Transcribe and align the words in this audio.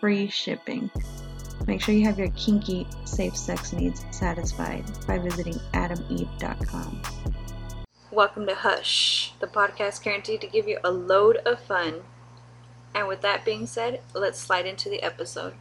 Free 0.00 0.28
shipping. 0.28 0.90
Make 1.66 1.80
sure 1.80 1.94
you 1.94 2.04
have 2.04 2.18
your 2.18 2.30
kinky, 2.30 2.86
safe 3.04 3.36
sex 3.36 3.72
needs 3.72 4.04
satisfied 4.10 4.84
by 5.06 5.18
visiting 5.18 5.54
adameve.com. 5.72 7.02
Welcome 8.10 8.46
to 8.46 8.54
Hush, 8.54 9.32
the 9.40 9.46
podcast 9.46 10.02
guaranteed 10.02 10.42
to 10.42 10.46
give 10.46 10.68
you 10.68 10.78
a 10.84 10.90
load 10.90 11.36
of 11.46 11.60
fun. 11.60 12.02
And 12.94 13.08
with 13.08 13.22
that 13.22 13.44
being 13.44 13.66
said, 13.66 14.00
let's 14.14 14.38
slide 14.38 14.66
into 14.66 14.88
the 14.88 15.02
episode. 15.02 15.54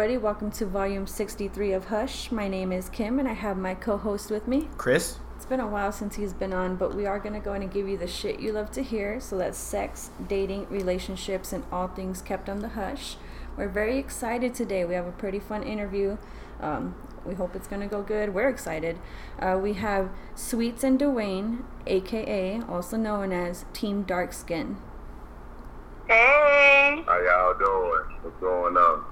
Everybody. 0.00 0.16
Welcome 0.16 0.50
to 0.52 0.64
volume 0.64 1.06
63 1.06 1.74
of 1.74 1.84
Hush. 1.88 2.32
My 2.32 2.48
name 2.48 2.72
is 2.72 2.88
Kim, 2.88 3.18
and 3.18 3.28
I 3.28 3.34
have 3.34 3.58
my 3.58 3.74
co 3.74 3.98
host 3.98 4.30
with 4.30 4.48
me, 4.48 4.66
Chris. 4.78 5.18
It's 5.36 5.44
been 5.44 5.60
a 5.60 5.66
while 5.66 5.92
since 5.92 6.16
he's 6.16 6.32
been 6.32 6.54
on, 6.54 6.76
but 6.76 6.94
we 6.94 7.04
are 7.04 7.18
going 7.18 7.34
to 7.34 7.38
go 7.38 7.52
in 7.52 7.60
and 7.60 7.70
give 7.70 7.86
you 7.86 7.98
the 7.98 8.06
shit 8.06 8.40
you 8.40 8.50
love 8.50 8.70
to 8.70 8.82
hear. 8.82 9.20
So 9.20 9.36
that's 9.36 9.58
sex, 9.58 10.08
dating, 10.26 10.68
relationships, 10.70 11.52
and 11.52 11.64
all 11.70 11.86
things 11.86 12.22
kept 12.22 12.48
on 12.48 12.60
the 12.60 12.70
hush. 12.70 13.16
We're 13.58 13.68
very 13.68 13.98
excited 13.98 14.54
today. 14.54 14.86
We 14.86 14.94
have 14.94 15.06
a 15.06 15.12
pretty 15.12 15.38
fun 15.38 15.62
interview. 15.62 16.16
Um, 16.62 16.94
we 17.26 17.34
hope 17.34 17.54
it's 17.54 17.68
going 17.68 17.82
to 17.82 17.86
go 17.86 18.00
good. 18.00 18.32
We're 18.32 18.48
excited. 18.48 18.98
Uh, 19.38 19.58
we 19.62 19.74
have 19.74 20.08
Sweets 20.34 20.82
and 20.82 20.98
Dwayne, 20.98 21.64
aka 21.86 22.62
also 22.70 22.96
known 22.96 23.32
as 23.32 23.66
Team 23.74 24.04
Dark 24.04 24.32
Skin. 24.32 24.78
Hey! 26.08 27.04
How 27.06 27.20
y'all 27.20 27.58
doing? 27.58 28.18
What's 28.22 28.40
going 28.40 28.78
on? 28.78 29.09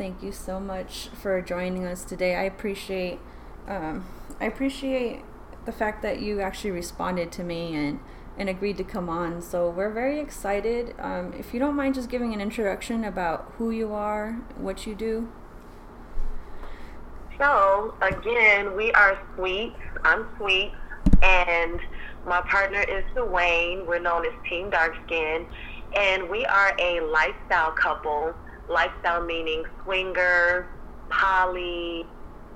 Thank 0.00 0.22
you 0.22 0.32
so 0.32 0.58
much 0.58 1.08
for 1.08 1.42
joining 1.42 1.84
us 1.84 2.04
today. 2.04 2.34
I 2.34 2.44
appreciate 2.44 3.18
um, 3.68 4.06
I 4.40 4.46
appreciate 4.46 5.22
the 5.66 5.72
fact 5.72 6.00
that 6.00 6.22
you 6.22 6.40
actually 6.40 6.70
responded 6.70 7.30
to 7.32 7.44
me 7.44 7.76
and 7.76 8.00
and 8.38 8.48
agreed 8.48 8.78
to 8.78 8.84
come 8.84 9.10
on. 9.10 9.42
So 9.42 9.68
we're 9.68 9.90
very 9.90 10.18
excited. 10.18 10.94
Um, 10.98 11.34
if 11.38 11.52
you 11.52 11.60
don't 11.60 11.76
mind 11.76 11.96
just 11.96 12.08
giving 12.08 12.32
an 12.32 12.40
introduction 12.40 13.04
about 13.04 13.52
who 13.58 13.70
you 13.70 13.92
are, 13.92 14.40
what 14.56 14.86
you 14.86 14.94
do. 14.94 15.30
So, 17.36 17.92
again, 18.00 18.74
we 18.74 18.92
are 18.92 19.20
Sweet. 19.36 19.74
I'm 20.02 20.26
Sweet. 20.38 20.72
And 21.22 21.78
my 22.26 22.40
partner 22.40 22.80
is 22.80 23.04
Dwayne. 23.14 23.84
We're 23.84 23.98
known 23.98 24.24
as 24.24 24.32
Team 24.48 24.70
Dark 24.70 24.96
Skin. 25.04 25.44
And 25.94 26.30
we 26.30 26.46
are 26.46 26.74
a 26.78 27.00
lifestyle 27.00 27.72
couple 27.72 28.34
lifestyle 28.70 29.22
meaning 29.24 29.64
swinger, 29.82 30.68
poly, 31.08 32.06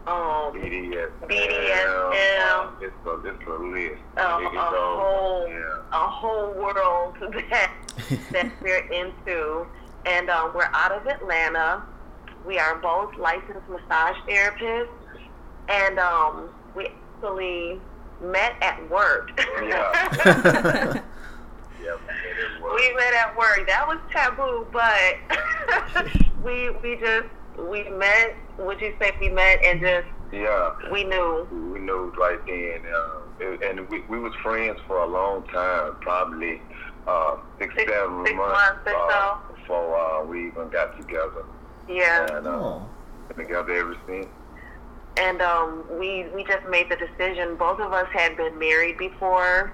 um, 0.06 0.52
BDSM. 0.54 1.10
BDSM. 1.22 2.82
It's 2.82 2.94
a, 3.06 3.26
it's 3.26 3.46
a 3.46 3.50
list. 3.52 4.02
Um, 4.18 4.46
a 4.46 4.50
So, 4.52 4.98
whole 5.00 5.48
yeah. 5.48 5.82
a 5.92 6.06
whole 6.08 6.52
world 6.52 7.16
that 7.50 7.72
that 8.32 8.52
we're 8.62 8.86
into, 8.92 9.66
and 10.06 10.30
um, 10.30 10.52
we're 10.54 10.70
out 10.72 10.92
of 10.92 11.06
Atlanta. 11.06 11.82
We 12.46 12.58
are 12.58 12.76
both 12.76 13.16
licensed 13.16 13.68
massage 13.70 14.16
therapists, 14.28 14.88
and 15.68 15.98
um, 15.98 16.50
we 16.76 16.88
actually 17.16 17.80
met 18.20 18.54
at 18.60 18.88
work. 18.90 19.30
Yeah. 19.62 21.00
Yeah, 21.84 21.96
we 21.96 22.06
made 22.06 22.38
it 22.38 22.62
work. 22.62 22.96
met 22.96 23.14
at 23.14 23.36
work. 23.36 23.66
That 23.66 23.86
was 23.86 23.98
taboo, 24.10 24.66
but 24.72 26.06
we 26.44 26.70
we 26.70 26.96
just 26.96 27.26
we 27.58 27.88
met. 27.90 28.34
Would 28.58 28.80
you 28.80 28.94
say 29.00 29.12
we 29.20 29.28
met 29.28 29.62
and 29.64 29.80
just 29.80 30.06
Yeah. 30.32 30.74
we 30.90 31.04
knew? 31.04 31.46
We 31.72 31.80
knew 31.80 32.12
right 32.18 32.38
then, 32.46 32.82
uh, 32.92 33.66
and 33.68 33.88
we, 33.88 34.00
we 34.02 34.18
was 34.18 34.32
friends 34.42 34.78
for 34.86 34.98
a 34.98 35.06
long 35.06 35.42
time, 35.48 35.96
probably 36.00 36.60
uh, 37.06 37.36
six, 37.58 37.74
Six- 37.76 37.90
seven 37.92 38.24
six 38.24 38.36
months, 38.36 38.52
months 38.52 38.80
or 38.86 39.10
uh, 39.12 39.38
so. 39.48 39.54
before 39.54 39.96
uh, 39.98 40.24
we 40.24 40.46
even 40.48 40.68
got 40.70 40.96
together. 41.00 41.44
Yeah. 41.88 42.36
And 42.38 42.46
uh, 42.46 42.50
Oh. 42.50 42.88
been 43.28 43.36
together 43.46 43.72
ever 43.74 43.96
since. 44.06 44.26
and 45.16 45.40
um, 45.42 45.84
we 45.98 46.26
we 46.34 46.44
just 46.44 46.66
made 46.68 46.88
the 46.90 46.96
decision. 46.96 47.56
Both 47.56 47.80
of 47.80 47.92
us 47.92 48.06
had 48.12 48.36
been 48.36 48.58
married 48.58 48.96
before. 48.98 49.72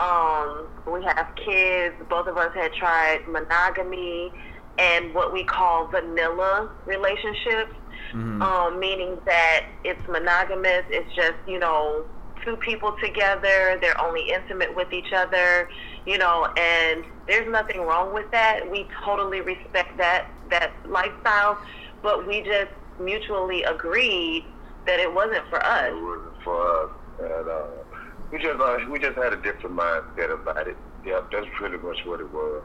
Um, 0.00 0.68
we 0.86 1.04
have 1.04 1.26
kids. 1.44 1.94
Both 2.08 2.26
of 2.26 2.36
us 2.38 2.50
had 2.54 2.72
tried 2.72 3.20
monogamy 3.28 4.32
and 4.78 5.14
what 5.14 5.32
we 5.32 5.44
call 5.44 5.88
vanilla 5.88 6.70
relationships, 6.86 7.74
Mhm. 8.14 8.42
um, 8.42 8.78
meaning 8.80 9.20
that 9.26 9.66
it's 9.84 10.00
monogamous. 10.08 10.84
It's 10.88 11.12
just 11.14 11.34
you 11.46 11.58
know 11.58 12.06
two 12.44 12.56
people 12.56 12.92
together. 13.02 13.78
They're 13.82 14.00
only 14.00 14.22
intimate 14.30 14.74
with 14.74 14.90
each 14.92 15.12
other, 15.12 15.68
you 16.06 16.16
know, 16.16 16.48
and 16.56 17.04
there's 17.26 17.46
nothing 17.48 17.82
wrong 17.82 18.14
with 18.14 18.30
that. 18.30 18.66
We 18.70 18.88
totally 19.04 19.42
respect 19.42 19.98
that 19.98 20.28
that 20.48 20.72
lifestyle, 20.88 21.58
but 22.02 22.26
we 22.26 22.40
just 22.40 22.70
mutually 22.98 23.62
agreed 23.64 24.46
that 24.86 24.98
it 24.98 25.12
wasn't 25.12 25.46
for 25.50 25.62
us. 25.64 25.88
It 25.88 26.02
wasn't 26.02 26.42
for 26.42 26.84
us, 26.84 26.90
and 27.18 27.48
uh, 27.48 27.89
we 28.30 28.38
just 28.38 28.60
uh, 28.60 28.78
we 28.90 28.98
just 28.98 29.16
had 29.16 29.32
a 29.32 29.42
different 29.42 29.76
mindset 29.76 30.32
about 30.32 30.66
it. 30.66 30.76
Yeah, 31.04 31.20
that's 31.32 31.46
pretty 31.56 31.78
much 31.78 31.98
what 32.04 32.20
it 32.20 32.30
was, 32.32 32.62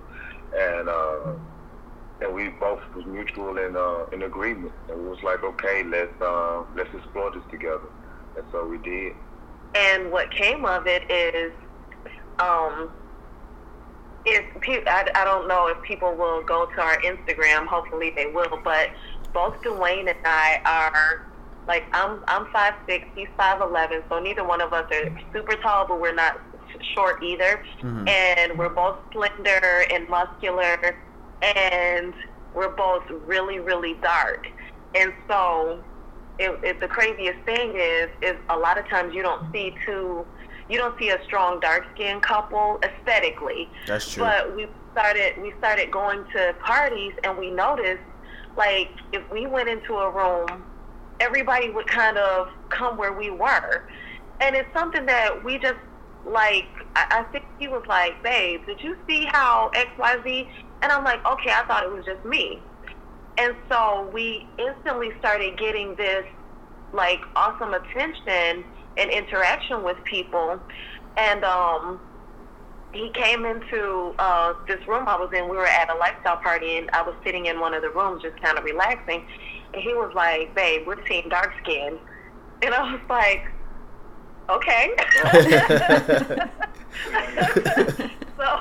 and 0.58 0.90
uh, 0.90 1.34
and 2.22 2.34
we 2.34 2.50
both 2.60 2.80
was 2.96 3.06
mutual 3.06 3.58
in 3.58 3.76
uh, 3.76 4.06
in 4.14 4.24
agreement, 4.24 4.74
and 4.90 5.00
we 5.00 5.08
was 5.08 5.20
like, 5.24 5.44
okay, 5.44 5.84
let's 5.84 6.20
uh, 6.22 6.64
let's 6.76 6.94
explore 6.94 7.32
this 7.32 7.44
together, 7.50 7.90
and 8.36 8.46
so 8.52 8.68
we 8.68 8.78
did. 8.80 9.14
And 9.74 10.12
what 10.12 10.32
came 10.32 10.66
of 10.66 10.88
it 10.88 11.04
is, 11.10 11.52
um, 12.40 12.92
is 14.26 14.42
pe- 14.62 14.86
I, 14.88 15.06
I 15.16 15.26
don't 15.26 15.48
know 15.48 15.68
if 15.68 15.82
people 15.84 16.16
will 16.16 16.44
go 16.44 16.68
to 16.76 16.82
our 16.82 16.98
Instagram. 17.00 17.68
Hopefully 17.68 18.14
they 18.16 18.28
will. 18.28 18.60
But 18.64 18.90
both 19.34 19.56
Dwayne 19.64 20.08
and 20.08 20.16
I 20.24 20.58
are 20.66 20.92
like 21.68 21.84
I'm 21.94 22.24
I'm 22.28 22.46
five 22.52 22.74
six, 22.88 23.06
he's 23.16 23.28
five 23.38 23.62
eleven. 23.62 24.04
So 24.10 24.20
neither 24.20 24.44
one 24.44 24.62
of 24.62 24.74
us 24.74 24.86
are 24.92 25.20
super 25.34 25.56
tall, 25.58 25.88
but 25.88 26.00
we're 26.00 26.14
not 26.14 26.40
short 26.94 27.24
either. 27.24 27.64
Mhm. 27.82 28.08
And 28.10 28.58
we're 28.58 28.70
both 28.70 28.98
slender 29.12 29.86
and 29.92 30.08
muscular, 30.10 30.96
and 31.42 32.14
we're 32.54 32.70
both 32.76 33.04
really 33.26 33.60
really 33.60 33.96
dark. 33.96 34.48
And 34.96 35.14
so 35.28 35.84
it, 36.40 36.58
it, 36.64 36.80
the 36.80 36.88
craziest 36.88 37.40
thing 37.46 37.74
is 37.76 38.10
is 38.22 38.36
a 38.50 38.58
lot 38.58 38.78
of 38.78 38.88
times 38.90 39.14
you 39.14 39.22
don't 39.22 39.52
see 39.52 39.74
two 39.86 40.26
you 40.68 40.78
don't 40.78 40.98
see 41.00 41.10
a 41.10 41.24
strong 41.26 41.60
dark 41.60 41.86
skinned 41.94 42.22
couple 42.24 42.80
aesthetically 42.84 43.70
That's 43.86 44.12
true. 44.12 44.24
but 44.24 44.56
we 44.56 44.68
started 44.92 45.42
we 45.42 45.54
started 45.60 45.92
going 45.92 46.26
to 46.34 46.56
parties 46.60 47.14
and 47.24 47.38
we 47.38 47.52
noticed 47.52 48.02
like 48.58 48.90
if 49.14 49.22
we 49.32 49.46
went 49.48 49.70
into 49.70 49.96
a 49.96 50.10
room 50.10 50.64
everybody 51.20 51.70
would 51.70 51.88
kind 51.88 52.18
of 52.18 52.48
come 52.70 52.98
where 52.98 53.14
we 53.14 53.30
were 53.30 53.84
and 54.42 54.56
it's 54.56 54.72
something 54.74 55.06
that 55.06 55.44
we 55.44 55.58
just 55.58 55.80
like 56.26 56.66
I, 56.96 57.24
think 57.32 57.46
he 57.60 57.68
was 57.68 57.84
like 57.88 58.22
babe 58.24 58.62
did 58.66 58.82
you 58.82 58.98
see 59.08 59.26
how 59.26 59.70
xyz 59.76 60.48
and 60.82 60.92
i'm 60.92 61.04
like 61.04 61.26
okay 61.26 61.52
i 61.52 61.64
thought 61.68 61.84
it 61.84 61.92
was 61.92 62.04
just 62.06 62.26
me 62.26 62.62
and 63.38 63.56
so 63.70 64.10
we 64.14 64.48
instantly 64.58 65.12
started 65.20 65.58
getting 65.58 65.96
this 65.96 66.26
like 66.94 67.20
awesome 67.36 67.74
attention 67.74 68.64
and 68.98 69.12
interaction 69.12 69.84
with 69.84 69.98
people. 70.06 70.60
And 71.18 71.44
um, 71.44 72.00
he 72.94 73.12
came 73.14 73.46
into 73.46 74.14
uh, 74.20 74.54
this 74.68 74.80
room 74.88 75.08
I 75.08 75.18
was 75.18 75.30
in. 75.36 75.50
We 75.50 75.58
were 75.58 75.68
at 75.68 75.90
a 75.90 75.98
lifestyle 75.98 76.38
party, 76.38 76.78
and 76.78 76.90
I 76.94 77.02
was 77.02 77.16
sitting 77.24 77.48
in 77.48 77.60
one 77.60 77.74
of 77.74 77.82
the 77.82 77.90
rooms 77.90 78.22
just 78.22 78.42
kind 78.42 78.58
of 78.58 78.64
relaxing. 78.64 79.26
He 79.78 79.94
was 79.94 80.12
like, 80.16 80.54
babe, 80.56 80.86
we're 80.86 80.96
team 80.96 81.30
dark 81.30 81.54
skin. 81.62 81.98
And 82.62 82.74
I 82.74 82.94
was 82.94 83.02
like, 83.10 83.52
okay. 84.50 84.96
so, 88.38 88.60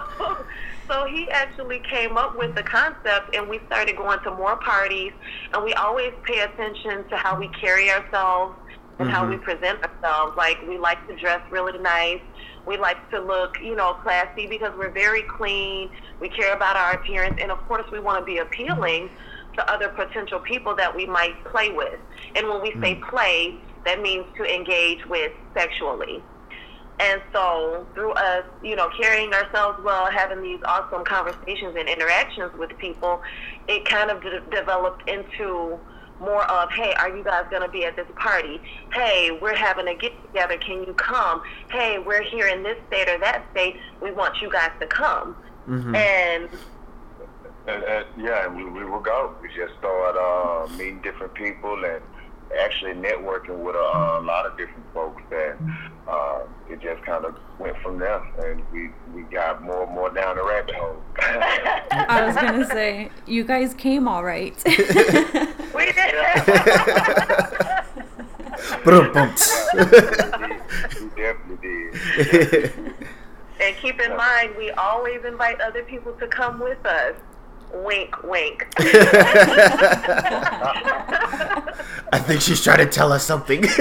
so 0.88 1.04
he 1.06 1.28
actually 1.30 1.80
came 1.90 2.16
up 2.16 2.36
with 2.36 2.54
the 2.54 2.62
concept, 2.62 3.34
and 3.34 3.48
we 3.48 3.60
started 3.66 3.96
going 3.96 4.20
to 4.20 4.30
more 4.32 4.56
parties. 4.56 5.12
And 5.52 5.64
we 5.64 5.72
always 5.74 6.12
pay 6.24 6.40
attention 6.40 7.08
to 7.08 7.16
how 7.16 7.38
we 7.38 7.48
carry 7.48 7.90
ourselves 7.90 8.56
and 8.98 9.08
mm-hmm. 9.08 9.14
how 9.14 9.28
we 9.28 9.36
present 9.36 9.82
ourselves. 9.82 10.36
Like 10.36 10.58
we 10.68 10.78
like 10.78 11.06
to 11.08 11.16
dress 11.16 11.40
really 11.50 11.78
nice. 11.78 12.20
We 12.66 12.78
like 12.78 13.10
to 13.10 13.20
look, 13.20 13.58
you 13.62 13.76
know, 13.76 13.94
classy 14.02 14.46
because 14.46 14.72
we're 14.76 14.90
very 14.90 15.22
clean. 15.22 15.90
We 16.20 16.30
care 16.30 16.54
about 16.54 16.76
our 16.76 16.92
appearance, 16.92 17.38
and 17.40 17.50
of 17.50 17.58
course, 17.68 17.84
we 17.92 18.00
want 18.00 18.20
to 18.20 18.24
be 18.24 18.38
appealing 18.38 19.10
to 19.54 19.72
other 19.72 19.88
potential 19.88 20.40
people 20.40 20.74
that 20.76 20.94
we 20.94 21.06
might 21.06 21.42
play 21.44 21.70
with. 21.70 21.98
And 22.34 22.48
when 22.48 22.62
we 22.62 22.70
mm-hmm. 22.70 22.82
say 22.82 22.94
play, 23.08 23.56
that 23.84 24.00
means 24.00 24.24
to 24.36 24.44
engage 24.44 25.04
with 25.06 25.32
sexually. 25.54 26.22
And 27.00 27.20
so, 27.32 27.86
through 27.92 28.12
us, 28.12 28.44
you 28.62 28.76
know, 28.76 28.88
carrying 28.96 29.32
ourselves 29.34 29.82
well, 29.82 30.06
having 30.10 30.42
these 30.42 30.60
awesome 30.64 31.04
conversations 31.04 31.74
and 31.76 31.88
interactions 31.88 32.52
with 32.56 32.76
people, 32.78 33.20
it 33.66 33.84
kind 33.84 34.10
of 34.12 34.22
de- 34.22 34.40
developed 34.50 35.08
into 35.08 35.78
more 36.20 36.44
of, 36.44 36.70
hey, 36.70 36.94
are 36.94 37.14
you 37.14 37.24
guys 37.24 37.46
going 37.50 37.62
to 37.62 37.68
be 37.68 37.84
at 37.84 37.96
this 37.96 38.06
party? 38.14 38.60
Hey, 38.92 39.36
we're 39.42 39.56
having 39.56 39.88
a 39.88 39.94
get 39.96 40.12
together. 40.26 40.56
Can 40.58 40.84
you 40.84 40.94
come? 40.94 41.42
Hey, 41.68 41.98
we're 41.98 42.22
here 42.22 42.46
in 42.46 42.62
this 42.62 42.78
state 42.86 43.08
or 43.08 43.18
that 43.18 43.44
state. 43.50 43.76
We 44.00 44.12
want 44.12 44.40
you 44.40 44.50
guys 44.50 44.70
to 44.80 44.86
come. 44.86 45.36
Mm-hmm. 45.68 45.94
And 45.96 46.48
and, 47.66 47.82
and, 47.82 48.06
yeah, 48.18 48.46
we, 48.46 48.64
we 48.64 48.84
will 48.84 49.00
go. 49.00 49.34
We 49.40 49.48
just 49.48 49.74
start 49.78 50.16
uh, 50.16 50.68
meeting 50.76 51.00
different 51.02 51.34
people 51.34 51.84
and 51.84 52.02
actually 52.60 52.92
networking 52.92 53.58
with 53.64 53.74
a, 53.74 54.18
a 54.18 54.22
lot 54.22 54.46
of 54.46 54.56
different 54.56 54.84
folks 54.92 55.22
that 55.30 55.56
uh, 56.06 56.40
it 56.68 56.80
just 56.80 57.02
kind 57.04 57.24
of 57.24 57.36
went 57.58 57.76
from 57.78 57.98
there 57.98 58.22
and 58.44 58.62
we, 58.72 58.90
we 59.14 59.22
got 59.22 59.62
more 59.62 59.84
and 59.84 59.94
more 59.94 60.10
down 60.10 60.36
the 60.36 60.44
rabbit 60.44 60.74
hole. 60.74 60.96
I 61.90 62.26
was 62.26 62.36
going 62.36 62.60
to 62.60 62.66
say, 62.66 63.10
you 63.26 63.44
guys 63.44 63.74
came 63.74 64.06
all 64.06 64.24
right. 64.24 64.54
we 64.66 64.72
did. 64.72 66.14
we 69.74 71.08
definitely 71.16 71.90
did. 72.16 72.72
And 73.60 73.76
keep 73.76 74.00
in 74.00 74.16
mind, 74.16 74.54
we 74.56 74.70
always 74.72 75.24
invite 75.24 75.60
other 75.60 75.82
people 75.84 76.12
to 76.14 76.26
come 76.26 76.60
with 76.60 76.84
us. 76.84 77.14
Wink, 77.74 78.22
wink. 78.22 78.66
I 78.78 78.84
think 82.20 82.40
she's 82.40 82.62
trying 82.62 82.78
to 82.78 82.86
tell 82.86 83.12
us 83.12 83.26
something. 83.26 83.62
most 83.62 83.80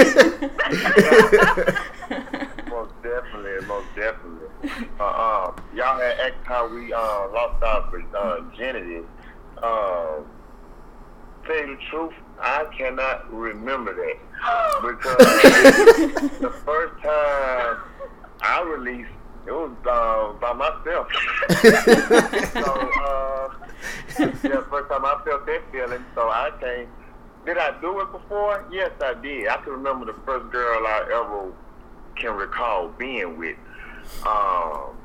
definitely, 3.04 3.68
most 3.68 3.86
definitely. 3.95 4.48
Uh, 5.00 5.06
um, 5.06 5.56
y'all 5.75 6.00
had 6.00 6.19
asked 6.19 6.44
how 6.44 6.68
we 6.68 6.92
uh, 6.92 7.28
lost 7.30 7.63
our 7.63 7.84
uh, 8.16 8.42
virginity. 8.42 9.06
Uh, 9.62 10.22
tell 11.45 11.56
you 11.56 11.75
the 11.75 11.81
truth, 11.92 12.16
I 12.40 12.66
cannot 12.75 13.31
remember 13.31 13.94
that 13.94 14.18
because 14.81 15.18
the 16.40 16.50
first 16.66 17.00
time 17.04 17.78
I 18.42 18.63
released 18.63 19.12
it 19.45 19.51
was 19.51 19.72
uh, 19.86 20.34
by 20.40 20.54
myself. 20.54 21.07
so, 22.54 22.63
uh, 23.04 23.50
yeah, 24.44 24.63
first 24.69 24.90
time 24.90 25.06
I 25.06 25.22
felt 25.25 25.45
that 25.45 25.62
feeling, 25.72 26.06
so 26.16 26.30
I 26.30 26.51
came. 26.60 26.88
Did 27.45 27.57
I 27.57 27.80
do 27.81 28.00
it 28.00 28.12
before? 28.12 28.66
Yes, 28.72 28.92
I 29.01 29.13
did. 29.16 29.48
I 29.50 29.57
can 29.57 29.74
remember 29.74 30.06
the 30.06 30.18
first 30.25 30.50
girl 30.51 30.88
I 30.88 31.04
ever 31.13 31.51
can 32.16 32.36
recall 32.36 32.90
being 32.90 33.38
with. 33.38 33.57
Um, 34.25 34.98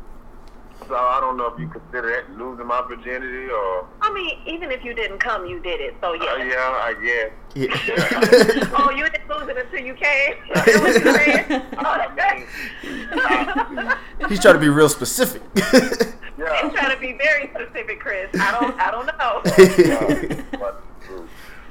so 0.87 0.95
I 0.95 1.19
don't 1.21 1.37
know 1.37 1.47
if 1.47 1.59
you 1.59 1.67
consider 1.69 2.11
that 2.11 2.31
losing 2.39 2.67
my 2.67 2.81
virginity 2.87 3.51
or. 3.51 3.87
I 4.01 4.13
mean, 4.13 4.39
even 4.47 4.71
if 4.71 4.85
you 4.85 4.95
didn't 4.95 5.19
come, 5.19 5.45
you 5.47 5.59
did 5.61 5.81
it. 5.81 5.97
So 6.01 6.13
yeah. 6.15 6.33
Uh, 6.33 6.37
yeah, 6.37 6.55
I 6.57 6.95
guess. 7.03 7.33
Yeah. 7.55 8.71
oh, 8.79 8.91
you 8.91 9.09
didn't 9.11 9.29
lose 9.29 9.49
it 9.49 9.59
until 9.59 9.81
you 9.81 9.95
came. 9.95 10.37
He's 14.29 14.41
trying 14.41 14.55
to 14.55 14.61
be 14.61 14.69
real 14.69 14.89
specific. 14.89 15.43
yeah. 15.57 16.63
He's 16.63 16.73
trying 16.73 16.95
to 16.95 17.01
be 17.01 17.15
very 17.15 17.51
specific, 17.55 17.99
Chris. 18.01 18.29
I 18.35 18.53
don't. 18.61 18.79
I 18.81 18.91
don't 18.91 19.07
know. 19.07 19.43
yeah, 19.79 20.59
what 20.59 20.83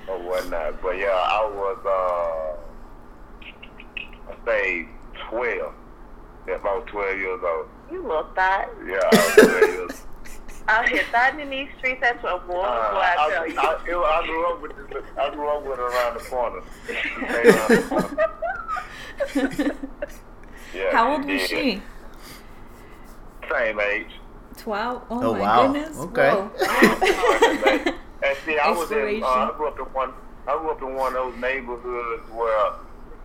or 0.07 0.17
whatnot, 0.19 0.81
but 0.81 0.97
yeah, 0.97 1.07
I 1.07 1.45
was. 1.53 1.77
uh 1.85 2.55
I 4.31 4.35
say 4.45 4.87
twelve. 5.29 5.73
If 6.47 6.65
I 6.65 6.77
was 6.77 6.85
twelve 6.87 7.17
years 7.17 7.41
old. 7.43 7.67
You 7.91 8.05
look 8.05 8.35
that. 8.35 8.69
Yeah, 8.85 8.99
I 9.11 9.85
was 9.87 10.05
out 10.67 10.89
here 10.89 11.03
thotting 11.11 11.39
in 11.39 11.49
these 11.49 11.69
streets 11.77 12.03
at 12.03 12.19
12. 12.19 12.47
Boy, 12.47 12.53
uh, 12.55 12.91
boy, 12.91 12.99
I, 12.99 13.15
I 13.17 13.29
tell 13.31 13.47
you. 13.47 13.59
I, 13.59 14.19
I, 14.19 14.25
grew 14.25 14.53
up 14.53 14.61
with 14.61 14.89
this, 14.89 15.03
I 15.17 15.29
grew 15.33 15.49
up 15.49 15.63
with 15.63 15.77
her 15.77 15.87
around 15.87 16.13
the 16.15 16.23
corner. 16.25 16.61
yeah, 20.73 20.91
How 20.91 21.13
old 21.13 21.25
was 21.25 21.41
she? 21.47 21.81
Same 23.49 23.79
age. 23.79 24.11
12? 24.57 25.03
Oh, 25.09 25.23
oh 25.23 25.33
my 25.33 25.39
wow. 25.39 25.67
goodness. 25.67 25.97
Okay. 25.97 26.29
and 28.23 28.37
see, 28.45 28.57
I 28.57 28.71
was 28.71 28.91
in, 28.91 29.23
uh, 29.23 29.27
I 29.27 29.53
grew 29.55 29.67
up 29.69 29.79
in 29.79 29.85
one, 29.85 30.11
I 30.47 30.57
grew 30.57 30.71
up 30.71 30.81
in 30.81 30.93
one 30.95 31.15
of 31.15 31.31
those 31.31 31.41
neighborhoods 31.41 32.29
where 32.31 32.73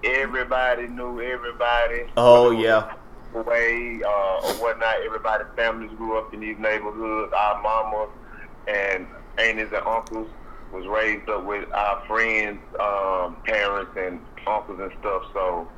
everybody 0.05 0.87
knew 0.87 1.21
everybody. 1.21 2.05
Oh, 2.17 2.51
yeah 2.53 2.95
way 3.35 4.01
uh, 4.05 4.47
or 4.47 4.53
whatnot. 4.55 5.03
Everybody's 5.05 5.49
families 5.57 5.91
grew 5.97 6.19
up 6.19 6.33
in 6.35 6.41
these 6.41 6.59
neighborhoods. 6.59 7.33
Our 7.33 7.63
mamas 7.63 8.11
and 8.67 9.07
aunties 9.39 9.73
and 9.73 9.87
uncles 9.87 10.29
was 10.73 10.87
raised 10.87 11.29
up 11.29 11.45
with 11.45 11.71
our 11.73 12.05
friends' 12.07 12.61
um, 12.81 13.37
parents 13.45 13.93
and 13.97 14.21
uncles 14.47 14.81
and 14.81 14.93
stuff. 15.01 15.23
So 15.33 15.69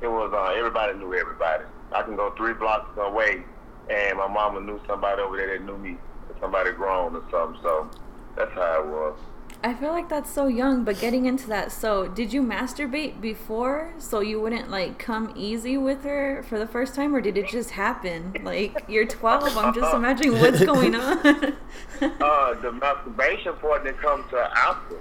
it 0.00 0.08
was 0.08 0.32
uh, 0.32 0.58
everybody 0.58 0.98
knew 0.98 1.14
everybody. 1.14 1.64
I 1.92 2.02
can 2.02 2.16
go 2.16 2.32
three 2.36 2.54
blocks 2.54 2.96
away, 2.98 3.42
and 3.90 4.18
my 4.18 4.28
mama 4.28 4.60
knew 4.60 4.80
somebody 4.86 5.22
over 5.22 5.36
there 5.36 5.58
that 5.58 5.64
knew 5.64 5.78
me, 5.78 5.96
somebody 6.40 6.72
grown 6.72 7.14
or 7.16 7.22
something. 7.30 7.60
So 7.62 7.88
that's 8.36 8.52
how 8.52 8.82
it 8.82 8.86
was. 8.86 9.18
I 9.64 9.72
feel 9.72 9.92
like 9.92 10.10
that's 10.10 10.30
so 10.30 10.46
young, 10.46 10.84
but 10.84 11.00
getting 11.00 11.24
into 11.24 11.46
that, 11.48 11.72
so 11.72 12.06
did 12.06 12.34
you 12.34 12.42
masturbate 12.42 13.22
before 13.22 13.94
so 13.96 14.20
you 14.20 14.38
wouldn't 14.38 14.70
like 14.70 14.98
come 14.98 15.32
easy 15.34 15.78
with 15.78 16.04
her 16.04 16.42
for 16.42 16.58
the 16.58 16.66
first 16.66 16.94
time, 16.94 17.16
or 17.16 17.22
did 17.22 17.38
it 17.38 17.48
just 17.48 17.70
happen? 17.70 18.34
Like 18.44 18.84
you're 18.88 19.06
12, 19.06 19.56
I'm 19.56 19.72
just 19.72 19.94
imagining 19.94 20.38
what's 20.38 20.62
going 20.62 20.94
on. 20.94 21.16
uh, 21.26 22.54
the 22.60 22.72
masturbation 22.72 23.54
part 23.56 23.84
didn't 23.84 24.00
come 24.02 24.28
to 24.28 24.36
after. 24.54 25.00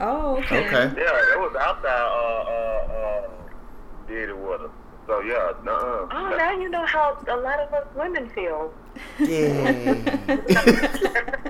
Oh, 0.00 0.38
okay. 0.38 0.66
Okay. 0.66 0.84
Yeah, 0.96 1.34
it 1.34 1.38
was 1.38 1.54
after 1.60 1.88
I 1.88 2.00
uh, 2.00 2.88
uh, 2.88 3.28
uh, 3.28 4.08
did 4.08 4.30
it 4.30 4.38
with 4.38 4.62
her. 4.62 4.70
So 5.06 5.20
yeah, 5.20 5.52
nuh 5.64 6.08
Oh, 6.10 6.34
now 6.38 6.52
you 6.52 6.70
know 6.70 6.86
how 6.86 7.18
a 7.28 7.36
lot 7.36 7.60
of 7.60 7.74
us 7.74 7.86
women 7.94 8.30
feel. 8.30 8.72
Yeah. 9.20 9.94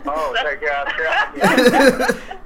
oh, 0.07 0.35
thank 0.35 0.61
God. 0.61 0.89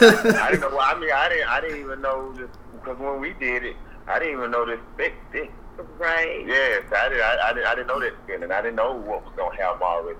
I 0.00 0.50
didn't 0.50 0.60
know. 0.60 0.78
I 0.80 0.98
mean, 0.98 1.10
I 1.12 1.28
didn't. 1.28 1.48
I 1.48 1.60
didn't 1.60 1.80
even 1.80 2.00
know 2.00 2.32
this 2.32 2.50
because 2.72 2.98
when 2.98 3.20
we 3.20 3.32
did 3.34 3.64
it, 3.64 3.76
I 4.06 4.18
didn't 4.18 4.34
even 4.38 4.50
know 4.50 4.66
this 4.66 4.80
big 4.96 5.12
thing. 5.32 5.50
Right. 5.98 6.46
Yes, 6.46 6.84
I 6.94 7.08
did. 7.08 7.20
I, 7.20 7.50
I, 7.50 7.52
did, 7.52 7.64
I 7.64 7.74
didn't 7.74 7.88
know 7.88 8.00
that 8.00 8.12
feeling. 8.26 8.52
I 8.52 8.62
didn't 8.62 8.76
know 8.76 8.94
what 8.94 9.24
was 9.24 9.32
gonna 9.36 9.56
happen 9.56 9.82
already. 9.82 10.18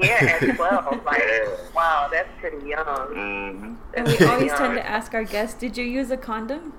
yeah, 0.06 0.38
at 0.40 0.56
twelve. 0.56 1.04
Like, 1.04 1.22
yeah. 1.26 1.48
wow, 1.74 2.08
that's 2.10 2.28
pretty 2.40 2.68
young. 2.68 2.84
Mm-hmm. 2.84 3.74
And 3.94 4.06
we 4.06 4.18
always 4.26 4.52
tend 4.52 4.76
to 4.76 4.86
ask 4.86 5.14
our 5.14 5.24
guests, 5.24 5.58
"Did 5.58 5.76
you 5.76 5.84
use 5.84 6.10
a 6.10 6.16
condom?" 6.16 6.74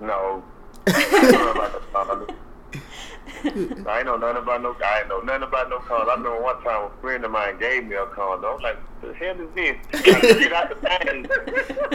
No. 0.00 0.42
I 3.86 3.98
ain't 3.98 4.06
know 4.06 4.16
nothing 4.16 4.42
about 4.42 4.62
no. 4.62 4.74
I 4.84 5.00
ain't 5.00 5.08
know 5.08 5.20
nothing 5.20 5.44
about 5.44 5.70
no 5.70 5.78
cons. 5.78 6.08
I 6.08 6.14
remember 6.14 6.42
one 6.42 6.60
time 6.62 6.90
a 6.90 7.00
friend 7.00 7.24
of 7.24 7.30
mine 7.30 7.58
gave 7.58 7.86
me 7.86 7.96
a 7.96 8.04
condom. 8.06 8.44
I 8.44 8.52
was 8.52 8.62
like, 8.62 8.76
"The 9.00 9.14
hell 9.14 9.40
is 9.40 9.48
this?" 9.54 9.76
I 9.94 10.20
it 10.22 10.52
out 10.52 10.68
the 10.68 10.76
and 11.08 11.26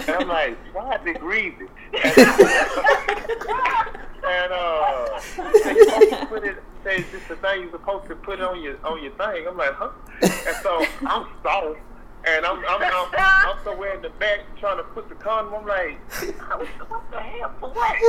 I'm 0.10 0.28
like, 0.28 0.58
"Why 0.74 0.96
is 0.96 1.06
it 1.06 1.20
greasy?" 1.20 1.68
And, 4.28 4.52
uh, 4.54 5.20
they 5.38 6.26
put 6.26 6.44
it. 6.44 6.58
Say 6.84 7.02
this 7.12 7.22
the 7.28 7.36
thing 7.36 7.62
you're 7.62 7.72
supposed 7.72 8.08
to 8.08 8.16
put 8.16 8.42
on 8.42 8.60
your 8.62 8.76
on 8.84 9.04
your 9.04 9.12
thing. 9.14 9.46
I'm 9.48 9.56
like, 9.56 9.74
huh? 9.74 9.92
And 10.22 10.56
so 10.64 10.84
I'm 11.06 11.28
soft. 11.44 11.80
And 12.28 12.46
I'm, 12.46 12.58
I'm, 12.68 12.82
I'm, 12.82 13.08
I'm 13.14 13.58
somewhere 13.64 13.96
in 13.96 14.02
the 14.02 14.10
back 14.10 14.40
trying 14.60 14.78
to 14.78 14.84
put 14.84 15.10
the 15.10 15.16
condom. 15.16 15.54
I'm 15.54 15.68
like, 15.68 16.00
what 16.90 17.12
the 17.12 17.20
hell 17.20 17.54
for 17.60 17.70
what? 17.70 17.96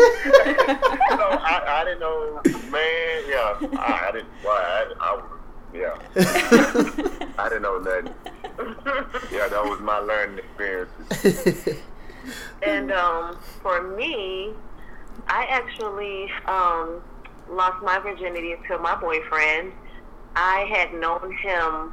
so 1.10 1.24
I, 1.38 1.62
I 1.66 1.84
didn't 1.84 2.00
know, 2.00 2.40
man. 2.70 3.22
Yeah, 3.28 3.78
I, 3.78 4.08
I 4.08 4.12
didn't. 4.12 4.28
Why? 4.42 4.86
I, 5.00 5.04
I, 5.04 5.22
yeah. 5.74 5.98
I 7.38 7.48
didn't 7.48 7.62
know 7.62 7.78
nothing. 7.78 8.14
yeah, 9.30 9.48
that 9.48 9.62
was 9.64 9.80
my 9.80 9.98
learning 9.98 10.38
experience. 10.38 11.68
and 12.62 12.92
um, 12.92 13.38
for 13.60 13.82
me, 13.96 14.52
I 15.28 15.44
actually 15.44 16.30
um, 16.46 17.02
lost 17.50 17.82
my 17.82 17.98
virginity 17.98 18.54
to 18.68 18.78
my 18.78 18.94
boyfriend. 18.96 19.72
I 20.34 20.66
had 20.70 20.94
known 20.94 21.36
him 21.36 21.92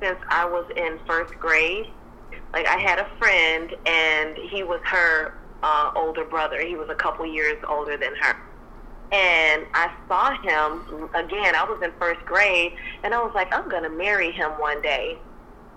since 0.00 0.18
I 0.28 0.44
was 0.44 0.64
in 0.76 0.98
first 1.06 1.34
grade. 1.38 1.86
Like 2.52 2.66
I 2.66 2.78
had 2.78 2.98
a 2.98 3.08
friend, 3.18 3.74
and 3.86 4.36
he 4.50 4.62
was 4.62 4.80
her 4.84 5.34
uh, 5.62 5.90
older 5.96 6.24
brother. 6.24 6.60
He 6.64 6.76
was 6.76 6.88
a 6.90 6.94
couple 6.94 7.26
years 7.26 7.56
older 7.68 7.96
than 7.96 8.14
her. 8.20 8.36
And 9.10 9.66
I 9.72 9.90
saw 10.06 10.30
him 10.42 11.08
again. 11.14 11.54
I 11.54 11.64
was 11.64 11.80
in 11.82 11.92
first 11.98 12.24
grade, 12.26 12.72
and 13.02 13.14
I 13.14 13.22
was 13.22 13.32
like, 13.34 13.52
I'm 13.54 13.68
gonna 13.68 13.90
marry 13.90 14.30
him 14.30 14.50
one 14.52 14.82
day. 14.82 15.18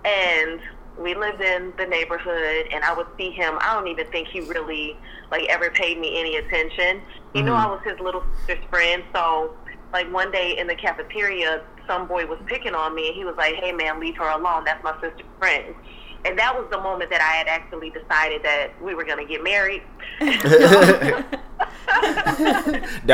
And 0.03 0.59
we 0.99 1.15
lived 1.15 1.41
in 1.41 1.73
the 1.77 1.85
neighborhood, 1.85 2.67
and 2.71 2.83
I 2.83 2.93
would 2.93 3.07
see 3.17 3.31
him. 3.31 3.57
I 3.61 3.73
don't 3.73 3.87
even 3.87 4.07
think 4.07 4.27
he 4.27 4.41
really 4.41 4.97
like 5.31 5.45
ever 5.49 5.69
paid 5.69 5.99
me 5.99 6.19
any 6.19 6.37
attention. 6.37 7.01
He 7.33 7.41
knew 7.41 7.53
I 7.53 7.65
was 7.65 7.81
his 7.83 7.99
little 7.99 8.23
sister's 8.45 8.63
friend, 8.69 9.03
so 9.13 9.55
like 9.93 10.11
one 10.11 10.31
day 10.31 10.57
in 10.57 10.67
the 10.67 10.75
cafeteria, 10.75 11.61
some 11.87 12.07
boy 12.07 12.25
was 12.25 12.39
picking 12.45 12.73
on 12.73 12.95
me, 12.95 13.07
and 13.07 13.15
he 13.15 13.25
was 13.25 13.35
like, 13.37 13.55
"Hey 13.55 13.71
man, 13.71 13.99
leave 13.99 14.17
her 14.17 14.29
alone. 14.29 14.63
That's 14.63 14.83
my 14.83 14.93
sister's 15.01 15.25
friend." 15.39 15.75
And 16.23 16.37
that 16.37 16.55
was 16.55 16.67
the 16.71 16.79
moment 16.79 17.09
that 17.09 17.21
I 17.21 17.31
had 17.31 17.47
actually 17.47 17.89
decided 17.89 18.43
that 18.43 18.79
we 18.81 18.93
were 18.93 19.03
going 19.03 19.17
to 19.17 19.25
get 19.25 19.43
married. 19.43 19.81
that 20.19 21.25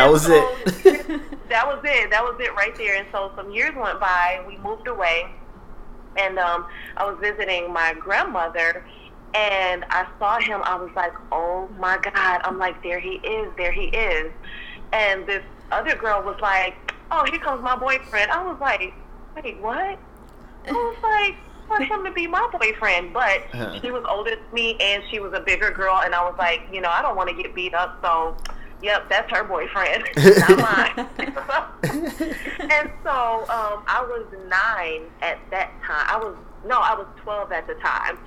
was 0.10 0.26
so, 0.26 0.34
it. 0.34 0.44
that 1.50 1.66
was 1.66 1.80
it. 1.86 2.12
That 2.12 2.22
was 2.24 2.36
it 2.40 2.54
right 2.56 2.76
there. 2.76 2.96
And 2.98 3.08
so 3.14 3.32
some 3.36 3.50
years 3.52 3.74
went 3.78 4.00
by. 4.02 4.44
We 4.46 4.58
moved 4.58 4.88
away, 4.88 5.32
and 6.18 6.38
um, 6.38 6.66
I 6.98 7.06
was 7.06 7.18
visiting 7.22 7.72
my 7.72 7.94
grandmother, 7.98 8.86
and 9.34 9.86
I 9.90 10.06
saw 10.20 10.40
him. 10.40 10.62
I 10.64 10.76
was 10.76 10.92
like, 10.96 11.14
"Oh 11.32 11.70
my 11.80 11.98
God!" 11.98 12.42
I'm 12.44 12.58
like, 12.58 12.84
"There 12.84 13.00
he 13.00 13.22
is! 13.24 13.50
There 13.58 13.72
he 13.72 13.86
is!" 13.86 14.34
And 14.92 15.26
this 15.26 15.44
other 15.72 15.96
girl 15.96 16.22
was 16.24 16.40
like, 16.42 16.76
"Oh, 17.12 17.26
here 17.30 17.40
comes 17.40 17.62
my 17.64 17.76
boyfriend." 17.76 18.32
I 18.32 18.44
was 18.44 18.60
like, 18.60 18.94
"Wait, 19.36 19.60
what?" 19.60 20.00
I 20.68 20.72
was 20.72 20.98
like, 21.02 21.36
want 21.70 21.84
him 21.86 22.04
to 22.06 22.12
be 22.12 22.28
my 22.28 22.48
boyfriend, 22.60 23.14
but 23.14 23.44
Uh-huh. 23.54 23.80
she 23.82 23.92
was 23.92 24.04
older 24.10 24.32
than 24.32 24.54
me 24.54 24.78
and 24.80 25.04
she 25.10 25.20
was 25.20 25.34
a 25.34 25.40
bigger 25.40 25.72
girl, 25.72 26.02
and 26.04 26.14
I 26.16 26.24
was 26.24 26.36
like, 26.38 26.62
you 26.72 26.82
know, 26.82 26.90
I 26.90 27.02
don't 27.02 27.16
want 27.16 27.30
to 27.30 27.36
get 27.36 27.54
beat 27.54 27.74
up, 27.74 28.00
so 28.02 28.36
yep, 28.82 29.10
that's 29.10 29.30
her 29.32 29.44
boyfriend, 29.44 30.04
not 30.16 30.58
mine. 30.60 31.08
and 32.70 32.92
so 33.04 33.46
um, 33.50 33.84
I 33.88 34.06
was 34.08 34.26
nine 34.48 35.04
at 35.22 35.40
that 35.52 35.72
time. 35.86 36.06
I 36.08 36.18
was 36.18 36.36
no, 36.66 36.80
I 36.80 36.96
was 36.96 37.08
twelve 37.18 37.52
at 37.52 37.68
the 37.68 37.76
time. 37.76 38.18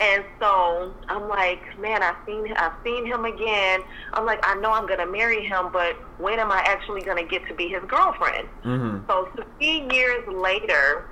And 0.00 0.24
so 0.40 0.94
I'm 1.08 1.28
like, 1.28 1.60
man, 1.78 2.02
I've 2.02 2.16
seen 2.24 2.46
I've 2.56 2.72
seen 2.84 3.06
him 3.06 3.24
again. 3.24 3.80
I'm 4.14 4.26
like, 4.26 4.40
I 4.44 4.54
know 4.56 4.72
I'm 4.72 4.86
gonna 4.86 5.10
marry 5.10 5.44
him, 5.44 5.70
but 5.72 5.94
when 6.18 6.38
am 6.38 6.52
I 6.52 6.62
actually 6.66 7.02
gonna 7.02 7.26
get 7.26 7.42
to 7.48 7.54
be 7.54 7.68
his 7.68 7.82
girlfriend? 7.88 8.48
hmm 8.62 8.98
So 9.08 9.28
three 9.58 9.88
years 9.92 10.22
later, 10.28 11.06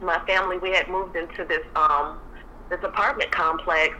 my 0.00 0.18
family 0.26 0.58
we 0.58 0.70
had 0.70 0.88
moved 0.88 1.16
into 1.16 1.44
this 1.48 1.62
um 1.76 2.18
this 2.70 2.80
apartment 2.82 3.30
complex, 3.30 3.94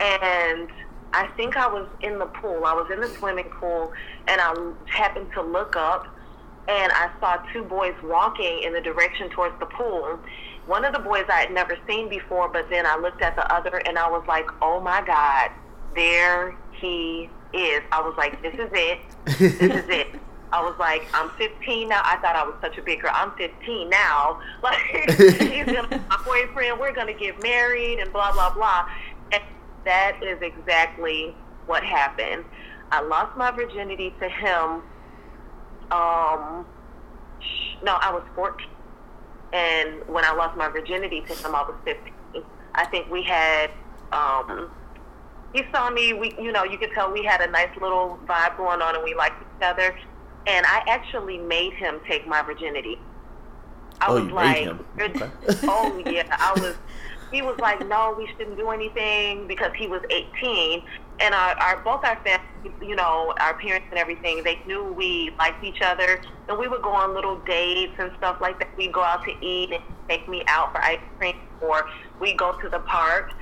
and 0.00 0.68
I 1.12 1.28
think 1.36 1.56
I 1.56 1.66
was 1.68 1.88
in 2.02 2.18
the 2.18 2.26
pool. 2.26 2.64
I 2.66 2.74
was 2.74 2.88
in 2.92 3.00
the 3.00 3.10
swimming 3.18 3.50
pool, 3.60 3.92
and 4.26 4.40
I 4.40 4.72
happened 4.86 5.28
to 5.34 5.42
look 5.42 5.76
up, 5.76 6.04
and 6.68 6.92
I 6.92 7.08
saw 7.20 7.36
two 7.52 7.64
boys 7.64 7.94
walking 8.02 8.62
in 8.64 8.72
the 8.72 8.80
direction 8.80 9.30
towards 9.30 9.54
the 9.60 9.66
pool. 9.66 10.18
One 10.66 10.84
of 10.84 10.92
the 10.92 10.98
boys 10.98 11.24
I 11.28 11.40
had 11.40 11.52
never 11.52 11.76
seen 11.86 12.08
before, 12.08 12.48
but 12.48 12.70
then 12.70 12.86
I 12.86 12.96
looked 12.96 13.22
at 13.22 13.36
the 13.36 13.52
other, 13.52 13.76
and 13.86 13.98
I 13.98 14.08
was 14.08 14.24
like, 14.26 14.46
"Oh 14.62 14.80
my 14.80 15.02
God, 15.04 15.50
there 15.94 16.56
he 16.72 17.28
is!" 17.52 17.82
I 17.92 18.00
was 18.00 18.14
like, 18.16 18.40
"This 18.42 18.54
is 18.54 18.70
it. 18.72 19.00
This 19.26 19.60
is 19.60 19.88
it." 19.88 20.08
I 20.54 20.62
was 20.62 20.78
like, 20.78 21.08
I'm 21.12 21.30
15 21.30 21.88
now. 21.88 22.00
I 22.04 22.16
thought 22.18 22.36
I 22.36 22.44
was 22.44 22.54
such 22.60 22.78
a 22.78 22.82
big 22.82 23.00
girl. 23.00 23.10
I'm 23.12 23.32
15 23.32 23.90
now. 23.90 24.40
Like, 24.62 24.78
he's 25.18 25.66
gonna 25.66 25.88
be 25.88 25.98
my 26.08 26.22
boyfriend. 26.24 26.78
We're 26.78 26.92
gonna 26.94 27.12
get 27.12 27.42
married 27.42 27.98
and 27.98 28.12
blah 28.12 28.32
blah 28.32 28.54
blah. 28.54 28.88
And 29.32 29.42
that 29.84 30.22
is 30.22 30.40
exactly 30.40 31.34
what 31.66 31.82
happened. 31.82 32.44
I 32.92 33.00
lost 33.02 33.36
my 33.36 33.50
virginity 33.50 34.14
to 34.20 34.28
him. 34.28 34.82
Um, 35.90 36.64
no, 37.82 37.98
I 38.00 38.12
was 38.12 38.22
14, 38.36 38.66
and 39.54 40.06
when 40.08 40.24
I 40.24 40.32
lost 40.34 40.56
my 40.56 40.68
virginity 40.68 41.20
to 41.28 41.34
him, 41.34 41.54
I 41.54 41.62
was 41.62 41.74
15. 41.84 42.12
I 42.74 42.84
think 42.86 43.08
we 43.10 43.22
had. 43.22 43.70
Um, 44.12 44.68
he 45.54 45.62
saw 45.72 45.90
me. 45.90 46.12
We, 46.12 46.34
you 46.40 46.50
know, 46.50 46.64
you 46.64 46.76
could 46.76 46.90
tell 46.92 47.12
we 47.12 47.24
had 47.24 47.40
a 47.40 47.46
nice 47.50 47.70
little 47.80 48.18
vibe 48.26 48.56
going 48.56 48.82
on, 48.82 48.96
and 48.96 49.04
we 49.04 49.14
liked 49.14 49.40
each 49.40 49.62
other. 49.64 49.96
And 50.46 50.66
I 50.66 50.82
actually 50.88 51.38
made 51.38 51.72
him 51.74 52.00
take 52.06 52.26
my 52.26 52.42
virginity. 52.42 52.98
I 54.00 54.06
Oh, 54.08 54.14
was 54.14 54.24
you 54.24 54.34
made 54.34 54.34
like, 54.34 54.56
him. 54.64 54.84
Okay. 55.00 55.30
oh 55.68 56.02
yeah, 56.04 56.36
I 56.38 56.52
was. 56.60 56.74
He 57.30 57.42
was 57.42 57.58
like, 57.58 57.86
no, 57.88 58.14
we 58.18 58.28
shouldn't 58.36 58.56
do 58.56 58.70
anything 58.70 59.46
because 59.48 59.72
he 59.76 59.86
was 59.88 60.02
18, 60.10 60.82
and 61.20 61.34
our, 61.34 61.54
our 61.56 61.80
both 61.82 62.04
our 62.04 62.16
families, 62.24 62.72
you 62.82 62.96
know, 62.96 63.34
our 63.40 63.54
parents 63.54 63.86
and 63.90 63.98
everything, 63.98 64.42
they 64.42 64.58
knew 64.66 64.92
we 64.92 65.30
liked 65.38 65.62
each 65.62 65.82
other, 65.82 66.20
and 66.48 66.58
we 66.58 66.68
would 66.68 66.82
go 66.82 66.90
on 66.90 67.14
little 67.14 67.38
dates 67.40 67.92
and 67.98 68.10
stuff 68.18 68.40
like 68.40 68.58
that. 68.58 68.76
We'd 68.76 68.92
go 68.92 69.02
out 69.02 69.24
to 69.24 69.32
eat 69.44 69.72
and 69.72 69.82
take 70.08 70.28
me 70.28 70.42
out 70.48 70.72
for 70.72 70.82
ice 70.82 70.98
cream, 71.18 71.36
or 71.60 71.86
we'd 72.20 72.38
go 72.38 72.58
to 72.60 72.68
the 72.68 72.80
park. 72.80 73.32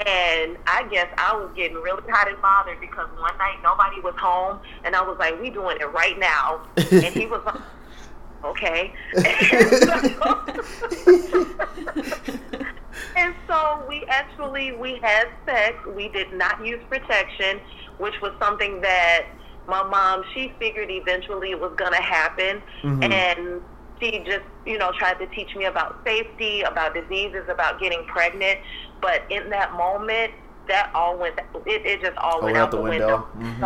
And 0.00 0.56
I 0.66 0.86
guess 0.90 1.08
I 1.16 1.36
was 1.36 1.50
getting 1.54 1.76
really 1.76 2.02
hot 2.10 2.28
and 2.28 2.40
bothered 2.42 2.80
because 2.80 3.08
one 3.18 3.38
night 3.38 3.58
nobody 3.62 4.00
was 4.00 4.14
home, 4.18 4.58
and 4.84 4.96
I 4.96 5.02
was 5.02 5.16
like, 5.18 5.40
"We 5.40 5.50
doing 5.50 5.78
it 5.80 5.92
right 5.92 6.18
now," 6.18 6.66
and 6.76 7.14
he 7.14 7.26
was 7.26 7.42
like, 7.44 7.60
"Okay." 8.44 8.92
and 13.16 13.34
so 13.46 13.84
we 13.88 14.04
actually 14.08 14.72
we 14.72 14.98
had 15.02 15.28
sex. 15.46 15.76
We 15.86 16.08
did 16.08 16.32
not 16.32 16.64
use 16.64 16.82
protection, 16.88 17.60
which 17.98 18.14
was 18.20 18.32
something 18.40 18.80
that 18.80 19.26
my 19.66 19.82
mom 19.82 20.24
she 20.34 20.52
figured 20.58 20.90
eventually 20.90 21.50
it 21.50 21.60
was 21.60 21.72
going 21.76 21.92
to 21.92 22.02
happen, 22.02 22.62
Mhm. 22.82 23.12
and 23.12 23.62
she 24.00 24.18
just 24.24 24.44
you 24.66 24.78
know 24.78 24.90
tried 24.98 25.18
to 25.18 25.26
teach 25.28 25.54
me 25.54 25.66
about 25.66 25.96
safety, 26.04 26.62
about 26.62 26.94
diseases, 26.94 27.48
about 27.48 27.80
getting 27.80 28.04
pregnant. 28.06 28.58
But 29.00 29.22
in 29.30 29.50
that 29.50 29.72
moment, 29.74 30.32
that 30.68 30.90
all 30.94 31.16
went 31.16 31.38
it, 31.66 31.86
it 31.86 32.00
just 32.00 32.16
all 32.18 32.42
went 32.42 32.56
out, 32.56 32.70
the 32.70 32.80
window. 32.80 33.28
Mhm. 33.38 33.60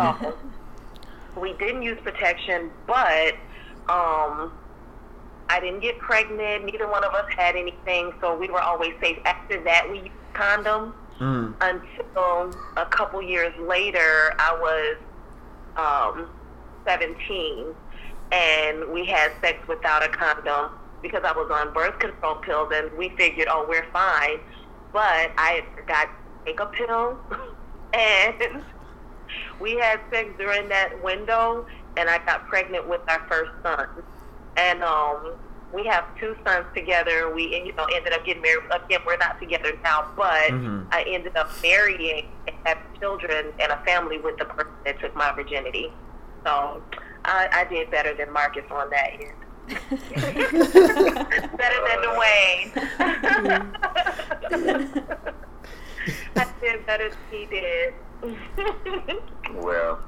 So 1.33 1.39
we 1.39 1.53
didn't 1.53 1.83
use 1.83 1.99
protection, 2.03 2.71
but 2.87 3.35
um, 3.89 4.51
I 5.49 5.59
didn't 5.59 5.79
get 5.81 5.97
pregnant. 5.99 6.65
Neither 6.65 6.89
one 6.89 7.03
of 7.03 7.13
us 7.13 7.25
had 7.35 7.55
anything, 7.55 8.11
so 8.21 8.37
we 8.37 8.49
were 8.49 8.61
always 8.61 8.93
safe. 9.01 9.17
After 9.25 9.63
that, 9.63 9.87
we 9.89 9.99
used 9.99 10.11
condoms 10.33 10.93
Mm. 11.19 11.55
until 11.61 12.53
a 12.75 12.85
couple 12.85 13.19
years 13.23 13.51
later, 13.59 14.31
I 14.37 14.55
was 14.61 14.97
um, 15.75 16.29
17, 16.87 17.73
and 18.31 18.91
we 18.93 19.05
had 19.05 19.31
sex 19.41 19.57
without 19.67 20.03
a 20.03 20.09
condom 20.09 20.69
because 21.01 21.23
I 21.23 21.31
was 21.31 21.49
on 21.51 21.73
birth 21.73 21.97
control 21.99 22.35
pills, 22.35 22.69
and 22.73 22.91
we 22.97 23.09
figured, 23.17 23.47
oh, 23.49 23.65
we're 23.67 23.85
fine. 23.91 24.37
But 24.93 25.31
I 25.37 25.61
to 25.87 26.07
take 26.45 26.59
a 26.59 26.65
pill, 26.67 27.17
and 27.93 28.63
we 29.59 29.75
had 29.77 29.99
sex 30.11 30.29
during 30.37 30.69
that 30.69 31.01
window, 31.03 31.65
and 31.97 32.09
I 32.09 32.19
got 32.25 32.45
pregnant 32.47 32.87
with 32.87 33.01
our 33.09 33.21
first 33.27 33.51
son. 33.63 33.87
And 34.57 34.83
um, 34.83 35.33
we 35.73 35.85
have 35.85 36.03
two 36.19 36.35
sons 36.45 36.65
together. 36.75 37.29
We 37.33 37.55
you 37.65 37.71
know 37.73 37.85
ended 37.93 38.11
up 38.13 38.25
getting 38.25 38.41
married. 38.41 38.63
Again, 38.71 39.01
we're 39.05 39.17
not 39.17 39.39
together 39.39 39.71
now, 39.83 40.11
but 40.17 40.49
Mhm. 40.51 40.87
I 40.91 41.03
ended 41.07 41.37
up 41.37 41.49
marrying 41.61 42.27
and 42.47 42.55
having 42.65 42.83
children 42.99 43.53
and 43.59 43.71
a 43.71 43.77
family 43.85 44.17
with 44.17 44.37
the 44.37 44.45
person 44.45 44.73
that 44.85 44.99
took 44.99 45.15
my 45.15 45.31
virginity. 45.33 45.93
So 46.43 46.81
I, 47.25 47.47
I 47.51 47.63
did 47.65 47.91
better 47.91 48.13
than 48.15 48.31
Marcus 48.33 48.63
on 48.71 48.89
that 48.89 49.11
end. 49.13 49.33
better 51.57 51.81
than 51.87 51.99
Dwayne. 52.07 52.69
I 56.35 56.45
did 56.61 56.85
better 56.85 57.09
than 57.09 57.17
he 57.29 57.45
did. 57.45 57.93
Well, 59.53 59.99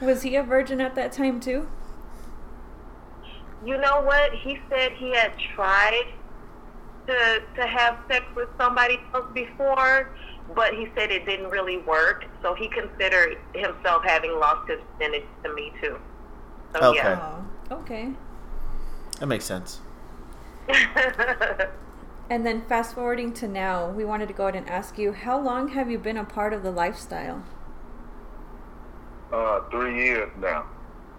Was 0.00 0.22
he 0.22 0.34
a 0.36 0.42
virgin 0.42 0.80
at 0.80 0.94
that 0.96 1.12
time 1.12 1.38
too? 1.40 1.68
You 3.64 3.78
know 3.78 4.00
what? 4.02 4.32
He 4.32 4.58
said 4.70 4.92
he 4.92 5.10
had 5.14 5.32
tried 5.54 6.04
to 7.06 7.42
to 7.56 7.66
have 7.66 7.98
sex 8.10 8.24
with 8.34 8.48
somebody 8.58 9.00
else 9.14 9.26
before, 9.34 10.10
but 10.54 10.74
he 10.74 10.88
said 10.96 11.10
it 11.10 11.26
didn't 11.26 11.50
really 11.50 11.78
work. 11.78 12.24
So 12.42 12.54
he 12.54 12.68
considered 12.68 13.38
himself 13.54 14.02
having 14.04 14.38
lost 14.38 14.68
his 14.68 14.78
virginity 14.98 15.26
to 15.44 15.54
me 15.54 15.72
too. 15.82 15.98
So 16.74 16.90
Okay. 16.90 17.16
Oh, 17.18 17.44
okay. 17.72 18.12
That 19.18 19.26
makes 19.26 19.44
sense. 19.44 19.80
And 22.30 22.46
then 22.46 22.62
fast 22.62 22.94
forwarding 22.94 23.32
to 23.34 23.48
now, 23.48 23.90
we 23.90 24.04
wanted 24.04 24.28
to 24.28 24.34
go 24.34 24.44
ahead 24.46 24.54
and 24.54 24.70
ask 24.70 24.96
you, 24.96 25.10
how 25.12 25.36
long 25.40 25.66
have 25.70 25.90
you 25.90 25.98
been 25.98 26.16
a 26.16 26.22
part 26.24 26.52
of 26.52 26.62
the 26.62 26.70
lifestyle? 26.70 27.42
Uh, 29.32 29.62
three 29.68 29.96
years 30.04 30.30
now. 30.38 30.64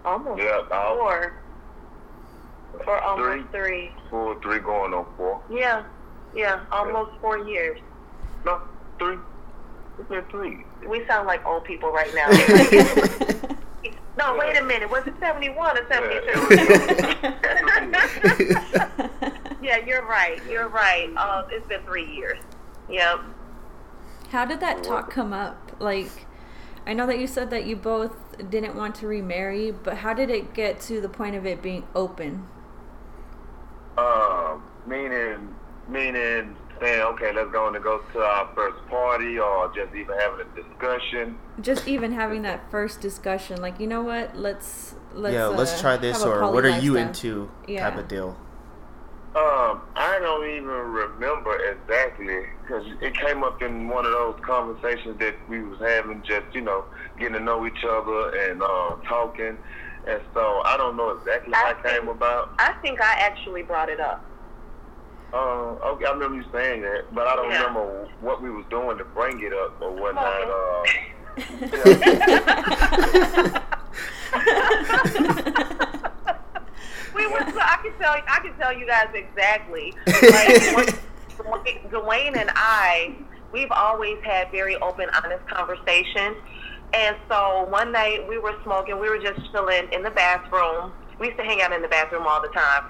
Almost 0.06 0.40
Yeah, 0.42 0.62
I'll- 0.72 0.96
four. 0.96 1.34
For 2.84 2.98
almost 3.00 3.48
Three. 3.50 3.60
three. 3.60 3.92
Full 4.10 4.34
three 4.40 4.58
going 4.58 4.92
on 4.94 5.06
four. 5.16 5.40
Yeah, 5.50 5.84
yeah, 6.34 6.64
almost 6.72 7.12
four 7.20 7.38
years. 7.46 7.78
No, 8.44 8.60
three. 8.98 9.16
It's 9.98 10.08
been 10.08 10.24
three. 10.30 10.64
We 10.88 11.06
sound 11.06 11.26
like 11.26 11.44
old 11.46 11.64
people 11.64 11.90
right 11.90 12.12
now. 12.14 12.28
no, 14.18 14.36
wait 14.36 14.56
a 14.56 14.64
minute. 14.64 14.90
Was 14.90 15.06
it 15.06 15.14
71 15.20 15.78
or 15.78 15.86
72? 15.88 16.30
yeah, 19.62 19.78
you're 19.86 20.04
right. 20.06 20.40
You're 20.48 20.68
right. 20.68 21.12
Uh, 21.16 21.46
it's 21.50 21.66
been 21.68 21.82
three 21.82 22.10
years. 22.12 22.38
Yep. 22.88 23.20
How 24.30 24.44
did 24.44 24.60
that 24.60 24.82
talk 24.82 25.10
come 25.10 25.32
up? 25.32 25.76
Like, 25.78 26.10
I 26.86 26.94
know 26.94 27.06
that 27.06 27.18
you 27.18 27.26
said 27.26 27.50
that 27.50 27.66
you 27.66 27.76
both 27.76 28.16
didn't 28.50 28.74
want 28.74 28.94
to 28.96 29.06
remarry, 29.06 29.70
but 29.70 29.98
how 29.98 30.14
did 30.14 30.30
it 30.30 30.54
get 30.54 30.80
to 30.82 31.00
the 31.00 31.08
point 31.08 31.36
of 31.36 31.46
it 31.46 31.62
being 31.62 31.86
open? 31.94 32.46
Um, 33.98 34.62
meaning, 34.86 35.54
meaning 35.88 36.56
saying, 36.80 37.00
okay, 37.02 37.32
let's 37.32 37.50
go 37.52 37.68
and 37.68 37.82
go 37.82 38.02
to 38.12 38.18
our 38.18 38.48
first 38.54 38.86
party, 38.88 39.38
or 39.38 39.72
just 39.74 39.94
even 39.94 40.18
having 40.18 40.46
a 40.46 40.62
discussion. 40.62 41.38
Just 41.60 41.86
even 41.86 42.12
having 42.12 42.42
that 42.42 42.70
first 42.70 43.00
discussion, 43.00 43.60
like, 43.60 43.78
you 43.78 43.86
know 43.86 44.02
what? 44.02 44.36
Let's 44.36 44.94
let's 45.14 45.34
yeah, 45.34 45.46
let's 45.46 45.74
uh, 45.74 45.80
try 45.80 45.96
this, 45.96 46.24
or 46.24 46.52
what 46.52 46.64
are 46.64 46.78
you 46.78 46.96
into? 46.96 47.50
Yeah. 47.68 47.88
Type 47.90 47.98
of 47.98 48.08
deal. 48.08 48.36
Um, 49.34 49.80
I 49.96 50.18
don't 50.20 50.46
even 50.46 50.66
remember 50.66 51.56
exactly 51.56 52.44
because 52.60 52.84
it 53.00 53.16
came 53.16 53.42
up 53.42 53.62
in 53.62 53.88
one 53.88 54.04
of 54.04 54.12
those 54.12 54.38
conversations 54.42 55.18
that 55.20 55.34
we 55.48 55.62
was 55.62 55.78
having, 55.80 56.22
just 56.22 56.44
you 56.52 56.60
know, 56.60 56.84
getting 57.18 57.34
to 57.34 57.40
know 57.40 57.66
each 57.66 57.82
other 57.82 58.36
and 58.36 58.62
uh, 58.62 58.96
talking, 59.08 59.56
and 60.06 60.20
so 60.34 60.62
I 60.64 60.76
don't 60.76 60.96
know 60.96 61.10
exactly 61.10 61.52
how 61.54 61.70
it 61.70 61.82
came 61.82 62.08
about. 62.08 62.50
I 62.58 62.72
think 62.82 63.00
I 63.00 63.14
actually 63.20 63.62
brought 63.62 63.88
it 63.88 64.00
up. 64.00 64.24
Uh, 65.32 65.76
okay, 65.94 66.04
I 66.04 66.10
remember 66.12 66.36
you 66.36 66.44
saying 66.52 66.82
that, 66.82 67.04
but 67.14 67.26
I 67.26 67.36
don't 67.36 67.50
Yeah. 67.50 67.58
remember 67.64 68.08
what 68.20 68.42
we 68.42 68.50
was 68.50 68.64
doing 68.68 68.98
to 68.98 69.04
bring 69.04 69.40
it 69.42 69.52
up 69.52 69.80
or 69.80 69.90
whatnot. 69.92 70.42
Uh, 70.42 70.84
We 77.14 77.26
were. 77.26 77.40
So 77.40 77.58
I 77.60 77.78
can 77.82 77.92
tell. 77.98 78.12
I 78.26 78.40
can 78.42 78.54
tell 78.58 78.72
you 78.76 78.86
guys 78.86 79.08
exactly. 79.14 79.92
Like 80.06 80.16
Dwayne- 81.36 81.90
Dwayne 81.90 82.36
and 82.40 82.50
I, 82.54 83.14
we've 83.52 83.70
always 83.70 84.16
had 84.24 84.50
very 84.50 84.76
open, 84.76 85.08
honest 85.22 85.46
conversations. 85.46 86.36
And 86.94 87.16
so 87.28 87.66
one 87.70 87.92
night 87.92 88.26
we 88.28 88.38
were 88.38 88.54
smoking. 88.64 88.98
We 89.00 89.08
were 89.08 89.18
just 89.18 89.50
chilling 89.50 89.90
in 89.92 90.02
the 90.02 90.10
bathroom. 90.10 90.92
We 91.18 91.28
used 91.28 91.38
to 91.38 91.44
hang 91.44 91.62
out 91.62 91.72
in 91.72 91.82
the 91.82 91.88
bathroom 91.88 92.26
all 92.26 92.42
the 92.42 92.48
time, 92.48 92.84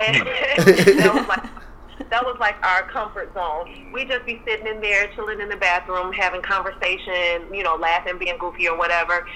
and 0.00 0.16
hmm. 0.16 0.24
that 0.98 1.14
was 1.14 1.28
like 1.28 2.10
that 2.10 2.24
was 2.24 2.36
like 2.38 2.56
our 2.64 2.82
comfort 2.90 3.32
zone. 3.34 3.92
We'd 3.92 4.08
just 4.08 4.26
be 4.26 4.40
sitting 4.46 4.66
in 4.66 4.80
there, 4.80 5.08
chilling 5.14 5.40
in 5.40 5.48
the 5.48 5.56
bathroom, 5.56 6.12
having 6.12 6.42
conversation, 6.42 7.52
you 7.52 7.62
know, 7.62 7.76
laughing, 7.76 8.18
being 8.18 8.36
goofy 8.38 8.68
or 8.68 8.76
whatever. 8.76 9.26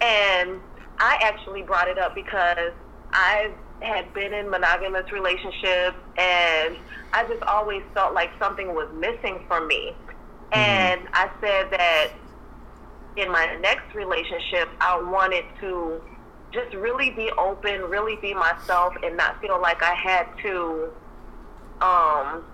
And 0.00 0.60
I 0.98 1.18
actually 1.22 1.62
brought 1.62 1.88
it 1.88 1.98
up 1.98 2.14
because 2.14 2.72
I 3.12 3.50
had 3.80 4.12
been 4.12 4.32
in 4.32 4.50
monogamous 4.50 5.10
relationships, 5.12 5.96
and 6.16 6.76
I 7.12 7.24
just 7.28 7.42
always 7.44 7.82
felt 7.94 8.14
like 8.14 8.30
something 8.38 8.74
was 8.74 8.88
missing 8.94 9.44
from 9.46 9.68
me. 9.68 9.92
Mm-hmm. 10.52 10.58
And 10.58 11.08
I 11.12 11.30
said 11.40 11.70
that 11.70 12.10
in 13.18 13.30
my 13.30 13.56
next 13.60 13.94
relationship, 13.94 14.68
I 14.80 15.00
wanted 15.00 15.44
to 15.60 16.00
just 16.52 16.74
really 16.74 17.10
be 17.10 17.30
open, 17.36 17.82
really 17.82 18.16
be 18.16 18.32
myself, 18.32 18.94
and 19.02 19.16
not 19.16 19.40
feel 19.40 19.60
like 19.60 19.82
I 19.82 19.94
had 19.94 20.26
to, 20.42 20.88
um, 21.80 22.44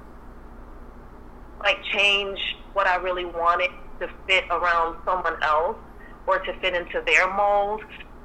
like 1.60 1.78
change 1.92 2.38
what 2.72 2.86
I 2.86 2.96
really 2.96 3.24
wanted 3.24 3.70
to 4.00 4.08
fit 4.26 4.44
around 4.50 4.96
someone 5.04 5.40
else 5.42 5.76
or 6.26 6.38
to 6.38 6.52
fit 6.60 6.74
into 6.74 7.02
their 7.06 7.32
mold. 7.34 7.82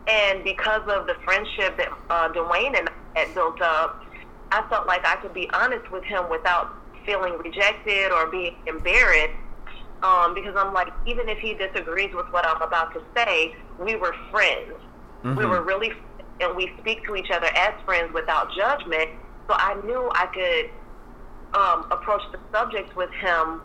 And 0.08 0.44
because 0.44 0.82
of 0.88 1.06
the 1.08 1.16
friendship 1.24 1.78
that 1.78 1.90
uh, 2.10 2.30
Dwayne 2.30 2.78
and 2.78 2.90
I 2.90 3.20
had 3.20 3.36
built 3.36 3.62
up, 3.62 4.04
I 4.52 4.68
felt 4.70 4.88
like 4.88 5.06
I 5.06 5.18
could 5.18 5.34
be 5.34 5.50
honest 5.54 5.92
with 5.92 6.04
him 6.06 6.30
without 6.32 6.74
feeling 7.06 7.38
rejected 7.38 8.12
or 8.12 8.32
being 8.32 8.56
embarrassed 8.66 9.36
um, 10.04 10.34
because 10.34 10.56
I'm 10.58 10.74
like, 10.74 10.88
even 11.06 11.28
if 11.30 11.40
he 11.40 11.54
disagrees 11.56 12.12
with 12.14 12.26
what 12.32 12.46
I'm 12.48 12.62
about 12.62 12.94
to 12.94 13.02
say, 13.16 13.54
we 13.78 13.96
were 13.96 14.14
friends. 14.32 14.74
We 15.36 15.46
Mhm. 15.46 15.50
were 15.50 15.62
really, 15.64 15.94
and 16.40 16.56
we 16.56 16.72
speak 16.80 17.06
to 17.06 17.16
each 17.16 17.30
other 17.32 17.48
as 17.56 17.74
friends 17.86 18.14
without 18.14 18.52
judgment. 18.54 19.10
So 19.50 19.56
I 19.58 19.76
knew 19.84 20.10
I 20.16 20.28
could 20.28 20.70
um, 21.60 21.86
approach 21.92 22.22
the 22.32 22.40
subject 22.54 22.96
with 22.96 23.10
him 23.20 23.62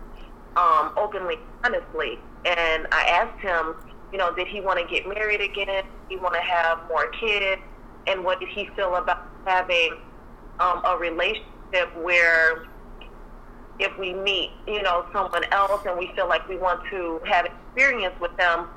um, 0.57 0.93
openly, 0.97 1.37
honestly. 1.65 2.19
And 2.45 2.87
I 2.93 3.05
asked 3.09 3.41
him, 3.41 3.75
you 4.13 4.19
know, 4.19 4.35
did 4.35 4.49
he 4.49 4.61
want 4.61 4.79
to 4.81 4.87
get 4.93 5.07
married 5.09 5.41
again? 5.41 5.67
Did 5.67 5.85
he 6.09 6.17
want 6.17 6.35
to 6.35 6.41
have 6.41 6.79
more 6.89 7.09
kids? 7.21 7.61
And 8.07 8.25
what 8.25 8.41
did 8.41 8.49
he 8.55 8.67
feel 8.77 8.97
about 8.97 9.19
having 9.47 9.91
um, 10.61 10.83
a 10.87 10.97
relationship 10.97 11.95
where 11.97 12.65
if 13.79 13.97
we 13.99 14.13
meet, 14.13 14.51
you 14.67 14.83
know, 14.83 15.05
someone 15.13 15.43
else 15.51 15.85
and 15.87 15.99
we 15.99 16.11
feel 16.15 16.29
like 16.29 16.49
we 16.49 16.57
want 16.57 16.81
to 16.91 17.21
have 17.27 17.47
experience 17.47 18.15
with 18.21 18.37
them, 18.37 18.69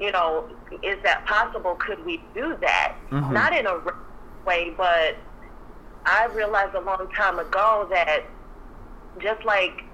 you 0.00 0.12
know, 0.12 0.44
is 0.82 0.98
that 1.04 1.24
possible? 1.26 1.74
Could 1.76 2.04
we 2.04 2.22
do 2.34 2.56
that? 2.60 2.94
Mhm. 3.10 3.30
Not 3.30 3.56
in 3.56 3.66
a 3.66 3.80
way, 4.44 4.70
but 4.76 5.16
I 6.04 6.26
realized 6.26 6.74
a 6.74 6.80
long 6.80 7.08
time 7.16 7.38
ago 7.38 7.86
that 7.90 8.24
just 9.18 9.44
like 9.44 9.84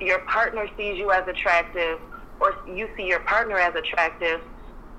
your 0.00 0.18
partner 0.20 0.66
sees 0.76 0.98
you 0.98 1.12
as 1.12 1.26
attractive 1.28 2.00
or 2.40 2.54
you 2.66 2.88
see 2.96 3.06
your 3.06 3.20
partner 3.20 3.56
as 3.56 3.74
attractive, 3.74 4.40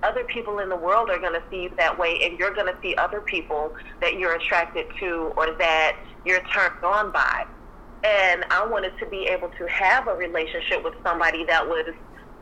other 0.03 0.23
people 0.25 0.59
in 0.59 0.69
the 0.69 0.75
world 0.75 1.09
are 1.09 1.19
going 1.19 1.33
to 1.33 1.41
see 1.49 1.63
you 1.63 1.71
that 1.77 1.97
way 1.97 2.19
and 2.23 2.37
you're 2.39 2.53
going 2.53 2.67
to 2.71 2.79
see 2.81 2.95
other 2.95 3.19
people 3.21 3.75
that 3.99 4.17
you're 4.17 4.33
attracted 4.35 4.85
to 4.99 5.33
or 5.35 5.51
that 5.57 5.95
you're 6.23 6.41
turned 6.53 6.83
on 6.83 7.11
by. 7.11 7.45
And 8.03 8.45
I 8.51 8.65
wanted 8.65 8.97
to 8.99 9.05
be 9.07 9.27
able 9.27 9.49
to 9.57 9.67
have 9.67 10.07
a 10.07 10.13
relationship 10.15 10.83
with 10.83 10.93
somebody 11.03 11.45
that 11.45 11.67
was 11.67 11.93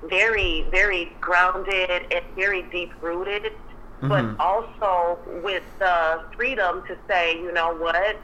very, 0.03 0.65
very 0.71 1.15
grounded 1.21 1.89
and 2.11 2.21
very 2.35 2.63
deep 2.63 2.91
rooted, 3.01 3.53
Mhm. 4.01 4.09
but 4.09 4.43
also 4.43 5.17
with 5.41 5.63
the 5.79 6.21
freedom 6.35 6.83
to 6.87 6.97
say, 7.07 7.37
you 7.37 7.51
know 7.51 7.73
what, 7.73 8.17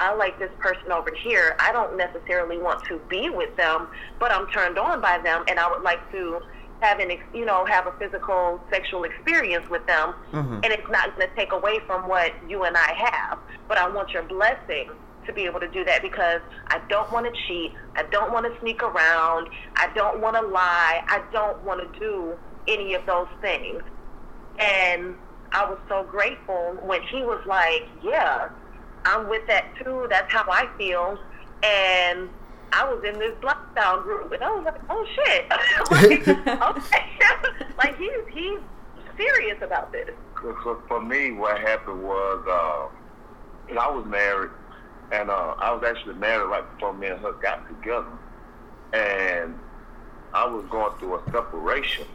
I 0.00 0.14
like 0.14 0.38
this 0.38 0.50
person 0.60 0.92
over 0.92 1.10
here. 1.12 1.56
I 1.60 1.72
don't 1.72 1.96
necessarily 1.96 2.58
want 2.58 2.84
to 2.84 2.98
be 3.08 3.30
with 3.30 3.54
them, 3.56 3.88
but 4.18 4.32
I'm 4.32 4.46
turned 4.48 4.78
on 4.78 5.00
by 5.00 5.18
them, 5.18 5.44
and 5.48 5.58
I 5.58 5.68
would 5.70 5.82
like 5.82 6.10
to 6.12 6.40
have 6.80 7.00
an, 7.00 7.10
you 7.34 7.44
know, 7.44 7.64
have 7.66 7.88
a 7.88 7.92
physical 7.98 8.60
sexual 8.70 9.02
experience 9.02 9.68
with 9.68 9.84
them. 9.86 10.14
Mhm. 10.32 10.64
And 10.64 10.66
it's 10.66 10.88
not 10.88 11.16
going 11.16 11.28
to 11.28 11.34
take 11.34 11.52
away 11.52 11.80
from 11.80 12.06
what 12.06 12.32
you 12.48 12.62
and 12.62 12.76
I 12.76 12.92
have, 12.92 13.38
but 13.66 13.78
I 13.78 13.88
want 13.88 14.12
your 14.12 14.22
blessing 14.22 14.90
to 15.28 15.32
be 15.32 15.44
able 15.44 15.60
to 15.60 15.68
do 15.68 15.84
that 15.84 16.02
because 16.02 16.40
I 16.66 16.80
don't 16.88 17.10
want 17.12 17.26
to 17.26 17.32
cheat. 17.46 17.72
I 17.94 18.02
don't 18.04 18.32
want 18.32 18.52
to 18.52 18.60
sneak 18.60 18.82
around. 18.82 19.48
I 19.76 19.88
don't 19.94 20.20
want 20.20 20.34
to 20.36 20.42
lie. 20.42 21.04
I 21.06 21.22
don't 21.32 21.62
want 21.64 21.80
to 21.80 21.98
do 22.00 22.36
any 22.66 22.94
of 22.94 23.06
those 23.06 23.28
things. 23.40 23.82
And 24.58 25.14
I 25.52 25.68
was 25.68 25.78
so 25.88 26.02
grateful 26.02 26.76
when 26.82 27.02
he 27.02 27.22
was 27.22 27.40
like, 27.46 27.84
"Yeah, 28.02 28.50
I'm 29.04 29.28
with 29.28 29.46
that 29.46 29.66
too. 29.82 30.06
That's 30.10 30.32
how 30.32 30.44
I 30.50 30.68
feel." 30.76 31.18
And 31.62 32.28
I 32.72 32.84
was 32.84 33.02
in 33.04 33.18
this 33.18 33.34
lockdown 33.40 34.02
group, 34.02 34.32
and 34.32 34.42
I 34.42 34.50
was 34.50 34.64
like, 34.64 34.80
"Oh 34.90 35.06
shit!" 35.14 35.48
like, 35.90 37.78
like 37.78 37.96
he's 37.96 38.34
he's 38.34 38.58
serious 39.16 39.58
about 39.62 39.92
this. 39.92 40.10
For 40.86 41.02
me, 41.02 41.32
what 41.32 41.58
happened 41.60 42.02
was 42.02 42.44
uh, 42.48 43.78
I 43.78 43.90
was 43.90 44.04
married, 44.06 44.50
and 45.12 45.30
uh, 45.30 45.54
I 45.58 45.72
was 45.72 45.82
actually 45.84 46.14
married 46.14 46.48
right 46.48 46.64
before 46.74 46.92
me 46.92 47.06
and 47.06 47.20
her 47.20 47.32
got 47.32 47.66
together, 47.68 48.06
and 48.92 49.58
I 50.34 50.46
was 50.46 50.64
going 50.70 50.96
through 50.98 51.16
a 51.16 51.24
separation. 51.30 52.06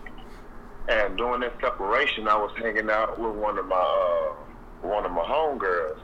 And 0.90 1.18
during 1.18 1.42
that 1.42 1.54
separation, 1.62 2.28
I 2.28 2.36
was 2.36 2.52
hanging 2.58 2.90
out 2.90 3.18
with 3.18 3.36
one 3.36 3.58
of 3.58 3.66
my 3.66 3.76
uh, 3.76 4.88
one 4.88 5.06
of 5.06 5.12
my 5.12 5.24
homegirls, 5.24 6.00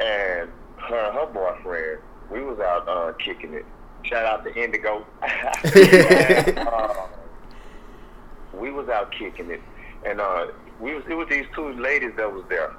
and 0.00 0.50
her 0.76 1.04
and 1.06 1.14
her 1.14 1.26
boyfriend. 1.32 2.00
We 2.30 2.42
was 2.42 2.58
out 2.58 2.88
uh, 2.88 3.12
kicking 3.12 3.54
it. 3.54 3.64
Shout 4.02 4.26
out 4.26 4.44
to 4.44 4.54
Indigo. 4.54 5.06
and, 5.22 6.58
uh, 6.58 7.06
we 8.52 8.70
was 8.70 8.88
out 8.88 9.12
kicking 9.12 9.50
it, 9.50 9.62
and 10.04 10.20
uh, 10.20 10.48
we 10.80 10.94
was 10.94 11.04
it 11.08 11.14
was 11.14 11.28
these 11.28 11.46
two 11.54 11.72
ladies 11.74 12.12
that 12.16 12.30
was 12.30 12.44
there, 12.48 12.74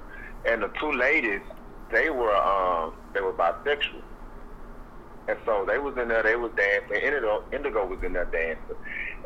and 0.46 0.62
the 0.62 0.70
two 0.80 0.92
ladies 0.92 1.42
they 1.92 2.10
were 2.10 2.36
um 2.36 2.94
they 3.14 3.22
were 3.22 3.34
bisexual, 3.34 4.02
And 5.28 5.38
so 5.46 5.66
they 5.68 5.78
was 5.78 5.98
in 5.98 6.08
there, 6.08 6.24
they 6.24 6.36
was 6.36 6.52
dancing. 6.56 6.98
Indigo, 6.98 7.44
Indigo 7.52 7.86
was 7.86 8.02
in 8.04 8.14
there 8.14 8.26
dancing, 8.26 8.76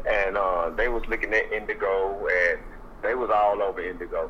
and 0.07 0.37
uh, 0.37 0.69
they 0.71 0.87
was 0.89 1.03
looking 1.07 1.33
at 1.33 1.51
Indigo, 1.51 2.27
and 2.27 2.59
they 3.01 3.15
was 3.15 3.29
all 3.29 3.61
over 3.61 3.81
Indigo. 3.81 4.29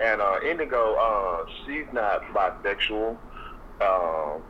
And 0.00 0.20
uh, 0.20 0.38
Indigo, 0.44 0.94
uh, 0.96 1.46
she's 1.64 1.86
not 1.92 2.22
bisexual, 2.34 3.16
um, 3.80 4.42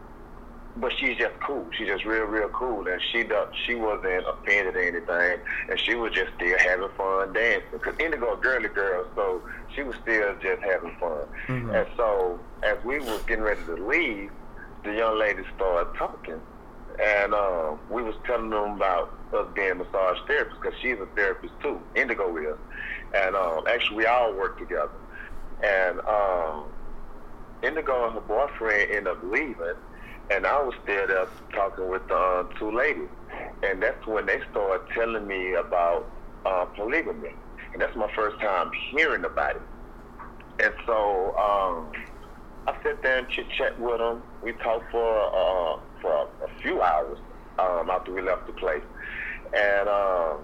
but 0.76 0.90
she's 0.98 1.16
just 1.16 1.38
cool. 1.40 1.66
She's 1.76 1.86
just 1.86 2.04
real, 2.04 2.24
real 2.24 2.48
cool, 2.48 2.88
and 2.88 3.00
she 3.12 3.24
she 3.66 3.74
wasn't 3.74 4.24
offended 4.26 4.74
or 4.74 4.80
anything, 4.80 5.38
and 5.70 5.78
she 5.78 5.94
was 5.94 6.12
just 6.12 6.32
still 6.36 6.58
having 6.58 6.88
fun 6.96 7.32
dancing. 7.32 7.78
Cause 7.78 7.94
Indigo 8.00 8.32
a 8.34 8.36
girly 8.38 8.68
girl, 8.68 9.06
so 9.14 9.42
she 9.74 9.82
was 9.82 9.94
still 10.02 10.34
just 10.40 10.62
having 10.62 10.96
fun. 10.98 11.26
And 11.76 11.86
so 11.96 12.40
as 12.62 12.82
we 12.84 12.98
was 12.98 13.22
getting 13.24 13.44
ready 13.44 13.60
to 13.66 13.74
leave, 13.74 14.30
the 14.85 14.94
young 14.94 15.18
lady 15.18 15.42
started 15.57 15.90
talking, 15.99 16.40
and 17.03 17.35
uh, 17.35 17.77
we 17.90 18.03
was 18.03 18.14
telling 18.27 18.51
them 18.51 18.77
about 18.77 19.18
us 19.33 19.47
being 19.55 19.79
massage 19.79 20.18
therapists 20.29 20.57
because 20.62 20.79
she's 20.81 20.99
a 21.01 21.07
therapist 21.16 21.55
too. 21.62 21.81
Indigo 21.94 22.37
is, 22.37 22.57
and 23.14 23.35
um, 23.35 23.64
actually 23.68 23.99
we 23.99 24.07
all 24.07 24.35
work 24.37 24.59
together. 24.59 24.92
And 25.62 26.01
um, 26.01 26.66
Indigo 27.62 28.07
and 28.07 28.14
her 28.14 28.20
boyfriend 28.20 28.90
ended 28.90 29.09
up 29.09 29.18
leaving, 29.23 29.75
and 30.31 30.47
I 30.47 30.62
was 30.62 30.75
still 30.83 31.07
there 31.07 31.27
talking 31.55 31.88
with 31.88 32.07
the 32.09 32.14
uh, 32.14 32.44
two 32.59 32.70
ladies, 32.70 33.09
and 33.62 33.83
that's 33.83 34.07
when 34.07 34.27
they 34.27 34.40
started 34.51 34.85
telling 34.94 35.27
me 35.27 35.55
about 35.55 36.12
uh, 36.44 36.66
polygamy, 36.77 37.31
and 37.73 37.81
that's 37.81 37.97
my 37.97 38.11
first 38.14 38.38
time 38.40 38.70
hearing 38.90 39.25
about 39.25 39.57
it. 39.57 39.62
And 40.62 40.73
so 40.87 41.35
um, 41.37 41.90
I 42.66 42.75
sat 42.83 43.03
there 43.03 43.18
and 43.18 43.29
chit 43.29 43.47
chat 43.57 43.79
with 43.79 43.99
them. 43.99 44.23
We 44.44 44.52
talked 44.52 44.90
for 44.90 45.20
uh, 45.24 45.80
for 46.02 46.28
a 46.44 46.62
few 46.62 46.83
hours 46.83 47.18
um, 47.59 47.88
after 47.90 48.12
we 48.12 48.20
left 48.20 48.46
the 48.46 48.52
place, 48.52 48.83
and 49.57 49.88
um, 49.88 50.38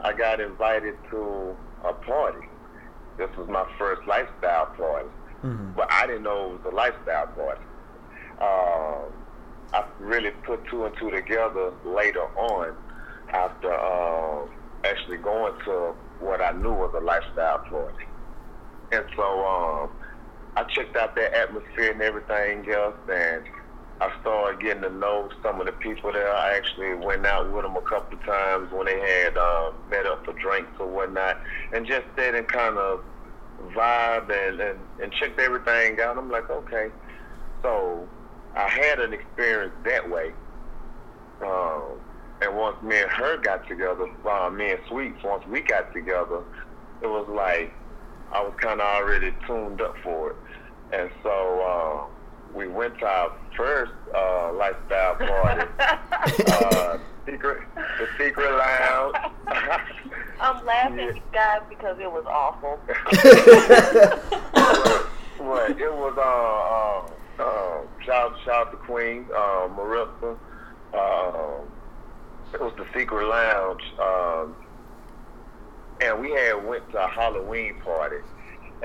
I 0.00 0.12
got 0.16 0.40
invited 0.40 0.94
to 1.10 1.56
a 1.84 1.92
party. 1.92 2.46
This 3.18 3.28
was 3.36 3.48
my 3.48 3.66
first 3.78 4.06
lifestyle 4.06 4.66
party, 4.76 5.08
but 5.76 5.88
I 5.90 6.06
didn't 6.06 6.22
know 6.22 6.52
it 6.54 6.64
was 6.64 6.72
a 6.72 6.76
lifestyle 6.76 7.26
party. 7.26 7.64
Um, 8.40 9.12
I 9.74 9.84
really 9.98 10.30
put 10.46 10.64
two 10.70 10.84
and 10.84 10.94
two 10.98 11.10
together 11.10 11.72
later 11.84 12.22
on 12.38 12.76
after 13.32 13.72
um, 13.74 14.50
actually 14.84 15.16
going 15.16 15.54
to 15.64 15.94
what 16.20 16.40
I 16.40 16.52
knew 16.52 16.72
was 16.72 16.94
a 16.96 17.04
lifestyle 17.04 17.58
party. 17.58 18.04
And 18.92 19.04
so 19.16 19.46
um, 19.46 19.90
I 20.56 20.64
checked 20.64 20.96
out 20.96 21.14
that 21.16 21.34
atmosphere 21.34 21.92
and 21.92 22.02
everything 22.02 22.70
else, 22.70 22.96
and 23.10 23.44
I 24.00 24.10
started 24.20 24.60
getting 24.60 24.82
to 24.82 24.90
know 24.90 25.30
some 25.42 25.60
of 25.60 25.66
the 25.66 25.72
people 25.72 26.12
there. 26.12 26.34
I 26.34 26.56
actually 26.56 26.94
went 26.94 27.24
out 27.24 27.50
with 27.50 27.62
them 27.62 27.76
a 27.76 27.80
couple 27.82 28.18
of 28.18 28.24
times 28.24 28.70
when 28.70 28.86
they 28.86 28.98
had 28.98 29.36
um, 29.38 29.74
met 29.90 30.06
up 30.06 30.24
for 30.24 30.32
drinks 30.34 30.72
or 30.78 30.88
whatnot, 30.88 31.38
and 31.72 31.86
just 31.86 32.02
sat 32.16 32.34
and 32.34 32.46
kind 32.48 32.76
of 32.76 33.00
vibe 33.74 34.30
and, 34.30 34.60
and, 34.60 34.78
and 35.02 35.12
checked 35.12 35.38
everything 35.38 36.00
out. 36.00 36.18
I'm 36.18 36.30
like, 36.30 36.50
okay. 36.50 36.88
So 37.62 38.06
I 38.54 38.68
had 38.68 38.98
an 38.98 39.12
experience 39.12 39.74
that 39.84 40.10
way. 40.10 40.32
Um, 41.40 42.00
and 42.42 42.56
once 42.56 42.76
me 42.82 42.98
and 43.00 43.10
her 43.10 43.38
got 43.38 43.66
together, 43.68 44.06
uh, 44.28 44.50
me 44.50 44.72
and 44.72 44.80
Sweets, 44.88 45.22
once 45.24 45.46
we 45.46 45.60
got 45.60 45.92
together, 45.94 46.42
it 47.00 47.06
was 47.06 47.26
like 47.28 47.72
I 48.32 48.42
was 48.42 48.54
kind 48.60 48.80
of 48.80 48.86
already 48.86 49.32
tuned 49.46 49.80
up 49.80 49.94
for 50.02 50.30
it. 50.30 50.36
And 50.92 51.10
so 51.22 51.60
uh, 51.60 52.04
we 52.54 52.68
went 52.68 52.98
to 52.98 53.06
our 53.06 53.32
first 53.56 53.92
uh, 54.14 54.52
lifestyle 54.52 55.14
party, 55.14 55.66
uh, 56.48 56.98
secret, 57.26 57.62
the 57.74 58.08
Secret 58.18 58.50
Lounge. 58.52 59.16
I'm 60.40 60.64
laughing, 60.66 60.98
Yeah. 60.98 61.12
guys, 61.32 61.62
because 61.68 61.98
it 61.98 62.10
was 62.10 62.24
awful. 62.26 62.78
What? 65.38 65.70
It 65.72 65.92
was 65.92 66.16
uh, 66.16 67.42
uh, 67.42 67.44
uh, 67.44 67.82
shout 68.04 68.38
shout 68.44 68.68
out 68.68 68.70
to 68.70 68.76
Queen, 68.76 69.26
uh, 69.34 69.66
Marissa. 69.74 70.36
Um, 70.94 71.66
it 72.54 72.60
was 72.60 72.72
the 72.76 72.86
Secret 72.96 73.26
Lounge, 73.26 73.82
um, 73.98 74.54
and 76.00 76.20
we 76.20 76.30
had 76.30 76.64
went 76.64 76.88
to 76.92 77.04
a 77.04 77.08
Halloween 77.08 77.80
party, 77.80 78.18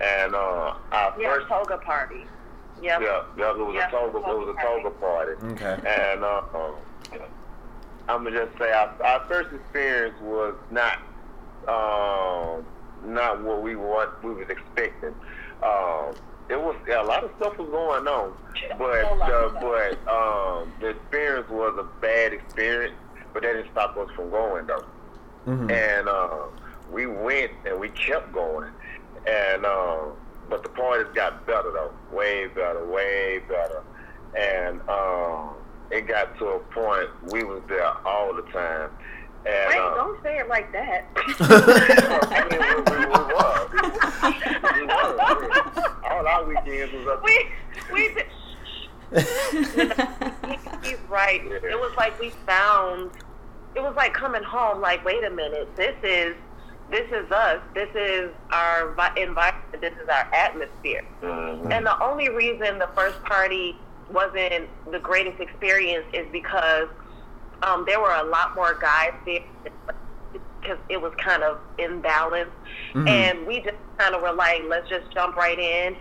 and 0.02 0.36
uh, 0.36 0.74
our 0.92 1.14
Yeah, 1.20 1.34
first 1.34 1.48
toga 1.48 1.78
party. 1.78 2.26
Yep. 2.82 3.02
yeah, 3.02 3.22
yeah, 3.38 3.50
it 3.52 3.58
was 3.58 3.74
Yeah, 3.76 3.88
a 3.88 3.92
toga, 3.92 4.18
it 4.20 4.38
was 4.38 4.56
a 4.58 4.62
toga 4.62 4.90
party. 4.92 5.32
Okay. 5.54 5.80
And 5.88 6.24
uh, 6.24 6.42
I'm 8.08 8.24
gonna 8.24 8.46
just 8.46 8.58
say 8.60 8.72
our, 8.72 8.94
our 9.04 9.26
first 9.28 9.54
experience 9.54 10.16
was 10.22 10.54
not 10.72 11.00
um, 11.68 12.64
not 13.04 13.42
what 13.44 13.62
we 13.62 13.76
want 13.76 14.24
we 14.24 14.34
was 14.34 14.48
expecting. 14.50 15.14
Um, 15.64 16.14
it 16.50 16.60
was 16.62 16.76
yeah, 16.88 17.02
a 17.02 17.04
lot 17.04 17.24
of 17.24 17.32
stuff 17.38 17.58
was 17.58 17.68
going 17.70 18.08
on, 18.08 18.38
but 18.78 19.04
A 19.04 19.10
uh, 19.10 19.50
but 19.60 20.08
um, 20.08 20.72
the 20.80 20.90
experience 20.90 21.50
was 21.50 21.76
a 21.80 22.02
bad 22.02 22.32
experience. 22.34 22.96
But 23.34 23.44
that 23.44 23.54
didn't 23.54 23.72
stop 23.72 23.98
us 23.98 24.10
from 24.16 24.30
going 24.30 24.68
though. 24.68 24.86
Mhm. 25.48 25.70
And 25.72 26.08
uh, 26.08 26.44
we 26.92 27.06
went 27.08 27.52
and 27.66 27.80
we 27.80 27.90
kept 27.90 28.32
going. 28.32 28.72
And 29.28 29.66
uh, 29.66 29.98
but 30.50 30.63
the 30.63 30.70
parties 30.70 31.08
got 31.13 31.46
better 31.46 31.72
though, 31.72 31.92
way 32.16 32.48
better, 32.48 32.86
way 32.86 33.42
better. 33.48 33.84
And 34.38 34.82
um, 34.90 35.56
it 35.92 36.08
got 36.08 36.38
to 36.40 36.46
a 36.46 36.60
point 36.60 37.10
we 37.32 37.44
was 37.44 37.62
there 37.68 37.92
all 38.08 38.34
the 38.34 38.44
time. 38.54 38.90
And 39.46 39.70
Wait, 39.70 39.78
uh, 39.78 39.96
don't 39.96 40.24
say 40.24 40.38
it 40.40 40.48
like 40.50 40.72
that. 40.74 41.06
I 41.16 42.44
mean, 42.50 42.60
we, 42.88 42.96
we, 42.96 43.06
we 44.76 44.86
was. 44.86 44.98
We 45.56 45.76
was. 45.76 45.94
All 46.10 46.28
our 46.28 46.46
weekends 46.46 46.94
was 46.94 47.08
up. 47.08 47.24
we 47.24 47.50
we 47.92 48.13
did, 48.13 48.26
he's 50.84 50.98
right. 51.08 51.42
It 51.46 51.80
was 51.80 51.94
like 51.98 52.20
we 52.20 52.32
found. 52.46 53.12
It 53.76 53.82
was 53.82 53.96
like 53.96 54.13
coming 54.13 54.44
home. 54.44 54.82
Like, 54.82 55.06
wait 55.06 55.24
a 55.24 55.30
minute, 55.30 55.74
this 55.76 55.96
is 56.04 56.36
this 56.89 57.06
is 57.12 57.30
us. 57.32 57.60
This 57.76 57.89
is 57.95 58.32
our 58.52 58.89
environment. 59.17 59.56
This 59.82 59.93
is 59.93 60.08
our 60.10 60.26
atmosphere. 60.34 61.04
Mhm. 61.21 61.71
And 61.71 61.86
the 61.86 62.02
only 62.04 62.30
reason 62.30 62.80
the 62.80 62.89
first 62.95 63.21
party 63.23 63.76
wasn't 64.10 64.69
the 64.89 65.00
greatest 65.00 65.39
experience 65.39 66.06
is 66.13 66.28
because 66.32 66.88
um, 67.63 67.86
there 67.88 68.00
were 68.00 68.13
a 68.13 68.23
lot 68.23 68.56
more 68.56 68.76
guys 68.80 69.12
there 69.26 69.39
because 70.62 70.78
it 70.89 71.02
was 71.02 71.12
kind 71.17 71.43
of 71.43 71.60
imbalanced. 71.80 72.52
Mhm. 72.93 73.10
And 73.10 73.47
we 73.47 73.62
just 73.62 73.76
kind 73.97 74.13
of 74.15 74.21
were 74.21 74.34
like, 74.34 74.62
let's 74.67 74.88
just 74.88 75.12
jump 75.12 75.36
right 75.36 75.58
in. 75.60 75.97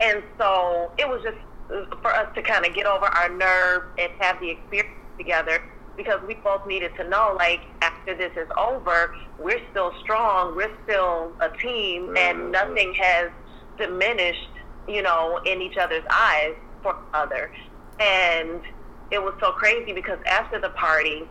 And 0.00 0.22
so 0.38 0.92
it 0.98 1.08
was 1.08 1.22
just 1.22 1.36
uh, 1.74 1.96
for 2.02 2.12
us 2.14 2.28
to 2.34 2.42
kind 2.42 2.64
of 2.64 2.74
get 2.74 2.86
over 2.86 3.06
our 3.06 3.28
nerves 3.28 3.86
and 3.98 4.10
have 4.20 4.38
the 4.40 4.50
experience 4.50 4.94
together 5.18 5.60
because 5.98 6.20
we 6.26 6.34
both 6.36 6.64
needed 6.66 6.92
to 6.96 7.06
know, 7.06 7.34
like, 7.36 7.60
after 7.82 8.14
this 8.14 8.32
is 8.36 8.48
over, 8.56 9.14
we're 9.38 9.60
still 9.72 9.92
strong, 10.00 10.56
we're 10.56 10.74
still 10.84 11.32
a 11.40 11.50
team, 11.58 12.16
and 12.16 12.38
mm-hmm. 12.38 12.50
nothing 12.52 12.94
has 12.94 13.30
diminished, 13.76 14.48
you 14.88 15.02
know, 15.02 15.40
in 15.44 15.60
each 15.60 15.76
other's 15.76 16.04
eyes 16.08 16.54
for 16.82 16.96
other. 17.12 17.50
And 18.00 18.60
it 19.10 19.22
was 19.22 19.34
so 19.40 19.50
crazy 19.52 19.92
because 19.92 20.18
after 20.24 20.60
the 20.60 20.70
party, 20.70 21.24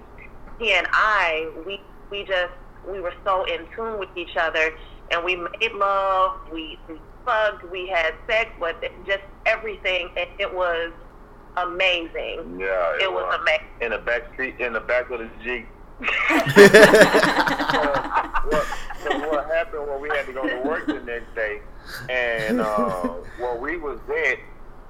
he 0.60 0.74
and 0.74 0.88
I, 0.92 1.50
we 1.66 1.80
we 2.12 2.24
just 2.24 2.54
we 2.88 3.00
were 3.00 3.14
so 3.24 3.46
in 3.46 3.66
tune 3.74 4.00
with 4.00 4.10
each 4.16 4.36
other, 4.36 4.74
and 5.12 5.24
we 5.24 5.36
made 5.36 5.72
love, 5.74 6.40
we, 6.52 6.78
we 6.90 7.00
fucked, 7.26 7.70
we 7.72 7.88
had 7.88 8.14
sex, 8.28 8.50
but 8.60 8.82
just 9.06 9.24
everything. 9.46 10.10
It, 10.18 10.30
it 10.40 10.54
was 10.54 10.92
amazing. 11.58 12.60
Yeah, 12.60 12.96
It 13.02 13.12
was 13.12 13.36
amazing. 13.41 13.67
in 13.82 13.91
the 13.91 13.98
back 14.00 14.24
seat, 14.38 14.56
in 14.60 14.74
the 14.74 14.80
back 14.80 15.10
of 15.10 15.20
the 15.20 15.30
jeep. 15.43 15.67
what, 16.00 16.10
so 19.04 19.17
what 19.30 19.46
happened 19.48 19.88
when 19.88 20.02
we 20.02 20.10
had 20.10 20.26
to 20.28 20.34
go 20.34 20.48
to 20.48 20.58
work 20.67 20.86
the 20.88 21.00
next 21.02 21.34
day, 21.36 21.60
and 22.10 22.62
uh, 22.62 23.08
where 23.39 23.56
we 23.56 23.78
was 23.78 24.00
at 24.28 24.38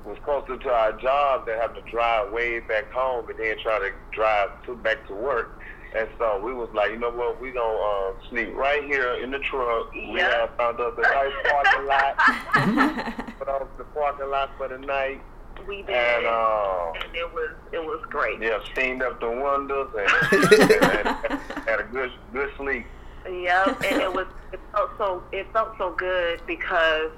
was 0.05 0.17
closer 0.23 0.57
to 0.57 0.69
our 0.69 0.93
job 0.93 1.45
than 1.45 1.57
having 1.59 1.83
to 1.83 1.89
drive 1.91 2.31
way 2.31 2.59
back 2.61 2.89
home 2.91 3.27
and 3.29 3.37
then 3.39 3.57
try 3.61 3.77
to 3.79 3.91
drive 4.11 4.49
to 4.65 4.75
back 4.77 5.05
to 5.07 5.13
work. 5.13 5.59
And 5.97 6.07
so 6.17 6.39
we 6.43 6.53
was 6.53 6.69
like, 6.73 6.91
you 6.91 6.97
know 6.99 7.11
what, 7.11 7.41
we 7.41 7.51
gonna 7.51 7.77
uh, 7.77 8.13
sleep 8.29 8.53
right 8.55 8.83
here 8.83 9.13
in 9.15 9.31
the 9.31 9.39
truck. 9.39 9.91
We 9.93 10.17
Yeah. 10.17 10.41
have 10.47 10.55
found 10.57 10.79
us 10.79 10.93
a 10.97 11.01
nice 11.01 11.33
parking 11.49 11.85
lot, 11.87 12.17
put 13.39 13.47
off 13.47 13.67
the 13.77 13.83
parking 13.85 14.29
lot 14.29 14.51
for 14.57 14.67
the 14.67 14.77
night, 14.77 15.21
We 15.65 15.83
did, 15.83 15.89
and 15.95 16.25
uh, 16.25 16.91
and 17.03 17.15
it 17.15 17.33
was 17.33 17.51
it 17.73 17.79
was 17.79 18.01
great. 18.09 18.41
yeah, 18.41 18.59
steamed 18.71 19.01
up 19.01 19.19
the 19.19 19.29
windows 19.29 19.89
and, 19.97 20.09
and, 20.33 21.07
and 21.29 21.39
had 21.67 21.79
a 21.79 21.83
good 21.91 22.11
good 22.33 22.49
sleep. 22.57 22.85
Yep, 23.25 23.81
and 23.91 24.01
it 24.01 24.13
was 24.13 24.27
it 24.53 24.59
felt 24.71 24.91
so 24.97 25.23
it 25.31 25.47
felt 25.53 25.71
so 25.77 25.93
good 25.95 26.41
because 26.47 27.11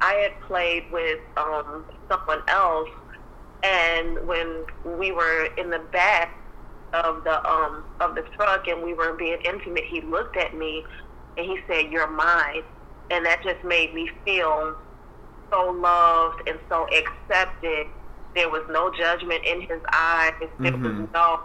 I 0.00 0.14
had 0.14 0.40
played 0.46 0.84
with 0.90 1.20
um 1.36 1.84
someone 2.08 2.42
else 2.48 2.88
And 3.62 4.26
when 4.26 4.64
we 4.84 5.12
were 5.12 5.48
in 5.58 5.70
the 5.70 5.80
back 5.92 6.34
of 6.92 7.24
the 7.24 7.46
um 7.48 7.84
of 8.00 8.14
the 8.14 8.22
truck 8.36 8.66
and 8.68 8.82
we 8.82 8.94
were 8.94 9.14
being 9.14 9.38
intimate, 9.44 9.84
he 9.84 10.00
looked 10.00 10.36
at 10.36 10.54
me 10.56 10.84
and 11.36 11.46
he 11.46 11.58
said, 11.68 11.90
"You're 11.90 12.10
mine," 12.10 12.62
and 13.10 13.24
that 13.26 13.42
just 13.42 13.64
made 13.64 13.94
me 13.94 14.08
feel 14.24 14.76
so 15.50 15.70
loved 15.70 16.42
and 16.48 16.58
so 16.68 16.86
accepted. 16.86 17.86
There 18.34 18.48
was 18.48 18.62
no 18.70 18.92
judgment 18.96 19.42
in 19.44 19.62
his 19.62 19.80
eyes. 19.92 20.32
There 20.58 20.72
was 20.72 20.80
Mhm. 20.92 21.12
no 21.12 21.40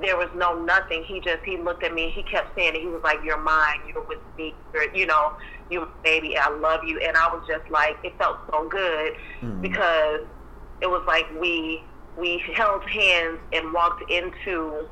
there 0.00 0.18
was 0.18 0.28
no 0.34 0.52
nothing. 0.64 1.02
He 1.04 1.18
just 1.20 1.42
he 1.44 1.56
looked 1.56 1.82
at 1.82 1.94
me. 1.94 2.10
He 2.10 2.22
kept 2.22 2.54
saying 2.54 2.74
it. 2.74 2.80
He 2.82 2.88
was 2.88 3.02
like, 3.02 3.18
"You're 3.24 3.38
mine. 3.38 3.78
You're 3.86 4.04
with 4.06 4.18
me. 4.36 4.54
You're, 4.74 4.92
you 4.94 5.06
know, 5.06 5.32
you 5.70 5.88
baby. 6.04 6.36
I 6.36 6.50
love 6.50 6.80
you." 6.84 7.00
And 7.00 7.16
I 7.16 7.32
was 7.32 7.42
just 7.48 7.70
like, 7.70 7.96
it 8.04 8.16
felt 8.18 8.36
so 8.50 8.68
good 8.68 9.14
Mhm. 9.40 9.62
because 9.62 10.20
it 10.82 10.88
was 10.90 11.02
like 11.06 11.26
we 11.40 11.82
we 12.16 12.36
held 12.54 12.84
hands 12.84 13.38
and 13.52 13.72
walked 13.72 14.02
into 14.10 14.86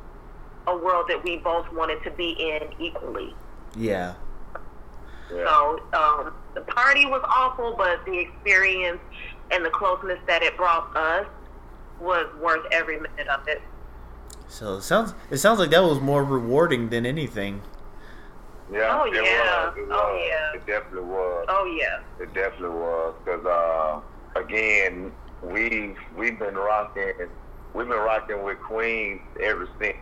a 0.67 0.75
world 0.77 1.05
that 1.09 1.23
we 1.23 1.37
both 1.37 1.71
wanted 1.73 2.03
to 2.05 2.11
be 2.13 2.31
in 2.31 2.73
equally. 2.79 3.37
Yeah. 3.75 4.15
Yeah. 5.31 5.45
So 5.45 5.81
um, 5.93 6.33
the 6.55 6.61
party 6.63 7.07
was 7.07 7.23
awful, 7.29 7.75
but 7.77 8.05
the 8.05 8.19
experience 8.19 9.01
and 9.51 9.65
the 9.65 9.71
closeness 9.71 10.19
that 10.27 10.43
it 10.43 10.57
brought 10.57 10.95
us 10.97 11.27
was 12.01 12.27
worth 12.41 12.65
every 12.73 12.99
minute 12.99 13.29
of 13.29 13.47
it. 13.49 13.61
So 14.49 14.77
it 14.77 14.83
sounds 14.83 15.15
it 15.31 15.39
sounds 15.39 15.59
like 15.61 15.71
that 15.71 15.83
was 15.83 16.01
more 16.01 16.25
rewarding 16.25 16.89
than 16.89 17.07
anything. 17.07 17.63
Yeah, 18.73 19.01
Oh, 19.03 19.05
it 19.05 19.15
yeah. 19.15 19.67
was. 19.67 19.75
It 19.77 19.89
Oh, 19.91 20.25
yeah. 20.29 20.53
It 20.55 20.67
definitely 20.67 21.09
was. 21.09 21.47
Oh 21.49 21.77
yeah, 21.79 22.01
It 22.21 22.33
definitely 22.35 22.69
was. 22.79 23.15
Because 23.25 23.45
uh, 23.47 24.01
again, 24.41 25.13
we've 25.43 25.97
we've 26.17 26.39
been 26.39 26.55
rocking, 26.55 27.13
we've 27.75 27.89
been 27.89 27.97
rocking 27.99 28.43
with 28.43 28.59
Queens 28.61 29.21
ever 29.41 29.69
since, 29.81 29.97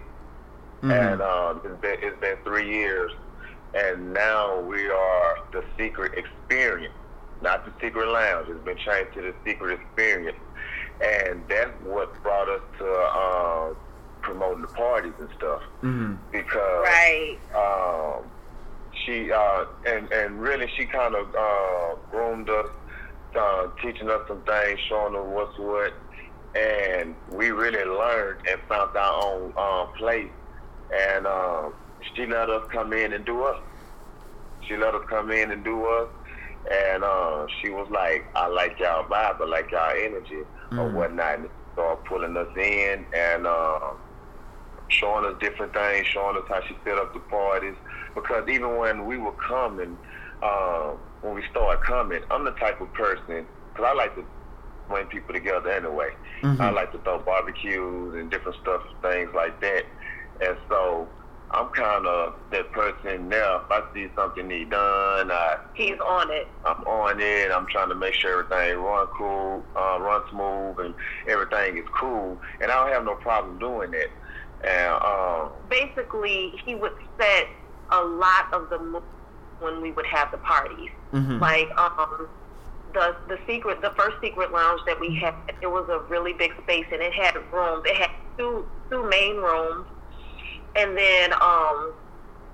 Mhm. 0.83 0.93
and 1.13 1.23
um, 1.23 1.61
it's 1.65 1.81
been 1.81 1.97
it's 2.03 2.21
been 2.21 2.37
three 2.45 2.69
years, 2.73 3.13
and 3.75 4.13
now 4.13 4.61
we 4.61 4.89
are 4.89 5.35
the 5.53 5.63
Secret 5.79 6.13
Experience, 6.17 6.95
not 7.41 7.65
the 7.65 7.73
Secret 7.81 8.09
Lounge. 8.09 8.49
It's 8.49 8.65
been 8.65 8.77
changed 8.77 9.15
to 9.15 9.23
the 9.23 9.35
Secret 9.47 9.79
Experience, 9.81 10.39
and 11.05 11.45
that's 11.49 11.73
what 11.83 12.21
brought 12.23 12.49
us 12.49 12.61
to 12.79 12.87
uh, 12.87 13.75
promoting 14.23 14.63
the 14.63 14.69
parties 14.69 15.13
and 15.19 15.29
stuff 15.37 15.63
Mhm. 15.83 16.19
because 16.33 16.85
right. 16.85 17.39
um, 17.55 18.31
she 19.05 19.31
uh, 19.31 19.65
and 19.87 20.11
and 20.13 20.41
really 20.41 20.67
she 20.77 20.87
kind 20.87 21.15
of 21.15 21.27
uh, 21.35 21.95
groomed 22.11 22.51
us, 22.51 22.67
uh, 23.39 23.67
teaching 23.83 24.11
us 24.11 24.21
some 24.27 24.43
things, 24.43 24.81
showing 24.89 25.15
us 25.15 25.23
what's 25.27 25.59
what, 25.59 25.93
and 26.55 27.15
we 27.29 27.51
really 27.51 27.85
learned 27.85 28.41
and 28.51 28.61
found 28.69 28.97
our 28.97 29.25
own 29.25 29.53
um, 29.57 29.89
place. 29.97 30.33
And 30.91 31.27
um, 31.27 31.75
she 32.15 32.27
let 32.27 32.49
us 32.51 32.63
come 32.73 32.93
in 32.93 33.13
and 33.13 33.25
do 33.25 33.43
us. 33.45 33.57
She 34.61 34.77
let 34.77 34.95
us 34.95 35.03
come 35.09 35.31
in 35.31 35.51
and 35.51 35.65
do 35.65 35.85
us, 35.87 36.09
and 36.71 37.03
uh, 37.05 37.47
she 37.61 37.71
was 37.71 37.89
like, 37.91 38.27
"I 38.35 38.47
like 38.49 38.79
y'all 38.79 39.05
vibe, 39.05 39.41
I 39.41 39.45
like 39.47 39.71
y'all 39.71 39.91
energy 39.97 40.43
or 40.73 40.89
Mhm. 40.89 40.93
whatnot." 40.93 41.39
And 41.39 41.51
started 41.73 42.05
pulling 42.05 42.37
us 42.37 42.49
in 42.57 43.07
and. 43.15 43.47
Uh, 43.47 43.79
showing 44.91 45.25
us 45.27 45.39
different 45.39 45.75
things, 45.75 46.07
showing 46.07 46.37
us 46.37 46.45
how 46.49 46.61
she 46.67 46.75
set 46.83 46.97
up 46.99 47.13
the 47.13 47.21
parties. 47.21 47.75
Because 48.15 48.49
even 48.49 48.77
when 48.79 49.05
we 49.05 49.19
were 49.19 49.35
coming, 49.47 49.99
uh, 50.43 50.93
when 51.21 51.35
we 51.35 51.43
started 51.51 51.83
coming, 51.83 52.21
I'm 52.31 52.45
the 52.45 52.53
type 52.53 52.81
of 52.81 52.93
person, 52.95 53.47
because 53.75 53.87
I 53.87 53.93
like 53.95 54.15
to 54.15 54.25
bring 54.89 55.07
people 55.07 55.35
together 55.35 55.69
anyway. 55.71 56.11
Mhm. 56.43 56.61
I 56.61 56.71
like 56.71 56.91
to 56.93 56.99
throw 57.01 57.19
barbecues 57.19 58.15
and 58.15 58.31
different 58.31 58.57
stuff, 58.63 58.81
things 59.03 59.29
like 59.35 59.61
that. 59.61 59.85
And 60.41 60.57
so 60.71 61.13
I'm 61.51 61.69
kind 61.71 62.07
of 62.07 62.35
that 62.51 62.71
person 62.73 63.29
now. 63.29 63.63
If 63.65 63.71
I 63.71 63.83
see 63.95 64.09
something 64.15 64.49
need 64.49 64.71
done, 64.71 65.31
I 65.31 65.57
He's 65.75 65.97
on 66.07 66.31
it. 66.31 66.47
I'm 66.65 66.83
on 66.85 67.21
it. 67.21 67.51
I'm 67.51 67.67
trying 67.67 67.89
to 67.89 67.95
make 67.95 68.15
sure 68.15 68.45
everything 68.45 68.79
run 68.83 69.07
cool, 69.17 69.65
uh, 69.75 69.99
run 70.01 70.23
smooth, 70.31 70.79
and 70.81 70.95
everything 71.27 71.79
is 71.79 71.85
cool. 71.99 72.39
And 72.61 72.71
I 72.71 72.75
don't 72.85 72.93
have 72.93 73.05
no 73.05 73.15
problem 73.15 73.59
doing 73.59 73.93
that. 73.93 74.09
And 74.65 74.93
um, 75.03 75.53
Basically, 75.71 76.53
he 76.65 76.75
would 76.75 76.93
set 77.21 77.47
a 77.91 78.03
lot 78.03 78.45
of 78.53 78.69
the 78.71 78.79
mood 78.79 79.03
when 79.61 79.81
we 79.81 79.93
would 79.93 80.07
have 80.07 80.31
the 80.31 80.39
parties. 80.39 80.91
Mhm. 81.15 81.41
Like 81.41 81.69
um, 81.79 82.29
the 82.93 83.17
the 83.29 83.39
secret, 83.47 83.81
the 83.81 83.93
first 83.97 84.17
secret 84.21 84.53
lounge 84.53 84.81
that 84.87 85.01
we 85.01 85.15
had, 85.17 85.35
it 85.63 85.67
was 85.67 85.89
a 85.89 86.01
really 86.11 86.35
big 86.35 86.51
space 86.63 86.85
and 86.93 87.01
it 87.01 87.15
had 87.15 87.35
rooms. 87.53 87.85
It 87.87 87.97
had 87.97 88.11
two 88.37 88.67
two 88.91 89.09
main 89.09 89.37
rooms, 89.37 89.87
and 90.79 90.97
then 90.97 91.33
um, 91.35 91.93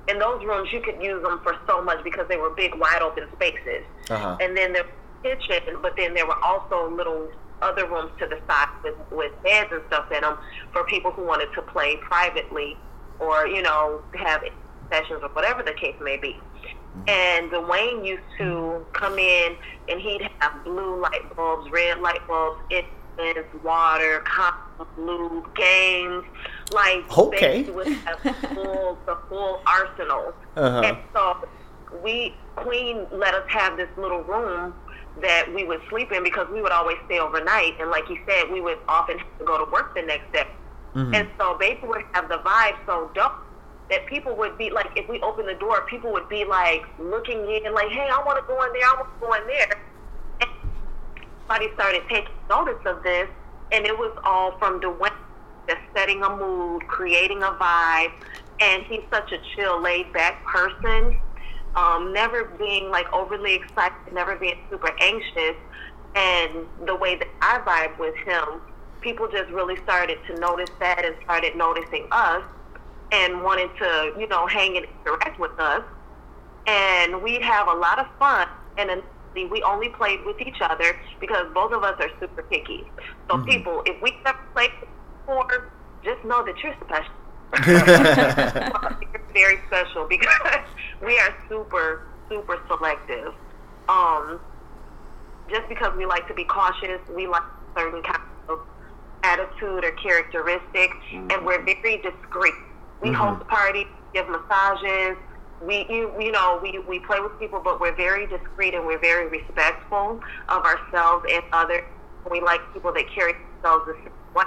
in 0.08 0.18
those 0.18 0.44
rooms 0.44 0.72
you 0.72 0.80
could 0.80 1.00
use 1.02 1.22
them 1.22 1.40
for 1.42 1.56
so 1.66 1.82
much 1.82 2.02
because 2.02 2.26
they 2.28 2.36
were 2.36 2.50
big, 2.50 2.74
wide 2.74 3.02
open 3.02 3.28
spaces. 3.36 3.84
Uh-huh. 4.10 4.36
And 4.40 4.56
then 4.56 4.72
the 4.72 4.84
kitchen, 5.22 5.78
but 5.80 5.94
then 5.96 6.14
there 6.14 6.26
were 6.26 6.42
also 6.42 6.90
little 6.90 7.28
other 7.62 7.86
rooms 7.86 8.10
to 8.18 8.26
the 8.26 8.38
side 8.46 8.68
with 8.82 8.94
with 9.10 9.32
beds 9.42 9.70
and 9.72 9.82
stuff 9.86 10.10
in 10.12 10.20
them 10.20 10.36
for 10.72 10.84
people 10.84 11.10
who 11.10 11.24
wanted 11.24 11.48
to 11.54 11.62
play 11.62 11.96
privately 11.96 12.76
or 13.18 13.46
you 13.46 13.62
know 13.62 14.02
have 14.14 14.42
sessions 14.90 15.20
or 15.22 15.28
whatever 15.30 15.62
the 15.62 15.72
case 15.72 15.96
may 16.00 16.16
be. 16.16 16.36
And 17.08 17.50
Dwayne 17.50 18.06
used 18.06 18.22
to 18.38 18.86
come 18.92 19.18
in 19.18 19.56
and 19.88 20.00
he'd 20.00 20.28
have 20.38 20.62
blue 20.62 21.00
light 21.00 21.34
bulbs, 21.34 21.68
red 21.70 22.00
light 22.00 22.24
bulbs, 22.28 22.60
incense, 22.70 23.46
water, 23.64 24.20
cotton, 24.20 24.86
lube, 24.96 25.54
games. 25.56 26.24
Like 26.72 27.18
Okay. 27.18 27.62
they 27.62 27.94
full 28.54 28.98
the 29.06 29.16
full 29.28 29.60
arsenal. 29.66 30.32
Uh-huh. 30.56 30.80
And 30.84 30.96
so 31.12 31.46
we 32.02 32.34
Queen 32.56 33.06
let 33.12 33.34
us 33.34 33.44
have 33.48 33.76
this 33.76 33.88
little 33.96 34.22
room 34.22 34.74
that 35.20 35.52
we 35.54 35.64
would 35.64 35.80
sleep 35.90 36.10
in 36.10 36.24
because 36.24 36.48
we 36.52 36.60
would 36.62 36.72
always 36.72 36.96
stay 37.06 37.18
overnight 37.20 37.78
and 37.80 37.90
like 37.90 38.08
you 38.08 38.18
said, 38.26 38.50
we 38.50 38.60
would 38.60 38.78
often 38.88 39.18
have 39.18 39.38
to 39.38 39.44
go 39.44 39.64
to 39.64 39.70
work 39.70 39.94
the 39.94 40.02
next 40.02 40.32
day. 40.32 40.46
Mhm. 40.94 41.14
And 41.14 41.30
so 41.38 41.54
Baby 41.58 41.86
would 41.86 42.02
have 42.12 42.28
the 42.28 42.38
vibe 42.38 42.76
so 42.86 43.10
dope 43.14 43.32
that 43.90 44.06
people 44.06 44.34
would 44.34 44.56
be 44.56 44.70
like, 44.70 44.90
if 44.96 45.06
we 45.08 45.20
open 45.20 45.46
the 45.46 45.54
door, 45.54 45.82
people 45.82 46.10
would 46.12 46.28
be 46.28 46.44
like 46.44 46.84
looking 46.98 47.48
in, 47.50 47.72
like, 47.74 47.90
hey, 47.90 48.08
I 48.08 48.22
want 48.24 48.38
to 48.38 48.44
go 48.46 48.60
in 48.62 48.72
there, 48.72 48.88
I 48.88 48.94
want 48.96 49.08
to 49.20 49.26
go 49.26 49.32
in 49.34 49.46
there. 49.46 49.80
And 50.40 50.50
somebody 51.46 51.70
started 51.74 52.02
taking 52.08 52.32
notice 52.48 52.80
of 52.86 53.02
this, 53.02 53.28
and 53.72 53.84
it 53.84 53.96
was 53.96 54.16
all 54.24 54.52
from 54.58 54.80
Dwayne 54.80 55.12
just 55.68 55.80
setting 55.96 56.22
a 56.22 56.36
mood, 56.36 56.86
creating 56.88 57.42
a 57.42 57.52
vibe. 57.52 58.10
And 58.60 58.84
he's 58.88 59.02
such 59.12 59.32
a 59.32 59.38
chill, 59.54 59.82
laid 59.82 60.12
back 60.12 60.34
person, 60.46 61.16
um, 61.74 62.12
never 62.12 62.44
being 62.58 62.90
like 62.90 63.06
overly 63.12 63.54
excited, 63.54 63.96
never 64.12 64.36
being 64.36 64.54
super 64.70 64.90
anxious. 65.00 65.56
And 66.14 66.66
the 66.86 66.94
way 66.94 67.16
that 67.16 67.28
I 67.42 67.58
vibe 67.58 67.98
with 67.98 68.14
him, 68.24 68.62
people 69.00 69.26
just 69.30 69.50
really 69.50 69.76
started 69.82 70.18
to 70.28 70.38
notice 70.38 70.70
that 70.80 71.04
and 71.04 71.16
started 71.24 71.56
noticing 71.56 72.06
us 72.12 72.42
and 73.10 73.42
wanted 73.42 73.70
to, 73.78 74.12
you 74.18 74.28
know, 74.28 74.46
hang 74.46 74.76
and 74.76 74.86
interact 75.04 75.40
with 75.40 75.58
us. 75.58 75.82
And 76.66 77.22
we'd 77.22 77.42
have 77.42 77.68
a 77.68 77.74
lot 77.74 77.98
of 77.98 78.06
fun. 78.18 78.46
And 78.76 78.88
then 78.88 79.02
we 79.34 79.62
only 79.66 79.88
played 79.88 80.20
with 80.24 80.36
each 80.40 80.58
other 80.60 80.94
because 81.20 81.46
both 81.52 81.72
of 81.72 81.82
us 81.82 81.94
are 82.00 82.08
super 82.20 82.42
picky. 82.42 82.92
So 83.28 83.38
Mhm. 83.38 83.46
people, 83.46 83.82
if 83.84 84.00
we 84.00 84.16
never 84.24 84.38
played 84.54 84.70
before, 85.26 85.70
just 86.02 86.24
know 86.24 86.44
that 86.44 86.54
you're 86.62 86.74
special. 86.84 87.12
you're 87.66 89.22
very 89.32 89.58
special 89.66 90.06
because 90.08 90.28
we 91.04 91.18
are 91.18 91.34
super, 91.48 92.02
super 92.28 92.58
selective. 92.68 93.32
Um, 93.88 94.40
just 95.50 95.68
because 95.68 95.92
we 95.96 96.06
like 96.06 96.26
to 96.28 96.34
be 96.34 96.44
cautious, 96.44 97.00
we 97.14 97.26
like 97.26 97.42
certain 97.76 98.02
kind 98.02 98.20
of 98.48 98.58
attitude 99.22 99.84
or 99.84 99.92
characteristic, 99.92 100.90
and 101.12 101.44
we're 101.44 101.62
very 101.64 101.98
discreet. 101.98 102.54
We 103.00 103.10
Mhm. 103.10 103.14
host 103.14 103.46
parties, 103.48 103.86
give 104.14 104.26
massages. 104.28 105.16
We, 105.60 105.86
you, 105.88 106.12
you 106.18 106.32
know, 106.32 106.58
we, 106.62 106.78
we 106.88 106.98
play 107.00 107.20
with 107.20 107.38
people, 107.38 107.60
but 107.62 107.80
we're 107.80 107.94
very 107.94 108.26
discreet 108.26 108.74
and 108.74 108.86
we're 108.86 108.98
very 108.98 109.28
respectful 109.28 110.20
of 110.48 110.64
ourselves 110.64 111.24
and 111.30 111.42
others. 111.52 111.82
We 112.30 112.40
like 112.40 112.60
people 112.72 112.92
that 112.92 113.04
carry 113.14 113.34
themselves 113.62 113.84
the 113.86 113.94
same 113.94 114.12
way. 114.34 114.44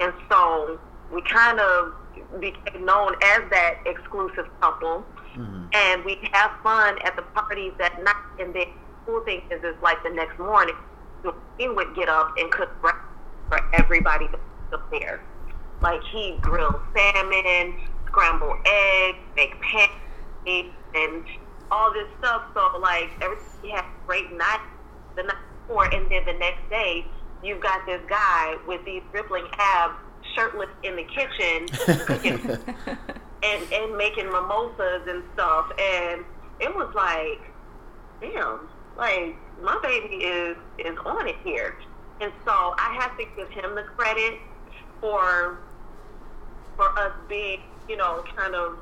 And 0.00 0.12
so 0.30 0.80
we 1.12 1.22
kind 1.22 1.60
of 1.60 1.92
became 2.40 2.84
known 2.84 3.14
as 3.22 3.42
that 3.50 3.74
exclusive 3.86 4.46
couple. 4.60 5.04
Mhm. 5.36 5.68
And 5.74 6.04
we 6.04 6.18
have 6.32 6.50
fun 6.62 6.98
at 7.04 7.16
the 7.16 7.22
parties 7.22 7.74
at 7.80 8.02
night. 8.02 8.14
And 8.38 8.54
the 8.54 8.66
cool 9.06 9.20
thing 9.24 9.42
is, 9.50 9.62
is 9.62 9.76
like 9.82 10.02
the 10.02 10.10
next 10.10 10.38
morning, 10.38 10.74
he 11.58 11.68
would 11.68 11.94
get 11.94 12.08
up 12.08 12.32
and 12.38 12.50
cook 12.50 12.80
breakfast 12.80 13.04
for 13.48 13.60
everybody 13.72 14.28
that's 14.70 14.82
there. 14.90 15.22
Like 15.80 16.02
he 16.10 16.38
grilled 16.42 16.80
salmon, 16.96 17.74
scrambled 18.06 18.56
eggs, 18.66 19.18
make 19.36 19.54
pancakes, 19.62 20.76
and 20.94 21.24
all 21.70 21.92
this 21.92 22.08
stuff. 22.18 22.42
So 22.54 22.78
like 22.80 23.10
everybody 23.20 23.70
had 23.70 23.84
a 23.84 24.06
great 24.06 24.32
night 24.32 24.60
the 25.16 25.22
night 25.24 25.36
before, 25.66 25.86
and 25.92 26.10
then 26.10 26.24
the 26.26 26.38
next 26.38 26.68
day 26.70 27.06
you've 27.42 27.60
got 27.60 27.84
this 27.86 28.00
guy 28.08 28.56
with 28.66 28.84
these 28.84 29.02
rippling 29.12 29.46
abs, 29.58 29.94
shirtless 30.34 30.68
in 30.82 30.96
the 30.96 31.04
kitchen, 31.04 31.68
cooking 32.06 32.40
and 33.42 33.72
and 33.72 33.96
making 33.96 34.26
mimosas 34.26 35.02
and 35.08 35.22
stuff, 35.34 35.70
and 35.78 36.24
it 36.60 36.74
was 36.74 36.92
like, 36.94 37.40
damn, 38.20 38.68
like 38.96 39.36
my 39.62 39.78
baby 39.82 40.24
is 40.24 40.56
is 40.78 40.96
on 41.04 41.28
it 41.28 41.36
here, 41.44 41.76
and 42.20 42.32
so 42.44 42.74
I 42.78 42.96
have 43.00 43.16
to 43.18 43.24
give 43.36 43.50
him 43.50 43.74
the 43.74 43.82
credit 43.82 44.38
for 45.00 45.58
for 46.76 46.98
us 46.98 47.12
being, 47.28 47.60
you 47.88 47.96
know, 47.96 48.24
kind 48.36 48.54
of, 48.54 48.78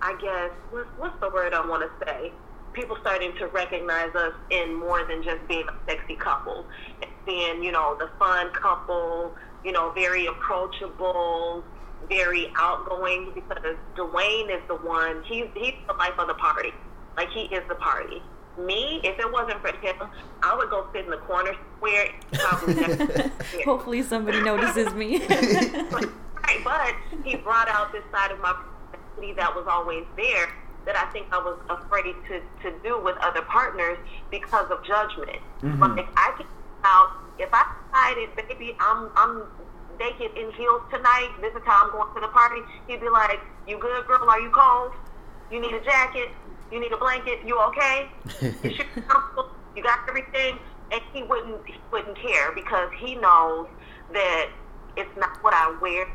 I 0.00 0.16
guess, 0.20 0.50
what's 0.70 0.88
what's 0.98 1.18
the 1.20 1.30
word 1.30 1.54
I 1.54 1.66
want 1.66 1.82
to 1.82 2.06
say? 2.06 2.32
People 2.72 2.96
starting 3.00 3.34
to 3.38 3.46
recognize 3.48 4.14
us 4.14 4.34
in 4.50 4.74
more 4.74 5.04
than 5.06 5.22
just 5.22 5.46
being 5.48 5.66
a 5.68 5.90
sexy 5.90 6.16
couple, 6.16 6.66
and 7.02 7.10
being, 7.26 7.62
you 7.62 7.72
know, 7.72 7.96
the 7.98 8.08
fun 8.18 8.50
couple, 8.52 9.34
you 9.64 9.72
know, 9.72 9.90
very 9.90 10.26
approachable, 10.26 11.62
very 12.08 12.52
outgoing 12.56 13.32
because 13.34 13.76
Dwayne 13.96 14.54
is 14.54 14.62
the 14.68 14.76
one. 14.76 15.22
He's 15.24 15.46
he's 15.54 15.74
the 15.86 15.94
life 15.94 16.18
of 16.18 16.28
the 16.28 16.34
party. 16.34 16.72
Like 17.16 17.30
he 17.30 17.42
is 17.42 17.62
the 17.68 17.74
party. 17.74 18.22
Me, 18.58 19.00
if 19.04 19.18
it 19.18 19.30
wasn't 19.30 19.60
for 19.60 19.76
him, 19.76 19.96
I 20.42 20.56
would 20.56 20.70
go 20.70 20.86
sit 20.94 21.04
in 21.04 21.10
the 21.10 21.18
corner 21.18 21.52
where 21.80 22.08
never. 22.32 23.30
Hopefully, 23.64 24.02
somebody 24.02 24.40
notices 24.40 24.94
me. 24.94 25.18
right, 25.28 26.64
but 26.64 26.94
he 27.22 27.36
brought 27.36 27.68
out 27.68 27.92
this 27.92 28.04
side 28.12 28.30
of 28.30 28.40
my 28.40 28.54
personality 28.90 29.34
that 29.34 29.54
was 29.54 29.66
always 29.68 30.04
there 30.16 30.48
that 30.86 30.96
I 30.96 31.10
think 31.12 31.26
I 31.32 31.38
was 31.38 31.58
afraid 31.68 32.14
to, 32.28 32.40
to 32.62 32.78
do 32.82 33.02
with 33.02 33.16
other 33.18 33.42
partners 33.42 33.98
because 34.30 34.70
of 34.70 34.84
judgment. 34.84 35.40
Mhm. 35.60 35.96
Like 35.96 36.06
I 36.16 36.32
can 36.36 36.46
out 36.86 37.10
if 37.38 37.50
I 37.52 37.66
decided, 37.90 38.30
baby, 38.36 38.76
I'm 38.80 39.10
I'm 39.16 39.42
naked 39.98 40.36
in 40.36 40.52
heels 40.52 40.82
tonight. 40.90 41.30
This 41.40 41.52
is 41.54 41.62
how 41.64 41.84
I'm 41.84 41.92
going 41.92 42.14
to 42.14 42.20
the 42.20 42.28
party. 42.28 42.60
He'd 42.86 43.00
be 43.00 43.08
like, 43.08 43.40
"You 43.66 43.78
good, 43.78 44.06
girl? 44.06 44.28
Are 44.28 44.40
you 44.40 44.50
cold? 44.50 44.92
You 45.50 45.60
need 45.60 45.74
a 45.74 45.84
jacket? 45.84 46.30
You 46.70 46.80
need 46.80 46.92
a 46.92 46.96
blanket? 46.96 47.40
You 47.44 47.58
okay? 47.70 48.08
You 48.62 48.74
sure 48.74 48.86
comfortable? 49.08 49.50
You 49.74 49.82
got 49.82 50.00
everything?" 50.08 50.58
And 50.92 51.00
he 51.12 51.22
wouldn't 51.22 51.66
he 51.66 51.78
wouldn't 51.90 52.16
care 52.18 52.52
because 52.52 52.90
he 52.98 53.16
knows 53.16 53.66
that 54.12 54.48
it's 54.96 55.16
not 55.18 55.42
what 55.42 55.52
I 55.52 55.76
wear 55.80 56.06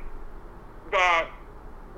that 0.91 1.29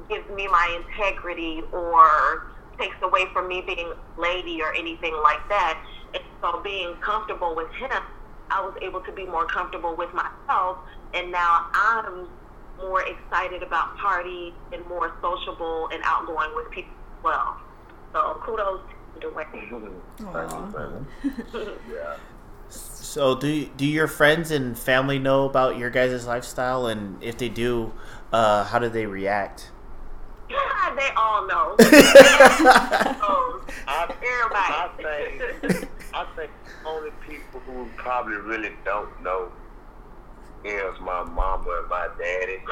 gives 0.10 0.28
me 0.36 0.48
my 0.48 0.82
integrity 0.84 1.62
or 1.72 2.52
takes 2.80 2.96
away 3.04 3.26
from 3.32 3.48
me 3.48 3.62
being 3.62 3.94
lady 4.18 4.62
or 4.62 4.74
anything 4.74 5.14
like 5.24 5.48
that. 5.50 5.80
And 6.14 6.24
so 6.42 6.62
being 6.64 6.96
comfortable 6.96 7.56
with 7.56 7.72
him, 7.74 8.04
I 8.50 8.62
was 8.62 8.76
able 8.82 9.02
to 9.02 9.12
be 9.12 9.26
more 9.26 9.46
comfortable 9.46 9.96
with 9.96 10.14
myself. 10.14 10.78
And 11.14 11.32
now 11.32 11.68
I'm 11.74 12.28
more 12.78 13.04
excited 13.04 13.64
about 13.64 13.98
parties 13.98 14.54
and 14.72 14.86
more 14.88 15.14
sociable 15.22 15.90
and 15.92 16.02
outgoing 16.04 16.50
with 16.56 16.70
people 16.72 16.92
as 17.18 17.24
well. 17.24 17.58
So 18.14 18.42
kudos 18.44 18.82
to 19.20 19.28
Dwayne. 19.28 19.92
Aw. 20.26 21.64
yeah. 21.92 22.18
So 22.70 23.36
do 23.36 23.66
do 23.78 23.86
your 23.86 24.08
friends 24.08 24.50
and 24.50 24.76
family 24.76 25.20
know 25.20 25.46
about 25.46 25.78
your 25.78 25.92
guys' 25.92 26.26
lifestyle, 26.26 26.88
and 26.88 27.22
if 27.24 27.38
they 27.38 27.48
do, 27.50 27.94
uh, 28.32 28.64
how 28.64 28.80
do 28.80 28.90
they 28.90 29.06
react? 29.06 29.70
they 30.96 31.10
all 31.16 31.46
know. 31.48 31.76
Oh, 33.26 33.62
I, 33.88 34.14
I 34.58 34.90
Everybody. 34.96 35.40
think 35.40 35.90
I 36.14 36.26
think 36.36 36.52
the 36.63 36.63
only 36.86 37.10
people 37.28 37.60
who 37.62 37.88
probably 37.98 38.36
really 38.36 38.72
don't 38.86 39.10
know 39.24 39.52
is 40.66 41.00
my 41.02 41.24
mama 41.24 41.80
and 41.82 41.90
my 41.90 42.08
daddy. 42.18 42.60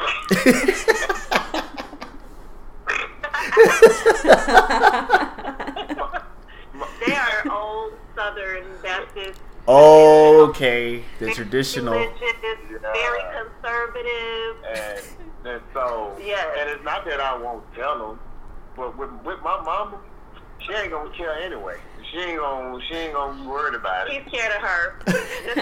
they 7.06 7.13
are 7.15 7.43
old 7.52 7.93
Southern 8.15 8.63
Baptist. 8.82 9.39
okay, 9.67 11.04
the 11.19 11.34
traditional. 11.34 11.93
religious, 11.93 12.19
very 12.82 13.21
conservative. 13.34 14.56
and 14.74 15.02
and 15.43 15.62
so 15.74 16.15
Yes. 16.24 16.45
and 16.60 16.69
it's 16.69 16.84
not 16.84 17.04
that 17.06 17.19
I 17.19 17.36
won't 17.38 17.63
tell 17.74 17.97
them, 17.97 18.19
but 18.76 18.97
with 18.97 19.12
with 19.24 19.41
my 19.41 19.60
mama, 19.62 19.97
she 20.60 20.74
ain't 20.74 20.91
gonna 20.91 21.10
care 21.15 21.34
anyway. 21.34 21.78
She 22.12 22.17
ain't 22.19 22.39
gonna 22.39 22.80
she 22.89 22.95
ain't 22.95 23.13
gonna 23.13 23.41
be 23.41 23.47
worried 23.47 23.76
about 23.76 24.08
it. 24.08 24.21
He's 24.21 24.34
scared 24.34 24.56
of 24.56 24.62
her. 24.62 24.95
Just 25.06 25.56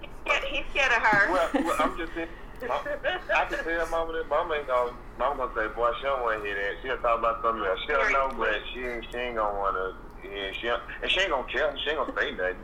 he's, 0.00 0.10
scared, 0.24 0.44
he's 0.50 0.64
scared 0.70 0.92
of 0.92 1.02
her. 1.02 1.32
Well, 1.32 1.50
well 1.54 1.76
I'm 1.78 1.96
just 1.96 2.12
saying. 2.14 2.28
I 2.60 3.44
can 3.48 3.62
tell 3.62 3.88
mama 3.88 4.12
that 4.14 4.28
mama 4.28 4.54
ain't 4.54 4.66
gonna 4.66 4.92
mama 5.16 5.46
gonna 5.54 5.68
say, 5.68 5.74
boy, 5.74 5.92
she 6.00 6.06
don't 6.06 6.22
wanna 6.22 6.44
hear 6.44 6.54
that. 6.56 6.82
She'll 6.82 6.98
talk 6.98 7.20
about 7.20 7.40
something 7.42 7.64
else. 7.64 7.78
She'll 7.86 8.10
know 8.10 8.34
but 8.36 8.58
she 8.74 8.82
ain't 8.82 9.06
she 9.12 9.16
ain't 9.18 9.36
gonna 9.36 9.56
wanna 9.56 9.94
yeah, 10.24 10.50
she 10.60 10.66
and 10.68 11.10
she 11.10 11.20
ain't 11.20 11.30
gonna 11.30 11.46
care, 11.46 11.72
she 11.84 11.90
ain't 11.90 11.98
gonna 11.98 12.20
say 12.20 12.32
nothing. 12.32 12.56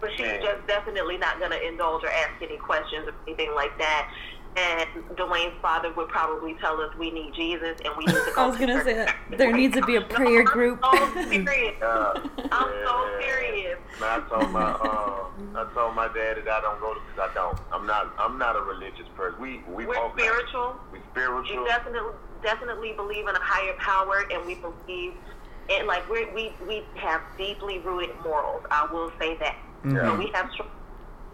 But 0.00 0.10
she's 0.12 0.26
Yeah. 0.26 0.42
just 0.42 0.66
definitely 0.66 1.18
not 1.18 1.38
going 1.38 1.50
to 1.50 1.60
indulge 1.66 2.04
or 2.04 2.10
ask 2.10 2.40
any 2.40 2.56
questions 2.56 3.08
or 3.08 3.14
anything 3.26 3.52
like 3.54 3.76
that. 3.78 4.10
And 4.56 4.86
Dwayne's 5.16 5.54
father 5.62 5.92
would 5.96 6.08
probably 6.08 6.56
tell 6.60 6.80
us 6.80 6.90
we 6.98 7.10
need 7.12 7.32
Jesus 7.36 7.76
and 7.84 7.94
we 7.96 8.06
need 8.06 8.12
to 8.26 8.32
go 8.36 8.42
I 8.42 8.46
was 8.48 8.56
to 8.56 8.66
gonna 8.66 8.74
church. 8.78 8.84
say 8.86 8.94
that 8.94 9.16
there 9.30 9.52
needs 9.52 9.74
to 9.76 9.82
be 9.86 9.96
a 9.96 10.00
prayer 10.16 10.42
group. 10.44 10.80
I'm 10.82 11.12
so 11.14 11.30
serious. 11.30 11.74
Yeah. 11.82 12.12
I'm 12.50 12.72
so 12.86 12.94
serious. 13.20 13.76
Man, 14.00 14.08
I 14.08 14.28
told 14.30 14.50
my 14.52 14.72
um, 14.80 15.52
I 15.54 15.68
told 15.74 15.94
my 15.94 16.06
dad 16.08 16.38
that 16.40 16.48
I 16.48 16.60
don't 16.62 16.80
go 16.80 16.94
to 16.94 17.00
because 17.04 17.28
I 17.30 17.34
don't. 17.34 17.58
I'm 17.72 17.84
not. 17.86 18.14
I'm 18.18 18.38
not 18.38 18.56
a 18.56 18.62
religious 18.62 19.04
person. 19.14 19.38
We 19.38 19.60
we 19.68 19.84
We're 19.84 19.94
both 19.96 20.12
spiritual. 20.16 20.76
We 20.90 21.00
We 21.00 21.04
spiritual. 21.12 21.66
definitely 21.66 22.16
definitely 22.42 22.92
believe 22.96 23.28
in 23.28 23.36
a 23.36 23.42
higher 23.42 23.74
power, 23.84 24.24
and 24.32 24.46
we 24.46 24.54
believe, 24.64 25.12
and 25.68 25.86
like 25.86 26.08
we 26.08 26.24
we 26.32 26.56
we 26.66 26.84
have 26.96 27.20
deeply 27.36 27.80
rooted 27.84 28.16
morals. 28.24 28.62
I 28.70 28.88
will 28.90 29.10
say 29.20 29.36
that. 29.44 29.56
So 29.84 29.90
Mhm. 29.90 30.18
we 30.18 30.30
have, 30.32 30.48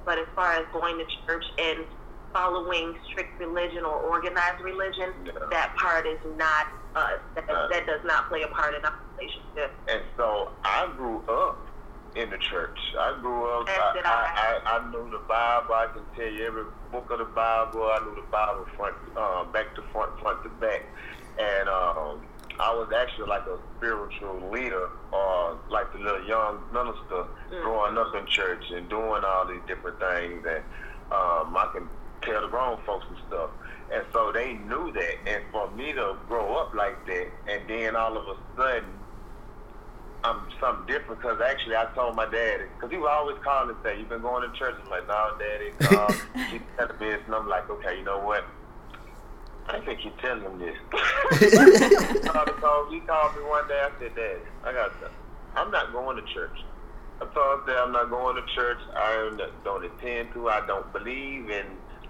but 0.05 0.19
as 0.19 0.27
far 0.35 0.53
as 0.55 0.65
going 0.73 0.99
to 0.99 1.05
church 1.29 1.45
and 1.59 1.87
following 2.35 2.99
strict 3.09 3.39
religion 3.39 3.85
or 3.85 3.95
organized 3.95 4.61
religion, 4.61 5.15
Yeah. 5.25 5.33
that 5.51 5.75
part 5.77 6.05
is 6.07 6.19
not 6.37 6.67
us. 6.97 7.21
That, 7.37 7.49
Uh. 7.49 7.69
that 7.69 7.87
does 7.87 8.05
not 8.05 8.29
play 8.29 8.43
a 8.43 8.49
part 8.49 8.75
in 8.75 8.85
our 8.85 8.93
relationship. 9.17 9.73
And 9.89 10.03
so 10.17 10.51
I 10.65 10.87
grew 10.97 11.23
up 11.29 11.57
in 12.17 12.29
the 12.31 12.39
church. 12.39 12.79
I 12.99 13.17
grew 13.21 13.47
up. 13.61 13.69
I, 13.69 14.01
I, 14.05 14.61
I, 14.67 14.77
I 14.79 14.91
knew 14.91 15.09
the 15.11 15.19
Bible. 15.29 15.75
I 15.75 15.87
can 15.95 16.05
tell 16.17 16.27
you 16.27 16.45
every 16.47 16.65
book 16.91 17.09
of 17.11 17.19
the 17.19 17.25
Bible. 17.25 17.83
I 17.85 18.01
knew 18.05 18.15
the 18.17 18.31
Bible 18.31 18.67
front, 18.77 18.95
uh, 19.17 19.45
back 19.45 19.75
to 19.77 19.83
front, 19.93 20.19
front 20.21 20.43
to 20.43 20.49
back. 20.61 20.83
And 21.39 21.69
um, 21.69 22.27
I 22.61 22.73
was 22.75 22.93
actually 22.97 23.27
like 23.29 23.47
a 23.47 23.59
spiritual 23.77 24.51
leader, 24.51 24.89
or 25.13 25.59
like 25.69 25.93
the 25.93 25.99
little 25.99 26.25
young 26.25 26.63
minister 26.73 27.25
growing 27.63 27.97
up 27.99 28.15
in 28.15 28.27
church 28.27 28.65
and 28.71 28.89
doing 28.89 29.23
all 29.25 29.45
these 29.47 29.63
different 29.67 29.99
things. 29.99 30.45
And 30.47 30.63
um, 31.11 31.57
I 31.57 31.69
can 31.73 31.89
tell 32.25 32.43
the 32.43 32.49
grown 32.49 32.79
folks 32.85 33.07
and 33.09 33.19
stuff. 33.29 33.51
And 33.93 34.05
so 34.13 34.33
they 34.33 34.55
knew 34.55 34.93
that. 34.93 35.15
And 35.27 35.45
for 35.53 35.71
me 35.73 35.93
to 35.93 36.17
grow 36.27 36.57
up 36.57 36.75
like 36.75 37.07
that, 37.07 37.27
and 37.49 37.69
then 37.69 37.97
all 37.97 38.17
of 38.17 38.27
a 38.27 38.37
sudden 38.57 38.85
I'm 40.25 40.41
something 40.59 40.87
different 40.87 41.21
because 41.21 41.39
actually 41.43 41.77
I 41.77 41.85
told 41.95 42.17
my 42.17 42.25
daddy 42.25 42.65
because 42.75 42.91
he 42.91 42.97
would 42.97 43.11
always 43.11 43.37
call 43.45 43.69
and 43.69 43.77
say, 43.85 43.99
you've 43.99 44.09
been 44.09 44.23
going 44.23 44.51
to 44.51 44.59
church?" 44.59 44.75
I'm 44.83 44.91
like, 44.91 45.07
"No, 45.07 45.37
daddy." 45.39 45.71
No. 45.93 46.07
He's 46.49 46.63
telling 46.79 46.99
me 46.99 47.11
this, 47.11 47.21
and 47.27 47.35
I'm 47.35 47.47
like, 47.47 47.69
"Okay, 47.69 47.99
you 47.99 48.05
know 48.05 48.21
what? 48.21 48.43
I 49.69 49.81
think 49.81 50.03
you 50.03 50.13
tell 50.23 50.41
him 50.41 50.59
this." 50.59 50.77
he 51.41 51.51
called, 52.27 52.91
he 52.91 53.01
called- 53.01 53.37
me 53.37 53.43
one 53.45 53.69
day. 53.69 53.85
I 53.85 53.91
said, 54.01 54.15
"Daddy, 54.17 54.41
I 54.65 54.73
got. 54.73 54.99
To, 55.01 55.11
I'm 55.57 55.71
not 55.71 55.93
going 55.93 56.17
to 56.17 56.33
church." 56.33 56.57
I 57.21 57.27
told 57.27 57.61
him 57.61 57.67
that 57.67 57.77
I'm 57.77 57.93
not 57.93 58.09
going 58.09 58.37
to 58.37 58.55
church. 58.55 58.79
I 58.97 59.31
don't 59.63 59.85
intend 59.85 60.33
to. 60.33 60.49
I 60.49 60.67
don't 60.67 60.91
believe 60.95 61.51
in 61.51 61.67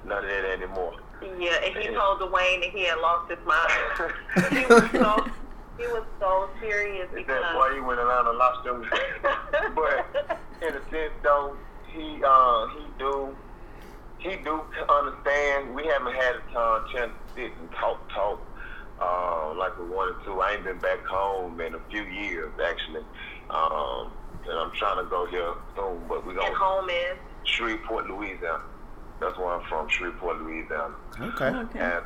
none 0.07 0.25
of 0.25 0.31
that 0.31 0.45
anymore. 0.45 0.95
Yeah, 1.23 1.57
and 1.65 1.77
he 1.77 1.89
told 1.95 2.21
Dwayne 2.21 2.61
that 2.61 2.71
he 2.73 2.85
had 2.85 2.99
lost 2.99 3.31
his 3.31 3.39
mind. 3.47 4.13
he 4.51 4.67
was 4.67 4.91
so 4.93 5.31
he 5.79 5.87
was 5.89 6.05
so 6.21 6.49
serious 6.61 7.09
because. 7.15 7.43
boy, 7.55 7.75
he 7.75 7.81
went 7.81 7.99
around 7.99 8.29
and 8.29 8.39
lost 8.39 8.65
them. 8.65 8.85
but 9.75 10.41
in 10.63 10.75
a 10.75 10.91
sense, 10.91 11.13
though, 11.23 11.57
he 11.93 12.23
uh, 12.25 12.67
he 12.69 12.85
do 12.99 13.37
he 14.19 14.37
do 14.37 14.61
understand. 14.89 15.75
We 15.75 15.87
haven't 15.87 16.15
had 16.15 16.37
a 16.37 16.53
time 16.53 16.85
chance 16.93 17.13
to 17.13 17.43
sit 17.43 17.53
and 17.61 17.71
talk, 17.73 18.09
talk 18.13 18.41
uh, 19.01 19.55
like 19.55 19.79
we 19.79 19.87
wanted 19.87 20.25
to. 20.25 20.41
I 20.41 20.55
ain't 20.55 20.65
been 20.65 20.79
back 20.79 21.05
home 21.05 21.61
in 21.61 21.75
a 21.75 21.81
few 21.91 22.05
years, 22.05 22.53
actually. 22.65 23.05
Um, 23.51 24.13
and 24.49 24.59
I'm 24.59 24.73
trying 24.73 25.03
to 25.03 25.09
go 25.09 25.27
here 25.27 25.55
soon, 25.77 26.03
but 26.09 26.25
we 26.25 26.33
and 26.33 26.41
going 26.41 26.55
home 26.55 26.89
is 26.89 27.19
Shreveport, 27.45 28.09
Louisiana. 28.09 28.61
That's 29.25 29.39
where 29.39 29.55
I'm 29.55 29.67
from, 29.69 29.89
Shreveport, 29.89 30.43
Louisiana. 30.43 30.95
Okay. 31.19 31.47
Okay. 31.47 31.79
And 31.79 32.05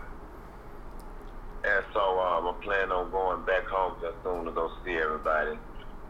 and 1.65 1.85
so 1.93 2.21
um, 2.21 2.47
I'm 2.47 2.63
planning 2.63 2.93
on 2.93 3.11
going 3.11 3.45
back 3.45 3.67
home 3.67 3.95
just 4.01 4.15
soon 4.23 4.45
to 4.45 4.53
go 4.53 4.71
see 4.85 4.95
everybody 4.95 5.59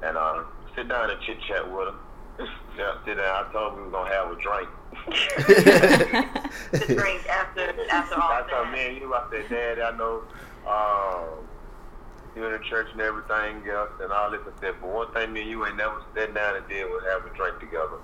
and 0.02 0.16
uh, 0.18 0.44
sit 0.76 0.86
down 0.88 1.08
and 1.10 1.18
chit 1.22 1.38
chat 1.48 1.70
with 1.72 1.86
them. 1.86 1.98
Yeah, 2.78 2.94
sit 3.04 3.16
down. 3.16 3.26
I 3.26 3.52
told 3.52 3.72
them 3.72 3.78
we 3.80 3.84
were 3.86 3.90
gonna 3.90 4.14
have 4.14 4.30
a 4.30 4.36
drink. 4.38 4.68
to 6.86 6.94
drink 6.94 7.26
after 7.26 7.74
after 7.90 8.14
all 8.14 8.30
I 8.30 8.46
told 8.48 8.68
that. 8.68 8.72
me 8.72 8.86
and 8.86 8.96
you, 8.98 9.12
I 9.12 9.26
said, 9.32 9.48
Dad, 9.50 9.80
I 9.80 9.96
know 9.96 10.22
um, 10.64 11.48
you 12.36 12.46
in 12.46 12.52
the 12.52 12.60
church 12.70 12.86
and 12.92 13.00
everything 13.00 13.68
else 13.68 13.90
and 14.00 14.12
all 14.12 14.30
this. 14.30 14.42
I 14.46 14.60
said, 14.60 14.74
but 14.80 14.90
one 14.90 15.12
thing 15.12 15.32
me 15.32 15.40
and 15.40 15.50
you 15.50 15.66
ain't 15.66 15.76
never 15.76 16.00
sat 16.14 16.32
down 16.34 16.54
and 16.54 16.68
did 16.68 16.84
was 16.84 17.02
have 17.10 17.26
a 17.26 17.34
drink 17.36 17.58
together. 17.58 17.98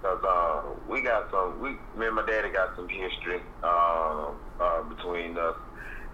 Because 0.00 0.22
uh, 0.24 0.62
we 0.88 1.02
got 1.02 1.30
some, 1.30 1.60
we, 1.60 1.70
me 1.98 2.06
and 2.06 2.14
my 2.14 2.24
daddy 2.24 2.50
got 2.50 2.76
some 2.76 2.88
history 2.88 3.40
uh, 3.64 4.30
uh, 4.60 4.82
between 4.82 5.36
us. 5.36 5.56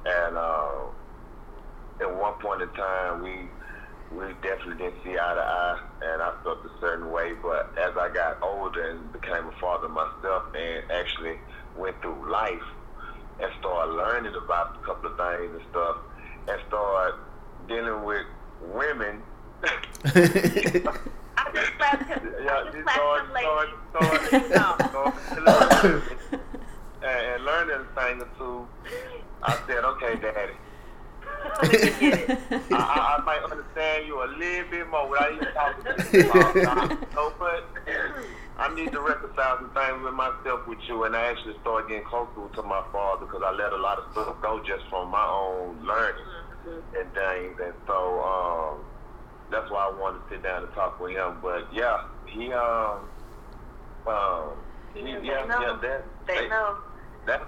And 0.07 0.37
uh, 0.37 0.71
at 2.01 2.17
one 2.17 2.35
point 2.41 2.63
in 2.63 2.69
time, 2.71 3.23
we 3.23 3.49
we 4.13 4.33
definitely 4.43 4.77
didn't 4.77 5.03
see 5.03 5.13
eye 5.13 5.35
to 5.35 5.41
eye, 5.41 5.81
and 6.03 6.23
I 6.23 6.33
felt 6.45 6.65
a 6.65 6.71
certain 6.81 7.11
way. 7.11 7.33
But 7.43 7.77
as 7.79 7.97
I 7.99 8.11
got 8.13 8.41
older 8.43 8.91
and 8.91 9.13
became 9.13 9.47
a 9.47 9.53
father 9.61 9.89
myself, 9.89 10.45
and 10.55 10.91
actually 10.91 11.39
went 11.77 12.01
through 12.01 12.31
life 12.31 12.63
and 13.41 13.51
started 13.59 13.93
learning 13.93 14.35
about 14.37 14.79
a 14.81 14.87
couple 14.87 15.11
of 15.11 15.17
things 15.17 15.53
and 15.59 15.71
stuff, 15.71 15.97
and 16.49 16.61
started 16.69 17.19
dealing 17.69 18.05
with 18.05 18.27
women. 18.73 19.23
I 21.55 21.61
just 21.61 21.77
slapped 21.77 22.05
him. 22.09 22.35
yeah, 22.45 22.53
I 22.53 22.65
just 22.65 22.75
just 22.77 22.85
slapped 22.85 22.99
him 22.99 23.31
started, 23.31 23.33
lately. 23.33 23.75
started, 23.91 24.47
started, 25.71 26.03
and, 27.03 27.27
and 27.35 27.45
learning 27.45 27.77
a 27.77 28.01
thing 28.01 28.23
or 28.23 28.29
two. 28.39 28.69
I 29.43 29.59
said, 29.67 29.85
okay, 29.85 30.17
Daddy. 30.17 30.53
Let 31.63 31.73
me 31.73 31.79
get 32.01 32.31
it. 32.31 32.39
I, 32.73 32.77
I, 32.77 33.17
I 33.19 33.25
might 33.25 33.43
understand 33.43 34.07
you 34.07 34.23
a 34.23 34.27
little 34.27 34.71
bit 34.71 34.89
more 34.91 35.09
without 35.09 35.33
even 35.33 35.49
talking 35.53 35.85
to 35.85 36.19
you. 36.19 36.25
Uh, 36.65 36.97
no, 37.15 37.33
but 37.39 37.69
I 38.57 38.75
need 38.75 38.93
to 38.93 39.01
reconcile 39.01 39.59
some 39.59 39.71
things 39.71 40.03
with 40.03 40.15
myself 40.15 40.67
with 40.67 40.79
you, 40.89 41.05
and 41.05 41.15
I 41.15 41.27
actually 41.27 41.55
started 41.61 41.89
getting 41.89 42.05
closer 42.05 42.49
to 42.55 42.63
my 42.63 42.83
father 42.93 43.27
because 43.27 43.43
I 43.45 43.53
let 43.53 43.73
a 43.73 43.77
lot 43.77 43.99
of 43.99 44.11
stuff 44.13 44.41
go 44.41 44.63
just 44.65 44.85
from 44.89 45.11
my 45.11 45.25
own 45.27 45.85
learning 45.85 46.25
and 46.99 47.13
things, 47.13 47.61
and 47.63 47.75
so 47.87 48.21
um, 48.23 48.79
that's 49.55 49.71
why 49.71 49.87
I 49.87 49.93
wanted 49.95 50.19
to 50.19 50.25
sit 50.35 50.43
down 50.43 50.65
and 50.65 50.73
talk 50.75 50.99
with 51.01 51.13
him. 51.13 51.39
But 51.43 51.71
yeah, 51.73 51.97
he 52.27 52.53
um 52.53 53.09
um 54.07 54.67
he, 54.93 55.01
Yeah, 55.01 55.19
they 55.21 55.27
yeah 55.27 55.47
know. 55.47 55.61
yeah 55.61 55.79
that 55.83 56.01
They 56.27 56.49
know. 56.49 56.75
that 57.27 57.41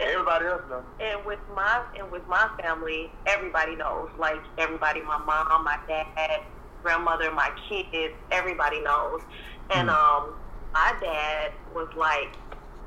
everybody 0.00 0.46
else 0.46 0.62
knows. 0.68 0.84
And 1.00 1.20
with 1.24 1.40
my 1.54 1.84
and 1.98 2.10
with 2.10 2.22
my 2.28 2.48
family, 2.62 3.12
everybody 3.26 3.76
knows. 3.76 4.08
Like 4.18 4.42
everybody, 4.58 5.02
my 5.02 5.18
mom, 5.18 5.64
my 5.64 5.76
dad, 5.88 6.40
grandmother, 6.82 7.30
my 7.32 7.50
kids, 7.68 8.14
everybody 8.30 8.80
knows. 8.82 9.20
And 9.74 9.88
um, 9.88 10.36
my 10.74 10.92
dad 11.00 11.50
was 11.74 11.88
like, 11.96 12.30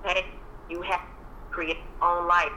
"Hey, 0.06 0.24
you 0.70 0.82
have 0.84 1.00
to 1.00 1.26
create 1.52 1.78
your 2.02 2.10
own 2.10 2.28
life," 2.28 2.56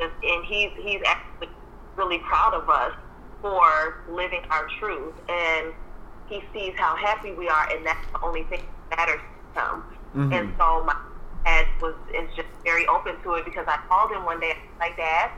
and 0.00 0.44
he's 0.46 0.70
he's 0.76 1.00
actually 1.06 1.48
really 1.96 2.18
proud 2.28 2.54
of 2.54 2.68
us 2.68 2.92
for 3.40 4.02
living 4.10 4.42
our 4.50 4.66
truth, 4.78 5.14
and 5.28 5.72
he 6.28 6.42
sees 6.52 6.74
how 6.76 6.96
happy 6.96 7.32
we 7.32 7.48
are, 7.48 7.68
and 7.74 7.84
that's 7.84 8.06
the 8.12 8.20
only 8.22 8.44
thing 8.44 8.62
that 8.90 8.98
matters 8.98 9.20
to 9.54 9.60
him. 9.60 9.84
Mhm. 10.14 10.38
And 10.38 10.54
so 10.58 10.84
my 10.84 10.96
dad 11.44 11.66
was 11.80 11.94
is 12.14 12.28
just 12.36 12.48
very 12.64 12.86
open 12.86 13.20
to 13.22 13.34
it 13.34 13.44
because 13.44 13.66
I 13.66 13.78
called 13.88 14.10
him 14.12 14.24
one 14.24 14.40
day. 14.40 14.56
Like, 14.78 14.96
Dad, 14.96 15.30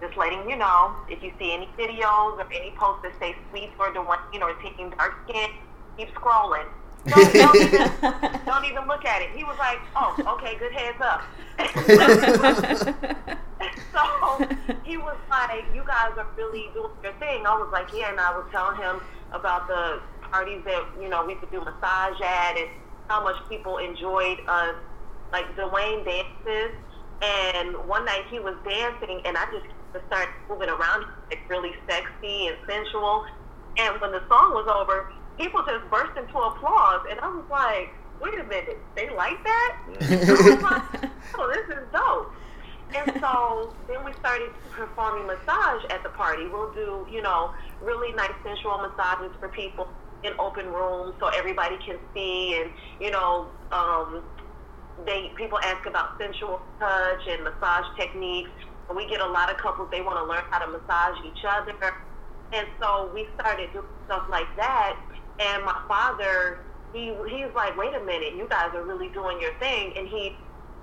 just 0.00 0.16
letting 0.16 0.48
you 0.48 0.56
know 0.56 0.94
if 1.08 1.22
you 1.22 1.32
see 1.38 1.52
any 1.54 1.68
videos 1.78 2.38
or 2.38 2.46
any 2.52 2.72
posts 2.76 3.02
that 3.02 3.12
say 3.18 3.34
sweet 3.50 3.70
or 3.78 3.90
Dwayne 3.92 4.42
or 4.42 4.52
team 4.54 4.90
dark 4.90 5.14
skin, 5.28 5.50
keep 5.96 6.12
scrolling. 6.14 6.66
Don't, 7.06 7.32
don't, 7.34 7.54
even, 7.54 7.92
don't 8.46 8.64
even 8.64 8.88
look 8.88 9.04
at 9.04 9.22
it. 9.22 9.30
He 9.30 9.44
was 9.44 9.56
like, 9.60 9.78
Oh, 9.94 10.16
okay, 10.34 10.56
good 10.58 10.72
heads 10.72 11.00
up. 11.00 11.22
so 13.92 14.02
he 14.84 14.96
was 14.98 15.16
like, 15.30 15.64
"You 15.74 15.82
guys 15.86 16.12
are 16.18 16.26
really 16.36 16.68
doing 16.74 16.90
your 17.02 17.12
thing." 17.14 17.46
I 17.46 17.56
was 17.56 17.70
like, 17.72 17.88
"Yeah," 17.94 18.10
and 18.10 18.20
I 18.20 18.36
was 18.36 18.46
telling 18.50 18.76
him 18.76 19.00
about 19.32 19.66
the 19.68 20.00
parties 20.30 20.62
that 20.64 20.84
you 21.00 21.08
know 21.08 21.24
we 21.24 21.34
could 21.36 21.50
do 21.50 21.60
massage 21.60 22.20
at, 22.20 22.56
and 22.58 22.68
how 23.08 23.22
much 23.24 23.36
people 23.48 23.78
enjoyed 23.78 24.38
us, 24.48 24.74
like 25.32 25.46
Dwayne 25.56 26.04
dances. 26.04 26.76
And 27.22 27.76
one 27.88 28.04
night 28.04 28.24
he 28.30 28.38
was 28.38 28.54
dancing, 28.68 29.22
and 29.24 29.38
I 29.38 29.46
just 29.50 29.64
started 30.08 30.28
moving 30.48 30.68
around, 30.68 31.06
like 31.30 31.40
really 31.48 31.72
sexy 31.88 32.48
and 32.48 32.56
sensual. 32.68 33.24
And 33.78 33.98
when 34.00 34.12
the 34.12 34.22
song 34.28 34.52
was 34.52 34.68
over, 34.68 35.10
people 35.38 35.62
just 35.66 35.88
burst 35.90 36.16
into 36.16 36.36
applause, 36.36 37.00
and 37.10 37.18
I 37.20 37.28
was 37.28 37.44
like, 37.50 37.92
"Wait 38.20 38.38
a 38.38 38.44
minute, 38.44 38.78
they 38.94 39.10
like 39.10 39.42
that?" 39.44 39.76
Oh, 41.38 41.52
this 41.52 41.76
is 41.76 41.84
dope. 41.92 42.32
And 42.94 43.20
so 43.20 43.74
then 43.88 44.04
we 44.04 44.12
started 44.20 44.50
performing 44.70 45.26
massage 45.26 45.84
at 45.90 46.02
the 46.02 46.10
party. 46.10 46.46
We'll 46.48 46.72
do, 46.72 47.06
you 47.10 47.20
know, 47.20 47.50
really 47.82 48.14
nice 48.14 48.32
sensual 48.44 48.78
massages 48.78 49.34
for 49.40 49.48
people 49.48 49.88
in 50.22 50.32
open 50.38 50.66
rooms 50.66 51.14
so 51.20 51.28
everybody 51.28 51.76
can 51.84 51.98
see 52.14 52.60
and, 52.60 52.70
you 53.00 53.10
know, 53.10 53.48
um, 53.72 54.22
they 55.04 55.30
people 55.36 55.58
ask 55.62 55.84
about 55.86 56.16
sensual 56.18 56.60
touch 56.78 57.20
and 57.28 57.44
massage 57.44 57.84
techniques. 57.98 58.50
And 58.88 58.96
we 58.96 59.06
get 59.08 59.20
a 59.20 59.26
lot 59.26 59.50
of 59.50 59.58
couples 59.58 59.88
they 59.90 60.00
want 60.00 60.18
to 60.18 60.24
learn 60.24 60.44
how 60.50 60.60
to 60.64 60.70
massage 60.70 61.18
each 61.26 61.44
other. 61.44 61.74
And 62.52 62.66
so 62.80 63.10
we 63.12 63.28
started 63.38 63.72
doing 63.72 63.84
stuff 64.06 64.24
like 64.30 64.48
that. 64.56 64.96
And 65.40 65.64
my 65.64 65.76
father, 65.88 66.60
he 66.96 67.12
he's 67.28 67.52
like, 67.54 67.76
wait 67.76 67.94
a 67.94 68.04
minute, 68.04 68.34
you 68.34 68.48
guys 68.48 68.70
are 68.74 68.84
really 68.84 69.08
doing 69.10 69.40
your 69.40 69.52
thing. 69.58 69.92
And 69.96 70.08
he, 70.08 70.32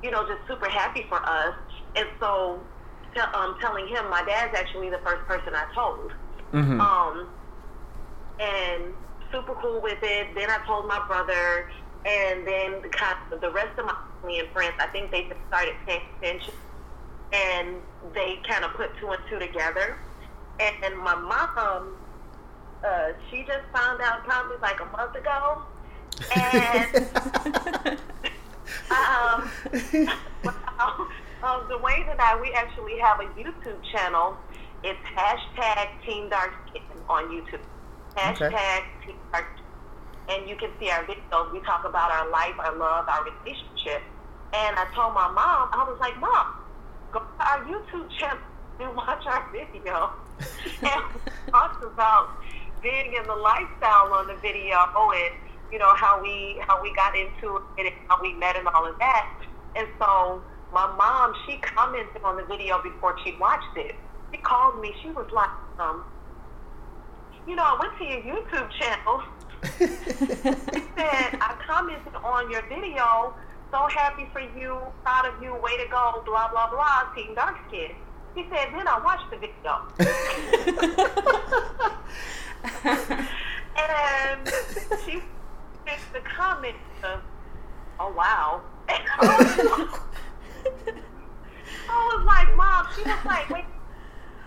you 0.04 0.12
know, 0.12 0.24
just 0.28 0.42
super 0.48 0.70
happy 0.70 1.06
for 1.10 1.18
us. 1.28 1.56
And 1.96 2.08
so, 2.20 2.60
te- 3.16 3.22
um, 3.34 3.56
telling 3.60 3.88
him, 3.88 4.10
my 4.10 4.24
dad's 4.24 4.56
actually 4.58 4.90
the 4.90 5.00
first 5.06 5.26
person 5.28 5.54
I 5.56 5.66
told. 5.74 6.12
Mhm. 6.54 6.80
Um, 6.80 7.30
and 8.40 8.94
super 9.32 9.56
cool 9.62 9.82
with 9.82 10.00
it. 10.04 10.36
Then 10.36 10.50
I 10.50 10.58
told 10.66 10.88
my 10.88 11.00
brother, 11.08 11.68
and 12.06 12.46
then 12.48 12.82
the, 12.82 12.90
kind 12.90 13.16
of 13.32 13.42
the 13.42 13.52
rest 13.52 13.78
of 13.80 13.86
my 13.86 13.96
family 14.22 14.40
and 14.40 14.50
friends. 14.50 14.76
I 14.80 14.88
think 14.88 15.12
they 15.12 15.24
just 15.24 15.42
started 15.48 15.74
paying 15.86 16.02
attention, 16.22 16.54
and 17.32 17.78
they 18.14 18.40
kind 18.48 18.64
of 18.64 18.74
put 18.76 18.90
two 19.00 19.10
and 19.10 19.20
two 19.30 19.40
together. 19.40 19.98
And 20.60 20.98
my 21.00 21.16
mom, 21.16 21.98
uh, 22.84 23.08
she 23.30 23.44
just 23.46 23.66
found 23.74 24.02
out 24.02 24.24
probably 24.26 24.58
like 24.62 24.80
a 24.82 24.86
month 24.98 25.16
ago, 25.16 25.64
and 26.36 26.96
um, 28.92 29.50
well, 30.44 31.08
um, 31.44 31.68
Dwayne 31.70 32.10
and 32.12 32.20
I, 32.20 32.40
we 32.42 32.52
actually 32.54 32.98
have 33.00 33.20
a 33.20 33.26
YouTube 33.38 33.82
channel. 33.92 34.38
It's 34.84 35.00
hashtag 35.16 35.90
Team 36.06 36.30
Dark 36.30 36.52
Skin 36.70 36.82
on 37.10 37.26
YouTube. 37.30 37.62
Hashtag 38.16 38.84
Team 39.06 39.16
Dark. 39.32 39.46
And 40.30 40.48
you 40.48 40.56
can 40.56 40.70
see 40.80 40.90
our 40.90 41.04
videos. 41.04 41.52
We 41.52 41.60
talk 41.62 41.84
about 41.86 42.12
our 42.12 42.30
life, 42.30 42.56
our 42.60 42.76
love, 42.78 43.08
our 43.10 43.26
relationship. 43.26 44.02
And 44.54 44.78
I 44.78 44.86
told 44.96 45.14
my 45.14 45.28
mom, 45.32 45.70
I 45.74 45.84
was 45.84 45.98
like, 46.00 46.18
Mom, 46.20 46.56
go 47.12 47.20
to 47.20 47.26
our 47.40 47.66
YouTube 47.66 48.10
channel 48.20 48.40
and 48.80 48.96
watch 48.96 49.26
our 49.26 49.50
video. 49.52 50.12
and 50.82 51.04
we 51.14 51.52
talked 51.52 51.84
about 51.84 52.38
being 52.82 53.14
in 53.14 53.24
the 53.24 53.36
lifestyle 53.36 54.14
on 54.14 54.28
the 54.28 54.36
video 54.36 54.78
and 55.12 55.43
you 55.74 55.80
know 55.80 55.94
how 55.96 56.22
we 56.22 56.62
how 56.68 56.80
we 56.84 56.94
got 56.94 57.18
into 57.18 57.58
it 57.80 57.88
and 57.88 57.96
how 58.08 58.22
we 58.22 58.32
met 58.34 58.56
and 58.56 58.68
all 58.68 58.86
of 58.86 59.00
that. 59.00 59.28
And 59.76 59.88
so 59.98 60.44
my 60.72 60.86
mom, 60.96 61.34
she 61.48 61.58
commented 61.58 62.22
on 62.24 62.38
the 62.38 62.44
video 62.44 62.80
before 62.84 63.18
she 63.26 63.34
watched 63.40 63.76
it. 63.76 63.96
She 64.32 64.38
called 64.38 64.80
me. 64.80 64.94
She 65.02 65.10
was 65.10 65.28
like, 65.34 65.50
um, 65.80 66.04
you 67.48 67.56
know, 67.56 67.64
I 67.64 67.76
went 67.80 67.98
to 67.98 68.06
your 68.06 68.22
YouTube 68.22 68.70
channel. 68.80 69.24
She 69.80 69.88
said, 70.96 71.40
I 71.42 71.56
commented 71.66 72.14
on 72.24 72.52
your 72.52 72.62
video. 72.70 73.34
So 73.72 73.88
happy 73.88 74.28
for 74.32 74.42
you, 74.42 74.78
proud 75.02 75.26
of 75.26 75.42
you, 75.42 75.56
way 75.56 75.76
to 75.78 75.88
go, 75.90 76.22
blah, 76.28 76.52
blah, 76.52 76.70
blah, 76.70 77.12
Team 77.16 77.34
Dark 77.34 77.58
Skin. 77.68 77.96
He 78.36 78.46
said, 78.50 78.72
then 78.76 78.88
I 78.88 79.00
watched 79.04 79.32
the 79.32 79.38
video. 79.38 79.82
and 83.76 84.52
she 85.06 85.22
fixed 85.86 86.12
the 86.14 86.20
comment 86.20 86.76
of, 87.04 87.20
oh, 88.00 88.12
wow. 88.12 88.62
I 91.90 92.16
was 92.16 92.26
like, 92.26 92.56
Mom, 92.56 92.88
she 92.96 93.02
was 93.04 93.26
like, 93.26 93.50
wait, 93.50 93.66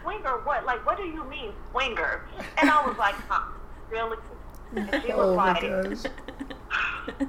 swinger 0.03 0.39
what? 0.45 0.65
Like, 0.65 0.85
what 0.87 0.97
do 0.97 1.05
you 1.05 1.25
mean, 1.25 1.53
swinger? 1.71 2.27
And 2.59 2.71
I 2.71 2.87
was 2.87 2.97
like, 2.99 3.15
huh, 3.29 3.53
really? 3.91 4.19
And 4.75 5.03
she 5.05 5.13
was 5.13 5.19
Oh 5.19 5.33
like, 5.35 5.61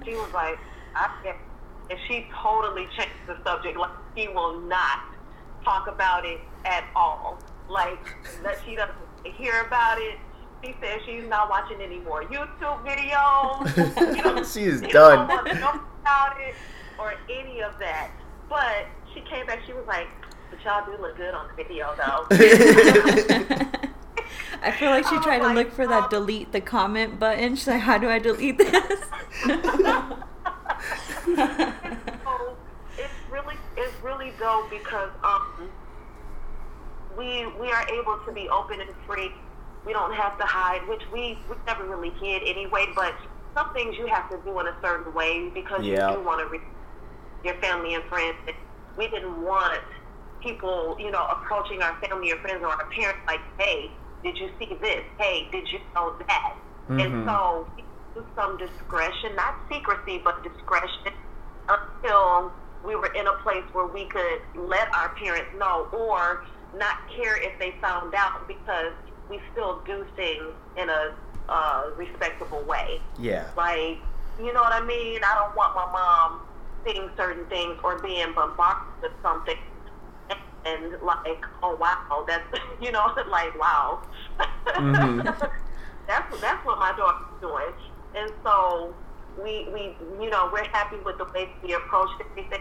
she 0.04 0.12
was 0.16 0.34
like, 0.34 0.58
I 0.96 1.36
and 1.90 2.00
she 2.08 2.28
totally 2.42 2.88
changed 2.98 3.14
the 3.28 3.38
subject. 3.44 3.78
Like 3.78 3.92
she 4.16 4.28
will 4.28 4.60
not 4.62 5.00
talk 5.64 5.88
about 5.88 6.26
it 6.26 6.40
at 6.66 6.84
all. 6.96 7.40
Like 7.70 8.00
that 8.44 8.58
she 8.66 8.76
doesn't 8.76 8.96
hear 9.24 9.62
about 9.66 10.00
it. 10.00 10.18
She 10.64 10.76
says 10.82 11.02
she's 11.06 11.28
not 11.30 11.50
watching 11.50 11.80
any 11.82 12.00
more 12.00 12.24
YouTube 12.24 12.84
videos. 12.86 14.18
You 14.18 14.24
know, 14.36 14.44
She 14.44 14.64
is 14.64 14.82
done. 14.82 15.28
Don't 15.28 15.46
know 15.60 15.82
about 16.02 16.40
it. 16.40 16.56
or 17.00 17.14
any 17.30 17.62
of 17.62 17.78
that. 17.80 18.10
But 18.50 18.88
she 19.14 19.22
came 19.22 19.46
back. 19.46 19.60
She 19.68 19.74
was 19.74 19.86
like, 19.88 20.08
"But 20.50 20.64
y'all 20.64 20.86
do 20.86 21.02
look 21.02 21.18
good 21.18 21.34
on 21.34 21.48
the 21.50 21.54
video, 21.64 21.94
though." 21.98 22.26
I 24.64 24.72
feel 24.72 24.90
like 24.90 25.04
she 25.06 25.16
I 25.16 25.18
was 25.18 25.24
tried 25.24 25.40
to 25.40 25.46
like, 25.46 25.56
look 25.56 25.72
for 25.74 25.88
that 25.88 26.10
delete 26.10 26.52
the 26.52 26.62
comment 26.62 27.20
button. 27.20 27.56
She's 27.56 27.68
like, 27.68 27.82
how 27.82 27.98
do 27.98 28.10
I 28.10 28.20
delete 28.20 28.58
this? 28.58 29.00
so 29.46 29.54
it's 32.98 33.14
really 33.32 33.56
it's 33.76 33.94
really 34.04 34.34
dope 34.40 34.70
because 34.70 35.10
um 35.24 35.70
we 37.18 37.46
we 37.60 37.72
are 37.72 37.88
able 37.90 38.18
to 38.26 38.32
be 38.32 38.48
open 38.50 38.82
and 38.82 38.90
free. 39.06 39.32
We 39.88 39.94
don't 39.94 40.14
have 40.14 40.38
to 40.38 40.44
hide, 40.46 40.82
which 40.90 41.02
we 41.14 41.40
we 41.50 41.56
never 41.66 41.88
really 41.88 42.12
hid 42.20 42.44
anyway. 42.46 42.88
But 42.94 43.16
some 43.56 43.72
things 43.72 43.96
you 43.98 44.06
have 44.08 44.30
to 44.30 44.38
do 44.44 44.60
in 44.60 44.68
a 44.68 44.76
certain 44.84 45.14
way 45.14 45.50
because 45.56 45.82
Yeah. 45.86 46.10
you 46.12 46.18
do 46.18 46.24
want 46.28 46.42
to 46.44 46.48
re- 46.52 46.68
your 47.46 47.56
family 47.64 47.96
and 47.96 48.04
friends. 48.12 48.36
We 48.98 49.08
didn't 49.08 49.42
want 49.42 49.80
people, 50.44 50.98
you 51.00 51.10
know, 51.10 51.26
approaching 51.32 51.82
our 51.82 51.96
family 52.04 52.34
or 52.34 52.38
friends 52.44 52.62
or 52.62 52.68
our 52.68 52.86
parents 52.92 53.22
like, 53.28 53.40
"Hey, 53.58 53.96
did 54.24 54.38
you 54.38 54.50
see 54.60 54.74
this? 54.82 55.06
Hey, 55.18 55.48
did 55.54 55.72
you 55.72 55.80
know 55.96 56.18
that?" 56.28 56.54
Mhm. 56.90 57.00
And 57.00 57.26
so 57.30 57.68
some 58.36 58.58
discretion, 58.58 59.36
not 59.36 59.56
secrecy, 59.72 60.18
but 60.18 60.44
discretion 60.44 61.14
until 61.70 62.52
we 62.84 62.96
were 62.96 63.12
in 63.14 63.26
a 63.28 63.34
place 63.44 63.64
where 63.74 63.86
we 63.86 64.06
could 64.08 64.42
let 64.56 64.94
our 64.94 65.10
parents 65.10 65.54
know 65.56 65.88
or 65.94 66.44
not 66.74 66.96
care 67.16 67.38
if 67.38 67.58
they 67.60 67.72
found 67.80 68.14
out 68.16 68.48
because 68.48 68.94
we 69.30 69.40
still 69.52 69.82
do 69.86 70.06
things 70.16 70.54
in 70.76 70.90
a 70.90 71.12
uh, 71.50 71.84
respectable 71.98 72.64
way. 72.68 73.00
yeah. 73.18 73.46
Like, 73.56 74.00
you 74.38 74.54
know 74.54 74.62
what 74.62 74.74
I 74.74 74.86
mean? 74.86 75.20
I 75.24 75.34
don't 75.36 75.56
want 75.56 75.74
my 75.76 75.88
mom 75.92 76.42
seeing 76.86 77.10
certain 77.18 77.46
things 77.48 77.78
or 77.84 78.00
being 78.02 78.34
bombarded 78.36 78.78
with 79.02 79.12
something 79.22 79.56
and 80.66 80.94
like, 81.02 81.42
oh 81.64 81.78
wow, 81.80 82.26
that's 82.28 82.44
you 82.82 82.92
know, 82.92 83.08
like 83.32 83.58
wow. 83.60 84.00
Mhm. 84.78 85.24
that's 86.08 86.42
that's 86.42 86.66
what 86.66 86.80
my 86.80 86.94
daughter's 86.98 87.40
doing, 87.42 87.74
and 88.16 88.32
so 88.44 88.96
we 89.42 89.70
we 89.74 89.98
you 90.24 90.30
know 90.30 90.50
we're 90.52 90.68
happy 90.74 90.98
with 91.06 91.18
the 91.18 91.26
way 91.34 91.50
we 91.64 91.74
approached 91.74 92.14
everything, 92.30 92.60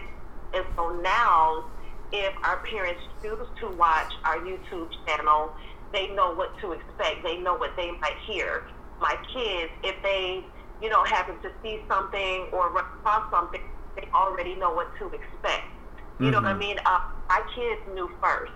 and 0.53 0.65
so 0.75 0.99
now 1.03 1.65
if 2.11 2.33
our 2.45 2.57
parents 2.71 3.01
choose 3.21 3.47
to 3.59 3.67
watch 3.75 4.11
our 4.23 4.37
YouTube 4.37 4.87
channel, 5.05 5.51
they 5.93 6.07
know 6.13 6.33
what 6.33 6.49
to 6.61 6.73
expect. 6.73 7.23
They 7.23 7.37
know 7.37 7.55
what 7.55 7.71
they 7.77 7.91
might 8.01 8.17
hear. 8.25 8.63
My 8.99 9.15
kids, 9.33 9.71
if 9.83 9.95
they 10.03 10.45
you 10.79 10.89
know 10.89 11.03
happen 11.05 11.35
to 11.41 11.49
see 11.61 11.81
something 11.89 12.47
or 12.53 12.71
run 12.73 12.85
across 12.99 13.23
something, 13.31 13.61
they 13.95 14.07
already 14.15 14.55
know 14.55 14.71
what 14.73 14.87
to 14.99 15.07
expect. 15.11 15.63
You 16.19 16.31
know 16.31 16.39
what 16.39 16.47
I 16.49 16.53
Mhm. 16.53 16.59
mean? 16.59 16.77
Uh, 16.85 16.99
my 17.29 17.41
kids 17.55 17.81
knew 17.93 18.09
first 18.21 18.51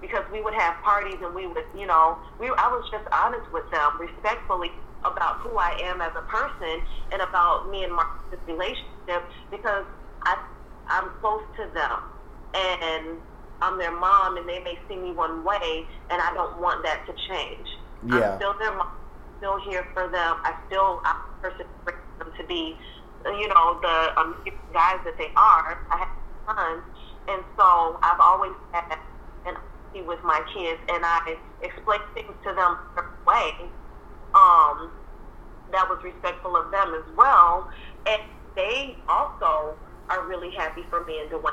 because 0.00 0.24
we 0.32 0.42
would 0.42 0.54
have 0.54 0.74
parties 0.82 1.16
and 1.22 1.34
we 1.34 1.46
would, 1.46 1.64
you 1.74 1.86
know, 1.86 2.18
we 2.38 2.48
I 2.48 2.68
was 2.68 2.84
just 2.90 3.04
honest 3.12 3.46
with 3.52 3.64
them 3.70 3.98
respectfully 4.00 4.70
about 5.04 5.36
who 5.40 5.58
I 5.58 5.72
am 5.84 6.00
as 6.00 6.12
a 6.16 6.22
person 6.22 6.82
and 7.12 7.22
about 7.22 7.68
me 7.70 7.84
and 7.84 7.92
Mark's 7.92 8.10
relationship 8.46 9.22
because 9.50 9.84
I 10.24 10.36
I'm 10.88 11.10
close 11.20 11.42
to 11.56 11.66
them 11.74 11.98
and 12.54 13.20
I'm 13.62 13.78
their 13.78 13.92
mom 13.92 14.36
and 14.36 14.48
they 14.48 14.60
may 14.60 14.78
see 14.88 14.96
me 14.96 15.12
one 15.12 15.44
way 15.44 15.86
and 16.10 16.20
I 16.20 16.32
don't 16.34 16.60
want 16.60 16.84
that 16.84 17.06
to 17.06 17.12
change. 17.28 17.66
Yeah. 18.02 18.16
I'm 18.16 18.36
still 18.36 18.54
their 18.58 18.76
mom, 18.76 18.88
still 19.38 19.58
here 19.68 19.84
for 19.94 20.04
them. 20.04 20.36
I 20.44 20.54
still 20.66 21.00
I'm 21.04 21.16
person 21.42 21.66
them 22.18 22.32
to 22.36 22.46
be, 22.46 22.76
you 23.24 23.48
know, 23.48 23.78
the 23.82 24.20
um, 24.20 24.34
guys 24.72 24.98
that 25.04 25.14
they 25.18 25.28
are. 25.36 25.78
I 25.90 25.98
have 25.98 26.08
sons, 26.46 26.82
and 27.28 27.42
so 27.58 27.98
I've 28.02 28.20
always 28.20 28.52
had 28.72 28.98
an 29.46 29.54
honesty 29.56 30.06
with 30.06 30.20
my 30.24 30.40
kids, 30.54 30.80
and 30.88 31.04
I 31.04 31.36
explain 31.62 32.00
things 32.14 32.34
to 32.44 32.54
them 32.54 32.76
a 32.96 33.02
way. 33.28 33.50
Um, 34.34 34.92
that 35.72 35.88
was 35.88 35.98
respectful 36.04 36.56
of 36.56 36.70
them 36.70 36.94
as 36.94 37.16
well, 37.16 37.68
and 38.08 38.22
they 38.54 38.98
also 39.08 39.76
are 40.08 40.26
really 40.28 40.50
happy 40.56 40.82
for 40.88 41.04
me 41.04 41.20
and 41.20 41.30
Dwayne. 41.30 41.50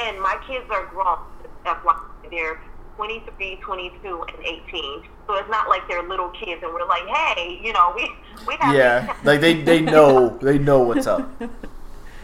And 0.00 0.20
my 0.20 0.38
kids 0.46 0.64
are 0.70 0.86
grown. 0.86 1.18
FYI, 1.66 2.30
they're 2.30 2.60
23, 2.96 3.56
22, 3.62 4.24
and 4.28 4.46
18. 4.46 5.02
So 5.26 5.34
it's 5.34 5.50
not 5.50 5.68
like 5.68 5.86
they're 5.88 6.02
little 6.02 6.30
kids, 6.30 6.62
and 6.62 6.72
we're 6.72 6.86
like, 6.86 7.06
hey, 7.06 7.60
you 7.62 7.72
know, 7.72 7.92
we 7.94 8.10
we 8.46 8.56
have 8.60 8.74
Yeah. 8.74 9.14
Like 9.24 9.40
they 9.40 9.62
they 9.62 9.80
know 9.80 10.38
they 10.40 10.58
know 10.58 10.80
what's 10.80 11.06
up. 11.06 11.28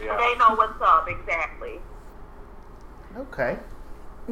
Yeah. 0.02 0.16
they 0.18 0.38
know 0.38 0.54
what's 0.54 0.80
up 0.80 1.08
exactly. 1.08 1.80
Okay. 3.16 3.58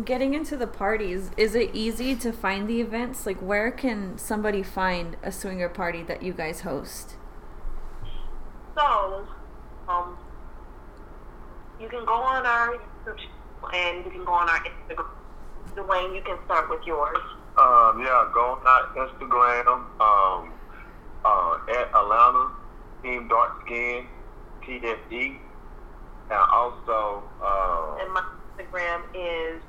Getting 0.04 0.34
into 0.34 0.56
the 0.56 0.66
parties, 0.66 1.30
is 1.36 1.54
it 1.54 1.70
easy 1.72 2.14
to 2.16 2.32
find 2.32 2.68
the 2.68 2.80
events? 2.80 3.26
Like, 3.26 3.38
where 3.38 3.70
can 3.70 4.18
somebody 4.18 4.62
find 4.62 5.16
a 5.22 5.32
swinger 5.32 5.68
party 5.68 6.02
that 6.04 6.22
you 6.22 6.32
guys 6.32 6.60
host? 6.60 7.14
So, 8.76 9.26
um, 9.88 10.16
you 11.80 11.88
can 11.88 12.04
go 12.04 12.12
on 12.12 12.44
our 12.44 12.74
YouTube 12.74 13.16
channel 13.16 13.33
and 13.72 14.04
you 14.04 14.10
can 14.10 14.24
go 14.24 14.32
on 14.32 14.48
our 14.48 14.60
Instagram. 14.60 15.06
Dwayne, 15.74 16.14
you 16.14 16.22
can 16.22 16.38
start 16.44 16.70
with 16.70 16.80
yours. 16.86 17.18
Um, 17.56 18.00
yeah, 18.00 18.30
go 18.32 18.58
on 18.58 18.66
our 18.66 18.86
Instagram, 18.94 19.66
um, 20.00 20.52
uh, 21.24 21.58
at 21.68 21.88
Atlanta 21.94 22.50
Team 23.02 23.28
Dark 23.28 23.62
Skin 23.64 24.06
TFG, 24.66 25.38
and 26.30 26.38
also, 26.52 27.22
uh, 27.42 27.98
And 28.00 28.12
my 28.12 28.24
Instagram 28.58 29.02
is 29.14 29.62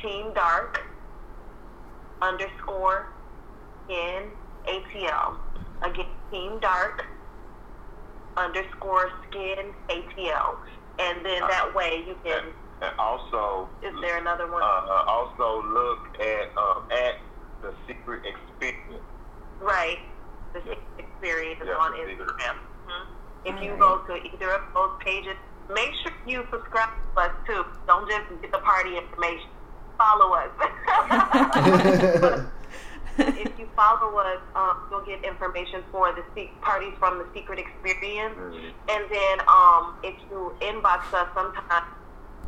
Team 0.00 0.32
Dark 0.34 0.80
underscore 2.22 3.08
in 3.88 4.30
ATL. 4.66 5.36
Again, 5.82 6.06
Team 6.30 6.58
Dark 6.60 7.06
underscore 8.36 9.10
skin 9.28 9.72
ATL. 9.88 10.56
And 10.98 11.24
then 11.24 11.42
that 11.48 11.74
way 11.74 12.04
you 12.06 12.16
can. 12.24 12.44
And, 12.80 12.90
and 12.90 12.98
also, 12.98 13.68
Is 13.82 13.94
there 14.00 14.18
another 14.18 14.50
one? 14.50 14.62
uh, 14.62 14.66
uh, 14.66 15.04
also 15.06 15.62
look 15.68 15.98
at 16.20 16.48
um, 16.56 16.82
at 16.90 17.14
the 17.62 17.72
Secret 17.86 18.22
Experience. 18.24 19.02
Right. 19.60 19.98
The 20.52 20.60
Secret 20.60 20.78
experience 20.98 21.60
Yeah, 21.66 21.74
on 21.74 21.92
the 21.92 22.06
Secret. 22.06 22.28
Instagram. 22.28 22.56
Mhm. 22.86 23.06
If 23.44 23.62
you 23.62 23.76
go 23.78 23.98
to 23.98 24.14
either 24.14 24.50
of 24.52 24.62
those 24.74 24.90
pages, 25.00 25.36
make 25.74 25.92
sure 26.02 26.12
you 26.26 26.46
subscribe 26.50 26.90
to 27.14 27.20
us 27.20 27.32
too. 27.46 27.64
Don't 27.86 28.08
just 28.08 28.28
get 28.42 28.52
the 28.52 28.58
party 28.58 28.96
information. 28.96 29.48
Follow 29.98 30.34
us. 30.34 30.50
if 33.18 33.58
you 33.58 33.68
follow 33.74 34.16
us, 34.18 34.38
um, 34.54 34.76
you'll 34.90 35.04
get 35.04 35.24
information 35.24 35.82
for 35.90 36.12
the 36.14 36.22
se- 36.34 36.52
parties 36.60 36.94
from 37.00 37.18
the 37.18 37.26
Secret 37.34 37.58
Experience. 37.58 38.36
Mhm. 38.38 38.72
And 38.88 39.04
then 39.10 39.40
um, 39.48 39.96
if 40.04 40.14
you 40.30 40.54
inbox 40.60 41.12
us, 41.12 41.26
sometimes 41.34 41.86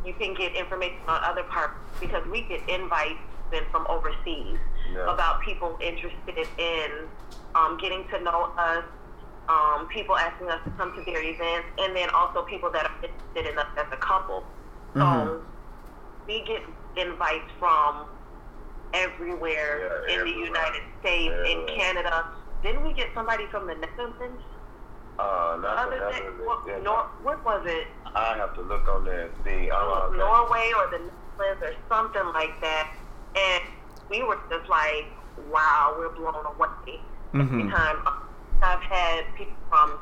you 0.03 0.13
can 0.13 0.33
get 0.33 0.55
information 0.55 0.99
on 1.07 1.19
other 1.23 1.43
parts 1.43 1.73
because 1.99 2.23
we 2.31 2.41
get 2.47 2.61
invites 2.69 3.19
then 3.51 3.63
from 3.71 3.85
overseas 3.89 4.57
Yeah. 4.89 5.11
about 5.13 5.41
people 5.41 5.77
interested 5.81 6.37
in 6.57 7.09
um, 7.53 7.77
getting 7.77 8.07
to 8.09 8.19
know 8.21 8.53
us, 8.57 8.85
um, 9.49 9.87
people 9.89 10.15
asking 10.17 10.49
us 10.49 10.59
to 10.63 10.71
come 10.71 10.93
to 10.95 11.03
their 11.03 11.21
events, 11.21 11.67
and 11.79 11.95
then 11.95 12.09
also 12.11 12.43
people 12.43 12.71
that 12.71 12.85
are 12.85 12.95
interested 13.03 13.51
in 13.51 13.59
us 13.59 13.67
as 13.77 13.85
a 13.91 13.97
couple. 13.97 14.43
So 14.95 15.01
Mhm. 15.01 15.45
we 16.27 16.43
get 16.45 16.63
invites 16.95 17.51
from 17.59 18.07
everywhere 18.93 20.03
Yeah, 20.07 20.15
in 20.15 20.25
the. 20.25 20.31
United 20.31 20.83
States, 20.99 21.33
in 21.47 21.65
Canada. 21.67 22.25
Didn't 22.61 22.83
we 22.83 22.93
get 22.93 23.13
somebody 23.13 23.45
from 23.47 23.67
the 23.67 23.75
Netherlands? 23.75 24.41
Uh, 25.19 25.57
other 25.67 25.99
the 25.99 26.45
what, 26.45 26.83
Nor- 26.83 27.07
what 27.21 27.45
was 27.45 27.61
it? 27.65 27.87
I 28.15 28.35
have 28.37 28.55
to 28.55 28.61
look 28.61 28.87
on 28.89 29.05
there 29.05 29.25
and 29.25 29.31
see. 29.43 29.69
I 29.69 29.79
don't 30.07 30.17
know. 30.17 30.25
Norway 30.25 30.71
or 30.77 30.89
the 30.91 31.05
Netherlands 31.05 31.61
or 31.61 31.73
something 31.89 32.33
like 32.33 32.59
that. 32.61 32.87
And 33.35 33.61
we 34.09 34.23
were 34.23 34.39
just 34.49 34.69
like, 34.69 35.05
wow, 35.37 35.95
we're 35.97 36.13
blown 36.15 36.45
away. 36.45 37.01
Every 37.33 37.63
Mhm. 37.63 37.71
time 37.71 37.97
I've 38.61 38.81
had 38.81 39.23
people 39.35 39.55
from 39.69 39.99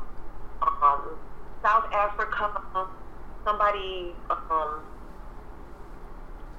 um, 0.62 1.18
South 1.64 1.86
Africa, 1.94 2.88
somebody 3.46 4.16
um, 4.30 4.82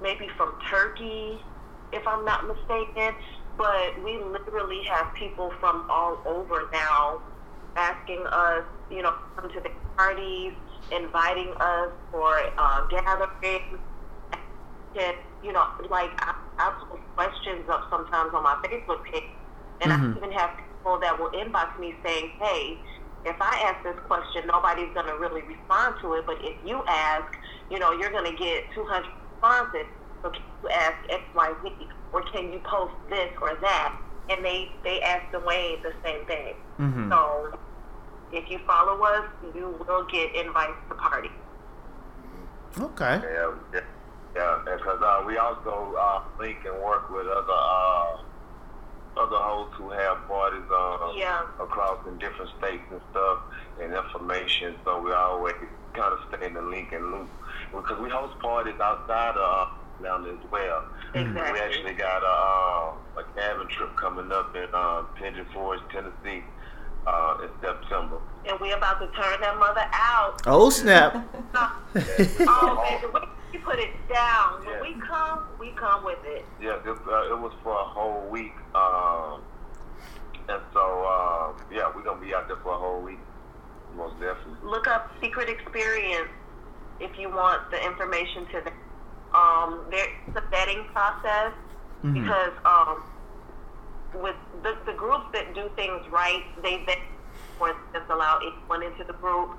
maybe 0.01 0.29
from 0.37 0.55
Turkey, 0.69 1.45
if 1.93 2.07
I'm 2.07 2.25
not 2.25 2.47
mistaken. 2.47 3.15
But 3.57 4.03
we 4.05 4.17
literally 4.23 4.83
have 4.85 5.13
people 5.15 5.51
from 5.61 5.85
all 5.91 6.23
over 6.25 6.69
now 6.73 7.21
asking 7.77 8.25
us, 8.33 8.65
you 8.91 9.03
know, 9.03 9.13
come 9.37 9.51
to 9.51 9.61
the 9.61 9.71
parties, 9.97 10.53
inviting 10.91 11.53
us 11.61 11.91
for 12.11 12.35
uh, 12.59 12.81
gatherings. 12.91 13.81
And, 14.99 15.15
you 15.43 15.53
know, 15.53 15.65
like 15.89 16.11
I, 16.19 16.35
I 16.59 16.73
post 16.89 17.03
questions 17.17 17.65
up 17.71 17.83
sometimes 17.91 18.33
on 18.35 18.43
my 18.43 18.57
Facebook 18.67 19.05
page, 19.13 19.23
and 19.81 19.93
Mhm. 19.93 20.15
I 20.15 20.19
even 20.19 20.33
have 20.33 20.51
people 20.59 20.99
that 21.01 21.19
will 21.19 21.31
inbox 21.31 21.79
me 21.79 21.95
saying, 22.05 22.33
"Hey, 22.41 22.83
if 23.25 23.37
I 23.41 23.55
ask 23.71 23.83
this 23.85 23.99
question, 24.07 24.47
nobody's 24.47 24.93
going 24.95 25.07
to 25.07 25.15
really 25.19 25.43
respond 25.43 25.97
to 26.03 26.15
it. 26.15 26.27
But 26.27 26.39
if 26.43 26.57
you 26.65 26.83
ask, 26.89 27.27
you 27.71 27.79
know, 27.79 27.93
you're 27.93 28.11
going 28.11 28.31
to 28.31 28.37
get 28.37 28.65
200 28.75 29.07
responses. 29.31 29.87
So 30.23 30.31
can 30.31 30.43
you 30.63 30.69
ask 30.71 30.97
X, 31.11 31.23
Y, 31.35 31.55
Z, 31.63 31.89
or 32.13 32.23
can 32.33 32.53
you 32.53 32.61
post 32.69 32.95
this 33.09 33.31
or 33.43 33.57
that? 33.61 33.95
And 34.31 34.45
they 34.45 34.69
they 34.85 35.01
ask 35.03 35.25
Dwayne 35.33 35.83
the 35.83 35.93
same 36.05 36.25
thing. 36.27 36.55
Mm-hmm. 36.79 37.11
So 37.11 37.59
if 38.33 38.49
you 38.51 38.59
follow 38.67 39.03
us, 39.03 39.27
you 39.55 39.75
will 39.89 40.05
get 40.07 40.35
invites 40.35 40.79
to 40.89 40.95
parties. 40.95 41.31
Okay. 42.79 43.21
Yeah, 43.23 43.51
yeah, 43.75 43.81
yeah. 44.37 44.59
Because 44.65 45.03
uh, 45.03 45.25
we 45.27 45.37
also 45.39 45.95
uh, 45.99 46.21
link 46.39 46.59
and 46.65 46.81
work 46.83 47.11
with 47.11 47.27
other 47.27 47.53
uh, 47.53 48.17
other 49.17 49.37
hosts 49.37 49.75
who 49.77 49.91
have 49.91 50.17
parties 50.29 50.63
uh, 50.71 51.13
Yeah. 51.17 51.43
across 51.61 51.99
in 52.07 52.19
different 52.19 52.51
states 52.59 52.85
and 52.91 53.01
stuff 53.11 53.39
and 53.83 53.93
information. 53.93 54.77
So 54.85 55.01
we 55.03 55.13
always 55.13 55.55
kind 55.95 56.13
of 56.15 56.21
stay 56.29 56.47
in 56.47 56.55
the 56.55 56.63
link 56.63 56.93
and 56.93 57.11
loop 57.11 57.29
because 57.75 57.99
we 58.01 58.09
host 58.09 58.39
parties 58.39 58.79
outside 58.81 59.37
of 59.37 59.69
Atlanta 59.99 60.31
as 60.31 60.51
well. 60.51 60.85
Exactly. 61.15 61.53
We 61.53 61.59
actually 61.59 61.95
got 61.95 62.23
a, 62.23 62.27
uh, 62.27 62.93
a 63.21 63.41
cabin 63.41 63.69
trip 63.69 63.95
coming 63.97 64.33
up 64.33 64.55
in 64.57 64.67
uh, 64.73 65.03
Pigeon 65.17 65.47
Forge, 65.53 65.81
Tennessee, 65.93 66.43
uh, 67.07 67.39
in 67.43 67.49
September. 67.61 68.19
And 68.49 68.59
we 68.61 68.73
are 68.73 68.77
about 68.79 69.01
to 69.01 69.07
turn 69.21 69.41
that 69.41 69.59
mother 69.59 69.87
out. 69.93 70.41
Oh 70.47 70.71
snap! 70.71 71.15
oh, 71.55 72.87
baby, 72.89 73.13
we, 73.13 73.21
we 73.53 73.59
put 73.65 73.79
it 73.79 73.91
down. 74.13 74.65
When 74.65 74.75
Yeah. 74.75 74.83
we 74.83 75.01
come, 75.07 75.45
we 75.59 75.71
come 75.73 76.05
with 76.05 76.19
it. 76.25 76.45
Yeah, 76.61 76.77
it, 76.85 76.89
uh, 76.89 77.33
it 77.35 77.39
was 77.39 77.53
for 77.63 77.73
a 77.73 77.85
whole 77.85 78.27
week. 78.31 78.55
Um, 78.75 79.43
and 80.49 80.61
so, 80.73 80.81
uh, 81.05 81.53
yeah, 81.73 81.91
we're 81.95 82.03
going 82.03 82.19
to 82.21 82.27
be 82.27 82.35
out 82.35 82.49
there 82.49 82.57
for 82.63 82.73
a 82.75 82.79
whole 82.79 83.01
week. 83.01 83.19
Most 83.97 84.15
definitely. 84.21 84.69
Look 84.69 84.87
up 84.87 85.11
Secret 85.21 85.49
Experience 85.49 86.29
if 87.01 87.19
you 87.19 87.29
want 87.29 87.71
the 87.71 87.85
information 87.85 88.47
to 88.47 88.61
them. 88.65 88.75
Um, 89.35 89.85
there's 89.91 90.09
a 90.37 90.41
vetting 90.53 90.87
process 90.93 91.53
Mhm. 92.05 92.15
because 92.15 92.53
um, 92.65 93.03
with 94.15 94.37
the, 94.63 94.75
the 94.87 94.93
groups 94.95 95.27
that 95.33 95.55
do 95.55 95.69
things 95.77 96.01
right, 96.11 96.43
they 96.63 96.83
vet 96.87 96.99
or 97.61 97.75
just 97.93 98.09
allow 98.11 98.39
anyone 98.41 98.83
into 98.83 99.05
the 99.05 99.13
group. 99.21 99.51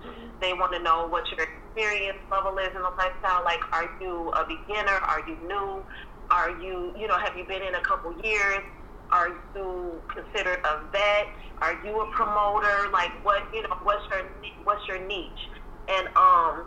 They 0.41 0.53
want 0.53 0.73
to 0.73 0.81
know 0.81 1.07
what 1.07 1.23
your 1.31 1.45
experience 1.45 2.17
level 2.31 2.57
is 2.57 2.69
in 2.75 2.81
the 2.81 2.89
lifestyle. 2.97 3.43
Like, 3.45 3.61
are 3.71 3.87
you 4.01 4.31
a 4.33 4.43
beginner? 4.47 4.97
Are 5.05 5.21
you 5.27 5.37
new? 5.47 5.85
Are 6.31 6.49
you, 6.49 6.93
you 6.97 7.07
know, 7.07 7.17
have 7.17 7.37
you 7.37 7.45
been 7.45 7.61
in 7.61 7.75
a 7.75 7.81
couple 7.81 8.11
years? 8.23 8.63
Are 9.11 9.29
you 9.53 10.01
considered 10.09 10.59
a 10.65 10.89
vet? 10.91 11.27
Are 11.61 11.77
you 11.85 12.01
a 12.01 12.07
promoter? 12.15 12.89
Like, 12.91 13.11
what, 13.23 13.43
you 13.53 13.61
know, 13.61 13.75
what's 13.83 14.01
your 14.09 14.23
what's 14.63 14.81
your 14.87 15.05
niche? 15.05 15.43
And 15.87 16.07
um, 16.15 16.65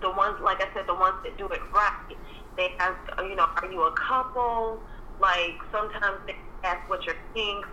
the 0.00 0.10
ones, 0.10 0.36
like 0.44 0.60
I 0.60 0.68
said, 0.74 0.84
the 0.86 0.94
ones 0.94 1.16
that 1.24 1.36
do 1.38 1.46
it 1.48 1.60
right, 1.74 2.16
they 2.56 2.68
ask, 2.80 2.96
you 3.18 3.36
know, 3.36 3.46
are 3.62 3.70
you 3.70 3.82
a 3.82 3.92
couple? 4.08 4.82
Like 5.18 5.56
sometimes 5.70 6.18
they 6.26 6.34
ask 6.64 6.80
what 6.88 7.04
your 7.06 7.16
kinks 7.34 7.68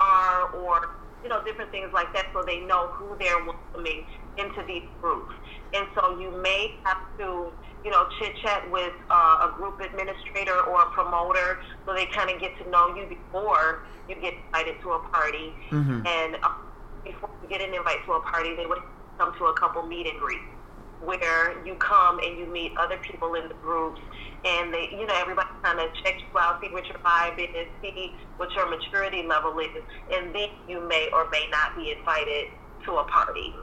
are, 0.00 0.50
or 0.56 0.80
you 1.22 1.28
know, 1.28 1.42
different 1.44 1.70
things 1.70 1.90
like 1.92 2.06
that, 2.14 2.26
so 2.32 2.42
they 2.46 2.60
know 2.60 2.90
who 2.94 3.16
they're 3.18 3.42
welcoming 3.44 4.04
into 4.36 4.62
these 4.68 4.86
groups. 5.02 5.34
And 5.74 5.86
so 5.94 6.18
you 6.18 6.30
may 6.42 6.78
have 6.84 6.98
to, 7.18 7.50
you 7.84 7.90
know, 7.90 8.06
chit 8.18 8.32
chat 8.42 8.62
with 8.70 8.92
uh, 9.10 9.48
a 9.50 9.52
group 9.56 9.80
administrator 9.80 10.54
or 10.70 10.82
a 10.82 10.86
promoter, 10.94 11.58
so 11.84 11.94
they 11.94 12.06
kind 12.14 12.30
of 12.30 12.40
get 12.40 12.52
to 12.62 12.70
know 12.70 12.94
you 12.94 13.06
before 13.08 13.82
you 14.08 14.14
get 14.20 14.34
invited 14.46 14.80
to 14.82 14.90
a 14.92 15.00
party. 15.10 15.54
Mhm. 15.70 16.06
And 16.06 16.36
uh, 16.42 16.48
before 17.04 17.30
you 17.42 17.48
get 17.48 17.60
an 17.62 17.74
invite 17.74 17.98
to 18.06 18.12
a 18.12 18.20
party, 18.20 18.54
they 18.56 18.66
would 18.66 18.78
come 19.18 19.32
to 19.38 19.44
a 19.46 19.54
couple 19.58 19.82
meet 19.86 20.06
and 20.06 20.18
greets 20.20 20.57
where 21.00 21.64
you 21.66 21.76
come 21.76 22.18
and 22.24 22.38
you 22.38 22.52
meet 22.52 22.72
other 22.80 22.98
people 23.02 23.34
in 23.34 23.48
the 23.48 23.54
groups 23.62 24.00
and 24.44 24.72
they 24.74 24.88
you 24.92 25.06
know 25.06 25.14
everybody 25.16 25.48
kind 25.64 25.80
of 25.80 25.86
checks 26.04 26.22
you 26.32 26.40
out 26.40 26.56
see 26.62 26.70
what 26.72 26.84
your 26.88 26.98
vibe 27.04 27.38
is 27.38 27.68
see 27.82 28.14
what 28.36 28.48
your 28.56 28.68
maturity 28.70 29.24
level 29.28 29.58
is 29.60 29.68
and 30.14 30.34
then 30.34 30.48
you 30.68 30.86
may 30.88 31.08
or 31.14 31.26
may 31.32 31.46
not 31.52 31.76
be 31.76 31.94
invited 31.98 32.46
to 32.84 32.92
a 32.96 33.04
party 33.04 33.54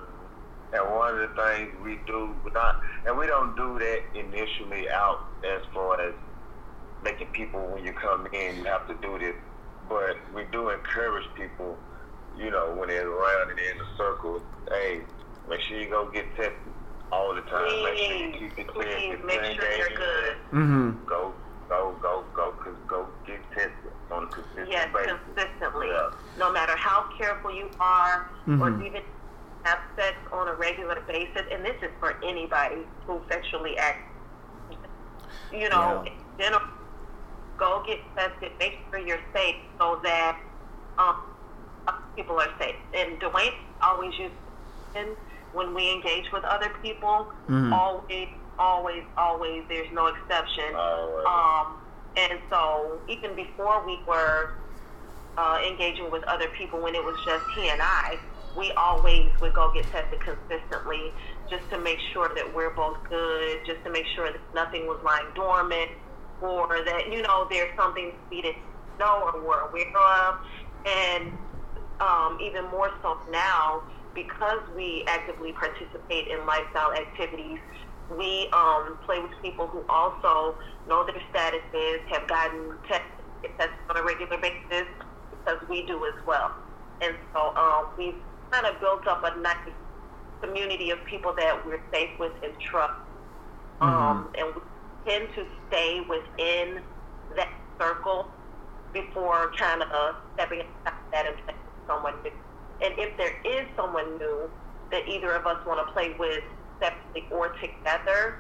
And 0.74 0.94
one 0.94 1.16
of 1.16 1.20
the 1.20 1.30
things 1.44 1.72
we 1.84 2.00
do, 2.08 2.36
not, 2.54 2.76
and 3.06 3.18
we 3.18 3.28
don't 3.28 3.58
do 3.58 3.80
that 3.80 4.00
initially 4.16 4.90
out 4.92 5.20
as 5.46 5.62
far 5.74 6.02
as 6.02 6.16
making 7.02 7.30
people 7.30 7.72
when 7.74 7.86
you 7.86 7.94
come 7.94 8.28
in, 8.34 8.58
you 8.58 8.66
have 8.66 8.88
to 8.88 8.96
do 9.02 9.20
this. 9.20 9.36
But 9.90 10.18
we 10.34 10.46
do 10.52 10.70
encourage 10.72 11.26
people, 11.38 11.80
you 12.34 12.52
know, 12.52 12.76
when 12.76 12.90
they're 12.90 13.10
around 13.10 13.52
and 13.52 13.60
they're 13.60 13.72
in 13.74 13.80
the 13.80 13.86
circle, 13.98 14.42
hey, 14.72 15.04
make 15.50 15.62
sure 15.62 15.82
you 15.82 15.90
go 15.90 16.12
get 16.12 16.36
tested 16.38 16.75
all 17.12 17.34
the 17.36 17.42
time. 17.42 17.66
make 17.84 17.98
sure 17.98 18.16
you 18.16 18.32
please 18.32 18.52
keep 18.56 18.60
it 18.60 18.68
clear. 18.68 18.98
please 18.98 19.20
make 19.26 19.44
sure 19.60 19.72
you're 19.78 19.90
good 19.90 20.36
Mm-hmm. 20.54 21.06
Go, 21.06 21.34
go, 21.70 21.98
go, 22.02 22.24
go, 22.34 22.52
cause 22.64 22.76
go 22.88 23.08
get 23.26 23.40
tested 23.52 23.92
on 24.12 24.24
a 24.24 24.28
consistent 24.28 24.70
yes 24.70 24.90
basis. 24.94 25.14
consistently 25.36 25.88
Yeah. 25.88 26.10
no 26.38 26.52
matter 26.52 26.76
how 26.78 27.06
careful 27.18 27.54
you 27.54 27.70
are 27.80 28.30
or 28.48 28.72
Mhm. 28.72 28.86
even 28.86 29.02
have 29.64 29.80
sex 29.96 30.16
on 30.32 30.48
a 30.48 30.54
regular 30.54 31.02
basis 31.08 31.42
and 31.52 31.66
this 31.66 31.76
is 31.82 31.90
for 32.00 32.16
anybody 32.24 32.86
who 33.08 33.22
sexually 33.30 33.78
acts 33.78 34.06
you 35.52 35.70
know 35.70 36.04
Yeah. 36.06 36.12
in 36.12 36.38
general 36.40 36.62
go 37.58 37.84
get 37.88 38.00
tested 38.16 38.52
make 38.60 38.80
sure 38.90 39.00
you're 39.00 39.24
safe 39.34 39.56
so 39.80 40.00
that 40.04 40.38
um, 40.98 41.16
people 42.16 42.40
are 42.40 42.50
safe 42.60 42.76
and 42.94 43.20
Dwayne 43.20 43.54
always 43.82 44.18
used 44.20 44.34
to 44.94 45.00
when 45.56 45.74
we 45.74 45.92
engage 45.92 46.32
with 46.32 46.44
other 46.44 46.70
people 46.82 47.32
Mhm. 47.50 47.74
always 47.74 48.30
always 48.58 49.04
always 49.18 49.64
there's 49.68 49.92
no 49.92 50.08
exception. 50.08 50.76
Um, 51.28 51.80
and 52.16 52.40
so 52.50 53.02
even 53.08 53.36
before 53.36 53.86
we 53.86 54.00
were 54.08 54.52
uh, 55.38 55.60
engaging 55.68 56.10
with 56.12 56.24
other 56.26 56.48
people, 56.58 56.80
when 56.82 56.96
it 56.96 57.04
was 57.04 57.16
just 57.26 57.44
he 57.54 57.70
and 57.70 57.82
I, 57.82 58.20
we 58.56 58.72
always 58.78 59.32
would 59.42 59.54
go 59.54 59.72
get 59.74 59.92
tested 59.92 60.20
consistently 60.24 61.12
just 61.50 61.64
to 61.72 61.78
make 61.78 62.00
sure 62.14 62.30
that 62.36 62.56
we're 62.56 62.74
both 62.74 62.98
good, 63.10 63.60
just 63.66 63.84
to 63.84 63.90
make 63.92 64.06
sure 64.16 64.32
that 64.32 64.42
nothing 64.54 64.88
was 64.88 65.00
lying 65.04 65.28
dormant, 65.36 65.90
or 66.40 66.68
that 66.86 67.12
you 67.12 67.22
know 67.22 67.48
there's 67.50 67.76
something 67.76 68.14
we 68.32 68.42
didn't 68.42 68.64
know 68.98 69.30
or 69.34 69.42
were 69.42 69.68
aware 69.70 69.92
of, 70.30 70.36
and 70.86 71.34
um, 72.00 72.38
even 72.42 72.64
more 72.72 72.90
so 73.02 73.18
now 73.30 73.82
because 74.16 74.62
we 74.76 75.04
actively 75.08 75.52
participate 75.52 76.28
in 76.28 76.46
lifestyle 76.46 76.94
activities. 76.94 77.60
We 78.18 78.50
um, 78.54 78.98
play 79.06 79.20
with 79.20 79.32
people 79.42 79.68
who 79.68 79.84
also 79.90 80.56
know 80.88 81.06
their 81.06 81.22
statuses, 81.34 82.00
have 82.08 82.28
gotten 82.28 82.78
tested, 82.88 83.04
tested 83.58 83.76
on 83.90 83.98
a 83.98 84.04
regular 84.04 84.38
basis, 84.38 84.88
because 85.32 85.60
we 85.70 85.86
do 85.86 86.06
as 86.06 86.26
well. 86.26 86.52
And 87.02 87.16
so 87.34 87.54
um, 87.56 87.88
we've 87.98 88.16
kind 88.52 88.66
of 88.66 88.80
built 88.80 89.06
up 89.08 89.24
a 89.24 89.38
nice 89.40 89.58
community 90.42 90.92
of 90.92 91.04
people 91.06 91.34
that 91.38 91.66
we're 91.66 91.82
safe 91.92 92.10
with 92.20 92.32
and 92.44 92.54
trust. 92.60 92.94
Um, 93.82 94.30
and 94.38 94.56
we 94.56 94.62
tend 95.12 95.28
to 95.36 95.46
stay 95.68 96.02
within 96.08 96.82
that 97.36 97.50
circle 97.80 98.28
before 98.94 99.52
kind 99.58 99.82
of 99.84 100.16
stepping 100.34 100.62
outside 100.62 100.94
that 101.12 101.26
and 101.26 101.36
playing 101.44 101.60
with 101.60 101.88
someone 101.88 102.14
new. 102.24 102.32
And 102.82 102.94
if 102.98 103.18
there 103.18 103.36
is 103.44 103.68
someone 103.96 104.18
new 104.18 104.50
that 104.92 105.08
either 105.08 105.34
of 105.34 105.46
us 105.46 105.58
want 105.66 105.86
to 105.86 105.94
play 105.94 106.16
with 106.20 106.44
separately 106.82 107.24
or 107.32 107.50
together, 107.62 108.38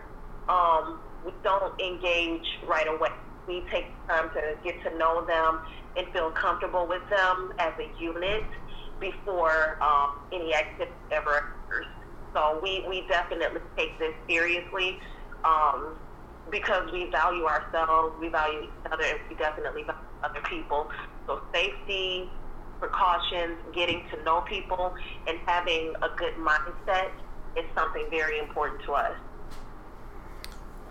um, 0.49 0.99
we 1.25 1.31
don't 1.43 1.73
engage 1.81 2.45
right 2.67 2.87
away. 2.87 3.09
We 3.47 3.63
take 3.71 3.85
time 4.07 4.29
to 4.33 4.41
get 4.63 4.75
to 4.83 4.97
know 4.97 5.25
them 5.25 5.59
and 5.97 6.07
feel 6.13 6.31
comfortable 6.31 6.87
with 6.87 7.01
them 7.09 7.51
as 7.59 7.73
a 7.79 8.01
unit 8.01 8.43
before 8.99 9.77
um, 9.81 10.17
any 10.33 10.53
activity 10.53 10.91
ever 11.11 11.29
occurs. 11.29 11.85
So 12.33 12.59
we, 12.61 12.85
we 12.89 13.05
definitely 13.07 13.61
take 13.77 13.97
this 13.99 14.13
seriously 14.29 14.97
um, 15.43 15.97
because 16.51 16.89
we 16.91 17.09
value 17.11 17.45
ourselves, 17.45 18.15
we 18.19 18.29
value 18.29 18.63
each 18.63 18.91
other, 18.91 19.03
and 19.03 19.19
we 19.29 19.35
definitely 19.35 19.83
value 19.83 19.99
other 20.23 20.41
people. 20.49 20.87
So 21.27 21.41
safety, 21.53 22.29
precautions, 22.79 23.57
getting 23.73 24.03
to 24.11 24.23
know 24.23 24.41
people, 24.41 24.93
and 25.27 25.39
having 25.45 25.93
a 26.01 26.09
good 26.15 26.35
mindset 26.35 27.11
is 27.57 27.65
something 27.75 28.05
very 28.09 28.39
important 28.39 28.81
to 28.83 28.93
us. 28.93 29.15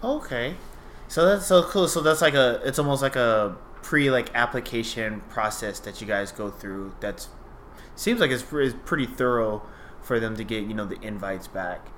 Okay. 0.03 0.57
So 1.09 1.26
that's 1.26 1.47
so 1.47 1.62
cool. 1.64 1.89
So 1.89 2.01
that's 2.01 2.20
like 2.22 2.35
a 2.35 2.61
it's 2.64 2.78
almost 2.78 3.03
like 3.03 3.16
a 3.16 3.57
pre 3.82 4.11
like 4.11 4.35
application 4.35 5.20
process 5.28 5.80
that 5.80 6.01
you 6.01 6.07
guys 6.07 6.32
go 6.32 6.51
through. 6.51 6.95
That's 7.01 7.28
seems 7.95 8.20
like 8.20 8.30
it's, 8.30 8.45
it's 8.53 8.76
pretty 8.85 9.07
thorough 9.07 9.62
for 10.03 10.18
them 10.20 10.37
to 10.37 10.45
get 10.45 10.64
you 10.64 10.74
know 10.74 10.85
the 10.85 11.01
invites 11.01 11.49
back. 11.49 11.89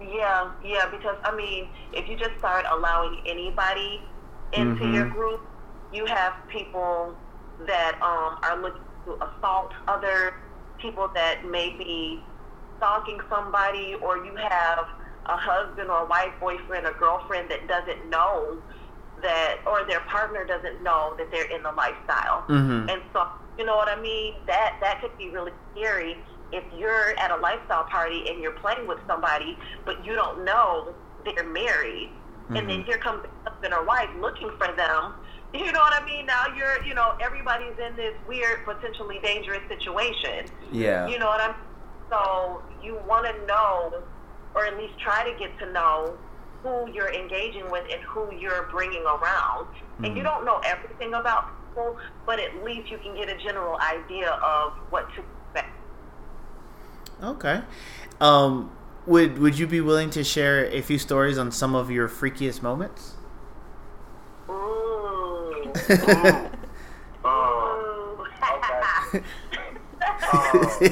Yeah, 0.00 0.50
yeah, 0.64 0.88
because 0.90 1.16
I 1.24 1.34
mean, 1.34 1.68
if 1.92 2.08
you 2.08 2.16
just 2.16 2.36
start 2.38 2.66
allowing 2.70 3.22
anybody 3.26 4.02
into 4.52 4.84
Mhm. 4.84 4.94
your 4.94 5.08
group, 5.08 5.40
you 5.92 6.06
have 6.06 6.34
people 6.48 7.16
that 7.66 7.94
um, 8.02 8.38
are 8.42 8.60
looking 8.60 8.82
to 9.06 9.18
assault 9.24 9.72
other 9.88 10.34
people 10.78 11.08
that 11.14 11.44
may 11.44 11.70
be 11.70 12.20
stalking 12.78 13.20
somebody, 13.30 13.94
or 14.02 14.24
you 14.24 14.34
have 14.36 14.86
a 15.26 15.36
husband 15.36 15.88
or 15.88 16.02
a 16.02 16.06
wife, 16.06 16.32
boyfriend 16.40 16.86
or 16.86 16.92
girlfriend 16.98 17.48
that 17.50 17.66
doesn't 17.68 18.10
know 18.10 18.58
that, 19.22 19.58
or 19.66 19.84
their 19.86 20.00
partner 20.00 20.44
doesn't 20.44 20.82
know 20.82 21.14
that 21.16 21.30
they're 21.30 21.50
in 21.50 21.62
the 21.62 21.70
lifestyle. 21.72 22.42
Mhm. 22.48 22.90
And 22.90 23.02
so, 23.12 23.28
you 23.56 23.64
know 23.64 23.76
what 23.76 23.88
I 23.88 23.96
mean? 24.00 24.34
That 24.46 24.76
that 24.80 25.00
could 25.00 25.16
be 25.16 25.30
really 25.30 25.52
scary 25.72 26.18
if 26.50 26.64
you're 26.76 27.16
at 27.18 27.30
a 27.30 27.36
lifestyle 27.36 27.84
party 27.84 28.28
and 28.28 28.40
you're 28.40 28.52
playing 28.52 28.86
with 28.86 28.98
somebody, 29.06 29.56
but 29.84 30.04
you 30.04 30.14
don't 30.14 30.44
know 30.44 30.92
they're 31.24 31.44
married, 31.44 32.10
and 32.48 32.68
then 32.68 32.82
here 32.82 32.98
comes 32.98 33.22
the 33.22 33.50
husband 33.50 33.72
or 33.72 33.84
wife 33.84 34.10
looking 34.20 34.50
for 34.58 34.72
them. 34.72 35.14
You 35.54 35.70
know 35.70 35.80
what 35.80 36.00
I 36.00 36.04
mean? 36.04 36.26
Now 36.26 36.46
you're, 36.56 36.82
you 36.84 36.94
know, 36.94 37.14
everybody's 37.20 37.78
in 37.78 37.94
this 37.96 38.14
weird, 38.26 38.64
potentially 38.64 39.20
dangerous 39.22 39.60
situation. 39.68 40.46
Yeah. 40.70 41.06
You 41.08 41.18
know 41.18 41.26
what 41.26 41.40
I'm? 41.40 41.54
So 42.08 42.62
you 42.82 42.98
want 43.06 43.26
to 43.26 43.46
know, 43.46 44.02
or 44.54 44.66
at 44.66 44.76
least 44.78 44.98
try 44.98 45.30
to 45.30 45.38
get 45.38 45.58
to 45.58 45.70
know 45.72 46.16
who 46.62 46.90
you're 46.92 47.12
engaging 47.12 47.70
with 47.70 47.84
and 47.92 48.00
who 48.02 48.34
you're 48.34 48.68
bringing 48.70 49.02
around. 49.02 49.66
And 50.02 50.16
you 50.16 50.22
don't 50.22 50.44
know 50.44 50.60
everything 50.64 51.14
about 51.14 51.48
people, 51.68 51.96
but 52.26 52.38
at 52.40 52.64
least 52.64 52.90
you 52.90 52.98
can 52.98 53.14
get 53.14 53.28
a 53.28 53.36
general 53.42 53.78
idea 53.78 54.30
of 54.30 54.72
what 54.90 55.08
to 55.14 55.22
expect. 55.44 55.76
Okay. 57.22 57.62
Um, 58.20 58.70
would 59.06 59.38
would 59.38 59.58
you 59.58 59.66
be 59.66 59.80
willing 59.80 60.10
to 60.10 60.24
share 60.24 60.66
a 60.66 60.80
few 60.80 60.98
stories 60.98 61.38
on 61.38 61.50
some 61.50 61.74
of 61.74 61.90
your 61.90 62.08
freakiest 62.08 62.62
moments? 62.62 63.14
Ooh. 64.48 65.31
Ooh. 65.74 65.78
okay. 70.24 70.82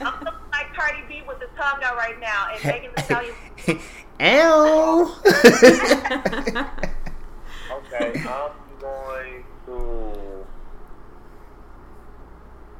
I'm 0.00 0.24
looking 0.24 0.50
like 0.52 0.74
Cardi 0.74 1.02
B 1.08 1.22
with 1.26 1.38
the 1.40 1.46
tongue 1.56 1.80
out 1.84 1.96
right 1.96 2.18
now, 2.20 2.46
and 2.52 2.64
Megan 2.64 2.90
Thee 2.96 3.02
Stallion. 3.02 3.34
Ow! 4.20 5.18
Okay, 7.72 8.20
I'm 8.20 8.52
going 8.80 9.44
to. 9.66 10.46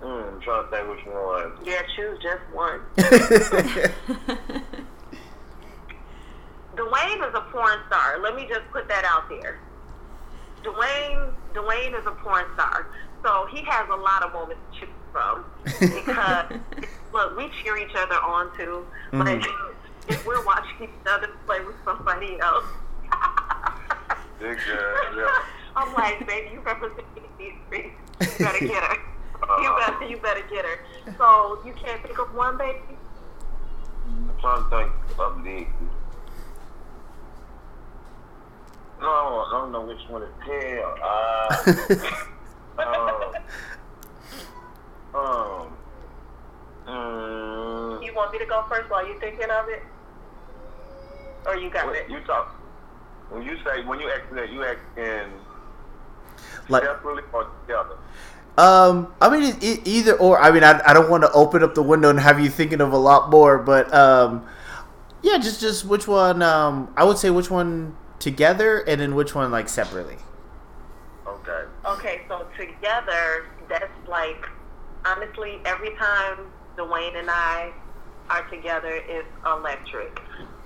Mm, 0.03 0.35
I'm 0.35 0.41
trying 0.41 0.65
to 0.65 0.71
think 0.71 0.89
which 0.89 1.07
one. 1.07 1.53
Yeah, 1.65 1.83
choose 1.97 2.19
just 2.23 2.43
one. 2.53 2.81
Dwayne 6.77 7.29
is 7.29 7.35
a 7.35 7.41
porn 7.53 7.79
star. 7.87 8.19
Let 8.21 8.35
me 8.35 8.47
just 8.49 8.63
put 8.73 8.89
that 8.89 9.05
out 9.05 9.29
there. 9.29 9.59
Dwayne, 10.63 11.33
Dwayne 11.55 11.99
is 11.99 12.07
a 12.07 12.13
porn 12.13 12.45
star, 12.55 12.87
so 13.23 13.47
he 13.51 13.63
has 13.63 13.89
a 13.91 13.97
lot 13.97 14.23
of 14.23 14.33
moments 14.33 14.63
to 14.73 14.81
choose 14.81 14.95
from. 15.13 15.45
Because 15.65 16.53
look, 17.13 17.37
we 17.37 17.51
cheer 17.63 17.77
each 17.77 17.95
other 17.97 18.15
on 18.15 18.57
too. 18.57 18.87
Mm. 19.13 19.25
Like 19.25 19.45
if 20.09 20.27
we're 20.27 20.45
watching 20.45 20.85
each 20.85 21.07
other 21.07 21.29
play 21.47 21.61
with 21.65 21.77
somebody 21.85 22.39
else, 22.41 22.65
Big 24.43 24.59
girl, 24.67 25.17
yeah. 25.17 25.45
I'm 25.77 25.95
like, 25.95 26.27
baby, 26.27 26.51
you 26.55 26.61
represent 26.61 27.07
these 27.39 27.53
streets. 27.67 27.95
You 28.21 28.45
better 28.45 28.67
get 28.67 28.83
her. 28.83 28.97
You 29.63 29.77
better, 29.79 30.05
you 30.05 30.17
better 30.17 30.43
get 30.51 30.65
her. 30.65 30.79
So 31.17 31.61
you 31.65 31.73
can't 31.75 32.03
pick 32.03 32.19
up 32.19 32.35
one, 32.35 32.59
baby. 32.59 32.81
I'm 34.07 34.33
trying 34.41 34.65
to 34.65 34.71
think 34.71 34.93
of 35.19 35.45
the. 35.45 35.67
No, 39.03 39.09
I 39.09 39.51
don't 39.51 39.73
know 39.73 39.81
which 39.83 39.99
one 40.09 40.23
to 40.23 40.29
tell. 40.47 40.95
Uh, 41.03 41.47
um, 45.15 45.21
um, 45.21 45.77
mm, 46.87 48.05
You 48.05 48.15
want 48.15 48.33
me 48.33 48.39
to 48.39 48.47
go 48.47 48.65
first 48.69 48.89
while 48.91 49.07
you're 49.07 49.19
thinking 49.19 49.51
of 49.51 49.69
it? 49.69 49.83
Or 51.47 51.57
you 51.57 51.69
got 51.71 51.87
what, 51.87 51.97
it? 51.97 52.09
you 52.09 52.21
talk. 52.21 52.55
When 53.31 53.43
you 53.43 53.57
say 53.65 53.83
when 53.85 53.99
you 53.99 54.09
ask 54.09 54.23
that, 54.35 54.53
you 54.53 54.63
asking 54.63 55.33
like, 56.69 56.85
separately 56.85 57.23
or 57.33 57.51
together. 57.67 57.97
um, 58.59 59.13
I 59.21 59.29
mean, 59.31 59.43
it, 59.43 59.65
it, 59.65 59.81
either 59.89 60.13
or. 60.15 60.39
I 60.41 60.53
mean, 60.53 60.63
I, 60.63 60.81
I 60.87 60.93
don't 60.95 61.11
want 61.11 61.25
to 61.25 61.33
open 61.33 61.63
up 61.65 61.75
the 61.75 61.83
window 61.83 62.11
and 62.11 62.21
have 62.21 62.39
you 62.39 62.49
thinking 62.51 62.81
of 62.81 62.93
a 62.93 62.99
lot 62.99 63.31
more, 63.31 63.59
but 63.59 63.93
um, 63.93 64.47
yeah, 65.23 65.39
just 65.39 65.61
just 65.61 65.85
which 65.85 66.07
one? 66.07 66.41
Um, 66.43 66.93
I 66.97 67.03
would 67.05 67.19
say 67.19 67.31
which 67.31 67.51
one 67.51 67.97
together, 68.23 68.79
and 68.79 69.01
in 69.01 69.15
which 69.15 69.35
one 69.35 69.51
like 69.51 69.69
separately. 69.69 70.17
Okay. 71.27 71.65
Okay, 71.85 72.21
so 72.29 72.47
together, 72.57 73.47
that's 73.69 73.91
like, 74.09 74.47
honestly, 75.05 75.59
every 75.65 75.95
time 75.97 76.39
Dwayne 76.77 77.17
and 77.19 77.29
I 77.29 77.73
are 78.31 78.49
together, 78.49 79.01
it's 79.09 79.29
electric. 79.45 80.21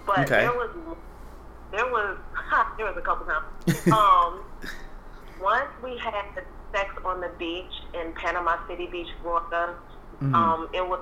But 0.06 0.20
Okay. 0.20 0.40
there 0.40 0.52
was, 0.52 0.70
there 1.72 1.86
was, 1.86 2.18
there 2.76 2.86
was 2.86 2.96
a 2.96 3.00
couple 3.00 3.26
times. 3.26 3.46
um, 3.90 4.44
once 5.40 5.70
we 5.82 5.96
had 5.98 6.44
sex 6.72 6.94
on 7.04 7.20
the 7.20 7.30
beach 7.38 7.72
in 7.94 8.12
Panama 8.12 8.56
City 8.68 8.86
Beach, 8.86 9.08
Florida. 9.22 9.74
Um, 10.22 10.68
it 10.72 10.86
was 10.86 11.00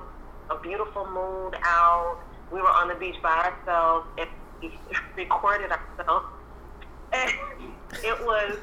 a 0.49 0.57
beautiful 0.59 1.05
moon 1.09 1.53
out. 1.63 2.17
We 2.51 2.61
were 2.61 2.69
on 2.69 2.89
the 2.89 2.95
beach 2.95 3.15
by 3.23 3.49
ourselves 3.49 4.07
and 4.17 4.29
we 4.61 4.77
recorded 5.15 5.71
ourselves. 5.71 6.25
And 7.13 7.31
it 8.03 8.19
was 8.25 8.57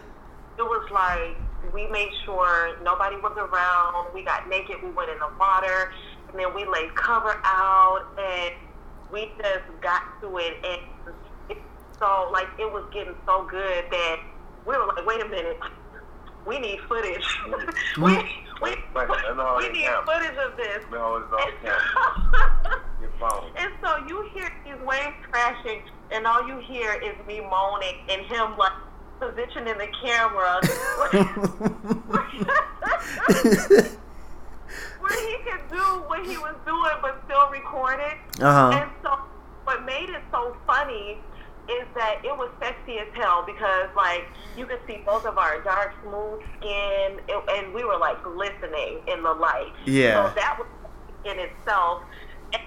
it 0.58 0.62
was 0.62 0.88
like 0.90 1.36
we 1.72 1.86
made 1.88 2.10
sure 2.24 2.76
nobody 2.82 3.16
was 3.16 3.36
around. 3.36 4.12
We 4.14 4.24
got 4.24 4.48
naked. 4.48 4.76
We 4.82 4.90
went 4.90 5.10
in 5.10 5.18
the 5.18 5.30
water, 5.38 5.92
and 6.28 6.38
then 6.38 6.54
we 6.54 6.64
laid 6.66 6.94
cover 6.94 7.40
out, 7.44 8.04
and 8.18 8.54
we 9.12 9.30
just 9.38 9.64
got 9.80 10.02
to 10.20 10.36
it. 10.38 10.54
And 10.64 10.80
it, 11.50 11.58
so, 11.98 12.28
like, 12.32 12.48
it 12.58 12.70
was 12.70 12.84
getting 12.92 13.14
so 13.24 13.44
good 13.48 13.84
that 13.90 14.16
we 14.66 14.76
were 14.76 14.86
like, 14.86 15.06
wait 15.06 15.22
a 15.22 15.28
minute, 15.28 15.58
we 16.46 16.58
need 16.58 16.80
footage. 16.88 17.24
we 17.98 18.12
we, 18.60 18.76
Right, 18.94 19.08
I 19.08 19.34
know 19.36 19.54
we 19.58 19.68
need 19.70 19.84
count. 19.86 20.04
footage 20.06 20.36
of 20.36 20.56
this. 20.56 20.84
No, 20.90 21.16
it's 21.16 21.32
all 21.32 21.38
And 23.00 23.12
so- 23.20 23.44
and 23.56 23.72
so 23.82 23.96
you 24.08 24.28
hear 24.34 24.50
these 24.64 24.80
waves 24.84 25.14
crashing, 25.30 25.82
and 26.12 26.26
all 26.26 26.46
you 26.46 26.58
hear 26.58 26.92
is 26.94 27.14
me 27.26 27.40
moaning 27.40 27.96
and 28.08 28.22
him 28.26 28.56
like 28.58 28.72
positioning 29.18 29.78
the 29.78 29.88
camera 30.02 30.60
where 35.00 35.28
he 35.28 35.36
could 35.44 35.68
do 35.70 36.02
what 36.06 36.26
he 36.26 36.36
was 36.38 36.54
doing 36.66 36.96
but 37.00 37.22
still 37.24 37.48
record 37.50 38.00
it. 38.00 38.42
Uh 38.42 38.72
huh. 38.72 38.78
And 38.78 38.90
so 39.02 39.18
what 39.64 39.84
made 39.84 40.10
it 40.10 40.22
so 40.30 40.56
funny 40.66 41.18
is 41.68 41.86
that 41.94 42.20
it 42.24 42.36
was 42.36 42.50
sexy 42.60 42.98
as 42.98 43.06
hell 43.14 43.44
because 43.46 43.88
like 43.96 44.26
you 44.56 44.66
could 44.66 44.80
see 44.86 45.02
both 45.06 45.24
of 45.24 45.38
our 45.38 45.60
dark 45.62 45.94
smooth 46.02 46.42
skin 46.58 47.20
and, 47.28 47.48
and 47.50 47.74
we 47.74 47.84
were 47.84 47.96
like 47.96 48.22
glistening 48.22 49.00
in 49.06 49.22
the 49.22 49.32
light. 49.32 49.72
Yeah. 49.86 50.28
So 50.28 50.34
that 50.34 50.58
was 50.58 50.68
in 51.24 51.38
itself 51.38 52.02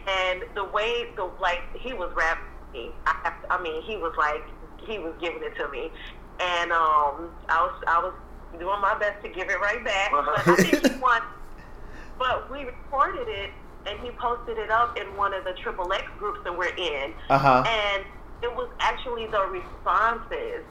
and 0.08 0.44
the 0.56 0.64
way 0.64 1.08
the 1.16 1.30
like 1.42 1.62
he 1.76 1.94
was 1.94 2.12
rapping 2.16 2.44
me. 2.76 2.92
I, 3.06 3.34
I 3.50 3.62
mean 3.62 3.82
he 3.84 3.98
was 3.98 4.14
like 4.18 4.44
he 4.88 5.00
was 5.00 5.14
giving 5.20 5.42
it 5.44 5.56
to 5.58 5.68
me. 5.70 5.92
And 6.40 6.72
um 6.72 7.32
I 7.50 7.62
was 7.64 7.84
I 7.88 8.00
was 8.00 8.14
doing 8.60 8.82
my 8.82 8.98
best 9.00 9.24
to 9.24 9.30
give 9.30 9.50
it 9.50 9.60
right 9.60 9.84
back. 9.84 10.12
But 10.12 10.28
I 10.28 10.56
think 10.56 10.94
he 10.94 11.00
won 11.00 11.22
but 12.18 12.50
we 12.52 12.64
recorded 12.64 13.28
it 13.28 13.52
and 13.86 14.00
he 14.00 14.10
posted 14.12 14.58
it 14.58 14.72
up 14.72 14.98
in 14.98 15.06
one 15.16 15.34
of 15.34 15.44
the 15.44 15.54
triple 15.54 15.92
X 15.92 16.04
groups 16.18 16.40
that 16.44 16.58
we're 16.58 16.76
in. 16.76 17.14
Uh 17.30 17.38
huh. 17.38 17.64
And 17.68 18.06
it 18.42 18.54
was 18.54 18.70
actually 18.80 19.28
the 19.28 19.46
responses 19.48 20.64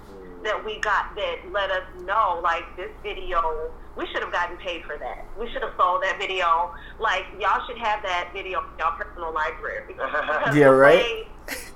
that 0.43 0.63
we 0.65 0.79
got 0.81 1.15
that 1.17 1.37
let 1.53 1.71
us 1.71 1.85
know 2.03 2.41
like 2.43 2.65
this 2.77 2.91
video 3.03 3.71
we 3.97 4.07
should 4.09 4.23
have 4.23 4.33
gotten 4.33 4.57
paid 4.57 4.85
for 4.85 4.99
that. 4.99 5.25
We 5.39 5.49
should 5.53 5.63
have 5.63 5.73
sold 5.77 6.03
that 6.03 6.19
video. 6.19 6.75
Like 6.99 7.25
y'all 7.41 7.65
should 7.67 7.79
have 7.79 8.03
that 8.03 8.31
video 8.33 8.61
in 8.61 8.79
y'all 8.79 8.97
personal 8.99 9.33
library. 9.33 9.95
Yeah, 10.55 10.67
right? 10.67 11.27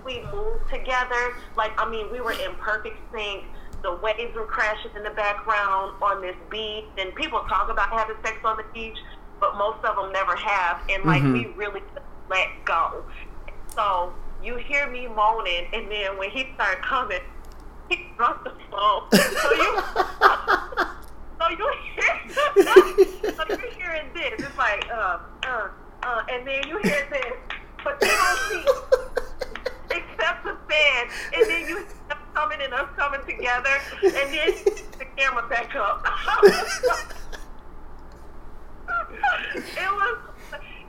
We 0.08 0.22
moved 0.32 0.68
together, 0.70 1.36
like 1.54 1.72
I 1.76 1.88
mean 1.88 2.10
we 2.10 2.20
were 2.20 2.32
in 2.32 2.54
perfect 2.58 2.96
sync. 3.12 3.44
The 3.82 3.94
waves 4.02 4.34
were 4.34 4.46
crashing 4.46 4.90
in 4.96 5.04
the 5.04 5.10
background 5.10 6.02
on 6.02 6.22
this 6.22 6.34
beach, 6.50 6.86
and 6.96 7.14
people 7.14 7.40
talk 7.48 7.68
about 7.70 7.90
having 7.90 8.16
sex 8.24 8.38
on 8.42 8.56
the 8.56 8.64
beach, 8.72 8.96
but 9.38 9.56
most 9.56 9.84
of 9.84 9.94
them 9.96 10.10
never 10.12 10.34
have. 10.34 10.80
And 10.88 11.04
like 11.04 11.22
Mhm. 11.22 11.32
we 11.34 11.46
really 11.54 11.82
let 12.30 12.48
go. 12.64 13.04
So 13.76 14.12
you 14.42 14.56
hear 14.56 14.88
me 14.88 15.06
moaning, 15.06 15.68
and 15.74 15.90
then 15.90 16.16
when 16.16 16.30
he 16.30 16.50
started 16.54 16.82
coming, 16.82 17.20
he 17.90 18.08
dropped 18.16 18.44
the 18.44 18.54
phone. 18.70 19.02
So 19.12 19.52
you, 19.52 19.70
so 21.38 21.48
you 21.50 21.72
hear, 21.94 23.34
so 23.36 23.44
you're 23.48 23.70
hearing 23.78 24.08
this. 24.14 24.34
It's 24.38 24.58
like, 24.58 24.88
uh, 24.90 25.18
uh, 25.46 25.68
uh, 26.02 26.22
and 26.30 26.46
then 26.46 26.66
you 26.66 26.78
hear 26.78 27.06
this, 27.10 27.32
but 27.84 27.98
you 28.02 28.08
don't 28.08 28.38
see 28.48 28.64
accept 29.90 30.44
the 30.44 30.56
fan, 30.68 31.08
and 31.34 31.50
then 31.50 31.68
you 31.68 31.78
us 31.78 32.16
coming 32.34 32.58
and 32.62 32.72
us 32.74 32.88
coming 32.96 33.20
together, 33.26 33.70
and 34.02 34.12
then 34.12 34.52
the 34.98 35.06
camera 35.16 35.48
back 35.48 35.74
up. 35.76 36.06
it 39.54 39.92
was, 39.92 40.18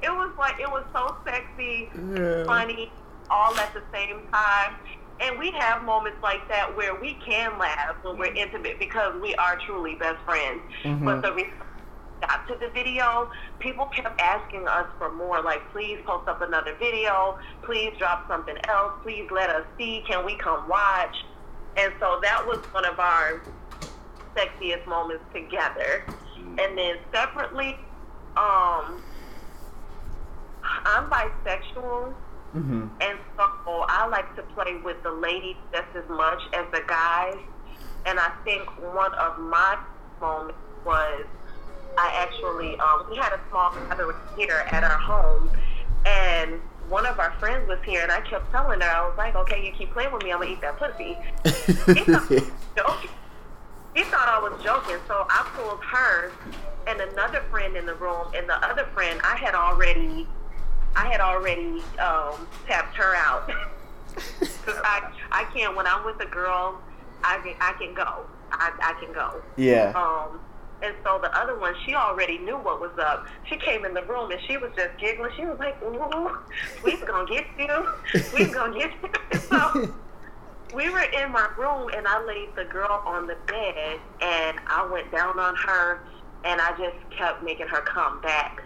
it 0.01 0.09
was 0.09 0.31
like 0.37 0.59
it 0.59 0.69
was 0.69 0.83
so 0.93 1.15
sexy, 1.25 1.89
yeah. 2.13 2.43
funny, 2.45 2.91
all 3.29 3.55
at 3.57 3.73
the 3.73 3.83
same 3.93 4.27
time. 4.31 4.75
And 5.21 5.37
we 5.37 5.51
have 5.51 5.83
moments 5.83 6.19
like 6.23 6.47
that 6.47 6.77
where 6.77 6.95
we 6.95 7.15
can 7.15 7.57
laugh 7.59 7.97
when 8.03 8.17
we're 8.17 8.27
mm-hmm. 8.27 8.37
intimate 8.37 8.79
because 8.79 9.19
we 9.21 9.35
are 9.35 9.57
truly 9.65 9.95
best 9.95 10.23
friends. 10.23 10.61
Mm-hmm. 10.83 11.03
But 11.03 11.21
the 11.21 11.33
got 12.21 12.47
to 12.47 12.55
the 12.59 12.69
video, 12.69 13.31
people 13.59 13.85
kept 13.87 14.19
asking 14.19 14.67
us 14.67 14.87
for 14.97 15.11
more. 15.11 15.41
Like, 15.41 15.61
please 15.71 15.99
post 16.05 16.27
up 16.27 16.41
another 16.41 16.75
video. 16.79 17.37
Please 17.63 17.93
drop 17.97 18.27
something 18.27 18.55
else. 18.67 18.93
Please 19.03 19.27
let 19.31 19.49
us 19.49 19.65
see. 19.77 20.03
Can 20.07 20.25
we 20.25 20.35
come 20.35 20.67
watch? 20.67 21.15
And 21.77 21.93
so 21.99 22.19
that 22.21 22.45
was 22.45 22.57
one 22.73 22.85
of 22.85 22.99
our 22.99 23.41
sexiest 24.35 24.85
moments 24.87 25.23
together. 25.33 26.03
And 26.37 26.77
then 26.77 26.97
separately, 27.13 27.77
um, 28.35 29.01
I'm 30.63 31.09
bisexual. 31.09 32.13
Mm-hmm. 32.55 32.87
And 33.01 33.19
so 33.37 33.85
I 33.87 34.07
like 34.07 34.35
to 34.35 34.41
play 34.41 34.77
with 34.83 35.01
the 35.03 35.11
ladies 35.11 35.55
just 35.71 35.87
as 35.95 36.09
much 36.09 36.41
as 36.53 36.65
the 36.73 36.81
guys. 36.87 37.37
And 38.05 38.19
I 38.19 38.31
think 38.43 38.63
one 38.93 39.13
of 39.13 39.39
my 39.39 39.77
moments 40.19 40.57
was 40.85 41.25
I 41.97 42.11
actually, 42.13 42.77
um, 42.79 43.05
we 43.09 43.17
had 43.17 43.33
a 43.33 43.39
small 43.49 43.73
gathering 43.73 44.15
here 44.37 44.65
at 44.71 44.83
our 44.83 44.97
home. 44.97 45.49
And 46.05 46.61
one 46.87 47.05
of 47.05 47.19
our 47.19 47.31
friends 47.39 47.67
was 47.67 47.79
here, 47.85 48.01
and 48.01 48.11
I 48.11 48.21
kept 48.21 48.51
telling 48.51 48.81
her, 48.81 48.89
I 48.89 49.07
was 49.07 49.17
like, 49.17 49.35
okay, 49.35 49.65
you 49.65 49.71
keep 49.71 49.91
playing 49.91 50.11
with 50.11 50.23
me, 50.23 50.31
I'm 50.31 50.41
to 50.41 50.47
eat 50.47 50.61
that 50.61 50.77
pussy. 50.77 51.17
he, 51.93 52.03
thought 52.03 52.29
he 53.95 54.03
thought 54.03 54.27
I 54.27 54.39
was 54.41 54.59
joking. 54.63 54.97
So 55.07 55.25
I 55.29 55.49
pulled 55.55 55.83
her 55.83 56.31
and 56.87 57.01
another 57.01 57.43
friend 57.51 57.75
in 57.75 57.85
the 57.85 57.95
room, 57.95 58.27
and 58.35 58.49
the 58.49 58.55
other 58.65 58.85
friend, 58.93 59.19
I 59.23 59.35
had 59.35 59.53
already 59.53 60.27
I 60.95 61.05
had 61.05 61.21
already 61.21 61.83
um, 61.99 62.47
tapped 62.65 62.95
her 62.95 63.15
out 63.15 63.47
because 64.39 64.79
I 64.83 65.11
I 65.31 65.43
can't 65.53 65.75
when 65.75 65.85
I'm 65.85 66.03
with 66.05 66.19
a 66.21 66.25
girl, 66.25 66.81
I 67.23 67.37
can 67.37 67.55
I 67.61 67.73
can 67.73 67.93
go. 67.93 68.25
I 68.51 68.71
I 68.81 68.93
can 69.03 69.13
go. 69.13 69.41
Yeah. 69.55 69.93
Um. 69.95 70.39
And 70.81 70.95
so 71.03 71.19
the 71.21 71.35
other 71.37 71.59
one, 71.59 71.75
she 71.85 71.93
already 71.93 72.37
knew 72.37 72.57
what 72.57 72.79
was 72.79 72.97
up. 72.99 73.27
She 73.49 73.57
came 73.57 73.83
in 73.85 73.93
the 73.93 74.03
room 74.03 74.31
and 74.31 74.39
she 74.47 74.57
was 74.57 74.71
just 74.75 74.97
giggling. 74.97 75.31
She 75.35 75.45
was 75.45 75.59
like, 75.59 75.81
"Ooh, 75.83 76.37
we're 76.83 77.05
gonna 77.05 77.27
get 77.27 77.45
you. 77.57 77.87
We're 78.33 78.53
gonna 78.53 78.77
get 78.77 78.91
you." 79.01 79.09
So 79.49 79.93
we 80.73 80.89
were 80.89 81.01
in 81.01 81.31
my 81.31 81.49
room 81.57 81.89
and 81.95 82.07
I 82.07 82.23
laid 82.23 82.55
the 82.55 82.65
girl 82.65 83.01
on 83.05 83.27
the 83.27 83.35
bed 83.47 83.99
and 84.21 84.59
I 84.67 84.87
went 84.91 85.11
down 85.11 85.39
on 85.39 85.55
her 85.55 86.01
and 86.45 86.61
I 86.61 86.71
just 86.77 86.97
kept 87.17 87.43
making 87.43 87.67
her 87.67 87.81
come 87.81 88.21
back, 88.21 88.61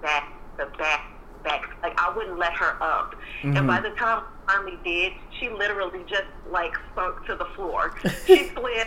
back, 0.00 0.32
the 0.56 0.66
back, 0.78 1.10
back. 1.42 1.62
Like 1.82 1.98
I 2.00 2.14
wouldn't 2.16 2.38
let 2.38 2.52
her 2.54 2.82
up. 2.82 3.14
Mm-hmm. 3.42 3.56
And 3.56 3.66
by 3.66 3.80
the 3.80 3.90
time 3.90 4.22
I 4.46 4.52
finally 4.52 4.78
did, 4.84 5.12
she 5.38 5.48
literally 5.48 6.04
just 6.08 6.24
like 6.50 6.74
sunk 6.94 7.26
to 7.26 7.34
the 7.34 7.46
floor. 7.56 7.94
she 8.26 8.48
slid. 8.54 8.86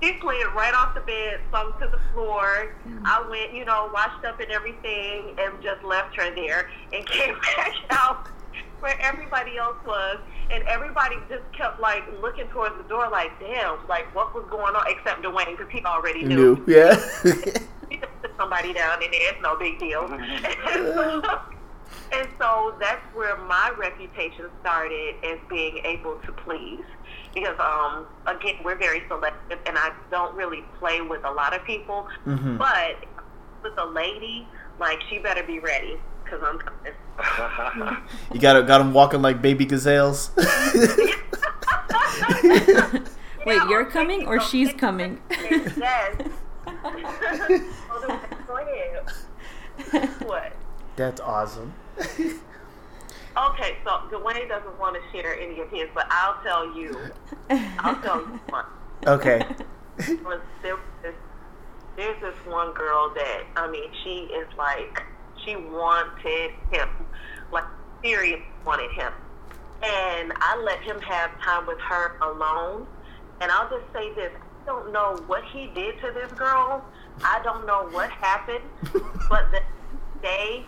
She 0.00 0.16
slid 0.20 0.46
right 0.54 0.74
off 0.74 0.94
the 0.94 1.00
bed, 1.00 1.40
sunk 1.50 1.78
to 1.80 1.88
the 1.88 2.00
floor. 2.12 2.74
Mm-hmm. 2.86 3.04
I 3.04 3.28
went, 3.28 3.52
you 3.52 3.64
know, 3.64 3.90
washed 3.92 4.24
up 4.24 4.38
and 4.40 4.50
everything, 4.50 5.34
and 5.38 5.60
just 5.62 5.82
left 5.82 6.14
her 6.16 6.34
there 6.34 6.70
and 6.92 7.04
came 7.10 7.34
back 7.56 7.74
out 7.90 8.28
where 8.80 8.96
everybody 9.00 9.56
else 9.58 9.76
was, 9.84 10.18
and 10.50 10.62
everybody 10.64 11.16
just 11.28 11.42
kept 11.52 11.80
like 11.80 12.04
looking 12.20 12.46
towards 12.48 12.76
the 12.76 12.88
door, 12.88 13.08
like, 13.10 13.38
damn, 13.40 13.86
like 13.88 14.12
what 14.14 14.34
was 14.34 14.46
going 14.50 14.74
on? 14.74 14.84
Except 14.88 15.22
Dwayne, 15.22 15.56
because 15.56 15.70
he 15.72 15.84
already 15.84 16.24
knew. 16.24 16.56
knew. 16.56 16.64
Yeah. 16.66 16.94
he 17.90 17.96
just 17.96 18.22
put 18.22 18.30
somebody 18.36 18.72
down 18.72 19.02
in 19.02 19.10
there. 19.10 19.32
It's 19.32 19.42
no 19.42 19.56
big 19.56 19.78
deal. 19.78 20.04
and 22.12 22.28
so 22.38 22.74
that's 22.78 23.02
where 23.14 23.36
my 23.36 23.72
reputation 23.76 24.46
started 24.60 25.16
as 25.24 25.38
being 25.48 25.78
able 25.84 26.16
to 26.24 26.32
please. 26.32 26.84
Because 27.34 27.58
um, 27.58 28.06
again, 28.26 28.56
we're 28.64 28.76
very 28.76 29.02
selective, 29.08 29.58
and 29.66 29.78
I 29.78 29.92
don't 30.10 30.34
really 30.34 30.64
play 30.78 31.00
with 31.00 31.24
a 31.24 31.30
lot 31.30 31.54
of 31.54 31.64
people. 31.64 32.08
Mm-hmm. 32.26 32.56
But 32.56 33.04
with 33.62 33.78
a 33.78 33.86
lady, 33.86 34.46
like 34.78 34.98
she 35.08 35.18
better 35.18 35.42
be 35.42 35.58
ready 35.58 35.98
because 36.24 36.42
I'm 36.42 36.58
coming. 36.58 36.92
you 38.32 38.40
got 38.40 38.66
got 38.66 38.78
them 38.78 38.92
walking 38.92 39.22
like 39.22 39.42
baby 39.42 39.64
gazelles. 39.66 40.30
Wait, 43.46 43.62
you're 43.68 43.86
coming 43.86 44.26
or 44.26 44.40
she's 44.40 44.72
coming? 44.74 45.22
yes. 45.30 46.16
what? 50.20 50.52
That's 50.96 51.20
awesome. 51.20 51.72
Okay, 53.36 53.76
so 53.84 53.90
Dwayne 54.10 54.48
doesn't 54.48 54.78
want 54.78 54.96
to 54.96 55.02
share 55.12 55.38
any 55.38 55.60
of 55.60 55.70
his, 55.70 55.88
but 55.94 56.06
I'll 56.10 56.42
tell 56.42 56.76
you. 56.76 56.98
I'll 57.78 58.00
tell 58.02 58.20
you 58.20 58.40
one. 58.48 58.64
Okay. 59.06 59.40
There's 59.96 60.40
this, 60.60 61.14
there's 61.96 62.20
this 62.20 62.34
one 62.46 62.72
girl 62.72 63.14
that 63.14 63.44
I 63.54 63.70
mean, 63.70 63.88
she 64.02 64.28
is 64.34 64.48
like 64.58 65.04
she 65.44 65.54
wanted 65.54 66.50
him, 66.72 66.88
like 67.52 67.64
seriously 68.02 68.44
wanted 68.66 68.90
him. 68.90 69.12
And 69.82 70.32
I 70.36 70.60
let 70.64 70.80
him 70.82 71.00
have 71.00 71.30
time 71.40 71.66
with 71.66 71.78
her 71.80 72.18
alone. 72.20 72.86
And 73.40 73.52
I'll 73.52 73.70
just 73.70 73.90
say 73.92 74.12
this: 74.14 74.32
I 74.34 74.66
don't 74.66 74.92
know 74.92 75.16
what 75.26 75.44
he 75.52 75.68
did 75.68 76.00
to 76.00 76.12
this 76.12 76.32
girl. 76.32 76.84
I 77.24 77.40
don't 77.44 77.66
know 77.66 77.88
what 77.90 78.10
happened, 78.10 78.64
but 79.28 79.50
the 79.52 79.60
day 80.22 80.66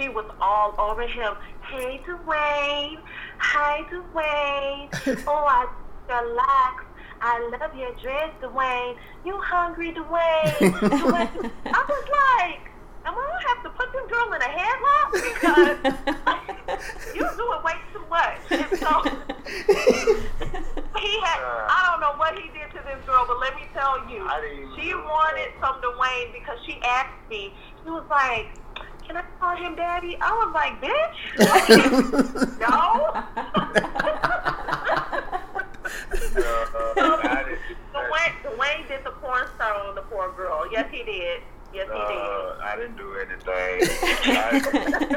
she 0.00 0.08
was 0.08 0.24
all 0.40 0.74
over 0.78 1.06
him. 1.06 1.34
Hey, 1.70 2.00
Dwayne. 2.06 2.98
Hi, 3.38 3.84
Dwayne. 3.90 5.24
oh, 5.26 5.44
I 5.46 5.66
relax. 6.08 6.84
I 7.20 7.56
love 7.60 7.76
your 7.76 7.92
dress, 7.96 8.32
Dwayne. 8.40 8.96
You 9.26 9.36
hungry, 9.38 9.92
Dwayne? 9.92 10.56
Dwayne. 10.80 11.50
I 11.66 11.84
was 11.86 12.04
like, 12.08 12.70
am 13.04 13.14
I 13.14 13.26
gonna 13.28 13.48
have 13.48 13.62
to 13.64 13.70
put 13.70 13.92
this 13.92 14.06
girl 14.08 14.32
in 14.32 14.40
a 14.40 14.48
headlock 14.48 15.12
because 15.12 15.76
you 17.14 17.20
doing 17.36 17.62
way 17.62 17.76
too 17.92 18.04
much. 18.08 18.40
And 18.50 18.78
so 18.78 19.02
he 20.96 21.20
had 21.20 21.40
I 21.68 21.88
don't 21.90 22.00
know 22.00 22.16
what 22.16 22.38
he 22.38 22.48
did 22.56 22.70
to 22.72 22.80
this 22.84 23.04
girl, 23.04 23.24
but 23.28 23.38
let 23.38 23.54
me 23.54 23.68
tell 23.74 24.08
you, 24.08 24.24
she 24.76 24.94
wanted 24.94 25.52
some 25.60 25.76
Dwayne 25.82 26.32
because 26.32 26.58
she 26.64 26.80
asked 26.84 27.28
me. 27.28 27.52
She 27.84 27.90
was 27.90 28.04
like, 28.08 28.48
"Can 29.10 29.16
I 29.16 29.24
call 29.40 29.56
him 29.56 29.74
daddy?" 29.74 30.16
I 30.20 30.30
was 30.30 30.54
like, 30.54 30.80
"Bitch, 30.80 31.18
no." 32.60 33.10
uh, 36.36 37.44
Dwayne, 37.92 38.32
Dwayne 38.44 38.86
did 38.86 39.02
the 39.02 39.10
porn 39.20 39.48
star 39.56 39.74
on 39.88 39.96
the 39.96 40.02
poor 40.02 40.30
girl. 40.30 40.70
Yes, 40.70 40.88
he 40.92 41.02
did. 41.02 41.42
Yes, 41.74 41.88
he 41.88 41.98
did. 41.98 42.18
Uh, 42.18 42.56
I 42.62 42.76
didn't 42.76 42.96
do 42.96 43.16
anything. 43.16 43.48
I, 43.48 44.60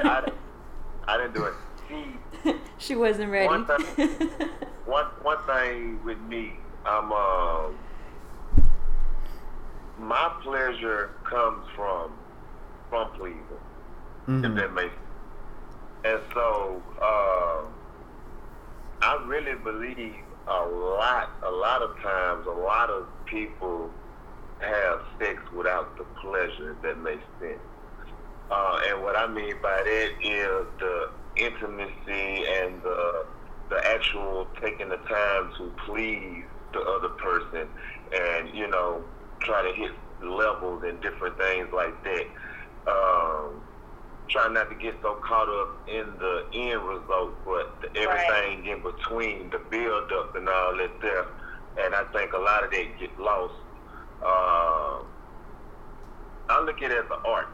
I, 0.03 1.13
I, 1.13 1.17
didn't 1.17 1.35
do 1.35 1.43
it. 1.43 1.53
She, 1.87 2.55
she 2.79 2.95
wasn't 2.95 3.29
ready. 3.29 3.45
One 3.45 3.67
thing, 3.67 4.09
one, 4.85 5.05
one 5.21 5.37
thing 5.45 6.03
with 6.03 6.19
me, 6.21 6.53
I'm 6.83 7.11
uh, 7.11 7.69
my 9.99 10.31
pleasure 10.41 11.11
comes 11.25 11.67
from 11.75 12.11
from 12.89 13.11
pleasing. 13.11 13.43
Mm-hmm. 14.27 14.45
If 14.45 14.55
that 14.55 14.73
makes 14.73 14.93
and 16.05 16.19
so 16.33 16.83
uh, 17.01 17.61
I 19.01 19.25
really 19.25 19.55
believe 19.55 20.15
a 20.47 20.65
lot, 20.65 21.29
a 21.47 21.51
lot 21.51 21.81
of 21.81 21.91
times, 22.01 22.45
a 22.45 22.51
lot 22.51 22.89
of 22.89 23.07
people 23.25 23.91
have 24.59 24.99
sex 25.19 25.39
without 25.55 25.97
the 25.97 26.05
pleasure, 26.21 26.75
that 26.83 26.97
makes 26.99 27.23
sense. 27.39 27.59
Uh, 28.51 28.79
and 28.89 29.01
what 29.01 29.17
I 29.17 29.27
mean 29.27 29.53
by 29.61 29.81
that 29.83 30.09
is 30.21 30.67
the 30.79 31.05
intimacy 31.37 32.45
and 32.45 32.81
the 32.83 33.25
the 33.69 33.79
actual 33.87 34.47
taking 34.61 34.89
the 34.89 34.97
time 34.97 35.49
to 35.57 35.73
please 35.85 36.43
the 36.73 36.79
other 36.81 37.09
person 37.09 37.67
and 38.15 38.53
you 38.53 38.67
know 38.67 39.03
try 39.41 39.61
to 39.63 39.73
hit 39.75 39.91
levels 40.21 40.83
and 40.85 41.01
different 41.01 41.37
things 41.37 41.69
like 41.73 42.03
that. 42.03 42.23
Try 44.33 44.51
not 44.51 44.69
to 44.69 44.75
get 44.75 44.95
so 45.01 45.13
caught 45.23 45.47
up 45.47 45.87
in 45.87 46.11
the 46.19 46.45
end 46.53 46.81
result, 46.81 47.33
but 47.45 47.79
the, 47.81 47.87
everything 47.99 48.65
right. 48.65 48.67
in 48.67 48.81
between, 48.81 49.49
the 49.51 49.59
build 49.69 50.11
up 50.11 50.35
and 50.35 50.49
all 50.49 50.75
that 50.75 50.99
there. 51.01 51.27
And 51.79 51.95
I 51.95 52.03
think 52.11 52.33
a 52.33 52.37
lot 52.37 52.65
of 52.65 52.71
that 52.71 52.99
get 52.99 53.17
lost 53.19 53.53
uh, 54.23 55.03
I 56.49 56.61
look 56.65 56.81
at 56.81 56.91
it 56.91 56.97
as 56.97 57.05
an 57.05 57.19
art, 57.25 57.47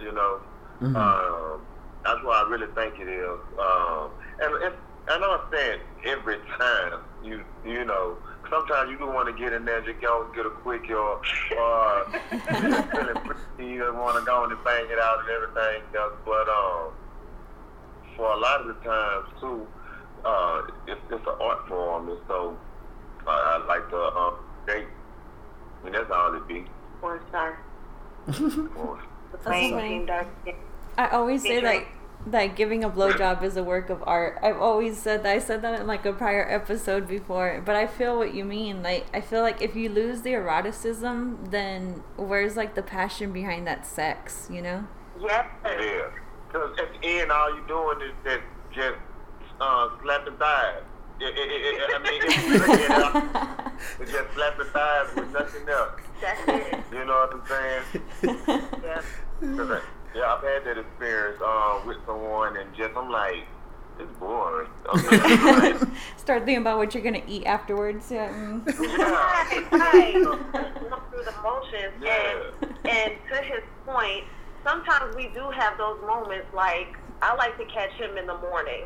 you 0.00 0.12
know. 0.12 0.40
Mm-hmm. 0.80 0.96
Um, 0.96 1.62
that's 2.04 2.22
what 2.22 2.44
I 2.44 2.48
really 2.48 2.66
think 2.74 3.00
it 3.00 3.08
is. 3.08 3.40
Um, 3.58 4.10
and 4.40 4.62
it's, 4.62 4.76
I 5.08 5.18
know 5.18 5.38
I'm 5.38 5.52
saying 5.52 5.80
every 6.04 6.38
time 6.58 7.00
you 7.24 7.44
you 7.64 7.84
know 7.84 8.18
sometimes 8.50 8.90
you 8.90 8.98
do 8.98 9.06
want 9.06 9.28
to 9.28 9.42
get 9.42 9.52
in 9.52 9.64
there 9.64 9.78
and 9.78 9.86
just 9.86 10.00
go 10.00 10.24
and 10.24 10.34
get 10.34 10.46
a 10.46 10.50
quick 10.50 10.88
or 10.90 11.20
or 11.58 12.06
feeling 12.30 13.14
pretty, 13.24 13.72
you 13.72 13.92
want 13.94 14.18
to 14.18 14.24
go 14.24 14.44
and 14.44 14.52
bang 14.64 14.86
it 14.90 14.98
out 14.98 15.20
and 15.20 15.28
everything 15.30 15.82
else. 15.96 16.14
But 16.24 16.48
um, 16.48 16.92
for 18.16 18.32
a 18.32 18.36
lot 18.36 18.60
of 18.60 18.66
the 18.68 18.74
times 18.84 19.28
too, 19.40 19.66
uh, 20.24 20.62
it's, 20.86 21.00
it's 21.10 21.26
an 21.26 21.34
art 21.40 21.68
form, 21.68 22.08
and 22.08 22.18
so 22.28 22.56
uh, 23.26 23.30
I 23.30 23.64
like 23.66 23.88
to 23.90 23.96
um, 23.96 24.34
date. 24.66 24.86
I 25.80 25.84
mean, 25.84 25.92
that's 25.92 26.10
all 26.10 26.34
it 26.34 26.46
be. 26.48 26.64
One 27.00 27.20
star. 27.28 27.58
Or- 28.28 29.00
The 29.32 29.38
That's 29.38 29.44
plain 29.44 29.72
funny. 29.72 30.06
dark. 30.06 30.26
I 30.98 31.08
always 31.08 31.42
say 31.42 31.60
Visual. 31.60 31.72
That 32.26 32.46
that 32.46 32.56
giving 32.56 32.84
a 32.84 32.90
blowjob 32.90 33.42
is 33.42 33.56
a 33.56 33.62
work 33.62 33.90
of 33.90 34.02
art. 34.06 34.38
I've 34.42 34.60
always 34.60 34.98
said 34.98 35.22
that. 35.22 35.36
I 35.36 35.38
said 35.38 35.62
that 35.62 35.80
in 35.80 35.86
like 35.86 36.04
a 36.04 36.12
prior 36.12 36.46
episode 36.48 37.08
before, 37.08 37.62
but 37.64 37.76
I 37.76 37.86
feel 37.86 38.16
what 38.18 38.34
you 38.34 38.44
mean. 38.44 38.82
Like 38.82 39.06
I 39.14 39.20
feel 39.20 39.42
like 39.42 39.62
if 39.62 39.74
you 39.74 39.88
lose 39.88 40.22
the 40.22 40.32
eroticism, 40.32 41.50
then 41.50 42.02
where's 42.16 42.56
like 42.56 42.74
the 42.74 42.82
passion 42.82 43.32
behind 43.32 43.66
that 43.66 43.86
sex? 43.86 44.48
You 44.50 44.62
know? 44.62 44.86
Yes. 45.20 45.46
Yeah, 45.64 46.10
because 46.46 46.78
at 46.78 47.00
the 47.00 47.06
end, 47.06 47.32
all 47.32 47.54
you're 47.54 47.66
doing 47.66 48.08
is 48.08 48.14
that 48.24 48.40
just 48.72 48.98
uh, 49.60 49.88
slapping 50.02 50.36
thighs. 50.36 50.82
It, 51.18 51.24
it, 51.24 51.38
it, 51.38 51.74
it, 51.74 51.90
I 51.94 51.98
mean, 52.02 52.20
it's, 52.24 52.82
you 52.82 52.88
know, 52.90 53.72
it's 54.00 54.12
just 54.12 54.34
slapping 54.34 54.66
thighs 54.66 55.14
with 55.16 55.32
nothing 55.32 55.68
else. 55.68 56.00
That's 56.20 56.40
it. 56.48 56.84
You 56.92 57.04
know 57.06 57.26
what 57.26 57.32
I'm 57.32 57.46
saying? 57.46 58.62
Yeah. 59.42 59.80
'Cause 60.16 60.22
I- 60.22 60.26
yeah, 60.26 60.34
I've 60.34 60.42
had 60.42 60.64
that 60.64 60.78
experience 60.78 61.40
um, 61.42 61.86
with 61.86 61.98
someone, 62.06 62.56
and 62.56 62.74
just 62.74 62.96
I'm 62.96 63.10
like, 63.10 63.46
it's 63.98 64.12
boring. 64.18 64.68
Okay, 64.94 65.16
like, 65.72 65.88
Start 66.16 66.44
thinking 66.44 66.58
about 66.62 66.78
what 66.78 66.94
you're 66.94 67.02
gonna 67.02 67.22
eat 67.26 67.44
afterwards. 67.46 68.10
Yeah. 68.10 68.28
mm. 68.32 68.66
Right, 68.66 69.72
right. 69.72 70.12
Through 71.10 71.24
the 71.24 71.34
motions, 71.42 71.94
Yeah. 72.02 72.34
and 72.62 72.88
and 72.88 73.12
to 73.30 73.36
his 73.42 73.62
point, 73.86 74.24
sometimes 74.64 75.16
we 75.16 75.28
do 75.28 75.50
have 75.50 75.78
those 75.78 76.00
moments. 76.06 76.46
Like 76.54 76.96
I 77.22 77.34
like 77.36 77.56
to 77.58 77.64
catch 77.66 77.92
him 77.92 78.16
in 78.18 78.26
the 78.26 78.36
morning. 78.38 78.84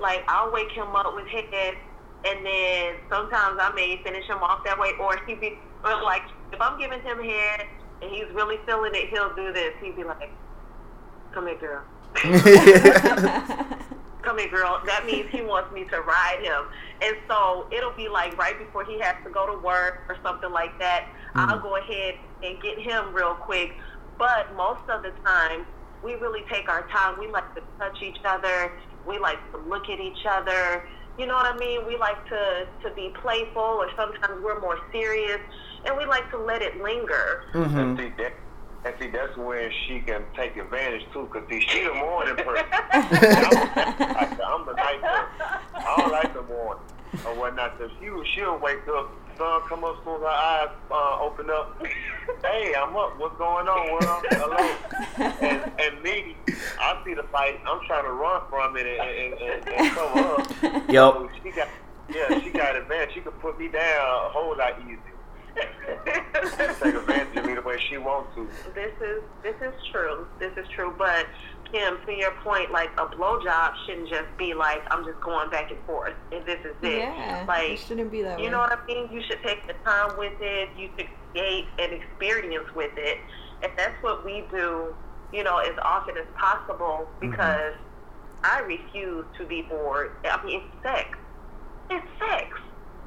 Like 0.00 0.24
I'll 0.28 0.52
wake 0.52 0.70
him 0.72 0.94
up 0.96 1.14
with 1.14 1.26
head, 1.26 1.74
and 2.24 2.44
then 2.46 2.94
sometimes 3.10 3.58
I 3.60 3.70
may 3.74 4.00
finish 4.02 4.24
him 4.26 4.38
off 4.38 4.64
that 4.64 4.78
way, 4.78 4.92
or 5.00 5.18
he 5.26 5.34
be 5.34 5.58
or 5.84 6.02
like 6.02 6.22
if 6.52 6.60
I'm 6.60 6.78
giving 6.80 7.00
him 7.02 7.22
head 7.22 7.66
and 8.00 8.10
he's 8.10 8.26
really 8.34 8.56
feeling 8.64 8.92
it, 8.94 9.08
he'll 9.10 9.34
do 9.34 9.52
this. 9.52 9.74
He'd 9.82 9.96
be 9.96 10.04
like, 10.04 10.30
"Come 11.32 11.46
here, 11.46 11.56
girl." 11.56 11.82
come 14.22 14.38
here, 14.38 14.48
girl. 14.48 14.80
That 14.86 15.06
means 15.06 15.30
he 15.30 15.42
wants 15.42 15.72
me 15.72 15.84
to 15.84 16.00
ride 16.00 16.40
him. 16.42 16.64
And 17.00 17.16
so 17.28 17.66
it'll 17.70 17.92
be 17.92 18.08
like 18.08 18.36
right 18.36 18.58
before 18.58 18.84
he 18.84 18.98
has 19.00 19.16
to 19.24 19.30
go 19.30 19.46
to 19.46 19.58
work 19.62 20.02
or 20.08 20.16
something 20.22 20.50
like 20.50 20.78
that. 20.78 21.08
I'll 21.34 21.58
mm. 21.58 21.62
go 21.62 21.76
ahead 21.76 22.16
and 22.42 22.60
get 22.60 22.78
him 22.78 23.14
real 23.14 23.34
quick. 23.34 23.72
But 24.18 24.54
most 24.56 24.82
of 24.88 25.02
the 25.02 25.12
time, 25.24 25.64
we 26.02 26.14
really 26.14 26.44
take 26.50 26.68
our 26.68 26.86
time. 26.88 27.18
We 27.18 27.28
like 27.28 27.54
to 27.54 27.62
touch 27.78 28.02
each 28.02 28.18
other. 28.24 28.72
We 29.06 29.18
like 29.18 29.38
to 29.52 29.58
look 29.58 29.88
at 29.88 30.00
each 30.00 30.26
other. 30.28 30.88
You 31.18 31.26
know 31.26 31.34
what 31.34 31.46
I 31.46 31.56
mean? 31.56 31.86
We 31.86 31.96
like 31.96 32.28
to, 32.28 32.66
to 32.82 32.90
be 32.94 33.12
playful, 33.20 33.62
or 33.62 33.88
sometimes 33.96 34.42
we're 34.42 34.60
more 34.60 34.78
serious, 34.92 35.40
and 35.84 35.96
we 35.96 36.04
like 36.04 36.30
to 36.30 36.38
let 36.38 36.62
it 36.62 36.80
linger. 36.80 37.44
Mm-hmm. 37.52 37.78
and 37.78 37.98
see 37.98 38.12
that. 38.18 38.32
And 38.84 38.94
see, 39.00 39.08
that's 39.08 39.36
when 39.36 39.70
she 39.86 40.00
can 40.00 40.22
take 40.36 40.56
advantage 40.56 41.04
too, 41.12 41.28
because 41.32 41.48
see, 41.48 41.60
she 41.68 41.84
the 41.84 41.94
morning 41.94 42.36
person. 42.44 42.64
I'm, 42.72 44.40
I'm 44.40 44.66
the 44.66 44.74
night 44.74 45.02
person. 45.02 45.58
I 45.74 45.94
don't 45.98 46.12
like 46.12 46.32
the 46.34 46.42
morning 46.42 46.82
or 47.26 47.34
whatnot. 47.34 47.74
So 47.78 47.90
she, 48.00 48.08
she'll 48.34 48.58
wake 48.58 48.86
up, 48.88 49.10
sun 49.36 49.62
come 49.68 49.84
up, 49.84 49.96
soon 50.04 50.14
as 50.16 50.20
her 50.20 50.26
eyes 50.26 50.68
uh, 50.90 51.20
open 51.20 51.50
up. 51.50 51.84
hey, 52.44 52.74
I'm 52.78 52.94
up. 52.96 53.18
What's 53.18 53.36
going 53.36 53.66
on? 53.66 53.98
Well, 53.98 54.22
hello. 54.30 54.76
And, 55.40 55.72
and 55.80 56.02
me, 56.02 56.36
I 56.80 57.02
see 57.04 57.14
the 57.14 57.24
fight. 57.24 57.60
I'm 57.66 57.80
trying 57.86 58.04
to 58.04 58.12
run 58.12 58.42
from 58.48 58.76
it 58.76 58.86
and, 58.86 59.00
and, 59.00 59.34
and, 59.34 59.68
and 59.68 59.94
cover 59.94 60.20
up. 60.20 60.90
Yup. 60.90 61.14
So 61.14 61.30
she 61.42 61.50
got, 61.50 61.68
yeah, 62.08 62.40
she 62.40 62.50
got 62.50 62.76
advantage. 62.76 63.14
She 63.14 63.20
could 63.20 63.38
put 63.40 63.58
me 63.58 63.68
down 63.68 63.82
a 63.82 64.28
whole 64.30 64.56
lot 64.56 64.80
easier. 64.82 65.00
Take 66.04 66.94
advantage 66.94 67.36
of 67.36 67.44
me 67.46 67.54
the 67.54 67.62
way 67.62 67.78
she 67.88 67.98
wants 67.98 68.34
to. 68.34 68.48
This 68.74 68.92
is 69.00 69.22
this 69.42 69.56
is 69.60 69.74
true. 69.90 70.26
This 70.38 70.52
is 70.56 70.66
true. 70.74 70.94
But 70.96 71.26
Kim, 71.72 71.98
to 72.06 72.12
your 72.12 72.32
point, 72.42 72.70
like 72.70 72.90
a 72.98 73.06
blowjob 73.06 73.74
shouldn't 73.86 74.08
just 74.08 74.28
be 74.36 74.54
like 74.54 74.82
I'm 74.90 75.04
just 75.04 75.20
going 75.20 75.50
back 75.50 75.70
and 75.70 75.80
forth 75.86 76.14
and 76.32 76.44
this 76.46 76.60
is 76.60 76.74
it. 76.82 76.98
yeah. 76.98 77.44
like 77.46 77.70
it 77.70 77.78
shouldn't 77.78 78.10
be 78.10 78.22
that 78.22 78.38
you 78.38 78.46
way. 78.46 78.50
know 78.50 78.58
what 78.58 78.72
I 78.72 78.86
mean? 78.86 79.08
You 79.12 79.22
should 79.28 79.42
take 79.42 79.66
the 79.66 79.74
time 79.84 80.16
with 80.18 80.34
it. 80.40 80.68
You 80.76 80.88
should 80.96 81.08
create 81.32 81.66
an 81.78 81.92
experience 81.92 82.66
with 82.74 82.92
it, 82.96 83.18
and 83.62 83.72
that's 83.76 84.02
what 84.02 84.24
we 84.24 84.44
do. 84.50 84.94
You 85.32 85.44
know, 85.44 85.58
as 85.58 85.76
often 85.82 86.16
as 86.16 86.26
possible 86.36 87.06
mm-hmm. 87.06 87.30
because 87.30 87.74
I 88.44 88.60
refuse 88.60 89.26
to 89.38 89.44
be 89.44 89.62
bored. 89.62 90.12
I 90.24 90.44
mean, 90.44 90.62
it's 90.62 90.82
sex. 90.82 91.18
It's 91.90 92.06
sex. 92.18 92.58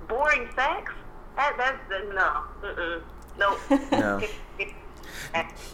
Boring 0.07 0.49
sex. 0.55 0.91
That 1.36 1.53
that's 1.57 1.79
the 1.89 2.13
no. 2.13 2.43
Mm-mm. 2.63 3.01
Nope. 3.38 3.59
No. 3.91 4.21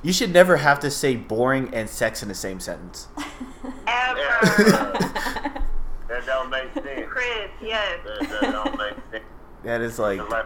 You 0.03 0.13
should 0.13 0.31
never 0.33 0.57
have 0.57 0.79
to 0.81 0.91
say 0.91 1.15
boring 1.15 1.73
and 1.73 1.89
sex 1.89 2.21
in 2.21 2.27
the 2.29 2.35
same 2.35 2.59
sentence. 2.59 3.07
Ever. 3.87 4.93
That 6.07 6.25
don't 6.25 6.49
make 6.49 6.73
sense. 6.73 7.05
Chris, 7.09 7.49
yes. 7.61 7.99
That, 8.05 8.29
that 8.29 8.51
don't 8.53 8.77
make 8.77 8.93
sense. 9.11 9.23
That 9.65 9.81
is 9.81 9.99
like 9.99 10.21
It's 10.21 10.29
like, 10.31 10.45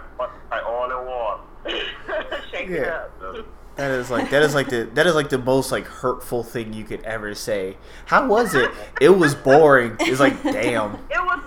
like 0.50 0.64
oil 0.66 0.92
and 0.98 1.08
water. 1.08 1.44
Shake 2.52 2.70
it 2.70 2.82
Yeah. 2.88 3.06
up. 3.24 3.46
that 3.76 3.92
is 3.92 4.10
like 4.10 4.32
that 4.32 4.42
is 4.42 4.56
like 4.56 4.70
the 4.70 4.90
that 4.96 5.06
is 5.06 5.14
like 5.14 5.30
the 5.30 5.38
most 5.38 5.72
like 5.72 5.86
hurtful 5.86 6.44
thing 6.44 6.74
you 6.74 6.84
could 6.84 7.04
ever 7.04 7.36
say. 7.36 7.78
How 8.06 8.26
was 8.28 8.56
it? 8.56 8.72
It 9.00 9.10
was 9.10 9.36
boring. 9.36 9.96
It's 10.00 10.20
like 10.20 10.42
damn. 10.42 10.96
It 11.12 11.24
was 11.24 11.40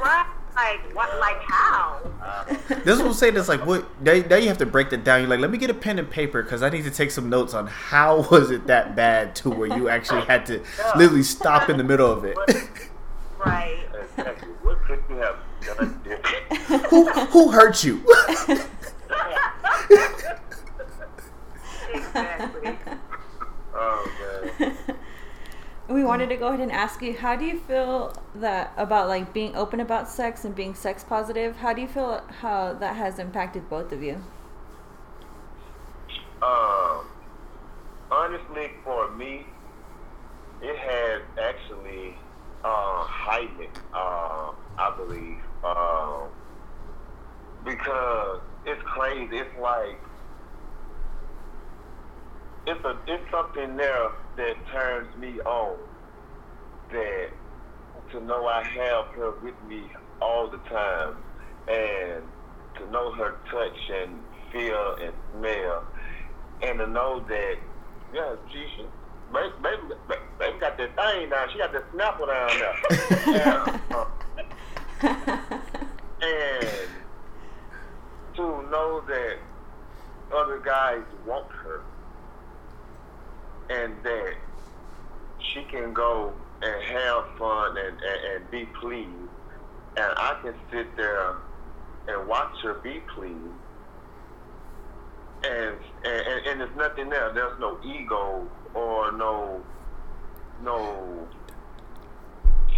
right. 0.00 0.26
Like 0.62 0.94
what? 0.94 1.18
Like 1.18 1.42
how? 1.42 1.98
This 2.84 3.00
will 3.00 3.14
say 3.14 3.30
this 3.30 3.48
like 3.48 3.64
what 3.66 3.84
now, 4.00 4.14
now 4.28 4.36
you 4.36 4.48
have 4.48 4.58
to 4.58 4.66
break 4.66 4.90
that 4.90 5.04
down. 5.04 5.20
You're 5.20 5.28
like, 5.30 5.40
let 5.40 5.50
me 5.50 5.58
get 5.58 5.70
a 5.70 5.74
pen 5.74 5.98
and 5.98 6.08
paper 6.08 6.42
because 6.42 6.62
I 6.62 6.68
need 6.70 6.84
to 6.84 6.90
take 6.90 7.10
some 7.10 7.28
notes 7.28 7.52
on 7.54 7.66
how 7.66 8.22
was 8.30 8.50
it 8.50 8.66
that 8.68 8.94
bad 8.96 9.34
to 9.36 9.50
where 9.50 9.76
you 9.76 9.88
actually 9.88 10.22
had 10.22 10.46
to 10.46 10.62
literally 10.96 11.22
stop 11.22 11.68
in 11.68 11.76
the 11.78 11.84
middle 11.84 12.10
of 12.10 12.24
it. 12.24 12.36
Right. 13.44 13.78
Exactly. 14.18 14.48
What 14.62 14.82
could 14.84 15.02
you 15.08 15.16
have 15.16 15.36
done 15.64 16.00
different? 16.04 16.86
who 16.90 17.08
who 17.08 17.50
hurt 17.50 17.82
you? 17.82 18.04
Exactly. 21.94 22.78
Oh 23.74 24.10
man. 24.58 24.76
We 25.92 26.04
wanted 26.04 26.28
to 26.28 26.36
go 26.36 26.48
ahead 26.48 26.60
and 26.60 26.72
ask 26.72 27.02
you 27.02 27.16
how 27.16 27.36
do 27.36 27.44
you 27.44 27.58
feel 27.58 28.14
that 28.34 28.72
about 28.76 29.08
like 29.08 29.32
being 29.32 29.54
open 29.56 29.80
about 29.80 30.08
sex 30.08 30.44
and 30.44 30.54
being 30.54 30.74
sex 30.74 31.04
positive 31.04 31.56
how 31.56 31.72
do 31.72 31.80
you 31.80 31.88
feel 31.88 32.22
how 32.40 32.72
that 32.72 32.96
has 32.96 33.18
impacted 33.18 33.68
both 33.68 33.92
of 33.92 34.02
you 34.02 34.22
Um, 36.42 37.06
honestly, 38.10 38.72
for 38.82 39.08
me, 39.12 39.46
it 40.60 40.76
has 40.76 41.22
actually 41.40 42.16
uh, 42.64 43.04
heightened. 43.04 43.78
Uh, 43.94 44.50
I 44.76 44.96
believe 44.96 45.38
um, 45.62 46.28
because 47.64 48.40
it's 48.66 48.82
crazy. 48.82 49.36
It's 49.36 49.60
like 49.60 50.00
it's 52.66 52.84
a 52.84 52.96
it's 53.06 53.30
something 53.30 53.76
there 53.76 54.10
that 54.36 54.54
turns 54.70 55.16
me 55.16 55.40
on. 55.40 55.76
That 56.90 57.30
to 58.12 58.20
know 58.20 58.46
I 58.46 58.62
have 58.62 59.06
her 59.14 59.32
with 59.42 59.54
me 59.66 59.84
all 60.20 60.48
the 60.48 60.58
time, 60.68 61.16
and 61.68 62.22
to 62.76 62.90
know 62.90 63.12
her 63.12 63.36
touch 63.50 63.90
and 63.90 64.18
feel 64.52 64.96
and 65.00 65.12
smell, 65.32 65.84
and 66.62 66.78
to 66.78 66.86
know 66.86 67.20
that 67.28 67.56
yeah, 68.14 68.36
she 68.50 68.66
should. 68.76 68.88
Baby, 69.32 69.54
baby, 69.62 69.82
baby 70.38 70.58
got 70.60 70.76
that 70.76 70.94
thing 70.94 71.30
down. 71.30 71.48
She 71.50 71.58
got 71.58 71.72
that 71.72 71.84
snapper 71.94 72.26
down 72.26 72.50
there. 72.58 72.76
and, 75.00 75.62
and 76.20 76.88
to 78.36 78.42
know 78.70 79.02
that 79.08 79.38
other 80.34 80.58
guys 80.60 81.02
want 81.26 81.50
her 81.50 81.80
and 83.72 83.94
that 84.02 84.34
she 85.38 85.62
can 85.64 85.92
go 85.92 86.32
and 86.62 86.82
have 86.84 87.24
fun 87.38 87.76
and, 87.76 87.98
and, 88.00 88.34
and 88.34 88.50
be 88.50 88.64
pleased 88.80 89.08
and 89.96 90.12
I 90.16 90.38
can 90.42 90.54
sit 90.70 90.96
there 90.96 91.36
and 92.08 92.26
watch 92.28 92.60
her 92.62 92.74
be 92.74 93.00
pleased 93.14 93.36
and 95.44 95.76
and, 96.04 96.46
and, 96.46 96.60
there's 96.60 96.76
nothing 96.76 97.08
there. 97.08 97.32
There's 97.32 97.58
no 97.58 97.78
ego 97.84 98.46
or 98.74 99.12
no 99.12 99.60
no 100.62 101.28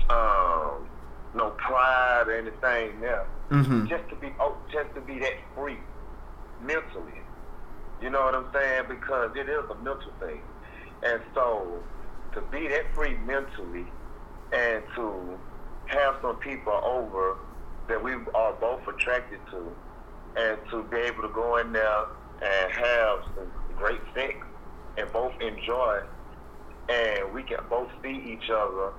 um 0.08 0.88
no 1.34 1.50
pride 1.58 2.24
or 2.26 2.36
anything 2.38 3.00
there 3.00 3.26
hmm 3.50 3.86
just 3.86 4.08
to 4.08 4.16
be 4.16 4.28
oh, 4.40 4.56
just 4.72 4.94
to 4.94 5.00
be 5.00 5.18
that 5.18 5.34
free 5.54 5.76
mentally. 6.62 7.20
You 8.00 8.10
know 8.10 8.22
what 8.22 8.34
I'm 8.34 8.46
saying? 8.52 8.84
Because 8.88 9.30
it 9.36 9.48
is 9.48 9.64
a 9.70 9.74
mental 9.76 10.12
thing, 10.20 10.40
and 11.04 11.20
so 11.34 11.82
to 12.32 12.40
be 12.52 12.68
that 12.68 12.92
free 12.94 13.16
mentally 13.18 13.84
and 14.52 14.82
to 14.94 15.38
have 15.86 16.16
some 16.22 16.36
people 16.36 16.72
over 16.84 17.36
that 17.88 18.02
we 18.02 18.12
are 18.34 18.52
both 18.54 18.86
attracted 18.88 19.40
to, 19.50 19.70
and 20.36 20.58
to 20.70 20.82
be 20.84 20.96
able 20.96 21.22
to 21.22 21.28
go 21.28 21.58
in 21.58 21.72
there 21.72 22.04
and 22.42 22.72
have 22.72 23.20
some 23.36 23.50
great 23.76 24.00
sex 24.14 24.34
and 24.96 25.12
both 25.12 25.32
enjoy, 25.40 26.00
and 26.88 27.32
we 27.32 27.42
can 27.42 27.58
both 27.68 27.90
see 28.02 28.22
each 28.26 28.50
other 28.50 28.92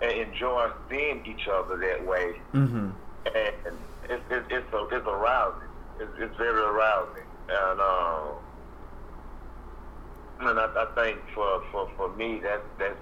and 0.00 0.12
enjoy 0.12 0.68
seeing 0.90 1.24
each 1.26 1.46
other 1.48 1.76
that 1.76 2.04
way. 2.06 2.32
Mm-hmm. 2.52 2.90
And 3.26 3.76
it's 4.08 4.22
it's 4.30 4.46
it's, 4.50 4.72
a, 4.72 4.86
it's 4.90 5.06
arousing. 5.06 5.68
It's, 6.00 6.10
it's 6.18 6.36
very 6.36 6.60
arousing, 6.60 7.24
and 7.48 7.80
um, 7.80 8.34
and 10.46 10.58
I, 10.58 10.66
I 10.66 10.86
think 10.96 11.20
for, 11.34 11.60
for 11.70 11.88
for 11.96 12.14
me 12.16 12.40
that 12.42 12.62
that's 12.78 12.98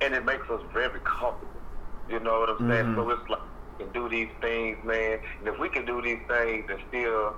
and 0.00 0.14
it 0.14 0.24
makes 0.24 0.48
us 0.50 0.60
very 0.72 1.00
comfortable. 1.20 1.62
You 2.06 2.20
know 2.20 2.40
what 2.40 2.50
I'm 2.50 2.60
saying? 2.68 2.86
Mhm. 2.86 2.94
So 2.94 3.10
it's 3.10 3.28
like 3.28 3.40
we 3.78 3.84
can 3.84 3.92
do 3.92 4.08
these 4.08 4.30
things, 4.40 4.78
man. 4.84 5.18
And 5.40 5.48
if 5.48 5.58
we 5.58 5.68
can 5.68 5.84
do 5.86 6.00
these 6.02 6.22
things 6.28 6.64
and 6.68 6.80
still 6.88 7.36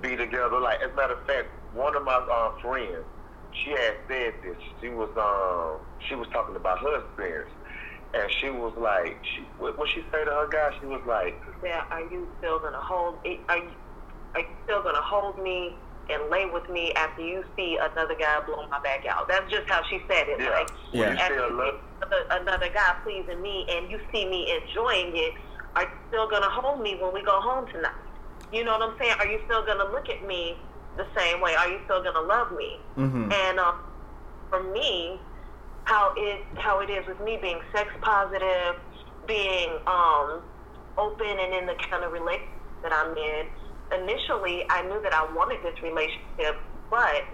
be 0.00 0.16
together, 0.16 0.60
like 0.60 0.80
as 0.84 0.92
a 0.92 0.94
matter 0.96 1.14
of 1.14 1.24
fact, 1.26 1.48
one 1.70 1.96
of 1.96 2.04
my 2.04 2.14
uh, 2.16 2.50
friends, 2.62 3.06
she 3.50 3.70
had 3.70 3.94
said 4.08 4.34
this. 4.42 4.56
She 4.80 4.88
was 4.88 5.10
um 5.16 5.80
she 6.08 6.14
was 6.14 6.28
talking 6.32 6.56
about 6.56 6.78
her 6.80 7.00
experience, 7.04 7.50
and 8.14 8.30
she 8.40 8.50
was 8.50 8.74
like, 8.76 9.20
she 9.34 9.48
what 9.56 9.78
what 9.78 9.88
she 9.88 10.02
say 10.12 10.24
to 10.24 10.30
her 10.30 10.48
guy? 10.48 10.70
She 10.80 10.86
was 10.86 11.02
like, 11.06 11.40
Yeah, 11.62 11.82
are 11.90 12.02
you 12.10 12.28
still 12.38 12.58
gonna 12.60 12.80
hold? 12.82 13.20
Are 13.48 13.58
you 13.58 13.72
are 14.34 14.40
you 14.40 14.54
still 14.64 14.82
gonna 14.82 15.02
hold 15.02 15.38
me 15.42 15.83
and 16.10 16.30
lay 16.30 16.46
with 16.46 16.68
me 16.68 16.92
after 16.94 17.22
you 17.22 17.44
see 17.56 17.78
another 17.80 18.14
guy 18.18 18.40
blow 18.46 18.66
my 18.70 18.78
back 18.82 19.04
out? 19.08 19.28
That's 19.28 19.50
just 19.50 19.68
how 19.68 19.80
she 19.88 20.00
said 20.08 20.28
it. 20.28 20.40
yeah, 20.40 20.50
Like 20.50 20.68
Yeah. 20.92 21.12
you 21.12 21.18
after 21.18 21.34
you 21.48 21.56
love. 21.56 21.74
see 21.74 21.80
another, 22.02 22.22
another 22.42 22.68
guy 22.74 22.92
pleasing 23.02 23.40
me 23.42 23.66
and 23.70 23.90
you 23.90 23.98
see 24.12 24.24
me 24.28 24.48
enjoying 24.52 25.16
it, 25.16 25.32
are 25.76 25.82
you 25.82 25.96
still 26.08 26.28
gonna 26.28 26.50
hold 26.50 26.80
me 26.80 26.96
when 27.00 27.12
we 27.12 27.22
go 27.22 27.40
home 27.40 27.66
tonight? 27.72 27.92
You 28.52 28.64
know 28.64 28.72
what 28.78 28.82
I'm 28.90 28.96
saying? 28.98 29.14
Are 29.18 29.26
you 29.26 29.40
still 29.46 29.64
gonna 29.66 29.90
look 29.90 30.08
at 30.08 30.26
me 30.26 30.56
the 30.96 31.06
same 31.16 31.40
way? 31.40 31.54
Are 31.56 31.68
you 31.68 31.78
still 31.84 32.02
gonna 32.02 32.26
love 32.26 32.52
me? 32.52 32.78
Mm-hmm. 32.96 33.32
And 33.32 33.58
um, 33.58 33.74
for 34.50 34.62
me, 34.72 35.20
how 35.84 36.12
it 36.16 36.46
how 36.56 36.80
it 36.80 36.90
is 36.90 37.06
with 37.06 37.20
me 37.20 37.38
being 37.42 37.58
sex 37.74 37.88
positive, 38.00 38.76
being 39.26 39.70
um, 39.86 40.42
open 40.96 41.26
and 41.26 41.52
in 41.54 41.66
the 41.66 41.74
kind 41.90 42.04
of 42.04 42.12
relationship 42.12 42.48
that 42.82 42.92
I'm 42.92 43.16
in. 43.16 43.46
Initially, 43.92 44.64
I 44.70 44.82
knew 44.82 45.00
that 45.02 45.12
I 45.14 45.24
wanted 45.34 45.62
this 45.62 45.80
relationship, 45.82 46.56
but 46.90 47.24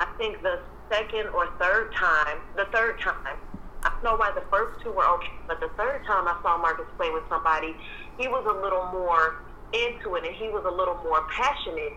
I 0.00 0.06
think 0.16 0.42
the 0.42 0.60
second 0.90 1.28
or 1.28 1.48
third 1.58 1.94
time, 1.94 2.38
the 2.56 2.66
third 2.72 3.00
time, 3.00 3.36
I 3.82 3.90
don't 3.90 4.04
know 4.04 4.16
why 4.16 4.32
the 4.34 4.44
first 4.50 4.82
two 4.82 4.92
were 4.92 5.06
okay, 5.06 5.32
but 5.46 5.60
the 5.60 5.70
third 5.76 6.04
time 6.06 6.28
I 6.28 6.38
saw 6.42 6.58
Marcus 6.58 6.86
play 6.96 7.10
with 7.10 7.24
somebody, 7.28 7.74
he 8.18 8.28
was 8.28 8.44
a 8.46 8.62
little 8.62 8.86
more 8.92 9.42
into 9.72 10.14
it 10.16 10.24
and 10.24 10.34
he 10.34 10.48
was 10.48 10.64
a 10.66 10.70
little 10.70 10.96
more 11.04 11.26
passionate. 11.30 11.92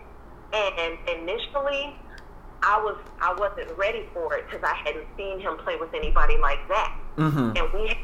And 0.54 0.98
initially, 1.08 1.96
I 2.64 2.78
was 2.78 2.98
I 3.22 3.34
wasn't 3.34 3.76
ready 3.78 4.06
for 4.14 4.36
it 4.36 4.46
because 4.46 4.64
I 4.64 4.76
hadn't 4.76 5.08
seen 5.18 5.40
him 5.40 5.58
play 5.58 5.78
with 5.78 5.94
anybody 5.94 6.38
like 6.38 6.68
that. 6.68 6.98
Mm-hmm. 7.18 7.58
And 7.58 7.74
we 7.74 7.98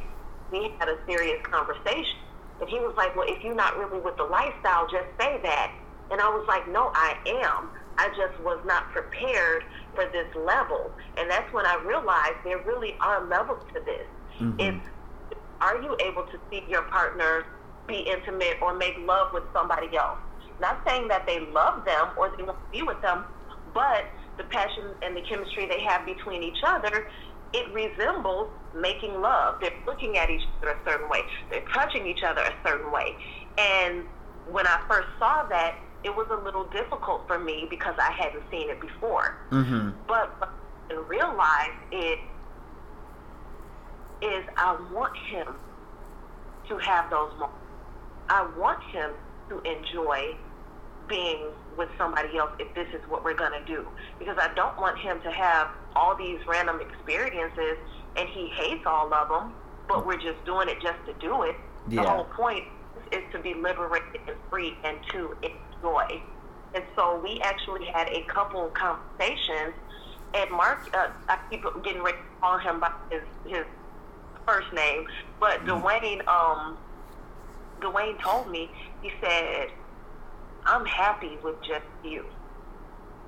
we 0.52 0.72
had 0.80 0.90
a 0.90 0.98
serious 1.06 1.46
conversation. 1.46 2.18
And 2.60 2.70
he 2.70 2.80
was 2.80 2.94
like, 2.98 3.16
"Well, 3.16 3.28
if 3.28 3.44
you're 3.44 3.56
not 3.56 3.78
really 3.78 4.00
with 4.00 4.18
the 4.18 4.24
lifestyle, 4.24 4.88
just 4.88 5.08
say 5.20 5.40
that." 5.44 5.72
And 6.10 6.22
I 6.22 6.30
was 6.30 6.46
like, 6.48 6.68
"No, 6.68 6.92
I 6.96 7.16
am. 7.44 7.72
I 7.98 8.10
just 8.10 8.40
was 8.40 8.60
not 8.66 8.90
prepared 8.92 9.64
for 9.94 10.06
this 10.06 10.34
level." 10.36 10.92
And 11.18 11.30
that's 11.30 11.52
when 11.54 11.66
I 11.66 11.76
realized 11.86 12.38
there 12.44 12.60
really 12.60 12.98
are 13.02 13.26
levels 13.26 13.64
to 13.74 13.80
this. 13.82 14.08
Mhm. 14.40 14.56
It's 14.60 14.88
are 15.60 15.82
you 15.82 15.96
able 16.00 16.24
to 16.24 16.40
see 16.50 16.64
your 16.68 16.84
partner 16.84 17.46
be 17.88 18.00
intimate 18.00 18.58
or 18.62 18.76
make 18.76 18.96
love 19.00 19.34
with 19.34 19.44
somebody 19.54 19.96
else? 19.98 20.20
Not 20.60 20.82
saying 20.88 21.08
that 21.08 21.26
they 21.26 21.40
love 21.40 21.84
them 21.86 22.12
or 22.16 22.30
they 22.38 22.44
want 22.44 22.60
to 22.60 22.70
be 22.72 22.84
with 22.84 23.02
them, 23.02 23.26
but 23.74 24.06
the 24.38 24.44
passion 24.46 24.96
and 25.02 25.18
the 25.18 25.22
chemistry 25.22 25.66
they 25.66 25.82
have 25.82 26.06
between 26.06 26.44
each 26.44 26.62
other, 26.64 27.08
it 27.54 27.74
resembles 27.74 28.50
making 28.76 29.22
love. 29.22 29.60
They're 29.62 29.72
looking 29.86 30.18
at 30.18 30.30
each 30.30 30.44
other 30.58 30.72
a 30.72 30.90
certain 30.90 31.10
way. 31.10 31.22
They're 31.50 31.66
touching 31.74 32.06
each 32.06 32.24
other 32.24 32.42
a 32.42 32.54
certain 32.64 32.92
way. 32.92 33.16
And 33.58 34.06
when 34.50 34.68
I 34.68 34.82
first 34.88 35.08
saw 35.20 35.44
that, 35.50 35.76
it 36.04 36.16
was 36.16 36.28
a 36.30 36.44
little 36.44 36.66
difficult 36.66 37.28
for 37.28 37.40
me 37.40 37.68
because 37.70 37.96
I 38.00 38.12
hadn't 38.12 38.44
seen 38.52 38.70
it 38.70 38.80
before. 38.80 39.36
Mm-hmm. 39.52 39.90
But 40.08 40.40
what 40.40 40.50
I 40.90 40.94
realized 41.08 41.80
it 41.92 42.20
is 44.22 44.46
I 44.58 44.78
want 44.94 45.18
him 45.18 45.48
to 46.70 46.78
have 46.78 47.10
those 47.10 47.32
moments. 47.34 47.58
I 48.30 48.48
want 48.58 48.84
him 48.84 49.12
to 49.50 49.62
enjoy 49.62 50.36
being 51.08 51.48
with 51.78 51.90
somebody 51.98 52.38
else 52.38 52.52
if 52.60 52.74
this 52.74 52.88
is 52.94 53.08
what 53.08 53.24
we're 53.24 53.36
going 53.36 53.54
to 53.54 53.66
do. 53.66 53.88
Because 54.20 54.38
I 54.40 54.54
don't 54.56 54.78
want 54.78 54.98
him 54.98 55.22
to 55.22 55.32
have 55.32 55.70
all 55.96 56.16
these 56.16 56.40
random 56.48 56.82
experiences 56.82 57.78
and 58.16 58.28
he 58.30 58.48
hates 58.48 58.86
all 58.86 59.14
of 59.14 59.30
them, 59.30 59.54
but 59.88 60.06
we're 60.06 60.18
just 60.20 60.44
doing 60.46 60.68
it 60.70 60.82
just 60.82 60.98
to 61.06 61.14
do 61.14 61.44
it. 61.44 61.56
The 61.88 62.04
whole 62.04 62.26
point 62.26 62.66
is 63.12 63.22
to 63.32 63.40
be 63.40 63.54
liberated 63.54 64.22
and 64.28 64.36
free 64.50 64.76
and 64.84 64.98
to 65.12 65.38
enjoy. 65.42 66.22
And 66.74 66.84
so 66.96 67.20
we 67.24 67.40
actually 67.42 67.86
had 67.86 68.10
a 68.10 68.24
couple 68.24 68.68
conversations, 68.70 69.74
and 70.34 70.52
Mark, 70.52 70.90
uh, 70.94 71.10
I 71.30 71.40
keep 71.50 71.64
getting 71.84 72.04
ready 72.04 72.18
to 72.18 72.42
call 72.42 72.58
him 72.58 72.80
by 72.80 72.92
his, 73.10 73.22
his 73.46 73.66
first 74.46 74.72
name, 74.74 75.08
but 75.40 75.64
Dwayne, 75.66 76.28
um, 76.28 76.78
Dwayne 77.80 78.20
told 78.22 78.50
me, 78.50 78.70
he 79.02 79.12
said, 79.22 79.70
I'm 80.66 80.86
happy 80.86 81.38
with 81.44 81.56
just 81.62 81.86
you. 82.04 82.26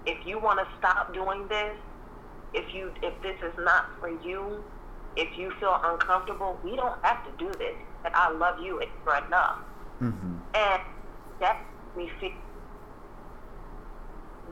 If 0.05 0.25
you 0.25 0.39
want 0.39 0.59
to 0.59 0.67
stop 0.77 1.13
doing 1.13 1.47
this, 1.47 1.75
if 2.53 2.73
you 2.73 2.91
if 3.01 3.13
this 3.21 3.35
is 3.43 3.53
not 3.59 3.85
for 3.99 4.09
you, 4.09 4.63
if 5.15 5.37
you 5.37 5.51
feel 5.59 5.79
uncomfortable, 5.83 6.57
we 6.63 6.75
don't 6.75 7.03
have 7.03 7.23
to 7.25 7.31
do 7.37 7.51
this. 7.57 7.75
And 8.05 8.13
I 8.15 8.31
love 8.31 8.59
you 8.59 8.79
and 8.79 8.89
you're 9.05 9.25
enough. 9.25 9.59
Mm-hmm. 10.01 10.37
And 10.55 10.81
that 11.39 11.61
makes 11.95 12.13
me 12.13 12.19
feel 12.19 12.31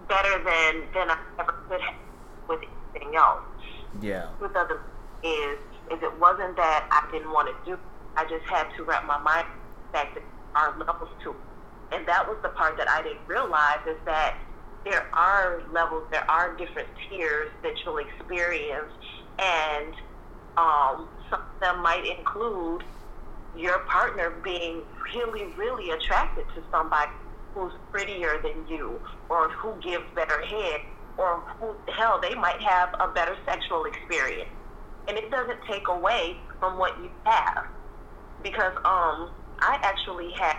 better 0.08 0.44
than 0.44 0.84
than 0.94 1.10
I 1.10 1.18
ever 1.40 1.54
could 1.70 1.82
have 1.82 1.96
with 2.48 2.62
anything 2.96 3.16
else. 3.16 3.44
Yeah. 4.02 4.28
With 4.40 4.56
other 4.56 4.82
is 5.24 5.58
is 5.92 6.04
it 6.04 6.20
wasn't 6.20 6.56
that 6.58 6.88
I 6.92 7.10
didn't 7.12 7.32
want 7.32 7.48
to 7.48 7.72
do. 7.72 7.80
I 8.16 8.24
just 8.26 8.46
had 8.46 8.68
to 8.76 8.84
wrap 8.84 9.06
my 9.06 9.18
mind 9.20 9.48
back 9.94 10.14
to 10.16 10.22
our 10.56 10.78
levels 10.78 11.10
to. 11.24 11.36
And 11.92 12.06
that 12.08 12.28
was 12.28 12.38
the 12.44 12.50
part 12.50 12.78
that 12.78 12.90
I 12.90 13.02
didn't 13.02 13.28
realize 13.28 13.80
is 13.88 13.98
that 14.06 14.36
there 14.84 15.06
are 15.14 15.62
levels, 15.72 16.04
there 16.12 16.30
are 16.30 16.56
different 16.56 16.88
tiers 17.10 17.50
that 17.64 17.74
you'll 17.84 17.98
experience, 17.98 18.92
and 19.40 19.94
um, 20.58 21.10
some 21.30 21.42
of 21.42 21.60
them 21.62 21.84
might 21.84 22.06
include 22.18 22.84
your 23.56 23.80
partner 23.80 24.34
being 24.44 24.84
really, 25.14 25.54
really 25.58 25.92
attracted 25.92 26.46
to 26.56 26.64
somebody 26.72 27.12
who's 27.54 27.74
prettier 27.92 28.36
than 28.44 28.68
you, 28.68 29.00
or 29.30 29.50
who 29.50 29.74
gives 29.82 30.06
better 30.16 30.42
head, 30.46 30.80
or 31.18 31.42
who 31.60 31.76
hell 31.98 32.20
they 32.22 32.36
might 32.36 32.62
have 32.62 32.90
a 33.00 33.08
better 33.14 33.36
sexual 33.46 33.86
experience, 33.86 34.50
and 35.08 35.18
it 35.18 35.32
doesn't 35.32 35.60
take 35.70 35.88
away 35.88 36.38
from 36.60 36.78
what 36.78 36.98
you 37.00 37.10
have, 37.26 37.66
because 38.44 38.74
um, 38.86 39.32
I 39.60 39.80
actually 39.82 40.32
had 40.40 40.56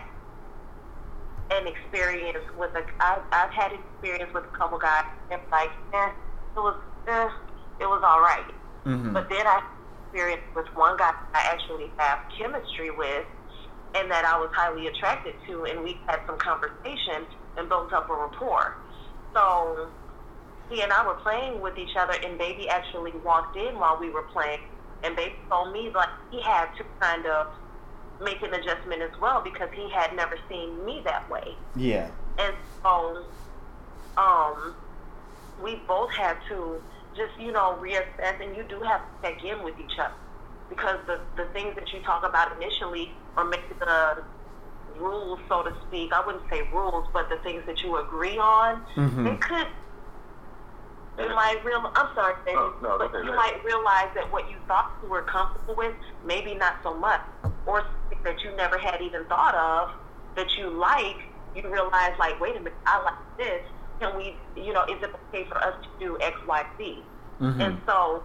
an 1.51 1.67
experience 1.67 2.45
with 2.59 2.71
a 2.77 2.83
I, 3.01 3.19
I've 3.33 3.53
had 3.53 3.73
experience 3.73 4.33
with 4.35 4.45
a 4.45 4.57
couple 4.57 4.79
guys, 4.79 5.05
and 5.31 5.41
like, 5.51 5.71
eh, 5.93 6.11
it 6.57 6.61
was, 6.61 6.77
eh, 7.07 7.29
it 7.81 7.87
was 7.87 8.03
all 8.05 8.21
right. 8.21 8.51
Mm-hmm. 8.87 9.13
But 9.13 9.29
then 9.29 9.47
I 9.47 9.61
experienced 10.09 10.49
with 10.55 10.67
one 10.75 10.97
guy 10.97 11.13
that 11.13 11.29
I 11.35 11.53
actually 11.53 11.93
have 11.99 12.19
chemistry 12.37 12.91
with 12.91 13.27
and 13.95 14.11
that 14.11 14.25
I 14.25 14.39
was 14.39 14.51
highly 14.53 14.87
attracted 14.87 15.35
to 15.47 15.65
and 15.65 15.83
we 15.83 16.01
had 16.07 16.21
some 16.27 16.39
conversation 16.39 17.29
and 17.57 17.69
built 17.69 17.93
up 17.93 18.09
a 18.09 18.15
rapport. 18.15 18.77
So 19.35 19.89
he 20.71 20.83
and 20.83 20.93
I 20.93 21.07
were 21.07 21.21
playing 21.23 21.61
with 21.61 21.77
each 21.79 21.97
other 21.99 22.15
and 22.25 22.39
baby 22.39 22.69
actually 22.69 23.13
walked 23.25 23.57
in 23.57 23.79
while 23.79 23.99
we 24.01 24.11
were 24.11 24.25
playing 24.33 24.61
and 25.03 25.17
baby 25.17 25.37
told 25.51 25.73
me 25.73 25.91
like 25.95 26.09
he 26.31 26.41
had 26.43 26.69
to 26.79 26.85
kind 27.01 27.27
of 27.27 27.47
make 28.23 28.43
an 28.43 28.53
adjustment 28.55 29.03
as 29.03 29.11
well 29.21 29.43
because 29.43 29.69
he 29.75 29.89
had 29.91 30.15
never 30.17 30.37
seen 30.49 30.85
me 30.85 31.03
that 31.05 31.29
way. 31.31 31.55
Yeah. 31.77 32.09
And 32.39 32.55
so, 32.83 33.25
um, 34.17 34.75
we 35.63 35.77
both 35.87 36.11
had 36.13 36.37
to 36.49 36.81
just, 37.17 37.39
you 37.39 37.53
know, 37.53 37.79
reassess, 37.81 38.41
and 38.43 38.57
you 38.57 38.65
do 38.69 38.81
have 38.81 39.01
to 39.01 39.29
check 39.29 39.45
in 39.45 39.63
with 39.65 39.75
each 39.79 39.99
other 39.99 40.15
because 40.69 40.99
the, 41.07 41.21
the 41.37 41.49
things 41.53 41.75
that 41.75 41.93
you 41.93 42.01
talk 42.03 42.25
about 42.29 42.57
initially 42.61 43.13
or 43.37 43.45
maybe 43.45 43.63
the 43.79 44.23
rules, 45.01 45.39
so 45.49 45.63
to 45.63 45.73
speak, 45.89 46.13
I 46.13 46.25
wouldn't 46.25 46.45
say 46.51 46.63
rules, 46.73 47.07
but 47.13 47.29
the 47.29 47.37
things 47.43 47.63
that 47.67 47.83
you 47.83 47.97
agree 47.99 48.39
on, 48.39 48.85
Mhm. 48.97 49.25
they 49.25 49.37
could 49.37 49.67
you 51.19 51.35
might 51.35 51.65
real. 51.65 51.83
I'm 51.97 52.15
sorry, 52.15 52.35
baby, 52.47 52.57
Oh, 52.61 52.75
no, 52.81 52.97
but 52.97 53.07
okay, 53.13 53.19
you 53.27 53.33
go 53.33 53.37
might 53.37 53.65
realize 53.65 54.07
that 54.15 54.31
what 54.31 54.49
you 54.49 54.57
thought 54.69 54.93
you 55.03 55.09
were 55.09 55.23
comfortable 55.23 55.75
with, 55.75 55.93
maybe 56.25 56.55
not 56.55 56.75
so 56.85 56.95
much, 56.95 57.21
or 57.69 57.83
something 57.83 58.19
that 58.25 58.43
you 58.43 58.57
never 58.57 58.79
had 58.79 59.01
even 59.03 59.25
thought 59.27 59.55
of 59.55 59.95
that 60.37 60.57
you 60.57 60.71
like. 60.71 61.21
You 61.55 61.71
realize, 61.71 62.13
like, 62.19 62.41
wait 62.41 62.57
a 62.57 62.59
minute, 62.59 62.75
I 62.87 63.03
like 63.05 63.37
this. 63.37 63.63
Can 64.01 64.17
we, 64.17 64.37
you 64.57 64.73
know, 64.73 64.85
is 64.85 65.03
it 65.03 65.11
okay 65.29 65.45
for 65.49 65.59
us 65.59 65.75
to 65.83 65.89
do 65.99 66.19
X, 66.21 66.35
Y, 66.47 66.63
Z? 66.79 67.05
Mhm. 67.41 67.61
And 67.61 67.83
so 67.87 68.23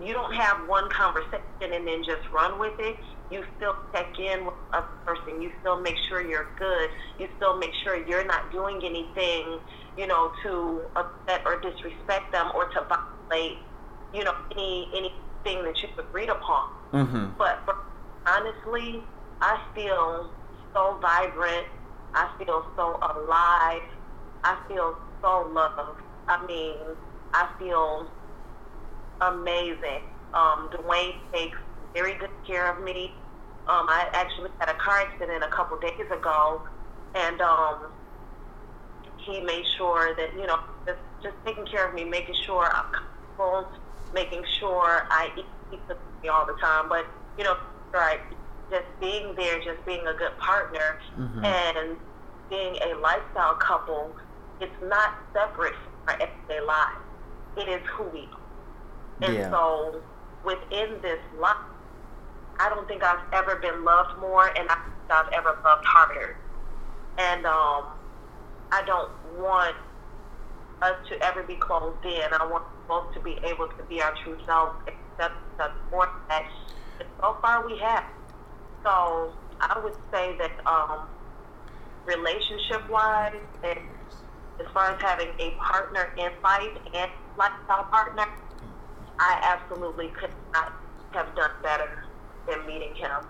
you 0.00 0.12
don't 0.12 0.32
have 0.34 0.66
one 0.68 0.88
conversation 0.90 1.42
and 1.60 1.86
then 1.86 2.02
just 2.02 2.22
run 2.32 2.58
with 2.58 2.78
it. 2.78 2.96
You 3.30 3.44
still 3.56 3.76
check 3.92 4.18
in 4.18 4.46
with 4.46 4.54
a 4.72 4.82
person. 5.04 5.40
You 5.42 5.52
still 5.60 5.80
make 5.80 5.96
sure 6.08 6.20
you're 6.22 6.48
good. 6.58 6.90
You 7.18 7.28
still 7.36 7.56
make 7.58 7.72
sure 7.82 7.96
you're 7.96 8.24
not 8.24 8.50
doing 8.52 8.80
anything, 8.84 9.58
you 9.96 10.06
know, 10.06 10.32
to 10.42 10.82
upset 10.96 11.42
or 11.46 11.60
disrespect 11.60 12.32
them 12.32 12.50
or 12.54 12.66
to 12.66 12.86
violate, 12.88 13.58
you 14.14 14.24
know, 14.24 14.34
any 14.52 14.88
anything 14.94 15.64
that 15.64 15.82
you've 15.82 15.98
agreed 15.98 16.30
upon. 16.30 16.68
Mhm. 16.92 17.36
But, 17.36 17.64
but 17.66 17.76
honestly, 18.26 19.02
I 19.40 19.58
feel 19.74 20.30
so 20.74 20.98
vibrant. 21.00 21.66
I 22.14 22.28
feel 22.38 22.64
so 22.76 22.98
alive. 23.00 23.82
I 24.44 24.56
feel 24.68 24.94
so 25.22 25.50
loved. 25.52 26.00
I 26.28 26.44
mean, 26.46 26.76
I 27.32 27.48
feel 27.58 28.08
amazing. 29.20 30.02
Um, 30.34 30.70
Dwayne 30.72 31.14
takes 31.32 31.58
very 31.94 32.14
good 32.14 32.30
care 32.46 32.72
of 32.72 32.82
me. 32.84 33.12
Um, 33.68 33.86
I 33.88 34.08
actually 34.12 34.50
had 34.58 34.68
a 34.68 34.74
car 34.74 35.00
accident 35.00 35.44
a 35.44 35.48
couple 35.48 35.78
days 35.78 36.10
ago, 36.10 36.62
and 37.14 37.40
um, 37.40 37.92
he 39.18 39.40
made 39.40 39.64
sure 39.76 40.14
that 40.16 40.34
you 40.34 40.46
know 40.46 40.58
just 40.86 40.98
just 41.22 41.34
taking 41.46 41.64
care 41.66 41.88
of 41.88 41.94
me, 41.94 42.04
making 42.04 42.34
sure 42.44 42.64
I'm 42.64 42.90
comfortable, 42.90 43.70
making 44.12 44.42
sure 44.58 45.02
I 45.10 45.30
eat 45.38 45.46
he 45.70 45.78
me 46.22 46.28
all 46.28 46.46
the 46.46 46.54
time. 46.60 46.88
But 46.88 47.06
you 47.38 47.44
know, 47.44 47.54
right, 47.92 48.20
just 48.70 48.86
being 49.00 49.34
there, 49.36 49.58
just 49.60 49.84
being 49.84 50.06
a 50.06 50.14
good 50.14 50.36
partner, 50.38 50.98
Mhm. 51.18 51.44
and 51.44 52.00
being 52.48 52.76
a 52.82 52.94
lifestyle 52.94 53.54
couple, 53.54 54.16
it's 54.60 54.80
not 54.82 55.10
separate 55.32 55.74
from 55.74 55.92
our 56.08 56.14
everyday 56.14 56.60
lives. 56.60 57.04
It 57.56 57.68
is 57.68 57.86
who 57.88 58.04
we 58.04 58.30
are. 58.32 59.28
And 59.28 59.34
Yeah. 59.34 59.50
so 59.50 60.02
within 60.42 61.00
this 61.00 61.20
life, 61.38 61.56
I 62.58 62.68
don't 62.68 62.86
think 62.88 63.02
I've 63.02 63.22
ever 63.32 63.56
been 63.56 63.84
loved 63.84 64.18
more, 64.18 64.46
and 64.46 64.70
I 64.70 64.74
don't 64.74 64.94
think 65.08 65.10
I've 65.10 65.28
ever 65.32 65.58
loved 65.64 65.84
harder. 65.84 66.36
And 67.18 67.46
um, 67.46 67.84
I 68.70 68.82
don't 68.82 69.10
want 69.38 69.76
us 70.80 70.96
to 71.08 71.22
ever 71.24 71.42
be 71.42 71.56
closed 71.56 72.04
in. 72.04 72.32
I 72.32 72.44
want 72.46 72.64
both 72.88 73.12
to 73.14 73.20
be 73.20 73.38
able 73.44 73.68
to 73.68 73.82
be 73.84 74.02
our 74.02 74.12
true 74.24 74.38
selves, 74.46 74.74
accept 74.86 75.34
the 75.58 75.70
more 75.90 76.08
that. 76.28 76.44
So 77.20 77.36
far, 77.40 77.66
we 77.66 77.78
have. 77.78 78.04
So 78.82 79.32
I 79.60 79.78
would 79.82 79.96
say 80.12 80.36
that 80.38 80.52
um, 80.66 81.08
relationship-wise, 82.06 83.36
and 83.62 83.78
as 84.60 84.66
far 84.72 84.94
as 84.94 85.00
having 85.00 85.28
a 85.38 85.50
partner 85.52 86.12
in 86.16 86.32
life 86.42 86.78
and 86.94 87.10
lifestyle 87.38 87.84
partner, 87.84 88.26
I 89.18 89.40
absolutely 89.42 90.08
could 90.08 90.34
not 90.52 90.72
have 91.12 91.34
done 91.36 91.50
better 91.62 92.04
than 92.46 92.66
meeting 92.66 92.94
him. 92.94 93.26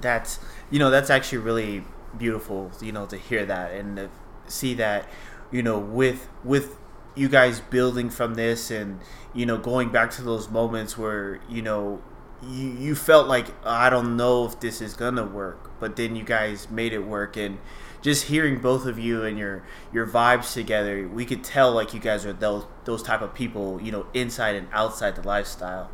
that's 0.00 0.38
you 0.70 0.78
know 0.78 0.90
that's 0.90 1.10
actually 1.10 1.38
really 1.38 1.84
beautiful 2.16 2.70
you 2.80 2.92
know 2.92 3.06
to 3.06 3.16
hear 3.16 3.44
that 3.44 3.72
and 3.72 3.96
to 3.96 4.10
see 4.48 4.74
that 4.74 5.08
you 5.50 5.62
know 5.62 5.78
with 5.78 6.28
with 6.44 6.76
you 7.14 7.28
guys 7.28 7.60
building 7.60 8.08
from 8.08 8.34
this 8.34 8.70
and 8.70 9.00
you 9.34 9.46
know 9.46 9.56
going 9.56 9.90
back 9.90 10.10
to 10.12 10.22
those 10.22 10.48
moments 10.48 10.98
where 10.98 11.40
you 11.48 11.62
know 11.62 12.02
you, 12.42 12.68
you 12.70 12.94
felt 12.94 13.28
like 13.28 13.46
I 13.66 13.90
don't 13.90 14.16
know 14.16 14.46
if 14.46 14.60
this 14.60 14.80
is 14.80 14.94
gonna 14.94 15.24
work 15.26 15.70
but 15.80 15.96
then 15.96 16.14
you 16.14 16.24
guys 16.24 16.70
made 16.70 16.92
it 16.92 17.00
work. 17.00 17.36
And 17.36 17.58
just 18.02 18.26
hearing 18.26 18.60
both 18.60 18.86
of 18.86 18.98
you 18.98 19.24
and 19.24 19.38
your 19.38 19.62
your 19.92 20.06
vibes 20.06 20.54
together 20.54 21.06
we 21.06 21.26
could 21.26 21.44
tell 21.44 21.72
like 21.72 21.92
you 21.92 22.00
guys 22.00 22.24
are 22.24 22.32
those 22.32 22.64
those 22.84 23.02
type 23.02 23.20
of 23.20 23.34
people 23.34 23.80
you 23.82 23.92
know 23.92 24.06
inside 24.14 24.54
and 24.56 24.68
outside 24.72 25.16
the 25.16 25.26
lifestyle. 25.26 25.90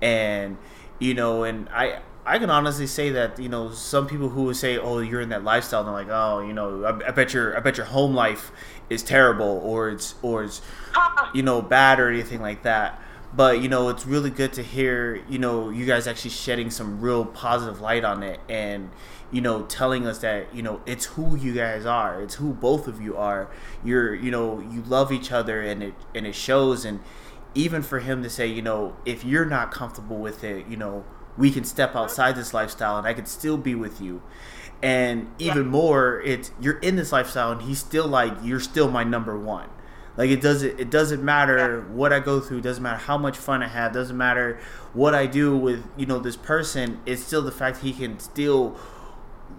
And 0.00 0.58
you 0.98 1.14
know 1.14 1.44
and 1.44 1.68
i 1.68 2.00
i 2.28 2.38
can 2.38 2.50
honestly 2.50 2.86
say 2.86 3.10
that 3.10 3.38
you 3.38 3.48
know 3.48 3.70
some 3.70 4.06
people 4.06 4.28
who 4.28 4.44
would 4.44 4.56
say 4.56 4.76
oh 4.76 4.98
you're 4.98 5.20
in 5.20 5.30
that 5.30 5.44
lifestyle 5.44 5.80
and 5.80 5.88
they're 5.88 5.94
like 5.94 6.08
oh 6.10 6.40
you 6.40 6.52
know 6.52 6.84
I, 6.84 7.08
I 7.08 7.10
bet 7.10 7.32
your 7.32 7.56
i 7.56 7.60
bet 7.60 7.76
your 7.76 7.86
home 7.86 8.14
life 8.14 8.52
is 8.90 9.02
terrible 9.02 9.60
or 9.64 9.88
it's 9.88 10.14
or 10.22 10.44
it's 10.44 10.60
you 11.34 11.42
know 11.42 11.62
bad 11.62 11.98
or 11.98 12.10
anything 12.10 12.40
like 12.40 12.62
that 12.62 13.00
but 13.32 13.60
you 13.60 13.68
know 13.68 13.88
it's 13.88 14.06
really 14.06 14.30
good 14.30 14.52
to 14.54 14.62
hear 14.62 15.22
you 15.28 15.38
know 15.38 15.70
you 15.70 15.86
guys 15.86 16.06
actually 16.06 16.30
shedding 16.30 16.70
some 16.70 17.00
real 17.00 17.24
positive 17.24 17.80
light 17.80 18.04
on 18.04 18.22
it 18.22 18.40
and 18.48 18.90
you 19.30 19.40
know 19.40 19.62
telling 19.64 20.06
us 20.06 20.18
that 20.18 20.54
you 20.54 20.62
know 20.62 20.80
it's 20.86 21.06
who 21.06 21.36
you 21.36 21.52
guys 21.54 21.84
are 21.84 22.22
it's 22.22 22.36
who 22.36 22.52
both 22.52 22.86
of 22.86 23.00
you 23.00 23.16
are 23.16 23.50
you're 23.84 24.14
you 24.14 24.30
know 24.30 24.60
you 24.60 24.82
love 24.82 25.12
each 25.12 25.30
other 25.30 25.60
and 25.60 25.82
it 25.82 25.94
and 26.14 26.26
it 26.26 26.34
shows 26.34 26.84
and 26.84 27.00
even 27.54 27.82
for 27.82 27.98
him 28.00 28.22
to 28.22 28.30
say 28.30 28.46
you 28.46 28.62
know 28.62 28.96
if 29.04 29.24
you're 29.24 29.44
not 29.44 29.70
comfortable 29.70 30.18
with 30.18 30.42
it 30.42 30.66
you 30.66 30.76
know 30.76 31.04
we 31.38 31.50
can 31.50 31.64
step 31.64 31.94
outside 31.94 32.34
this 32.34 32.52
lifestyle 32.52 32.98
and 32.98 33.06
i 33.06 33.14
could 33.14 33.28
still 33.28 33.56
be 33.56 33.74
with 33.74 34.00
you. 34.00 34.22
And 34.80 35.32
even 35.38 35.66
more 35.66 36.20
it's 36.24 36.52
you're 36.60 36.78
in 36.78 36.96
this 36.96 37.10
lifestyle 37.10 37.52
and 37.52 37.62
he's 37.62 37.78
still 37.78 38.06
like 38.06 38.32
you're 38.42 38.60
still 38.60 38.90
my 38.90 39.04
number 39.04 39.38
one. 39.38 39.70
Like 40.16 40.30
it 40.30 40.40
doesn't 40.40 40.78
it 40.78 40.90
doesn't 40.90 41.22
matter 41.22 41.82
what 41.82 42.12
I 42.12 42.20
go 42.20 42.40
through, 42.40 42.60
doesn't 42.60 42.82
matter 42.82 42.98
how 42.98 43.18
much 43.18 43.36
fun 43.36 43.62
I 43.62 43.68
have, 43.68 43.92
doesn't 43.92 44.16
matter 44.16 44.58
what 44.92 45.14
I 45.14 45.26
do 45.26 45.56
with, 45.56 45.84
you 45.96 46.06
know, 46.06 46.18
this 46.18 46.36
person, 46.36 47.00
it's 47.06 47.24
still 47.24 47.42
the 47.42 47.52
fact 47.52 47.78
he 47.78 47.92
can 47.92 48.18
still 48.18 48.76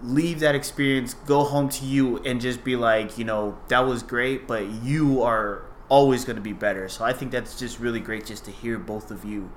leave 0.02 0.40
that 0.40 0.54
experience, 0.54 1.14
go 1.14 1.44
home 1.44 1.68
to 1.68 1.84
you 1.84 2.18
and 2.18 2.40
just 2.40 2.64
be 2.64 2.76
like, 2.76 3.18
you 3.18 3.24
know, 3.24 3.58
that 3.68 3.80
was 3.80 4.02
great, 4.02 4.46
but 4.46 4.66
you 4.66 5.22
are 5.22 5.66
always 5.90 6.24
going 6.24 6.36
to 6.36 6.42
be 6.42 6.52
better. 6.52 6.88
So 6.88 7.04
I 7.04 7.12
think 7.12 7.30
that's 7.30 7.58
just 7.58 7.78
really 7.78 8.00
great 8.00 8.24
just 8.24 8.44
to 8.46 8.50
hear 8.50 8.78
both 8.78 9.10
of 9.10 9.24
you 9.24 9.50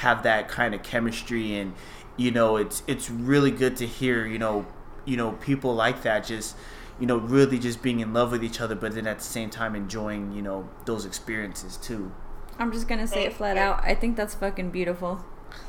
have 0.00 0.22
that 0.22 0.48
kind 0.48 0.74
of 0.74 0.82
chemistry 0.82 1.54
and 1.56 1.74
you 2.16 2.30
know, 2.30 2.56
it's 2.56 2.82
it's 2.86 3.08
really 3.08 3.50
good 3.50 3.76
to 3.76 3.86
hear, 3.86 4.26
you 4.26 4.38
know, 4.38 4.66
you 5.06 5.16
know, 5.16 5.32
people 5.32 5.74
like 5.74 6.02
that 6.02 6.26
just 6.26 6.56
you 6.98 7.06
know, 7.06 7.16
really 7.16 7.58
just 7.58 7.82
being 7.82 8.00
in 8.00 8.12
love 8.12 8.30
with 8.30 8.44
each 8.44 8.60
other, 8.60 8.74
but 8.74 8.94
then 8.94 9.06
at 9.06 9.18
the 9.18 9.24
same 9.24 9.48
time 9.48 9.74
enjoying, 9.74 10.32
you 10.32 10.42
know, 10.42 10.68
those 10.84 11.06
experiences 11.06 11.78
too. 11.78 12.12
I'm 12.58 12.72
just 12.72 12.88
gonna 12.88 13.06
say 13.06 13.24
it 13.24 13.32
flat 13.32 13.56
out. 13.56 13.82
I 13.82 13.94
think 13.94 14.16
that's 14.16 14.34
fucking 14.34 14.70
beautiful. 14.70 15.24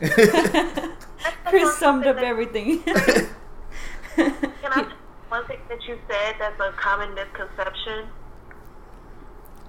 Chris 1.46 1.78
summed 1.78 2.06
up 2.06 2.18
everything. 2.18 2.84
Can 4.16 4.36
I 4.64 4.92
one 5.30 5.48
thing 5.48 5.60
that 5.70 5.82
you 5.88 5.98
said 6.10 6.36
that's 6.38 6.60
a 6.60 6.74
common 6.74 7.16
misconception? 7.16 8.08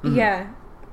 Yeah. 0.02 0.51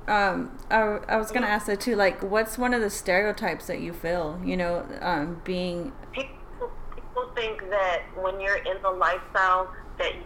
Um, 0.09 0.57
I, 0.71 0.99
I 1.07 1.17
was 1.17 1.31
gonna 1.31 1.47
ask 1.47 1.67
that 1.67 1.79
too. 1.79 1.95
Like, 1.95 2.23
what's 2.23 2.57
one 2.57 2.73
of 2.73 2.81
the 2.81 2.89
stereotypes 2.89 3.67
that 3.67 3.79
you 3.79 3.93
feel? 3.93 4.41
You 4.43 4.57
know, 4.57 4.85
um, 5.01 5.41
being 5.43 5.93
People, 6.11 6.71
people 6.95 7.31
think 7.35 7.69
that 7.69 8.01
when 8.21 8.39
you're 8.41 8.57
in 8.57 8.81
the 8.81 8.89
lifestyle 8.89 9.71
that 9.99 10.15
you 10.15 10.23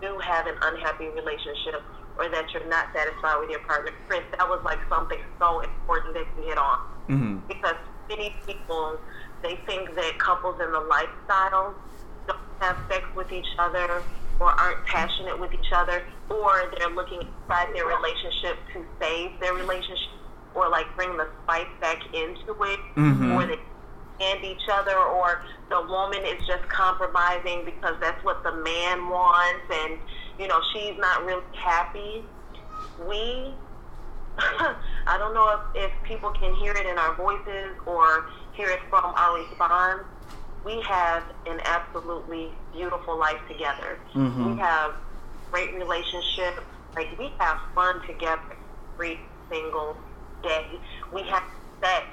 do 0.00 0.18
have 0.18 0.46
an 0.46 0.54
unhappy 0.62 1.08
relationship 1.08 1.82
or 2.16 2.28
that 2.28 2.52
you're 2.52 2.68
not 2.68 2.86
satisfied 2.94 3.38
with 3.40 3.50
your 3.50 3.60
partner. 3.60 3.92
Chris, 4.06 4.22
that 4.36 4.48
was 4.48 4.62
like 4.64 4.78
something 4.88 5.18
so 5.38 5.60
important 5.60 6.14
that 6.14 6.26
you 6.36 6.48
hit 6.48 6.58
on. 6.58 6.78
Mm-hmm. 7.08 7.38
because 7.48 7.76
many 8.10 8.36
people 8.46 8.98
they 9.42 9.58
think 9.64 9.94
that 9.94 10.18
couples 10.18 10.60
in 10.60 10.70
the 10.72 10.80
lifestyle 10.80 11.74
don't 12.26 12.38
have 12.60 12.76
sex 12.90 13.02
with 13.16 13.32
each 13.32 13.48
other 13.58 14.02
or 14.40 14.48
aren't 14.60 14.84
passionate 14.86 15.38
with 15.38 15.52
each 15.52 15.72
other 15.74 16.02
or 16.30 16.70
they're 16.78 16.90
looking 16.94 17.20
inside 17.20 17.68
their 17.74 17.86
relationship 17.86 18.56
to 18.72 18.84
save 19.00 19.30
their 19.40 19.54
relationship 19.54 20.12
or 20.54 20.68
like 20.68 20.86
bring 20.96 21.16
the 21.16 21.26
spice 21.44 21.66
back 21.80 21.98
into 22.14 22.54
it 22.62 22.80
Mhm. 22.96 23.34
or 23.34 23.46
they 23.46 23.58
and 24.20 24.44
each 24.44 24.68
other 24.72 24.96
or 24.96 25.42
the 25.70 25.80
woman 25.82 26.24
is 26.24 26.44
just 26.44 26.68
compromising 26.68 27.64
because 27.64 27.94
that's 28.00 28.22
what 28.24 28.42
the 28.42 28.50
man 28.52 29.08
wants 29.08 29.62
and 29.70 29.96
you 30.40 30.48
know 30.48 30.60
she's 30.72 30.98
not 30.98 31.24
really 31.24 31.44
happy 31.56 32.24
we 33.06 33.54
I 34.38 35.18
don't 35.18 35.34
know 35.34 35.60
if, 35.74 35.84
if 35.90 36.02
people 36.04 36.30
can 36.30 36.54
hear 36.56 36.72
it 36.72 36.86
in 36.86 36.96
our 36.98 37.14
voices 37.16 37.74
or 37.86 38.26
hear 38.52 38.68
it 38.70 38.78
from 38.88 39.04
our 39.04 39.38
response. 39.38 40.04
We 40.68 40.82
have 40.82 41.22
an 41.46 41.60
absolutely 41.64 42.52
beautiful 42.74 43.18
life 43.18 43.40
together. 43.48 43.98
Mhm. 44.14 44.52
We 44.52 44.60
have 44.60 44.92
great 45.50 45.72
relationship. 45.74 46.62
Like 46.94 47.08
we 47.18 47.32
have 47.40 47.56
fun 47.74 48.02
together 48.06 48.52
every 48.92 49.18
single 49.50 49.96
day. 50.42 50.78
We 51.10 51.22
have 51.22 51.42
sex 51.82 52.04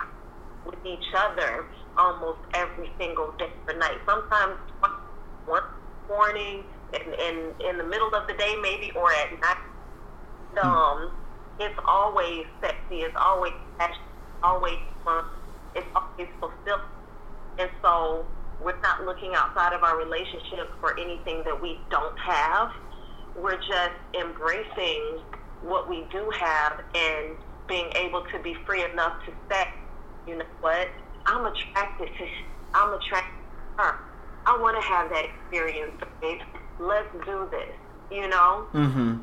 with 0.64 0.80
each 0.86 1.14
other 1.14 1.66
almost 1.98 2.40
every 2.54 2.90
single 2.98 3.34
day 3.38 3.52
or 3.68 3.74
night. 3.76 4.00
Sometimes 4.06 4.56
one 5.46 5.62
morning 6.08 6.64
and 6.94 7.14
in, 7.16 7.54
in 7.60 7.78
the 7.78 7.84
middle 7.84 8.14
of 8.16 8.26
the 8.28 8.36
day 8.36 8.56
maybe 8.62 8.90
or 8.96 9.12
at 9.12 9.32
night. 9.34 9.64
Um, 10.64 11.12
it's 11.60 11.76
always 11.86 12.46
sexy, 12.62 13.04
it's 13.04 13.16
always 13.20 13.52
passion, 13.78 14.00
always 14.44 14.80
fun, 15.04 15.26
it's 15.74 15.88
always 15.96 16.30
fulfilling. 16.40 16.82
And 17.58 17.70
so 17.82 18.28
we're 18.64 18.80
not 18.82 19.06
looking 19.06 19.34
outside 19.36 19.74
of 19.74 19.84
our 19.84 19.98
relationship 19.98 20.70
for 20.80 21.00
anything 21.00 21.44
that 21.46 21.60
we 21.62 21.80
don't 21.90 22.18
have. 22.20 22.72
We're 23.36 23.58
just 23.58 23.96
embracing 24.20 25.20
what 25.62 25.90
we 25.90 26.06
do 26.12 26.30
have 26.40 26.82
and 26.94 27.36
being 27.68 27.90
able 27.96 28.24
to 28.32 28.40
be 28.40 28.56
free 28.66 28.84
enough 28.84 29.14
to 29.26 29.32
say, 29.50 29.68
you 30.28 30.38
know 30.38 30.46
what, 30.62 30.88
I'm 31.26 31.46
attracted 31.46 32.10
to, 32.18 32.28
I'm 32.74 32.94
attracted 32.94 33.34
to 33.78 33.84
her. 33.84 34.00
I 34.46 34.58
want 34.60 34.80
to 34.80 34.88
have 34.88 35.10
that 35.10 35.26
experience, 35.26 36.02
babe. 36.22 36.40
Let's 36.80 37.12
do 37.26 37.48
this, 37.52 37.74
you 38.12 38.28
know? 38.30 38.68
Mm-hmm. 38.74 39.18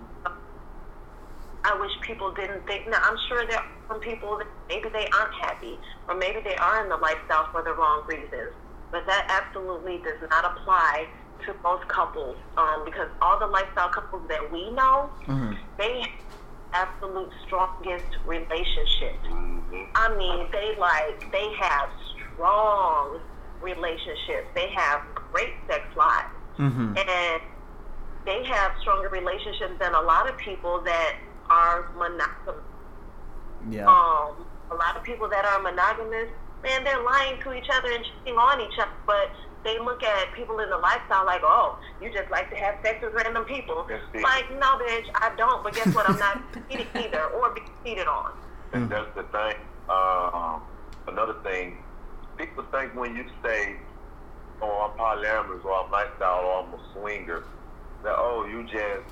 I 1.64 1.78
wish 1.78 1.92
people 2.00 2.32
didn't 2.34 2.66
think. 2.66 2.88
Now, 2.88 2.98
I'm 3.02 3.16
sure 3.28 3.46
there 3.46 3.58
are 3.58 3.66
some 3.86 4.00
people 4.00 4.36
that 4.38 4.48
maybe 4.68 4.88
they 4.88 5.06
aren't 5.14 5.34
happy, 5.34 5.78
or 6.08 6.16
maybe 6.16 6.40
they 6.42 6.56
are 6.56 6.82
in 6.82 6.88
the 6.88 6.96
lifestyle 6.96 7.48
for 7.52 7.62
the 7.62 7.72
wrong 7.74 8.02
reasons. 8.08 8.50
But 8.92 9.06
that 9.06 9.24
absolutely 9.28 9.98
does 10.04 10.20
not 10.30 10.44
apply 10.44 11.08
to 11.46 11.54
most 11.64 11.88
couples, 11.88 12.36
um, 12.56 12.84
because 12.84 13.08
all 13.20 13.38
the 13.40 13.46
lifestyle 13.46 13.88
couples 13.88 14.28
that 14.28 14.52
we 14.52 14.70
know, 14.70 15.10
Mhm. 15.26 15.58
they 15.78 16.00
have 16.00 16.10
absolute 16.74 17.32
strongest 17.44 18.16
relationships. 18.24 19.26
I 19.94 20.08
mean, 20.16 20.48
they 20.52 20.76
like 20.76 21.30
they 21.32 21.52
have 21.54 21.88
strong 22.34 23.20
relationships. 23.60 24.48
They 24.54 24.68
have 24.70 25.02
great 25.32 25.54
sex 25.66 25.84
lives 25.96 26.28
Mm-hmm. 26.58 26.96
and 26.98 27.42
they 28.24 28.44
have 28.44 28.72
stronger 28.80 29.08
relationships 29.08 29.78
than 29.80 29.94
a 29.94 30.00
lot 30.00 30.28
of 30.28 30.36
people 30.36 30.80
that 30.82 31.12
are 31.50 31.88
monogamous. 31.94 32.64
Yeah. 33.68 33.88
Um, 33.88 34.46
a 34.70 34.74
lot 34.74 34.96
of 34.96 35.02
people 35.02 35.28
that 35.28 35.44
are 35.44 35.60
monogamous, 35.60 36.30
man, 36.62 36.84
they're 36.84 37.02
lying 37.02 37.40
to 37.42 37.52
each 37.52 37.68
other 37.72 37.90
and 37.92 38.04
cheating 38.04 38.38
on 38.38 38.60
each 38.60 38.78
other, 38.78 38.90
but 39.06 39.30
they 39.64 39.78
look 39.78 40.02
at 40.02 40.32
people 40.34 40.58
in 40.58 40.70
the 40.70 40.78
lifestyle 40.78 41.24
like, 41.26 41.42
oh, 41.44 41.78
you 42.00 42.12
just 42.12 42.30
like 42.30 42.50
to 42.50 42.56
have 42.56 42.74
sex 42.82 42.98
with 43.02 43.14
random 43.14 43.44
people. 43.44 43.86
Like, 44.22 44.50
no, 44.58 44.78
bitch, 44.78 45.06
I 45.14 45.32
don't. 45.36 45.62
But 45.62 45.74
guess 45.74 45.94
what? 45.94 46.08
I'm 46.08 46.18
not 46.18 46.42
cheating 46.70 46.86
either, 46.94 47.24
or 47.26 47.54
being 47.54 47.66
cheated 47.84 48.06
on. 48.06 48.32
And 48.72 48.90
that's 48.90 49.08
the 49.14 49.22
thing. 49.24 49.54
Um, 49.88 50.62
another 51.06 51.34
thing, 51.42 51.78
people 52.38 52.64
think 52.72 52.94
when 52.94 53.14
you 53.14 53.24
say, 53.44 53.76
"Oh, 54.62 54.90
I'm 54.90 54.98
polyamorous," 54.98 55.64
or 55.64 55.84
"I'm 55.84 55.90
lifestyle," 55.90 56.40
or 56.40 56.64
"I'm 56.64 56.74
a 56.74 56.80
swinger," 56.92 57.44
that 58.02 58.14
oh, 58.16 58.46
you 58.50 58.64
just 58.64 59.04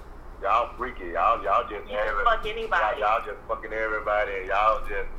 y'all 0.42 0.70
freaky, 0.78 1.12
y'all 1.12 1.42
y'all 1.44 1.68
just 1.68 1.90
You 1.90 1.98
have 1.98 2.24
fuck 2.24 2.46
anybody. 2.46 3.00
Y'all, 3.00 3.20
y'all 3.20 3.26
just 3.26 3.38
fucking 3.46 3.72
everybody, 3.72 4.32
y'all 4.48 4.80
just 4.88 5.10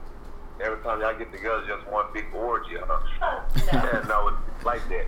every 0.61 0.81
time 0.83 1.01
y'all 1.01 1.17
get 1.17 1.31
together, 1.31 1.63
just 1.67 1.88
one 1.88 2.05
big 2.13 2.25
orgy, 2.33 2.75
huh? 2.79 3.41
yeah, 3.73 4.03
no, 4.07 4.29
it's 4.29 4.65
like 4.65 4.88
that. 4.89 5.05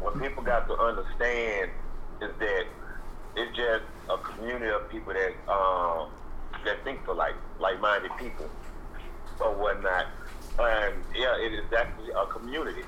What 0.00 0.20
people 0.20 0.42
got 0.42 0.66
to 0.68 0.74
understand 0.74 1.70
is 2.22 2.30
that 2.38 2.64
it's 3.36 3.56
just 3.56 3.84
a 4.08 4.18
community 4.18 4.70
of 4.72 4.90
people 4.90 5.12
that 5.12 5.52
um, 5.52 6.10
that 6.64 6.82
think 6.84 7.04
for 7.04 7.14
like 7.14 7.34
like-minded 7.60 8.10
people 8.18 8.48
or 9.40 9.54
whatnot. 9.54 10.06
And 10.58 10.94
yeah, 11.14 11.36
it 11.38 11.52
is 11.52 11.72
actually 11.76 12.10
a 12.10 12.26
community. 12.26 12.82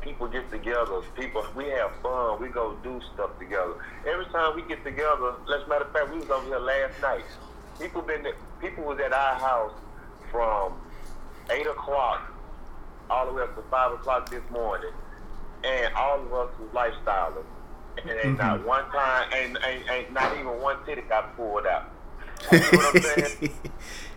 People 0.00 0.28
get 0.28 0.50
together. 0.50 1.02
People, 1.18 1.44
we 1.56 1.66
have 1.68 1.90
fun. 2.00 2.40
We 2.40 2.48
go 2.48 2.76
do 2.82 3.00
stuff 3.14 3.36
together. 3.38 3.74
Every 4.06 4.26
time 4.26 4.54
we 4.54 4.62
get 4.62 4.84
together, 4.84 5.34
let's 5.48 5.68
matter 5.68 5.84
of 5.84 5.92
fact, 5.92 6.12
we 6.12 6.18
was 6.18 6.30
over 6.30 6.46
here 6.46 6.58
last 6.58 7.00
night. 7.02 7.24
People 7.78 8.02
been 8.02 8.26
people 8.60 8.84
was 8.84 8.98
at 9.00 9.12
our 9.12 9.34
house 9.34 9.72
from 10.30 10.72
eight 11.50 11.66
o'clock 11.66 12.32
all 13.10 13.26
the 13.26 13.32
way 13.32 13.42
up 13.42 13.54
to 13.56 13.62
five 13.70 13.92
o'clock 13.92 14.30
this 14.30 14.42
morning, 14.50 14.90
and 15.64 15.94
all 15.94 16.20
of 16.20 16.32
us 16.32 16.50
was 16.58 16.68
lifestylers. 16.72 17.44
And 18.02 18.10
ain't 18.10 18.38
not 18.38 18.58
mm-hmm. 18.58 18.68
one 18.68 18.84
time, 18.90 19.32
ain't, 19.32 19.58
ain't, 19.66 19.90
ain't 19.90 20.12
not 20.12 20.36
even 20.36 20.60
one 20.60 20.76
titty 20.84 21.02
got 21.02 21.36
pulled 21.36 21.66
out. 21.66 21.90
You 22.52 22.58
know 22.58 22.68
what 22.72 22.96
I'm 22.96 23.02
saying? 23.02 23.52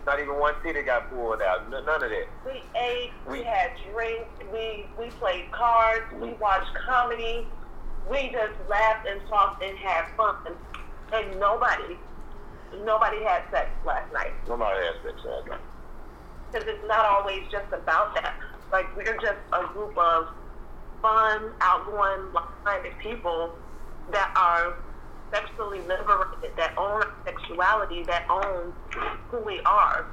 Not 0.06 0.20
even 0.20 0.38
one 0.38 0.54
titty 0.62 0.82
got 0.82 1.10
pulled 1.10 1.40
out. 1.40 1.62
N- 1.64 1.70
None 1.70 1.88
of 1.88 2.10
that. 2.10 2.26
We 2.44 2.62
ate, 2.78 3.10
we 3.26 3.38
We- 3.38 3.44
had 3.44 3.70
drinks, 3.92 4.28
we 4.52 4.86
we 4.98 5.08
played 5.10 5.50
cards, 5.52 6.04
we 6.20 6.28
mm-hmm. 6.28 6.40
watched 6.42 6.74
comedy, 6.86 7.46
we 8.10 8.28
just 8.32 8.52
laughed 8.68 9.06
and 9.06 9.20
talked 9.28 9.62
and 9.62 9.76
had 9.78 10.06
fun. 10.16 10.36
And 11.12 11.40
nobody, 11.40 11.96
nobody 12.84 13.22
had 13.24 13.42
sex 13.50 13.68
last 13.84 14.12
night 14.12 14.30
Nobody 14.48 14.84
had 14.84 14.94
sex 15.04 15.24
last 15.24 15.48
night. 15.48 15.60
Because 16.52 16.66
it's 16.68 16.86
not 16.88 17.04
always 17.04 17.42
just 17.50 17.72
about 17.72 18.14
that. 18.14 18.34
Like 18.72 18.94
we're 18.96 19.16
just 19.16 19.38
a 19.52 19.66
group 19.72 19.96
of 19.98 20.28
fun, 21.02 21.50
outgoing, 21.60 22.32
like-minded 22.32 22.92
people 23.02 23.52
that 24.12 24.32
are 24.36 24.74
sexually 25.32 25.78
liberated, 25.80 26.56
that 26.56 26.74
own 26.76 27.02
our 27.02 27.12
sexuality, 27.24 28.02
that 28.04 28.24
own 28.28 28.72
who 29.30 29.38
we 29.44 29.60
are, 29.64 30.06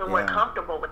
and 0.00 0.12
we're 0.12 0.26
comfortable 0.26 0.80
with. 0.80 0.90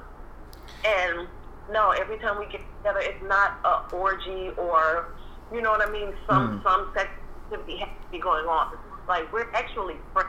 And 0.84 1.28
no, 1.72 1.90
every 1.90 2.18
time 2.18 2.38
we 2.38 2.46
get 2.46 2.60
together, 2.78 3.00
it's 3.00 3.22
not 3.22 3.58
a 3.64 3.94
orgy 3.96 4.50
or, 4.58 5.06
you 5.52 5.62
know 5.62 5.70
what 5.70 5.86
I 5.86 5.90
mean? 5.90 6.12
Some 6.28 6.60
Mm. 6.60 6.62
some 6.62 6.90
sex 6.94 7.08
activity 7.46 7.78
has 7.78 7.88
to 7.88 8.10
be 8.10 8.18
going 8.18 8.46
on. 8.46 8.76
Like 9.08 9.32
we're 9.32 9.50
actually 9.54 9.96
friends. 10.12 10.28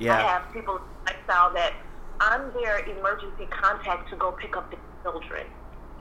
I 0.00 0.20
have 0.22 0.52
people 0.52 0.80
lifestyle 1.06 1.52
that 1.54 1.74
I'm 2.22 2.52
their 2.54 2.78
emergency 2.86 3.46
contact 3.50 4.08
to 4.10 4.16
go 4.16 4.30
pick 4.32 4.56
up 4.56 4.70
the 4.70 4.76
children. 5.02 5.42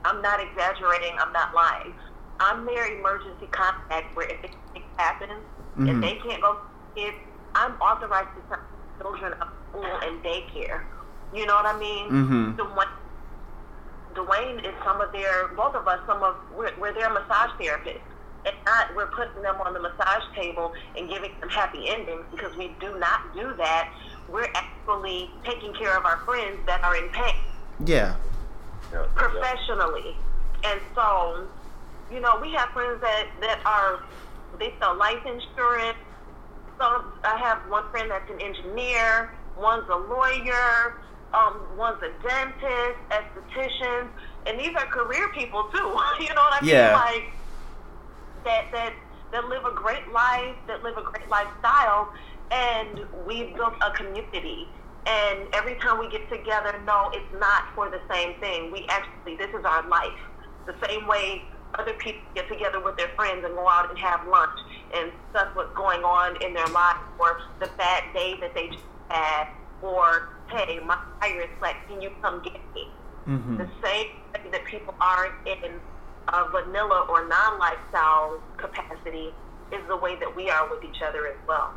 I'm 0.06 0.22
not 0.22 0.40
exaggerating. 0.40 1.18
I'm 1.20 1.34
not 1.34 1.50
lying. 1.56 1.94
I'm 2.40 2.66
their 2.66 2.86
emergency 3.00 3.48
contact 3.52 4.16
where 4.16 4.28
if 4.28 4.38
anything 4.44 4.84
happens, 4.98 5.44
Mhm. 5.78 5.90
if 5.90 6.02
they 6.02 6.16
can't 6.30 6.42
go, 6.42 6.58
if 6.96 7.16
I'm 7.56 7.74
authorized 7.82 8.30
to 8.36 8.42
send 8.50 8.62
children 9.02 9.34
up 9.42 9.50
school 9.70 9.84
and 9.86 10.24
daycare. 10.24 10.82
You 11.34 11.46
know 11.46 11.56
what 11.56 11.66
I 11.66 11.78
mean? 11.78 12.10
Mhm. 12.10 12.56
Dwayne, 12.56 12.88
Dwayne 14.14 14.60
is 14.66 14.76
some 14.84 15.02
of 15.02 15.12
their, 15.12 15.48
both 15.50 15.74
of 15.76 15.88
us, 15.88 16.00
some 16.06 16.22
of, 16.22 16.36
we're, 16.52 16.72
we're 16.78 16.94
their 16.94 17.10
massage 17.10 17.50
therapists. 17.60 18.02
And 18.46 18.56
not, 18.66 18.94
we're 18.96 19.08
putting 19.08 19.42
them 19.44 19.56
on 19.62 19.74
the 19.74 19.80
massage 19.80 20.24
table 20.36 20.74
and 20.98 21.08
giving 21.10 21.32
them 21.40 21.50
happy 21.50 21.88
endings 21.88 22.26
because 22.32 22.56
we 22.58 22.76
do 22.80 22.98
not 22.98 23.20
do 23.34 23.54
that. 23.58 23.90
We're 24.32 24.48
actually 24.56 25.30
taking 25.44 25.74
care 25.74 25.98
of 25.98 26.06
our 26.06 26.18
friends 26.20 26.58
that 26.66 26.84
are 26.84 26.96
in 26.96 27.10
pain 27.10 27.36
Yeah. 27.86 28.16
Professionally. 29.16 30.16
And 30.64 30.80
so, 30.96 31.48
you 32.12 32.20
know, 32.20 32.40
we 32.42 32.52
have 32.54 32.70
friends 32.70 33.02
that, 33.02 33.28
that 33.42 33.60
are, 33.66 34.04
they 34.60 34.74
sell 34.80 34.96
life 34.96 35.26
insurance. 35.26 35.98
Some, 36.78 37.14
I 37.24 37.38
have 37.38 37.60
one 37.70 37.90
friend 37.92 38.12
that's 38.12 38.30
an 38.30 38.42
engineer, 38.42 39.32
one's 39.58 39.88
a 39.90 39.96
lawyer, 39.96 40.96
um, 41.34 41.62
one's 41.78 42.02
a 42.04 42.12
dentist, 42.28 43.00
esthetician, 43.12 44.08
and 44.46 44.60
these 44.60 44.76
are 44.76 44.86
career 44.88 45.30
people 45.30 45.64
too. 45.72 45.78
you 46.20 46.34
know 46.34 46.42
what 46.42 46.54
I 46.54 46.60
mean? 46.62 46.72
Yeah. 46.76 46.96
Like, 46.96 47.32
that, 48.44 48.72
that, 48.72 48.94
that 49.32 49.46
live 49.46 49.64
a 49.66 49.72
great 49.72 50.12
life, 50.12 50.56
that 50.68 50.84
live 50.84 50.98
a 50.98 51.04
great 51.04 51.30
lifestyle, 51.30 52.12
and 52.52 53.06
we've 53.26 53.56
built 53.56 53.74
a 53.82 53.92
community. 53.92 54.68
And 55.08 55.48
every 55.54 55.76
time 55.76 56.00
we 56.00 56.10
get 56.10 56.30
together, 56.30 56.80
no, 56.86 57.10
it's 57.14 57.34
not 57.40 57.64
for 57.74 57.90
the 57.90 58.00
same 58.12 58.40
thing. 58.40 58.72
We 58.72 58.86
actually, 58.90 59.36
this 59.36 59.50
is 59.50 59.66
our 59.66 59.88
life. 59.88 60.20
The 60.68 60.76
same 60.88 61.08
way 61.08 61.44
other 61.80 61.94
people 61.94 62.22
get 62.36 62.48
together 62.48 62.80
with 62.84 62.98
their 62.98 63.10
friends 63.16 63.44
and 63.46 63.56
go 63.56 63.68
out 63.68 63.90
and 63.90 63.98
have 63.98 64.28
lunch 64.28 64.60
and 64.94 65.12
discuss 65.12 65.48
what's 65.56 65.74
going 65.76 66.04
on 66.04 66.36
in 66.44 66.54
their 66.54 66.68
lives 66.68 67.00
or 67.18 67.40
the 67.60 67.70
bad 67.78 68.04
day 68.14 68.36
that 68.42 68.54
they 68.54 68.68
just 68.68 68.84
had 69.10 69.48
or, 69.82 70.30
hey, 70.50 70.80
my 70.86 70.98
tire 71.20 71.42
is 71.42 71.50
flat, 71.60 71.76
can 71.88 72.02
you 72.02 72.12
come 72.22 72.44
get 72.44 72.60
me? 72.76 72.88
Mm-hmm. 73.28 73.58
The 73.58 73.70
same 73.84 74.08
way 74.34 74.52
that 74.52 74.66
people 74.66 74.94
are 75.02 75.34
in 75.46 75.80
a 76.28 76.50
vanilla 76.50 77.08
or 77.10 77.28
non-lifestyle 77.28 78.40
capacity 78.58 79.34
is 79.72 79.80
the 79.88 79.98
way 79.98 80.16
that 80.18 80.36
we 80.36 80.50
are 80.50 80.70
with 80.70 80.84
each 80.84 81.02
other 81.02 81.28
as 81.28 81.38
well. 81.48 81.74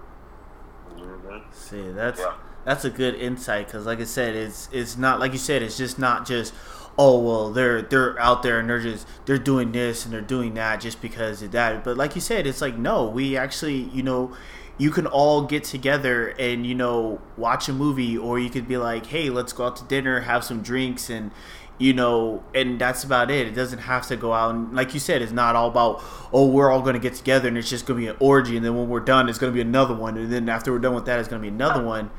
Mhm. 0.99 1.43
See, 1.53 1.91
that's 1.91 2.21
Yeah. 2.21 2.33
that's 2.65 2.85
a 2.85 2.91
good 2.91 3.15
insight 3.15 3.67
because, 3.67 3.87
like 3.87 4.01
I 4.01 4.05
said, 4.05 4.35
it's 4.35 4.69
it's 4.73 4.97
not 4.97 5.21
like 5.21 5.33
you 5.33 5.39
said. 5.39 5.63
It's 5.63 5.77
just 5.77 5.99
not 5.99 6.27
just 6.27 6.55
oh 6.97 7.19
well 7.19 7.51
they're 7.51 7.83
they're 7.83 8.19
out 8.21 8.43
there 8.45 8.61
and 8.61 8.71
they're 8.71 8.79
just 8.81 9.07
they're 9.27 9.37
doing 9.39 9.73
this 9.73 10.05
and 10.05 10.15
they're 10.15 10.21
doing 10.21 10.55
that 10.55 10.81
just 10.81 11.01
because 11.03 11.43
of 11.43 11.51
that. 11.53 11.83
But 11.85 11.97
like 11.97 12.15
you 12.15 12.21
said, 12.21 12.47
it's 12.47 12.61
like 12.61 12.77
no, 12.79 13.05
we 13.07 13.37
actually 13.37 13.89
you 13.93 14.03
know 14.03 14.33
you 14.77 14.91
can 14.91 15.07
all 15.07 15.43
get 15.43 15.63
together 15.65 16.29
and 16.39 16.67
you 16.67 16.75
know 16.75 17.21
watch 17.37 17.69
a 17.69 17.73
movie 17.73 18.17
or 18.19 18.39
you 18.41 18.51
could 18.51 18.67
be 18.67 18.77
like 18.77 19.07
hey 19.07 19.31
let's 19.31 19.53
go 19.53 19.67
out 19.67 19.77
to 19.77 19.85
dinner 19.85 20.23
have 20.23 20.43
some 20.43 20.63
drinks 20.63 21.09
and 21.09 21.31
you 21.79 21.93
know 21.93 22.43
and 22.55 22.81
that's 22.81 23.05
about 23.05 23.31
it. 23.31 23.49
It 23.49 23.55
doesn't 23.55 23.81
have 23.81 24.07
to 24.09 24.17
go 24.17 24.33
out 24.33 24.55
and 24.55 24.75
like 24.75 24.95
you 24.95 25.01
said 25.01 25.23
it's 25.23 25.33
not 25.33 25.57
all 25.57 25.69
about 25.69 26.03
oh 26.33 26.47
we're 26.47 26.71
all 26.71 26.83
going 26.83 26.95
to 26.95 27.01
get 27.01 27.15
together 27.15 27.49
and 27.49 27.59
it's 27.59 27.69
just 27.69 27.87
going 27.87 28.01
to 28.01 28.07
be 28.07 28.11
an 28.11 28.17
orgy 28.21 28.57
and 28.57 28.65
then 28.65 28.77
when 28.77 28.89
we're 28.89 29.01
done 29.01 29.29
it's 29.29 29.39
going 29.39 29.53
to 29.53 29.55
be 29.55 29.61
another 29.61 29.95
one. 29.95 30.17
And 30.17 30.33
then 30.33 30.49
after 30.49 30.73
we're 30.73 30.79
done 30.79 30.95
with 30.95 31.07
that 31.07 31.19
it's 31.19 31.29
going 31.29 31.43
to 31.43 31.43
be 31.43 31.53
another 31.53 31.85
one. 31.85 32.11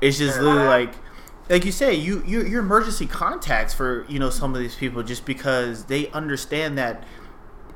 It's 0.00 0.18
just 0.18 0.40
literally 0.40 0.66
like 0.66 0.94
like 1.48 1.64
you 1.64 1.72
say 1.72 1.94
you 1.94 2.22
you're, 2.26 2.46
you're 2.46 2.60
emergency 2.60 3.06
contacts 3.06 3.72
for 3.72 4.04
you 4.08 4.18
know 4.18 4.30
some 4.30 4.54
of 4.54 4.60
these 4.60 4.74
people 4.74 5.02
just 5.02 5.24
because 5.24 5.84
they 5.84 6.08
understand 6.10 6.76
that 6.78 7.04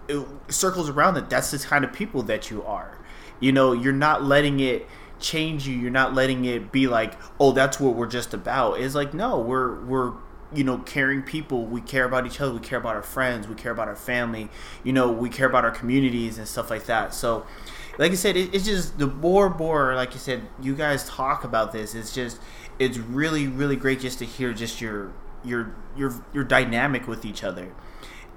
it 0.09 0.27
circles 0.49 0.89
around 0.89 1.15
that 1.15 1.31
that's 1.31 1.51
the 1.51 1.59
kind 1.59 1.85
of 1.85 1.93
people 1.93 2.23
that 2.25 2.51
you 2.51 2.63
are. 2.65 2.99
You 3.39 3.53
know 3.53 3.73
you're 3.73 3.93
not 3.93 4.25
letting 4.25 4.59
it 4.59 4.87
change 5.21 5.69
you. 5.69 5.77
You're 5.77 5.91
not 5.91 6.15
letting 6.15 6.45
it 6.47 6.73
be 6.73 6.89
like 6.89 7.15
oh 7.39 7.53
that's 7.53 7.79
what 7.79 7.95
we're 7.95 8.07
just 8.07 8.35
about. 8.35 8.81
It's 8.81 8.97
like 8.97 9.15
no 9.15 9.39
we're 9.39 9.81
we're 9.85 10.15
you 10.55 10.65
know 10.65 10.79
caring 10.79 11.23
people 11.23 11.67
we 11.67 11.81
care 11.81 12.05
about 12.05 12.27
each 12.27 12.41
other 12.41 12.53
we 12.53 12.61
care 12.61 12.79
about 12.79 12.97
our 12.97 13.03
friends 13.03 13.47
we 13.47 13.55
care 13.55 13.73
about 13.73 13.87
our 13.87 13.97
family 13.97 14.49
you 14.83 14.93
know 14.93 15.11
we 15.11 15.29
care 15.29 15.47
about 15.47 15.65
our 15.65 15.71
communities 15.71 16.39
and 16.39 16.49
stuff 16.49 16.71
like 16.71 16.87
that. 16.87 17.13
So 17.15 17.47
like 17.99 18.13
i 18.13 18.15
said 18.15 18.37
it, 18.37 18.55
it's 18.55 18.65
just 18.65 18.99
the 18.99 19.07
more 19.07 19.51
more 19.51 19.95
like 19.95 20.15
you 20.15 20.21
said 20.21 20.43
you 20.63 20.75
guys 20.75 21.09
talk 21.09 21.43
about 21.43 21.73
this 21.73 21.97
it's 21.97 22.15
just 22.15 22.39
it's 22.79 22.97
really 22.97 23.49
really 23.49 23.75
great 23.75 23.99
just 24.01 24.21
to 24.21 24.25
hear 24.25 24.53
just 24.53 24.81
your 24.81 25.13
your 25.45 25.75
your 25.97 26.15
your 26.33 26.45
dynamic 26.45 27.07
with 27.07 27.25
each 27.25 27.45
other. 27.45 27.73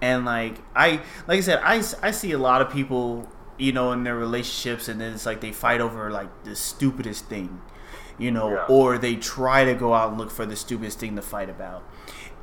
And 0.02 0.26
like 0.26 0.58
i 0.76 1.02
like 1.28 1.38
i 1.38 1.42
said 1.42 1.60
i, 1.64 1.76
I 2.02 2.12
see 2.12 2.32
a 2.32 2.40
lot 2.40 2.62
of 2.62 2.72
people 2.72 3.30
you 3.58 3.72
know 3.72 3.92
in 3.92 4.04
their 4.04 4.16
relationships 4.16 4.88
and 4.88 5.00
then 5.00 5.14
it's 5.14 5.26
like 5.28 5.42
they 5.42 5.52
fight 5.52 5.80
over 5.80 6.10
like 6.10 6.44
the 6.44 6.56
stupidest 6.56 7.26
thing 7.26 7.62
you 8.22 8.32
know 8.32 8.52
Yeah. 8.52 8.66
or 8.70 8.98
they 8.98 9.16
try 9.16 9.66
to 9.66 9.74
go 9.74 9.94
out 9.94 10.10
and 10.10 10.18
look 10.18 10.32
for 10.32 10.46
the 10.46 10.56
stupidest 10.56 11.00
thing 11.00 11.16
to 11.16 11.22
fight 11.22 11.50
about. 11.50 11.84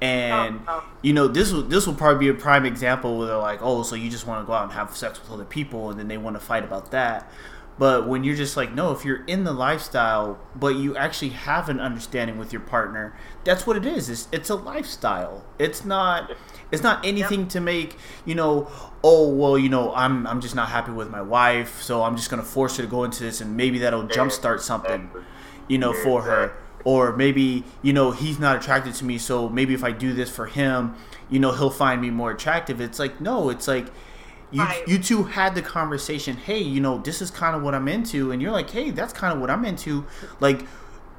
And 0.00 0.60
Oh, 0.68 0.82
oh. 0.84 0.84
you 1.02 1.12
know 1.12 1.26
this 1.26 1.50
will 1.52 1.62
this 1.62 1.86
will 1.86 1.94
probably 1.94 2.20
be 2.20 2.28
a 2.28 2.34
prime 2.40 2.64
example 2.64 3.18
where 3.18 3.26
they're 3.28 3.36
like 3.36 3.60
oh 3.62 3.82
so 3.82 3.96
you 3.96 4.10
just 4.10 4.26
want 4.26 4.42
to 4.42 4.46
go 4.46 4.52
out 4.52 4.64
and 4.64 4.72
have 4.72 4.96
sex 4.96 5.20
with 5.20 5.30
other 5.30 5.44
people 5.44 5.90
and 5.90 5.98
then 5.98 6.06
they 6.08 6.18
want 6.18 6.36
to 6.36 6.40
fight 6.40 6.62
about 6.64 6.90
that. 6.92 7.30
But 7.80 8.08
when 8.08 8.22
you're 8.24 8.36
just 8.36 8.56
like 8.56 8.72
no 8.72 8.92
if 8.92 9.04
you're 9.04 9.24
in 9.26 9.42
the 9.44 9.52
lifestyle 9.52 10.38
but 10.54 10.76
you 10.76 10.96
actually 10.96 11.30
have 11.30 11.68
an 11.68 11.80
understanding 11.80 12.38
with 12.38 12.52
your 12.52 12.60
partner 12.62 13.16
that's 13.44 13.66
what 13.66 13.76
it 13.76 13.84
is. 13.86 14.08
It's, 14.08 14.28
it's 14.30 14.50
a 14.50 14.54
lifestyle. 14.54 15.44
It's 15.58 15.84
not 15.84 16.30
it's 16.70 16.82
not 16.82 17.04
anything 17.04 17.48
to 17.48 17.60
make 17.60 17.96
you 18.24 18.36
know 18.36 18.70
oh 19.02 19.28
well 19.28 19.56
you 19.58 19.68
know 19.70 19.92
i'm 19.94 20.26
i'm 20.26 20.40
just 20.40 20.54
not 20.54 20.68
happy 20.68 20.92
with 20.92 21.08
my 21.08 21.22
wife 21.22 21.80
so 21.80 22.02
i'm 22.02 22.14
just 22.16 22.28
going 22.30 22.42
to 22.42 22.46
force 22.48 22.76
her 22.76 22.82
to 22.82 22.88
go 22.88 23.04
into 23.04 23.22
this 23.22 23.40
and 23.40 23.56
maybe 23.56 23.78
that'll 23.78 24.02
jumpstart 24.06 24.60
something 24.60 25.08
you 25.68 25.78
know 25.78 25.92
for 25.92 26.22
her. 26.22 26.52
Or 26.84 27.14
maybe 27.16 27.64
you 27.82 27.92
know 27.92 28.12
he's 28.12 28.38
not 28.38 28.56
attracted 28.56 28.94
to 28.94 29.04
me 29.04 29.18
so 29.18 29.48
maybe 29.48 29.74
if 29.74 29.82
i 29.84 29.90
do 29.90 30.12
this 30.14 30.30
for 30.30 30.46
him 30.46 30.94
you 31.28 31.38
know 31.38 31.52
he'll 31.52 31.70
find 31.70 32.00
me 32.00 32.10
more 32.10 32.30
attractive. 32.30 32.80
It's 32.80 32.98
like 32.98 33.20
no 33.20 33.50
it's 33.50 33.68
like 33.68 33.86
you 34.50 34.62
Right. 34.62 34.86
you 34.88 34.98
two 34.98 35.24
had 35.24 35.54
the 35.54 35.60
conversation 35.60 36.36
hey 36.36 36.58
you 36.60 36.80
know 36.80 36.98
this 36.98 37.20
is 37.20 37.30
kind 37.30 37.54
of 37.54 37.62
what 37.62 37.74
i'm 37.74 37.86
into 37.88 38.30
and 38.32 38.40
you're 38.40 38.52
like 38.52 38.70
hey 38.70 38.90
that's 38.90 39.12
kind 39.12 39.34
of 39.34 39.40
what 39.40 39.50
i'm 39.50 39.64
into. 39.66 40.06
Like 40.40 40.62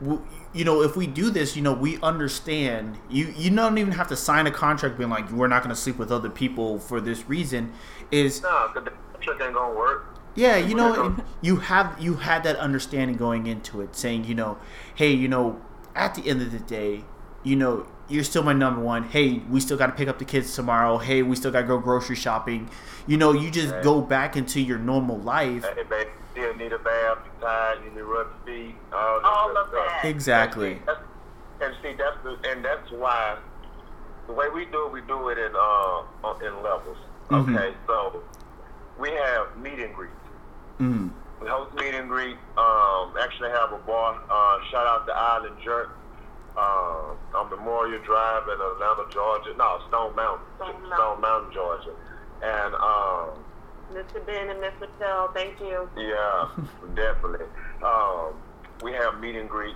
w- 0.02 0.26
you 0.54 0.64
know 0.66 0.82
if 0.82 0.96
we 0.96 1.06
do 1.06 1.30
this 1.30 1.56
you 1.56 1.62
know 1.62 1.74
we 1.74 2.00
understand. 2.02 2.98
You 3.10 3.32
you 3.38 3.52
don't 3.52 3.78
even 3.78 3.92
have 3.94 4.08
to 4.08 4.16
sign 4.16 4.48
a 4.48 4.52
contract 4.52 4.98
being 4.98 5.10
like 5.12 5.30
we're 5.32 5.48
not 5.48 5.62
going 5.62 5.76
to 5.76 5.80
sleep 5.80 5.98
with 6.00 6.12
other 6.12 6.30
people 6.30 6.80
for 6.80 7.00
this 7.02 7.28
reason. 7.30 7.74
Is 8.12 8.42
No, 8.42 8.70
because 8.74 8.86
the 8.90 9.18
trick 9.20 9.40
ain't 9.42 9.54
gonna 9.54 9.76
work. 9.78 10.06
Yeah, 10.40 10.56
you 10.58 10.74
know, 10.76 11.18
you 11.42 11.58
have 11.58 11.98
you 12.00 12.16
had 12.16 12.44
that 12.44 12.56
understanding 12.56 13.18
going 13.18 13.46
into 13.48 13.82
it, 13.82 13.96
saying, 13.96 14.24
you 14.24 14.34
know, 14.36 14.58
hey, 14.96 15.12
you 15.12 15.28
know, 15.28 15.62
at 15.96 16.16
the 16.16 16.28
end 16.30 16.42
of 16.42 16.52
the 16.52 16.60
day, 16.60 17.04
you 17.44 17.56
know, 17.58 17.86
you're 18.08 18.24
still 18.24 18.44
my 18.44 18.54
number 18.54 18.82
one. 18.82 19.04
Hey, 19.04 19.42
we 19.50 19.60
still 19.60 19.78
got 19.78 19.88
to 19.88 19.94
pick 19.94 20.08
up 20.08 20.18
the 20.18 20.26
kids 20.26 20.56
tomorrow. 20.56 20.98
Hey, 20.98 21.22
we 21.24 21.36
still 21.36 21.52
got 21.52 21.62
to 21.62 21.68
go 21.68 21.78
grocery 21.78 22.16
shopping. 22.16 22.70
You 23.06 23.18
know, 23.18 23.34
you 23.34 23.52
just 23.52 23.74
Right. 23.74 23.84
go 23.84 24.02
back 24.02 24.36
into 24.38 24.62
your 24.62 24.78
normal 24.80 25.18
life. 25.20 25.64
Hey, 25.76 25.84
baby, 25.84 26.10
still 26.32 26.56
need 26.56 26.72
a 26.74 26.80
bath, 26.80 27.18
you 27.26 27.32
tired, 27.42 27.80
you 27.84 27.90
need 27.92 27.98
to 27.98 28.04
rub 28.06 28.28
your 28.48 28.56
feet, 28.56 28.76
all, 28.94 29.20
All 29.24 29.58
of 29.58 29.68
stuff. 29.68 29.86
that. 30.02 30.06
Exactly. 30.06 30.82
That's, 30.86 31.00
and 31.62 31.74
see, 31.84 31.94
that's 31.94 32.18
the, 32.24 32.50
and 32.50 32.64
that's 32.64 32.90
why 32.92 33.36
the 34.28 34.34
way 34.34 34.48
we 34.50 34.66
do 34.66 34.86
it, 34.86 34.92
we 34.94 35.02
do 35.02 35.28
it 35.30 35.38
in 35.38 35.52
uh 35.56 36.34
in 36.46 36.64
levels. 36.64 36.98
Mhm. 37.30 37.56
Okay, 37.56 37.74
so 37.88 38.24
we 39.00 39.10
have 39.12 39.58
meet 39.58 39.80
and 39.80 39.94
greets. 39.94 40.14
Mm. 40.80 41.12
We 41.42 41.48
host 41.48 41.74
meet 41.76 41.94
and 41.94 42.10
greet. 42.10 42.36
Um, 42.58 43.14
actually 43.20 43.50
have 43.52 43.72
a 43.72 43.78
bar. 43.86 44.16
Uh, 44.30 44.60
shout 44.72 44.88
out 44.88 45.06
to 45.08 45.14
Island 45.14 45.56
Jerk 45.64 45.90
um, 46.58 47.16
on 47.36 47.50
Memorial 47.50 48.02
Drive 48.04 48.44
in 48.48 48.60
Atlanta, 48.60 49.06
Georgia. 49.12 49.54
No, 49.58 49.80
Stone 49.88 50.16
Mountain, 50.16 50.46
Stone 50.58 50.70
Stone 50.72 50.90
Mountain. 50.90 51.22
Mountain, 51.22 51.54
Georgia. 51.54 51.96
And 52.42 52.76
um, 52.76 53.44
Mr. 53.94 54.26
Ben 54.26 54.50
and 54.50 54.60
Miss 54.62 54.74
Michelle, 54.80 55.32
thank 55.34 55.60
you. 55.60 55.90
yeah, 55.98 56.50
definitely. 56.96 57.46
Um, 57.84 58.34
we 58.84 58.94
have 58.94 59.20
meet 59.20 59.36
and 59.36 59.50
greet, 59.50 59.76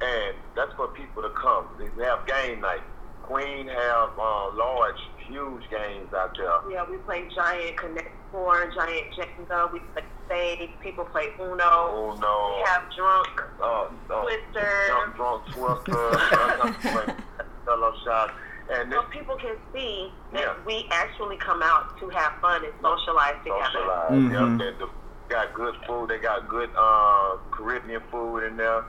and 0.00 0.36
that's 0.56 0.72
for 0.74 0.88
people 0.88 1.22
to 1.22 1.30
come. 1.30 1.66
We 1.96 2.04
have 2.04 2.26
game 2.26 2.60
night. 2.60 2.80
Queen 3.22 3.68
have 3.68 4.10
uh, 4.18 4.54
large, 4.56 4.98
huge 5.28 5.62
games 5.70 6.12
out 6.14 6.36
there. 6.36 6.72
Yeah, 6.72 6.84
we 6.90 6.96
play 6.98 7.28
Giant 7.34 7.76
Connect 7.76 8.10
Four, 8.32 8.72
Giant 8.74 9.06
Jenga. 9.14 9.72
We 9.72 9.80
play 9.92 10.02
Spades. 10.30 10.72
People 10.80 11.04
play 11.06 11.28
Uno. 11.40 11.58
Oh 11.60 12.16
no! 12.20 12.56
We 12.56 12.70
have 12.70 12.84
Drunk, 12.94 13.42
uh, 13.60 14.14
uh, 14.14 14.22
Twister. 14.22 14.70
drunk, 14.86 15.16
drunk 15.16 15.84
Twister, 15.84 17.16
Jell-O 17.64 17.92
shots, 18.04 18.32
and 18.72 18.92
this 18.92 18.98
So 18.98 19.04
people 19.10 19.36
can 19.36 19.56
see 19.74 20.12
that 20.32 20.40
Yeah. 20.40 20.54
we 20.64 20.86
actually 20.92 21.36
come 21.38 21.62
out 21.62 21.98
to 21.98 22.08
have 22.10 22.32
fun 22.40 22.64
and 22.64 22.72
socialize 22.80 23.34
together. 23.42 23.64
socialize. 23.72 24.10
Mhm. 24.12 24.58
Yep, 24.60 24.78
they, 24.78 24.84
they 24.86 24.90
got 25.34 25.54
good 25.54 25.74
food. 25.86 26.08
They 26.10 26.18
got 26.18 26.48
good 26.48 26.70
uh, 26.78 27.36
Caribbean 27.50 28.02
food 28.10 28.44
in 28.44 28.56
there, 28.56 28.84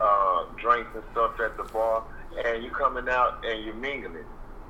uh, 0.00 0.44
drinks 0.60 0.90
and 0.94 1.02
stuff 1.12 1.40
at 1.40 1.56
the 1.56 1.64
bar. 1.64 2.02
And 2.44 2.62
you 2.64 2.70
coming 2.70 3.08
out 3.08 3.44
and 3.44 3.64
you're 3.64 3.74
mingling 3.74 4.24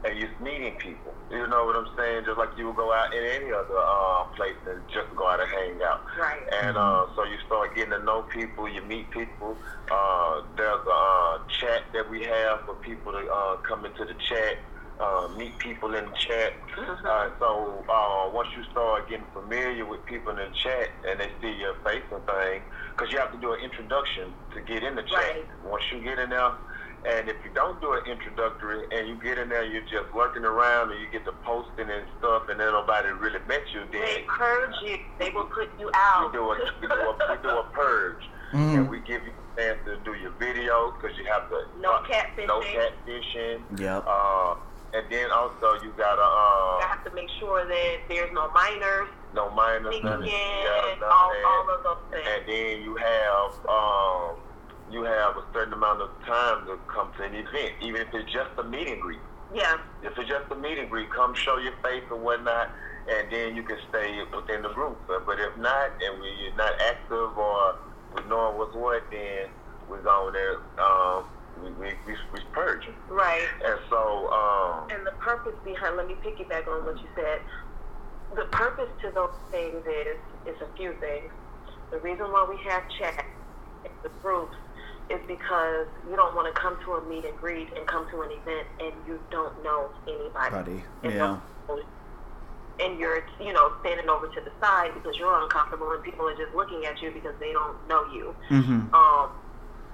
and 0.04 0.18
you're 0.18 0.30
meeting 0.40 0.74
people. 0.78 1.14
You 1.30 1.46
know 1.46 1.64
what 1.64 1.76
I'm 1.76 1.86
saying? 1.96 2.24
Just 2.26 2.38
like 2.38 2.50
you 2.56 2.66
would 2.66 2.76
go 2.76 2.92
out 2.92 3.14
in 3.14 3.22
any 3.24 3.52
other 3.52 3.78
uh, 3.78 4.24
place 4.36 4.56
and 4.66 4.82
just 4.92 5.14
go 5.16 5.28
out 5.28 5.40
and 5.40 5.48
hang 5.48 5.78
out. 5.82 6.00
Right. 6.18 6.40
And 6.62 6.76
uh, 6.76 7.06
so 7.14 7.24
you 7.24 7.36
start 7.46 7.74
getting 7.74 7.92
to 7.92 8.02
know 8.02 8.22
people, 8.22 8.68
you 8.68 8.82
meet 8.82 9.10
people. 9.10 9.56
Uh, 9.90 10.42
there's 10.56 10.86
a 10.86 10.90
uh, 10.90 11.38
chat 11.60 11.82
that 11.94 12.08
we 12.10 12.24
have 12.24 12.60
for 12.66 12.74
people 12.74 13.12
to 13.12 13.18
uh, 13.18 13.56
come 13.68 13.84
into 13.84 14.04
the 14.04 14.14
chat, 14.28 14.56
uh, 15.00 15.28
meet 15.36 15.56
people 15.58 15.94
in 15.94 16.04
the 16.04 16.12
chat. 16.16 16.52
Mhm. 16.76 17.04
Uh, 17.04 17.30
so 17.38 17.84
uh, 17.88 18.30
once 18.34 18.48
you 18.56 18.64
start 18.70 19.08
getting 19.08 19.26
familiar 19.32 19.86
with 19.86 20.04
people 20.06 20.30
in 20.32 20.38
the 20.38 20.50
chat 20.62 20.88
and 21.08 21.20
they 21.20 21.30
see 21.40 21.52
your 21.58 21.74
face 21.84 22.02
and 22.10 22.24
thing, 22.26 22.62
because 22.96 23.12
you 23.12 23.18
have 23.18 23.30
to 23.32 23.38
do 23.38 23.52
an 23.52 23.60
introduction 23.60 24.34
to 24.52 24.60
get 24.60 24.82
in 24.82 24.96
the 24.96 25.02
chat. 25.02 25.18
Right. 25.18 25.46
Once 25.64 25.84
you 25.92 26.00
get 26.02 26.18
in 26.18 26.30
there, 26.30 26.52
and 27.04 27.28
if 27.28 27.36
you 27.44 27.50
don't 27.54 27.80
do 27.80 27.92
an 27.94 28.06
introductory 28.06 28.84
and 28.92 29.08
you 29.08 29.16
get 29.22 29.38
in 29.38 29.48
there, 29.48 29.64
you're 29.64 29.82
just 29.82 30.12
lurking 30.14 30.44
around 30.44 30.90
and 30.92 31.00
you 31.00 31.06
get 31.10 31.24
to 31.24 31.32
posting 31.44 31.90
and 31.90 32.04
stuff, 32.18 32.48
and 32.48 32.60
then 32.60 32.68
nobody 32.72 33.08
really 33.10 33.40
met 33.48 33.62
you, 33.74 33.80
then 33.90 34.00
They 34.02 34.24
purge 34.28 34.74
you. 34.84 34.98
They 35.18 35.30
will 35.30 35.46
put 35.46 35.68
you 35.78 35.86
we 35.86 35.92
out. 35.94 36.32
do 36.32 36.40
a 36.52 36.58
we 36.80 36.86
do 36.86 36.94
a, 36.94 37.16
we 37.30 37.42
do 37.42 37.48
a 37.50 37.64
purge, 37.72 38.22
Mhm. 38.52 38.74
and 38.74 38.88
we 38.90 39.00
give 39.00 39.22
you 39.24 39.32
a 39.32 39.60
chance 39.60 39.78
to 39.86 39.96
do 40.04 40.14
your 40.14 40.30
video 40.38 40.92
because 40.92 41.16
you 41.18 41.24
have 41.26 41.48
to 41.50 41.64
No 41.80 41.92
uh, 41.94 42.02
catfishing. 42.04 42.46
no 42.46 42.60
catfishing. 42.60 43.78
Yep. 43.78 44.04
Uh, 44.06 44.54
and 44.94 45.06
then 45.10 45.30
also 45.30 45.72
you 45.82 45.90
gotta 45.96 46.20
I 46.22 46.78
uh, 46.82 46.86
have 46.86 47.02
to 47.04 47.10
make 47.14 47.28
sure 47.40 47.66
that 47.66 47.96
there's 48.08 48.30
no 48.32 48.50
minors 48.52 49.08
no 49.34 49.48
minors, 49.50 49.86
sneaking 49.94 50.04
none 50.04 50.20
of- 50.20 50.26
in, 50.26 50.30
yeah, 50.30 51.08
all, 51.10 51.32
all 51.46 51.74
of 51.74 51.82
those 51.82 51.96
things. 52.10 52.28
and 52.28 52.46
then 52.46 52.82
you 52.82 52.94
have 52.96 53.52
um, 53.66 54.36
you 54.92 55.04
have 55.04 55.36
a 55.36 55.44
certain 55.54 55.72
amount 55.72 56.02
of 56.02 56.10
time 56.26 56.66
to 56.66 56.76
come 56.92 57.10
to 57.16 57.24
an 57.24 57.34
event, 57.34 57.72
even 57.80 58.02
if 58.02 58.08
it's 58.12 58.30
just 58.30 58.50
a 58.58 58.62
meet 58.64 58.88
and 58.88 59.00
greet. 59.00 59.20
Yeah, 59.52 59.76
If 60.02 60.16
it's 60.16 60.28
just 60.28 60.50
a 60.50 60.54
meet 60.56 60.78
and 60.78 60.88
greet, 60.88 61.10
come 61.12 61.34
show 61.34 61.58
your 61.58 61.72
face 61.82 62.04
or 62.10 62.18
whatnot, 62.18 62.68
and 63.08 63.30
then 63.30 63.56
you 63.56 63.62
can 63.62 63.76
stay 63.88 64.20
within 64.34 64.62
the 64.62 64.70
group. 64.70 65.00
But, 65.08 65.40
if 65.40 65.56
not, 65.58 65.90
and 66.00 66.20
we, 66.20 66.28
you're 66.44 66.56
not 66.56 66.72
active 66.88 67.36
or 67.36 67.74
we 68.14 68.22
knowing 68.28 68.56
what's 68.58 68.74
what, 68.74 69.02
then 69.10 69.48
we're 69.88 70.02
going 70.02 70.32
there. 70.32 70.56
Um, 70.78 71.24
we 71.60 71.70
we 71.72 71.92
we, 72.06 72.16
we 72.32 72.40
purging. 72.52 72.94
right. 73.10 73.44
And 73.66 73.78
so 73.90 74.28
um, 74.32 74.88
And 74.88 75.04
the 75.04 75.12
purpose 75.20 75.52
behind, 75.64 75.96
let 75.98 76.06
me 76.06 76.16
piggyback 76.24 76.66
on 76.66 76.86
what 76.86 76.96
you 76.96 77.08
said. 77.14 77.40
The 78.34 78.44
purpose 78.52 78.88
to 79.02 79.10
those 79.14 79.36
things 79.50 79.84
is 79.84 80.54
is 80.54 80.60
a 80.62 80.72
few 80.76 80.92
things. 81.00 81.28
The 81.90 81.98
reason 82.00 82.24
why 82.32 82.46
we 82.48 82.56
have 82.70 82.82
chat 82.98 83.22
the 84.02 84.10
groups 84.22 84.56
is 85.10 85.20
because 85.26 85.86
you 86.08 86.16
don't 86.16 86.34
want 86.34 86.52
to 86.52 86.60
come 86.60 86.76
to 86.84 86.92
a 86.94 87.08
meet 87.08 87.24
and 87.24 87.36
greet 87.36 87.68
and 87.76 87.86
come 87.86 88.08
to 88.10 88.22
an 88.22 88.30
event 88.30 88.66
and 88.80 88.92
you 89.06 89.18
don't 89.30 89.62
know 89.62 89.90
anybody. 90.06 90.50
Buddy. 90.50 90.84
And 91.02 91.12
Yeah. 91.14 91.38
and 92.80 92.98
you're 92.98 93.22
you 93.40 93.52
know 93.52 93.72
standing 93.80 94.08
over 94.08 94.26
to 94.26 94.40
the 94.40 94.50
side 94.60 94.90
because 94.94 95.16
you're 95.16 95.34
uncomfortable 95.42 95.92
and 95.92 96.02
people 96.02 96.26
are 96.26 96.36
just 96.36 96.54
looking 96.54 96.84
at 96.86 97.00
you 97.02 97.10
because 97.10 97.34
they 97.38 97.52
don't 97.52 97.76
know 97.88 98.04
you. 98.12 98.34
Mm-hmm. 98.50 98.94
Um, 98.94 99.30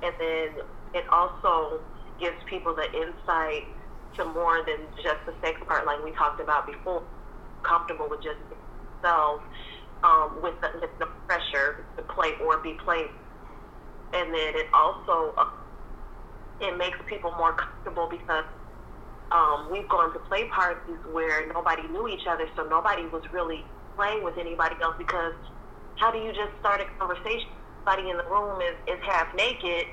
and 0.02 0.14
then 0.18 0.64
it 0.94 1.05
also 1.10 1.80
gives 2.20 2.36
people 2.47 2.74
the 2.74 2.86
insight 2.93 3.64
to 4.16 4.24
more 4.24 4.64
than 4.64 4.78
just 5.02 5.18
the 5.26 5.35
sex 5.43 5.60
part, 5.66 5.86
like 5.86 6.02
we 6.05 6.12
talked 6.12 6.40
about 6.40 6.66
before. 6.66 7.02
Comfortable 7.62 8.09
with 8.09 8.22
just 8.22 8.39
themselves, 9.02 9.43
um, 10.05 10.39
with, 10.43 10.55
the, 10.60 10.70
with 10.80 10.90
the 10.98 11.06
pressure 11.26 11.85
to 11.97 12.02
play 12.05 12.32
or 12.44 12.59
be 12.59 12.74
played, 12.85 13.09
and 14.12 14.32
then 14.35 14.52
it 14.56 14.66
also 14.74 15.35
uh, 15.39 15.44
it 16.60 16.76
makes 16.78 16.98
people 17.09 17.32
more 17.39 17.52
comfortable 17.55 18.09
because 18.10 18.44
um, 19.30 19.68
we've 19.70 19.89
gone 19.89 20.12
to 20.12 20.18
play 20.20 20.48
parties 20.48 20.98
where 21.12 21.47
nobody 21.52 21.86
knew 21.89 22.09
each 22.09 22.26
other, 22.28 22.47
so 22.56 22.64
nobody 22.64 23.06
was 23.12 23.22
really 23.32 23.64
playing 23.97 24.24
with 24.24 24.39
anybody 24.39 24.74
else 24.82 24.94
because 24.98 25.32
how 25.97 26.10
do 26.10 26.18
you 26.18 26.32
just 26.32 26.52
start 26.60 26.80
a 26.80 26.86
conversation? 26.98 27.48
Somebody 27.85 28.10
in 28.10 28.16
the 28.16 28.24
room 28.30 28.60
is, 28.60 28.76
is 28.86 29.01
half 29.06 29.28
naked, 29.36 29.85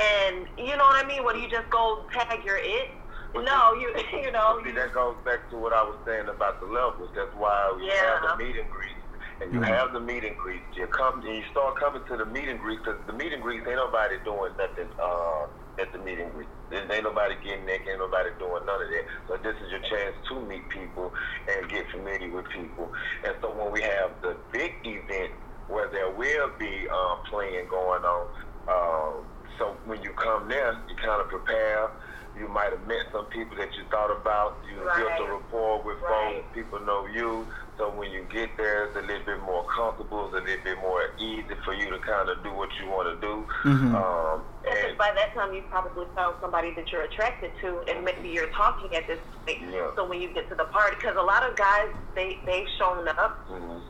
and 0.00 0.46
you 0.58 0.76
know 0.76 0.84
what 0.84 1.04
I 1.04 1.08
mean? 1.08 1.24
What 1.24 1.34
do 1.34 1.40
you 1.40 1.48
just 1.48 1.68
go 1.70 2.04
tag 2.12 2.44
your 2.44 2.56
it? 2.58 2.88
No, 3.34 3.74
you 3.74 3.94
you 4.12 4.32
know. 4.32 4.60
See, 4.64 4.72
that 4.72 4.92
goes 4.92 5.16
back 5.24 5.48
to 5.50 5.56
what 5.58 5.72
I 5.72 5.82
was 5.82 5.96
saying 6.06 6.28
about 6.28 6.60
the 6.60 6.66
levels. 6.66 7.10
That's 7.14 7.32
why 7.34 7.72
we 7.76 7.86
Yeah. 7.86 8.20
have 8.20 8.38
the 8.38 8.44
meet 8.44 8.56
and 8.56 8.68
greet. 8.70 8.99
And 9.40 9.52
you 9.54 9.60
Mhm. 9.60 9.68
have 9.68 9.92
the 9.92 10.00
meet 10.00 10.24
and 10.24 10.36
greet. 10.36 10.62
You 10.76 10.86
come 10.88 11.20
and 11.20 11.36
you 11.36 11.42
start 11.50 11.76
coming 11.76 12.04
to 12.04 12.16
the 12.16 12.26
meet 12.26 12.48
and 12.48 12.60
greet 12.60 12.78
because 12.84 13.00
the 13.06 13.12
meet 13.14 13.32
and 13.32 13.42
greet 13.42 13.66
ain't 13.66 13.76
nobody 13.76 14.18
doing 14.24 14.54
nothing 14.56 14.92
uh, 14.98 15.46
at 15.78 15.92
the 15.92 15.98
meet 15.98 16.18
and 16.18 16.32
greet. 16.34 16.48
There 16.68 16.80
ain't 16.92 17.04
nobody 17.04 17.36
getting 17.42 17.64
there, 17.64 17.76
ain't 17.88 17.98
nobody 17.98 18.30
doing 18.38 18.66
none 18.66 18.82
of 18.82 18.88
that. 18.90 19.04
So 19.26 19.36
this 19.38 19.56
is 19.62 19.70
your 19.70 19.80
chance 19.80 20.14
to 20.28 20.40
meet 20.42 20.68
people 20.68 21.14
and 21.48 21.68
get 21.70 21.88
familiar 21.90 22.28
with 22.30 22.48
people. 22.50 22.92
And 23.24 23.34
so 23.40 23.50
when 23.50 23.72
we 23.72 23.80
have 23.80 24.20
the 24.20 24.36
big 24.52 24.72
event 24.84 25.32
where 25.68 25.88
there 25.90 26.10
will 26.10 26.50
be 26.58 26.86
um, 26.90 27.18
playing 27.30 27.66
going 27.68 28.04
on, 28.04 28.26
um, 28.68 29.26
so 29.58 29.78
when 29.84 30.02
you 30.02 30.12
come 30.12 30.48
there, 30.48 30.72
you 30.88 30.96
kind 30.96 31.20
of 31.20 31.28
prepare. 31.28 31.88
You 32.36 32.46
might 32.46 32.70
have 32.70 32.86
met 32.86 33.06
some 33.10 33.26
people 33.26 33.56
that 33.56 33.74
you 33.76 33.84
thought 33.90 34.14
about. 34.14 34.58
You 34.64 34.76
built 34.96 35.12
a 35.18 35.32
rapport 35.32 35.82
with 35.82 35.98
Right. 36.00 36.36
folks. 36.36 36.48
People 36.54 36.78
know 36.80 37.06
you. 37.06 37.48
So 37.80 37.88
when 37.88 38.10
you 38.10 38.26
get 38.30 38.50
there, 38.58 38.84
it's 38.84 38.96
a 38.96 39.00
little 39.00 39.24
bit 39.24 39.40
more 39.40 39.64
comfortable. 39.64 40.26
It's 40.26 40.34
a 40.36 40.44
little 40.44 40.64
bit 40.64 40.76
more 40.82 41.00
easy 41.18 41.56
for 41.64 41.72
you 41.72 41.88
to 41.88 41.98
kind 42.00 42.28
of 42.28 42.42
do 42.44 42.52
what 42.52 42.68
you 42.78 42.90
want 42.90 43.08
to 43.08 43.16
do. 43.26 43.46
Mhm. 43.64 43.94
Um, 43.96 44.44
Because 44.62 44.84
and 44.84 44.98
by 44.98 45.10
that 45.12 45.32
time, 45.32 45.54
you've 45.54 45.70
probably 45.70 46.04
found 46.14 46.36
somebody 46.42 46.74
that 46.74 46.92
you're 46.92 47.04
attracted 47.08 47.50
to, 47.62 47.80
and 47.88 48.04
maybe 48.04 48.28
you're 48.28 48.52
talking 48.52 48.94
at 48.94 49.06
this 49.06 49.18
point. 49.46 49.62
Yeah. 49.70 49.94
So 49.96 50.04
when 50.04 50.20
you 50.20 50.28
get 50.28 50.50
to 50.50 50.54
the 50.54 50.66
party, 50.66 50.96
because 50.96 51.16
a 51.16 51.22
lot 51.22 51.42
of 51.42 51.56
guys 51.56 51.88
they 52.14 52.38
they've 52.44 52.68
shown 52.76 53.08
up 53.08 53.48
mhm. 53.48 53.80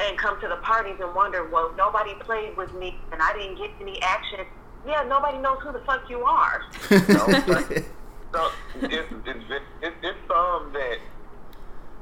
and 0.00 0.16
come 0.16 0.40
to 0.40 0.48
the 0.48 0.56
parties 0.56 0.96
and 0.98 1.14
wonder, 1.14 1.44
well, 1.44 1.74
nobody 1.76 2.14
played 2.20 2.56
with 2.56 2.72
me 2.72 2.98
and 3.12 3.20
I 3.20 3.34
didn't 3.34 3.58
get 3.58 3.70
any 3.82 4.00
action. 4.00 4.46
Yeah, 4.86 5.02
nobody 5.02 5.36
knows 5.36 5.58
who 5.60 5.72
the 5.72 5.80
fuck 5.80 6.08
you 6.08 6.24
are. 6.24 6.64
So 8.32 8.48
it's, 8.76 9.12
it's, 9.26 9.44
it's, 9.82 9.96
it's 10.02 10.18
some 10.28 10.72
that 10.72 10.98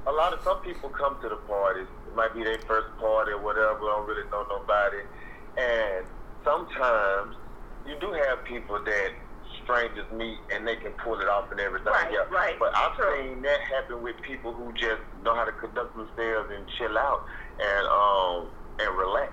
a 0.08 0.12
lot 0.12 0.32
of 0.32 0.40
some 0.42 0.60
people 0.64 0.88
come 0.88 1.20
to 1.20 1.28
the 1.28 1.40
parties. 1.44 1.86
It 2.08 2.14
might 2.16 2.32
be 2.34 2.42
their 2.42 2.58
first 2.66 2.88
party 2.98 3.32
or 3.32 3.42
whatever. 3.44 3.78
Don't 3.78 4.08
really 4.08 4.24
know 4.32 4.44
nobody, 4.48 5.04
and 5.60 6.08
sometimes 6.44 7.36
you 7.84 7.94
do 8.00 8.12
have 8.12 8.44
people 8.48 8.80
that 8.84 9.10
strangers 9.62 10.08
meet 10.12 10.38
and 10.52 10.66
they 10.66 10.76
can 10.76 10.92
pull 11.04 11.20
it 11.20 11.28
off 11.28 11.52
and 11.52 11.60
everything. 11.60 11.92
Right, 11.92 12.08
yeah. 12.12 12.24
right. 12.32 12.56
But 12.58 12.72
I've 12.76 12.96
True. 12.96 13.12
seen 13.20 13.42
that 13.42 13.60
happen 13.68 14.02
with 14.02 14.16
people 14.24 14.52
who 14.52 14.72
just 14.72 15.04
know 15.22 15.34
how 15.36 15.44
to 15.44 15.52
conduct 15.52 15.92
themselves 15.92 16.48
and 16.52 16.64
chill 16.80 16.96
out 16.96 17.20
and 17.60 17.84
um 17.88 18.38
and 18.80 18.90
relax 18.96 19.32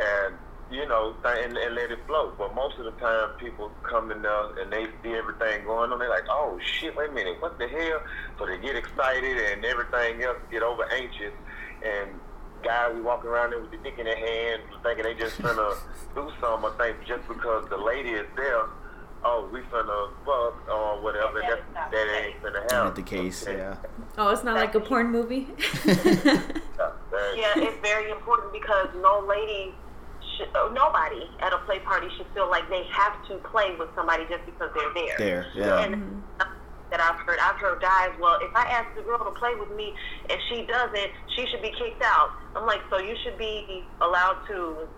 and 0.00 0.36
you 0.70 0.86
know 0.86 1.14
th- 1.22 1.44
and, 1.44 1.56
and 1.56 1.74
let 1.74 1.90
it 1.90 1.98
flow. 2.06 2.32
But 2.38 2.54
most 2.54 2.78
of 2.78 2.84
the 2.84 2.92
time, 2.92 3.30
people 3.38 3.70
come 3.82 4.10
in 4.10 4.22
there 4.22 4.60
and 4.62 4.72
they 4.72 4.86
see 5.02 5.14
everything 5.14 5.64
going 5.64 5.90
on. 5.92 5.98
They're 5.98 6.08
like, 6.08 6.26
"Oh 6.30 6.58
shit, 6.62 6.96
wait 6.96 7.10
a 7.10 7.12
minute, 7.12 7.36
what 7.40 7.58
the 7.58 7.68
hell?" 7.68 8.02
So 8.38 8.46
they 8.46 8.58
get 8.58 8.76
excited 8.76 9.36
and 9.52 9.64
everything 9.64 10.22
else 10.22 10.38
get 10.50 10.62
over 10.62 10.84
anxious 10.92 11.32
and. 11.84 12.10
Guys, 12.62 12.92
we 12.94 13.00
walking 13.00 13.30
around 13.30 13.52
there 13.52 13.58
with 13.58 13.70
the 13.70 13.78
dick 13.78 13.94
in 13.98 14.04
their 14.04 14.14
hand, 14.18 14.60
thinking 14.82 15.02
they 15.04 15.14
just 15.14 15.38
finna 15.38 15.74
do 16.14 16.30
something. 16.42 16.68
I 16.70 16.76
think 16.92 16.96
just 17.06 17.26
because 17.26 17.66
the 17.70 17.76
lady 17.78 18.10
is 18.10 18.26
there, 18.36 18.64
oh, 19.24 19.48
we 19.50 19.60
finna 19.60 20.10
fuck 20.26 20.68
or 20.68 21.00
whatever. 21.02 21.40
That 21.40 21.48
That, 21.48 21.58
is 21.58 21.64
not 21.72 21.90
that 21.90 22.22
ain't 22.22 22.42
finna 22.42 22.60
happen. 22.64 22.76
Not 22.76 22.96
the 22.96 23.02
case, 23.02 23.48
Okay. 23.48 23.56
yeah. 23.56 23.76
Oh, 24.18 24.28
it's 24.28 24.44
not 24.44 24.56
like 24.56 24.74
a 24.74 24.80
porn 24.80 25.10
movie. 25.10 25.48
Yeah, 27.34 27.52
it's 27.56 27.80
very 27.80 28.10
important 28.10 28.52
because 28.52 28.88
no 29.00 29.24
lady, 29.26 29.74
should, 30.40 30.74
nobody 30.74 31.28
at 31.40 31.52
a 31.52 31.58
play 31.58 31.78
party 31.80 32.08
should 32.16 32.26
feel 32.34 32.48
like 32.48 32.68
they 32.68 32.84
have 32.90 33.14
to 33.28 33.36
play 33.48 33.76
with 33.78 33.88
somebody 33.94 34.24
just 34.28 34.44
because 34.46 34.70
they're 34.74 34.94
there. 34.94 35.16
There, 35.18 35.46
yeah. 35.54 35.80
And 35.84 36.22
that 36.90 37.00
I've 37.00 37.20
heard, 37.20 37.38
I've 37.40 37.56
heard 37.56 37.80
guys, 37.80 38.10
well, 38.20 38.38
if 38.42 38.54
I 38.56 38.64
ask 38.64 38.94
the 38.96 39.02
girl 39.02 39.18
to 39.24 39.30
play 39.38 39.54
with 39.54 39.70
me 39.76 39.94
and 40.28 40.38
she 40.48 40.62
doesn't, 40.66 41.10
she 41.36 41.46
should 41.46 41.62
be 41.62 41.70
kicked 41.78 42.02
out. 42.02 42.30
I'm 42.56 42.66
like, 42.66 42.80
so 42.90 42.98
you 42.98 43.14
should 43.22 43.38
be 43.38 43.84
allowed 44.00 44.38
to 44.48 44.88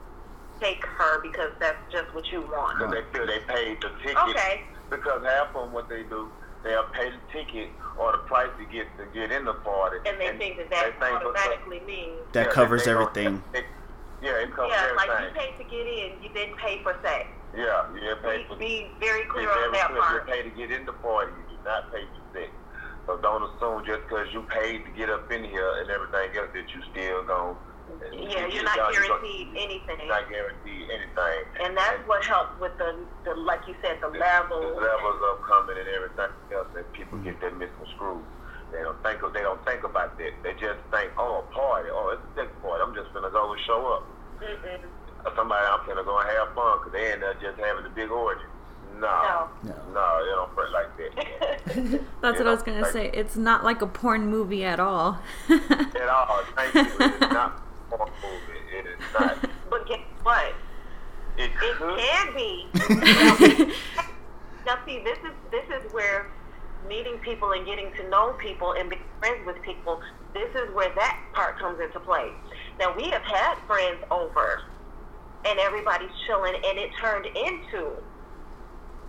take 0.61 0.85
her 0.87 1.21
because 1.21 1.51
that's 1.61 1.77
just 1.91 2.15
what 2.15 2.25
you 2.33 2.41
want. 2.43 2.79
Because 2.79 2.95
they 2.95 3.19
feel 3.19 3.27
they 3.27 3.41
paid 3.41 3.83
the 3.83 3.91
ticket. 4.03 4.17
Okay. 4.31 4.63
Because 4.89 5.23
half 5.25 5.49
of 5.55 5.65
them, 5.65 5.73
what 5.73 5.89
they 5.89 6.03
do, 6.05 6.31
they'll 6.65 6.85
pay 6.95 7.11
the 7.11 7.19
ticket 7.33 7.69
or 7.99 8.13
the 8.13 8.19
price 8.19 8.49
to 8.59 8.65
get 8.73 8.87
to 8.97 9.05
get 9.13 9.31
in 9.33 9.45
the 9.45 9.53
party. 9.55 9.99
And 10.07 10.19
they 10.19 10.37
think 10.39 10.57
that 10.59 10.71
that 10.71 10.85
they 10.99 11.07
think 11.07 11.19
because- 11.21 11.35
automatically 11.37 11.81
means, 11.87 12.21
That 12.33 12.47
yeah, 12.47 12.53
covers 12.53 12.85
they 12.85 12.93
gonna- 12.93 13.05
everything. 13.07 13.43
it- 13.53 13.67
yeah, 14.23 14.47
it 14.47 14.51
yeah, 14.55 14.93
like 14.97 15.11
you 15.21 15.31
paid 15.35 15.55
to 15.59 15.65
get 15.67 15.85
in, 15.87 16.23
you 16.23 16.31
didn't 16.31 16.57
pay 16.59 16.79
for 16.83 16.95
sex. 17.03 17.27
yeah, 17.55 17.91
you 17.93 18.01
didn't 18.01 18.23
pay 18.23 18.39
Be, 18.39 18.45
for 18.49 18.57
be 18.57 18.75
very 19.01 19.23
Be 19.27 19.29
clear 19.29 19.49
very 19.51 19.67
on 19.67 19.73
that 19.73 19.89
clear. 19.91 20.01
part. 20.01 20.27
You 20.29 20.33
pay 20.33 20.43
to 20.47 20.53
get 20.55 20.71
in 20.71 20.87
the 20.87 20.95
party. 21.03 21.33
You 21.37 21.57
do 21.59 21.63
not 21.67 21.91
pay 21.93 22.07
for 22.15 22.23
sex. 22.39 22.51
So 23.07 23.19
don't 23.19 23.43
assume 23.43 23.83
just 23.85 24.07
because 24.07 24.31
you 24.33 24.47
paid 24.47 24.87
to 24.87 24.91
get 24.95 25.11
up 25.11 25.27
in 25.35 25.43
here 25.45 25.71
and 25.83 25.91
everything 25.91 26.39
else 26.39 26.55
that 26.55 26.71
you 26.71 26.81
still 26.95 27.27
going 27.27 27.59
Yeah, 28.15 28.47
you're 28.47 28.63
not 28.63 28.79
guaranteed 28.95 29.51
anything. 29.59 29.99
You're 29.99 30.15
not 30.15 30.31
guaranteed 30.31 30.87
anything. 30.87 31.39
And 31.67 31.75
that's 31.77 31.99
what 32.07 32.23
helps 32.25 32.55
with 32.63 32.79
the, 32.79 33.03
the 33.27 33.35
like 33.35 33.67
you 33.67 33.75
said, 33.83 33.99
the 34.01 34.07
the 34.15 34.23
level. 34.23 34.63
levels 34.79 35.19
of 35.35 35.43
coming 35.51 35.75
and 35.83 35.89
everything 35.91 36.31
else, 36.55 36.71
and 36.79 36.87
people 36.95 37.19
get 37.27 37.41
that 37.43 37.59
misconstrued. 37.59 38.23
They 38.73 38.81
don't 38.83 39.01
think 39.03 39.23
of, 39.23 39.33
they 39.33 39.43
don't 39.43 39.63
think 39.65 39.85
about 39.85 40.17
that. 40.19 40.33
They 40.43 40.53
just 40.55 40.81
think, 40.91 41.13
oh, 41.19 41.45
a 41.45 41.55
party, 41.55 41.89
oh, 41.93 42.17
it's 42.17 42.23
a 42.33 42.41
sex 42.41 42.51
party. 42.63 42.83
I'm 42.83 42.95
just 42.95 43.13
gonna 43.13 43.31
go 43.31 43.53
and 43.53 43.61
show 43.67 43.87
up. 43.93 44.05
Mm-mm. 44.41 44.81
Somebody, 45.37 45.67
I'm 45.67 45.87
gonna 45.87 46.03
go 46.03 46.19
and 46.19 46.29
have 46.31 46.55
fun 46.55 46.79
because 46.79 46.93
they 46.93 47.13
in 47.13 47.21
there 47.21 47.35
just 47.35 47.59
having 47.61 47.85
a 47.85 47.91
big 47.91 48.11
orgy. 48.11 48.41
No, 48.99 49.09
No. 49.09 49.49
No. 49.63 49.75
no, 49.95 50.25
they 50.25 50.31
don't 50.33 50.57
work 50.57 50.71
like 50.73 50.97
that 50.99 52.01
That's 52.23 52.39
what 52.39 52.47
I 52.47 52.51
was 52.51 52.63
gonna 52.63 52.81
like- 52.83 52.93
say. 52.93 53.11
It's 53.15 53.37
not 53.37 53.63
like 53.65 53.83
a 53.83 53.87
porn 53.87 54.27
movie 54.29 54.65
at 54.65 54.81
all. 54.81 55.19
at 55.51 56.09
all. 56.09 56.43
Thank 56.57 56.75
you. 56.75 56.81
It 56.83 57.15
is 57.15 57.21
not 57.21 57.63
a 57.93 57.97
porn 57.97 58.11
movie. 58.23 58.77
It 58.79 58.87
is 58.87 58.99
not. 59.19 59.51
But 59.71 59.87
guess 59.89 60.01
what? 60.23 60.55
It 61.39 61.51
It 61.63 61.79
can 61.79 62.35
be. 62.35 62.67
now, 64.67 64.79
see, 64.87 65.03
this 65.03 65.19
is 65.19 65.33
this 65.51 65.65
is 65.85 65.93
where 65.93 66.31
meeting 66.89 67.19
people 67.19 67.53
and 67.53 67.65
getting 67.67 67.93
to 67.97 68.09
know 68.09 68.33
people 68.35 68.75
and 68.79 68.91
being 68.91 69.03
friends 69.19 69.47
with 69.47 69.61
people. 69.63 70.01
This 70.35 70.49
is 70.55 70.75
where 70.75 70.93
that 70.95 71.19
part 71.33 71.59
comes 71.59 71.81
into 71.81 72.01
play. 72.01 72.31
Now, 72.79 72.95
we 72.97 73.11
have 73.11 73.23
had 73.23 73.57
friends 73.67 73.99
over, 74.11 74.63
and 75.45 75.59
everybody's 75.59 76.11
chilling, 76.27 76.55
and 76.55 76.79
it 76.79 76.91
turned 77.01 77.27
into 77.27 77.93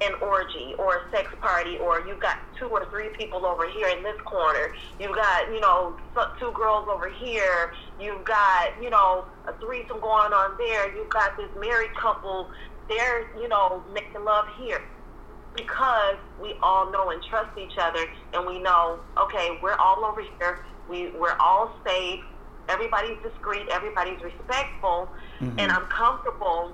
an 0.02 0.14
orgy 0.22 0.74
or 0.78 0.98
a 0.98 1.12
sex 1.12 1.30
party, 1.40 1.78
or 1.78 2.06
you 2.06 2.16
got 2.20 2.38
two 2.60 2.66
or 2.68 2.86
three 2.90 3.10
people 3.18 3.46
over 3.46 3.70
here 3.70 3.88
in 3.88 4.04
this 4.04 4.20
corner. 4.26 4.74
You've 5.00 5.16
got, 5.16 5.52
you 5.52 5.62
know, 5.62 5.96
two 6.40 6.52
girls 6.52 6.88
over 6.90 7.10
here. 7.10 7.72
You've 8.00 8.26
got, 8.26 8.82
you 8.82 8.90
know, 8.90 9.26
a 9.48 9.54
threesome 9.60 10.02
going 10.02 10.34
on 10.34 10.58
there. 10.58 10.94
You've 10.96 11.10
got 11.10 11.38
this 11.38 11.50
married 11.60 11.96
couple. 11.96 12.50
They're, 12.90 13.28
you 13.40 13.48
know, 13.48 13.82
making 13.94 14.26
love 14.26 14.46
here 14.60 14.82
because 15.56 16.16
we 16.42 16.56
all 16.62 16.92
know 16.92 17.10
and 17.10 17.22
trust 17.24 17.58
each 17.58 17.78
other, 17.80 18.06
and 18.34 18.46
we 18.46 18.60
know, 18.60 19.00
okay, 19.18 19.60
we're 19.62 19.76
all 19.76 20.04
over 20.06 20.22
here. 20.22 20.66
We 20.90 21.12
we're 21.12 21.38
all 21.40 21.76
safe. 21.86 22.22
Everybody's 22.70 23.18
discreet. 23.22 23.68
Everybody's 23.70 24.22
respectful, 24.22 25.10
mm-hmm. 25.40 25.60
and 25.60 25.72
I'm 25.72 25.86
comfortable 25.86 26.74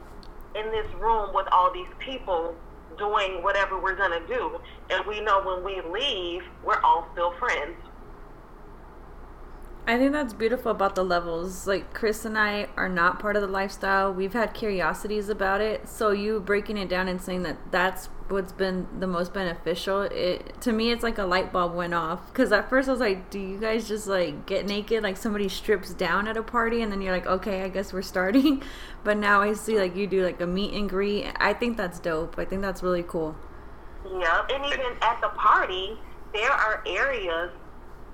in 0.55 0.71
this 0.71 0.87
room 0.99 1.33
with 1.33 1.47
all 1.51 1.71
these 1.73 1.91
people 1.99 2.55
doing 2.97 3.41
whatever 3.43 3.79
we're 3.79 3.95
gonna 3.95 4.25
do. 4.27 4.59
And 4.89 5.05
we 5.05 5.21
know 5.21 5.41
when 5.41 5.63
we 5.63 5.81
leave, 5.89 6.43
we're 6.63 6.81
all 6.81 7.07
still 7.13 7.33
friends. 7.39 7.75
I 9.87 9.97
think 9.97 10.11
that's 10.11 10.33
beautiful 10.33 10.69
about 10.69 10.93
the 10.93 11.03
levels. 11.03 11.65
Like 11.65 11.93
Chris 11.93 12.23
and 12.23 12.37
I 12.37 12.67
are 12.77 12.89
not 12.89 13.19
part 13.19 13.35
of 13.35 13.41
the 13.41 13.47
lifestyle. 13.47 14.13
We've 14.13 14.33
had 14.33 14.53
curiosities 14.53 15.29
about 15.29 15.61
it. 15.61 15.87
So 15.87 16.11
you 16.11 16.39
breaking 16.39 16.77
it 16.77 16.89
down 16.89 17.07
and 17.07 17.19
saying 17.19 17.43
that 17.43 17.57
that's 17.71 18.09
what's 18.31 18.51
been 18.51 18.87
the 18.99 19.07
most 19.07 19.33
beneficial. 19.33 20.01
It 20.01 20.61
to 20.61 20.71
me, 20.71 20.91
it's 20.91 21.03
like 21.03 21.17
a 21.17 21.23
light 21.23 21.51
bulb 21.51 21.75
went 21.75 21.93
off. 21.93 22.27
Because 22.27 22.51
at 22.51 22.69
first 22.69 22.87
I 22.87 22.91
was 22.91 23.01
like, 23.01 23.29
"Do 23.29 23.39
you 23.39 23.59
guys 23.59 23.87
just 23.87 24.07
like 24.07 24.45
get 24.45 24.65
naked? 24.65 25.03
Like 25.03 25.17
somebody 25.17 25.49
strips 25.49 25.93
down 25.93 26.27
at 26.27 26.37
a 26.37 26.43
party, 26.43 26.81
and 26.81 26.91
then 26.91 27.01
you're 27.01 27.13
like, 27.13 27.27
okay, 27.27 27.63
I 27.63 27.69
guess 27.69 27.93
we're 27.93 28.01
starting." 28.01 28.63
But 29.01 29.17
now 29.17 29.41
I 29.41 29.53
see 29.53 29.79
like 29.79 29.95
you 29.95 30.07
do 30.07 30.25
like 30.25 30.41
a 30.41 30.45
meet 30.45 30.73
and 30.73 30.89
greet. 30.89 31.25
I 31.37 31.53
think 31.53 31.77
that's 31.77 31.99
dope. 31.99 32.37
I 32.37 32.43
think 32.43 32.61
that's 32.61 32.83
really 32.83 33.03
cool. 33.03 33.33
Yeah, 34.05 34.45
and 34.49 34.65
even 34.65 34.97
at 35.01 35.21
the 35.21 35.29
party, 35.29 35.97
there 36.33 36.51
are 36.51 36.83
areas 36.85 37.49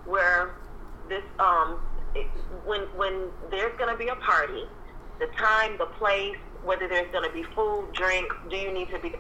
where 0.05 0.53
this 1.09 1.23
um 1.39 1.79
it, 2.13 2.27
when 2.65 2.81
when 2.95 3.29
there's 3.51 3.77
to 3.77 3.95
be 3.97 4.07
a 4.07 4.15
party, 4.15 4.63
the 5.19 5.27
time, 5.37 5.77
the 5.77 5.85
place, 5.97 6.37
whether 6.65 6.87
there's 6.87 7.11
going 7.11 7.23
to 7.23 7.33
be 7.33 7.43
food, 7.55 7.87
drink, 7.93 8.25
do 8.49 8.57
you 8.57 8.73
need 8.73 8.89
to 8.89 8.99
be 8.99 9.13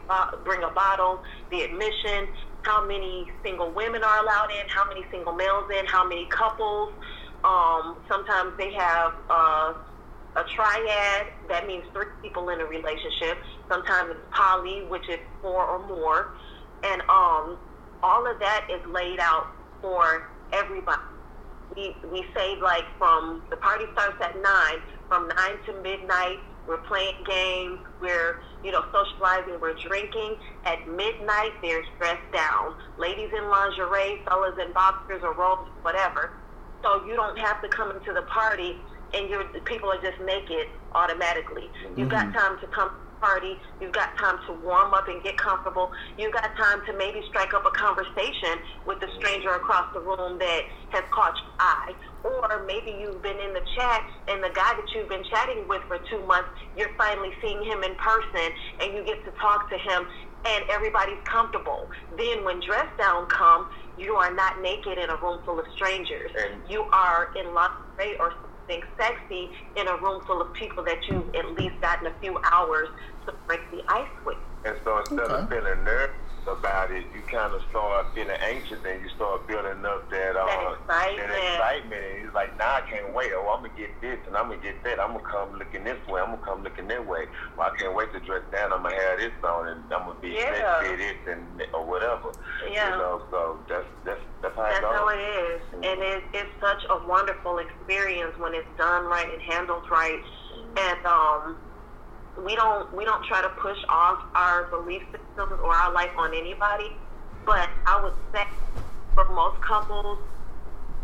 bring 0.43 0.63
a 0.63 0.69
bottle, 0.69 1.19
the 1.51 1.61
admission, 1.61 2.27
how 2.63 2.85
many 2.85 3.27
single 3.43 3.71
women 3.71 4.03
are 4.03 4.23
allowed 4.23 4.49
in, 4.49 4.67
how 4.69 4.87
many 4.87 5.05
single 5.11 5.33
males 5.33 5.69
in, 5.77 5.85
how 5.85 6.07
many 6.07 6.25
couples. 6.27 6.91
Um, 7.43 7.97
sometimes 8.09 8.57
they 8.57 8.73
have 8.73 9.13
uh, 9.29 9.73
a 10.35 10.43
triad, 10.55 11.27
that 11.47 11.67
means 11.67 11.83
three 11.93 12.09
people 12.21 12.49
in 12.49 12.59
a 12.59 12.65
relationship. 12.65 13.37
Sometimes 13.69 14.11
it's 14.11 14.19
poly, 14.31 14.83
which 14.89 15.07
is 15.09 15.19
four 15.41 15.63
or 15.63 15.87
more. 15.87 16.33
And 16.83 17.01
um, 17.01 17.57
all 18.01 18.29
of 18.29 18.39
that 18.39 18.67
is 18.69 18.81
laid 18.91 19.19
out 19.19 19.47
for 19.81 20.27
everybody. 20.51 21.01
We, 21.75 21.95
we 22.11 22.25
say 22.35 22.55
like 22.61 22.85
from 22.97 23.43
the 23.49 23.57
party 23.57 23.85
starts 23.93 24.17
at 24.21 24.35
nine, 24.41 24.79
from 25.07 25.27
nine 25.27 25.57
to 25.65 25.81
midnight, 25.81 26.37
we're 26.67 26.81
playing 26.89 27.15
games, 27.27 27.79
we're, 28.01 28.41
you 28.63 28.71
know, 28.71 28.83
socializing, 28.91 29.59
we're 29.59 29.75
drinking. 29.75 30.35
At 30.65 30.87
midnight, 30.87 31.51
there's 31.61 31.85
dress 31.97 32.19
down. 32.33 32.75
Ladies 32.97 33.29
in 33.37 33.49
lingerie, 33.49 34.21
fellas 34.25 34.55
in 34.63 34.73
boxers 34.73 35.21
or 35.23 35.33
robes, 35.33 35.69
whatever. 35.81 36.33
So 36.83 37.05
you 37.05 37.15
don't 37.15 37.37
have 37.39 37.61
to 37.61 37.69
come 37.69 37.91
into 37.91 38.13
the 38.13 38.23
party 38.23 38.77
and 39.13 39.29
your 39.29 39.43
people 39.65 39.89
are 39.89 40.01
just 40.01 40.19
naked 40.21 40.67
automatically. 40.93 41.69
You've 41.95 42.09
got 42.09 42.27
mm-hmm. 42.27 42.37
time 42.37 42.59
to 42.59 42.67
come 42.67 42.91
party. 43.21 43.57
You've 43.79 43.93
got 43.93 44.15
time 44.17 44.37
to 44.47 44.53
warm 44.65 44.93
up 44.93 45.07
and 45.07 45.23
get 45.23 45.37
comfortable. 45.37 45.91
You've 46.17 46.33
got 46.33 46.55
time 46.55 46.85
to 46.85 46.93
maybe 46.93 47.21
strike 47.29 47.53
up 47.53 47.65
a 47.65 47.71
conversation 47.71 48.59
with 48.85 48.99
the 48.99 49.07
stranger 49.17 49.49
across 49.51 49.91
the 49.93 49.99
room 49.99 50.37
that 50.39 50.61
has 50.89 51.03
caught 51.11 51.35
your 51.37 51.53
eye. 51.59 51.93
Or 52.25 52.65
maybe 52.65 52.89
you've 52.99 53.21
been 53.21 53.39
in 53.39 53.53
the 53.53 53.61
chat 53.75 54.01
and 54.27 54.43
the 54.43 54.49
guy 54.49 54.73
that 54.73 54.87
you've 54.95 55.09
been 55.09 55.23
chatting 55.29 55.67
with 55.67 55.83
for 55.87 55.99
two 56.09 56.25
months, 56.25 56.49
you're 56.75 56.93
finally 56.97 57.31
seeing 57.41 57.63
him 57.63 57.83
in 57.83 57.93
person 57.95 58.49
and 58.81 58.93
you 58.93 59.05
get 59.05 59.23
to 59.25 59.31
talk 59.39 59.69
to 59.69 59.77
him 59.77 60.07
and 60.45 60.65
everybody's 60.69 61.21
comfortable. 61.25 61.89
Then 62.17 62.43
when 62.43 62.59
dress 62.61 62.87
down 62.97 63.27
comes, 63.27 63.67
you 63.97 64.15
are 64.15 64.33
not 64.33 64.61
naked 64.61 64.97
in 64.97 65.09
a 65.09 65.15
room 65.17 65.41
full 65.45 65.59
of 65.59 65.65
strangers. 65.75 66.31
You 66.67 66.81
are 66.91 67.29
in 67.37 67.53
lingerie 67.53 68.17
or 68.19 68.33
something 68.41 68.83
sexy 68.97 69.49
in 69.75 69.87
a 69.87 69.97
room 69.97 70.21
full 70.25 70.41
of 70.41 70.53
people 70.53 70.83
that 70.85 70.97
you've 71.07 71.33
at 71.35 71.51
least 71.53 71.79
gotten 71.81 72.07
a 72.07 72.13
few 72.21 72.39
hours 72.51 72.89
to 73.25 73.33
break 73.47 73.61
the 73.71 73.83
ice 73.87 74.09
with. 74.25 74.37
And 74.65 74.75
so 74.83 74.97
instead 74.99 75.19
okay. 75.19 75.33
of 75.33 75.49
feeling 75.49 75.83
nervous 75.83 76.24
about 76.47 76.91
it, 76.91 77.05
you 77.13 77.21
kind 77.27 77.53
of 77.53 77.61
start 77.69 78.07
feeling 78.13 78.37
anxious 78.41 78.79
and 78.85 79.01
you 79.01 79.09
start 79.09 79.47
building 79.47 79.85
up 79.85 80.09
that, 80.09 80.35
uh, 80.35 80.45
that 80.45 80.77
excitement. 80.79 81.29
That 81.29 81.53
excitement. 81.53 82.03
And 82.05 82.21
you're 82.23 82.31
like, 82.33 82.57
nah, 82.57 82.79
I 82.79 82.81
can't 82.89 83.13
wait. 83.13 83.31
Oh, 83.33 83.49
I'm 83.49 83.61
going 83.61 83.75
to 83.75 83.77
get 83.77 84.01
this 84.01 84.19
and 84.27 84.35
I'm 84.37 84.47
going 84.47 84.61
to 84.61 84.65
get 84.65 84.83
that. 84.83 84.99
I'm 84.99 85.13
going 85.13 85.25
to 85.25 85.31
come 85.31 85.59
looking 85.59 85.83
this 85.83 85.99
way. 86.07 86.21
I'm 86.21 86.35
going 86.35 86.39
to 86.39 86.45
come 86.45 86.63
looking 86.63 86.87
that 86.87 87.05
way. 87.05 87.25
Well, 87.57 87.71
I 87.71 87.77
can't 87.77 87.95
wait 87.95 88.13
to 88.13 88.19
dress 88.19 88.43
down. 88.51 88.73
I'm 88.73 88.83
going 88.83 88.95
to 88.95 89.01
have 89.01 89.19
this 89.19 89.33
on 89.43 89.67
and 89.67 89.81
I'm 89.93 90.05
going 90.05 90.15
to 90.15 90.21
be 90.21 90.29
yeah. 90.29 90.81
this 90.81 91.17
and 91.27 91.43
or 91.73 91.85
whatever. 91.85 92.31
Yeah. 92.69 92.91
You 92.91 92.97
know, 92.97 93.21
so 93.31 93.59
that's, 93.67 93.85
that's, 94.05 94.21
that's 94.41 94.55
how 94.55 94.63
that's 94.63 94.77
it 94.77 94.81
goes. 94.81 94.93
how 94.93 95.09
it 95.09 95.21
is. 95.21 95.61
Mm-hmm. 95.61 95.83
And 95.83 95.97
it, 96.01 96.23
it's 96.33 96.53
such 96.61 96.85
a 96.89 97.07
wonderful 97.07 97.59
experience 97.59 98.37
when 98.37 98.53
it's 98.53 98.69
done 98.77 99.05
right 99.05 99.31
and 99.31 99.41
handled 99.41 99.89
right. 99.89 100.21
And, 100.77 101.05
um, 101.05 101.57
we 102.43 102.55
don't 102.55 102.93
we 102.95 103.05
don't 103.05 103.23
try 103.25 103.41
to 103.41 103.49
push 103.49 103.77
off 103.87 104.23
our 104.35 104.65
belief 104.65 105.03
systems 105.11 105.59
or 105.63 105.73
our 105.73 105.93
life 105.93 106.11
on 106.17 106.33
anybody. 106.33 106.91
But 107.45 107.69
I 107.85 108.01
would 108.03 108.13
say 108.33 108.45
for 109.13 109.25
most 109.29 109.61
couples, 109.61 110.19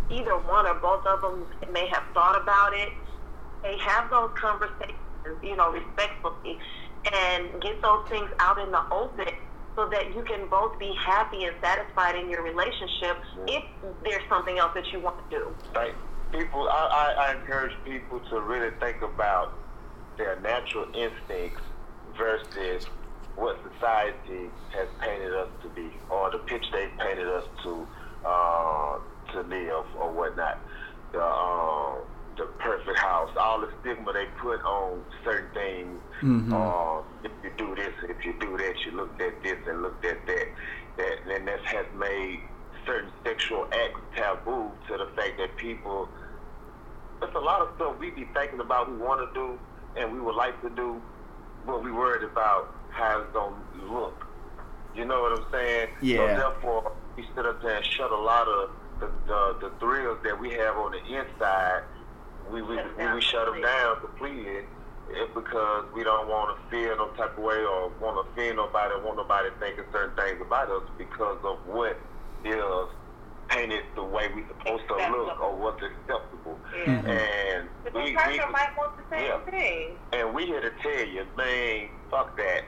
either 0.09 0.37
one 0.37 0.65
or 0.65 0.75
both 0.75 1.05
of 1.05 1.21
them 1.21 1.45
may 1.71 1.87
have 1.87 2.03
thought 2.13 2.41
about 2.41 2.73
it. 2.73 2.89
They 3.63 3.77
have 3.77 4.09
those 4.09 4.31
conversations, 4.35 4.97
you 5.43 5.55
know, 5.55 5.71
respectfully, 5.71 6.57
and 7.13 7.61
get 7.61 7.81
those 7.81 8.07
things 8.09 8.29
out 8.39 8.57
in 8.57 8.71
the 8.71 8.83
open 8.91 9.33
so 9.75 9.87
that 9.89 10.13
you 10.13 10.23
can 10.23 10.49
both 10.49 10.77
be 10.79 10.93
happy 10.99 11.45
and 11.45 11.55
satisfied 11.61 12.15
in 12.15 12.29
your 12.29 12.43
relationship 12.43 13.17
if 13.47 13.63
there's 14.03 14.23
something 14.27 14.57
else 14.57 14.71
that 14.73 14.85
you 14.91 14.99
want 14.99 15.17
to 15.29 15.37
do. 15.37 15.55
Right. 15.73 15.93
People, 16.31 16.67
I, 16.69 17.15
I, 17.17 17.27
I 17.27 17.35
encourage 17.39 17.71
people 17.85 18.19
to 18.31 18.41
really 18.41 18.71
think 18.79 19.01
about 19.01 19.53
their 20.21 20.39
natural 20.41 20.85
instincts 20.93 21.61
versus 22.15 22.85
what 23.35 23.57
society 23.73 24.51
has 24.69 24.87
painted 24.99 25.33
us 25.33 25.47
to 25.63 25.69
be, 25.69 25.89
or 26.11 26.29
the 26.29 26.37
picture 26.37 26.69
they 26.71 26.87
painted 27.03 27.27
us 27.27 27.45
to 27.63 27.87
uh, 28.23 28.99
to 29.33 29.41
live, 29.41 29.85
or 29.97 30.11
whatnot. 30.11 30.59
The 31.11 31.23
uh, 31.23 31.95
the 32.37 32.45
perfect 32.59 32.99
house, 32.99 33.31
all 33.35 33.61
the 33.61 33.69
stigma 33.81 34.13
they 34.13 34.25
put 34.39 34.61
on 34.61 35.03
certain 35.23 35.53
things. 35.53 35.99
Mm-hmm. 36.21 36.53
Uh, 36.53 37.01
if 37.23 37.31
you 37.43 37.51
do 37.57 37.75
this, 37.75 37.93
if 38.03 38.23
you 38.23 38.33
do 38.39 38.57
that, 38.57 38.75
you 38.85 38.91
looked 38.91 39.19
at 39.19 39.41
this 39.41 39.57
and 39.67 39.81
looked 39.81 40.05
at 40.05 40.25
that. 40.27 40.47
That 40.97 41.15
then 41.27 41.45
that 41.45 41.65
has 41.65 41.85
made 41.97 42.41
certain 42.85 43.11
sexual 43.25 43.65
acts 43.73 44.01
taboo 44.15 44.69
to 44.87 44.97
the 44.97 45.09
fact 45.15 45.39
that 45.39 45.57
people. 45.57 46.07
There's 47.19 47.35
a 47.35 47.39
lot 47.39 47.61
of 47.61 47.75
stuff 47.75 47.99
we 47.99 48.09
be 48.11 48.27
thinking 48.33 48.59
about 48.59 48.91
we 48.91 48.97
want 48.97 49.21
to 49.21 49.39
do 49.39 49.59
and 49.97 50.11
we 50.13 50.19
would 50.19 50.35
like 50.35 50.59
to 50.61 50.69
do, 50.69 51.01
what 51.65 51.83
we 51.83 51.91
worried 51.91 52.23
about 52.23 52.73
how 52.89 53.21
it's 53.21 53.31
gonna 53.33 53.55
look. 53.91 54.25
You 54.95 55.05
know 55.05 55.21
what 55.21 55.39
I'm 55.39 55.45
saying? 55.51 55.89
Yeah. 56.01 56.17
So 56.17 56.27
therefore, 56.27 56.91
we 57.15 57.25
sit 57.35 57.45
up 57.45 57.61
there 57.61 57.77
and 57.77 57.85
shut 57.85 58.11
a 58.11 58.17
lot 58.17 58.47
of 58.47 58.69
the, 58.99 59.11
the, 59.27 59.57
the 59.61 59.71
thrills 59.79 60.19
that 60.23 60.39
we 60.39 60.51
have 60.51 60.75
on 60.77 60.91
the 60.91 61.03
inside. 61.05 61.83
We 62.51 62.61
we, 62.61 62.75
we, 62.75 63.13
we 63.13 63.21
shut 63.21 63.45
them 63.45 63.61
down 63.61 63.99
completely 64.01 64.65
it 65.13 65.33
because 65.33 65.85
we 65.93 66.03
don't 66.03 66.27
want 66.27 66.55
to 66.55 66.69
feel 66.69 66.95
no 66.95 67.07
type 67.09 67.37
of 67.37 67.43
way 67.43 67.57
or 67.63 67.91
want 67.99 68.15
to 68.15 68.31
offend 68.31 68.57
nobody 68.57 68.95
want 69.03 69.17
nobody 69.17 69.49
thinking 69.59 69.83
certain 69.91 70.15
things 70.15 70.39
about 70.41 70.69
us 70.69 70.83
because 70.97 71.37
of 71.43 71.57
what 71.65 71.99
is 72.45 72.87
painted 73.51 73.83
the 73.95 74.03
way 74.03 74.27
we 74.33 74.43
supposed 74.47 74.87
to 74.87 74.95
look 75.11 75.39
or 75.41 75.55
what's 75.55 75.81
acceptable. 75.83 76.57
Yeah. 76.73 76.85
Mm-hmm. 76.85 77.07
And 77.07 77.69
but 77.83 77.93
we, 77.93 78.01
we, 78.03 78.15
might 78.15 78.73
want 78.77 78.97
the 78.97 79.15
same 79.15 79.25
yeah. 79.25 79.51
thing. 79.51 79.97
And 80.13 80.33
we 80.33 80.45
here 80.45 80.61
to 80.61 80.71
tell 80.81 81.07
you, 81.07 81.25
man, 81.37 81.89
fuck 82.09 82.37
that. 82.37 82.63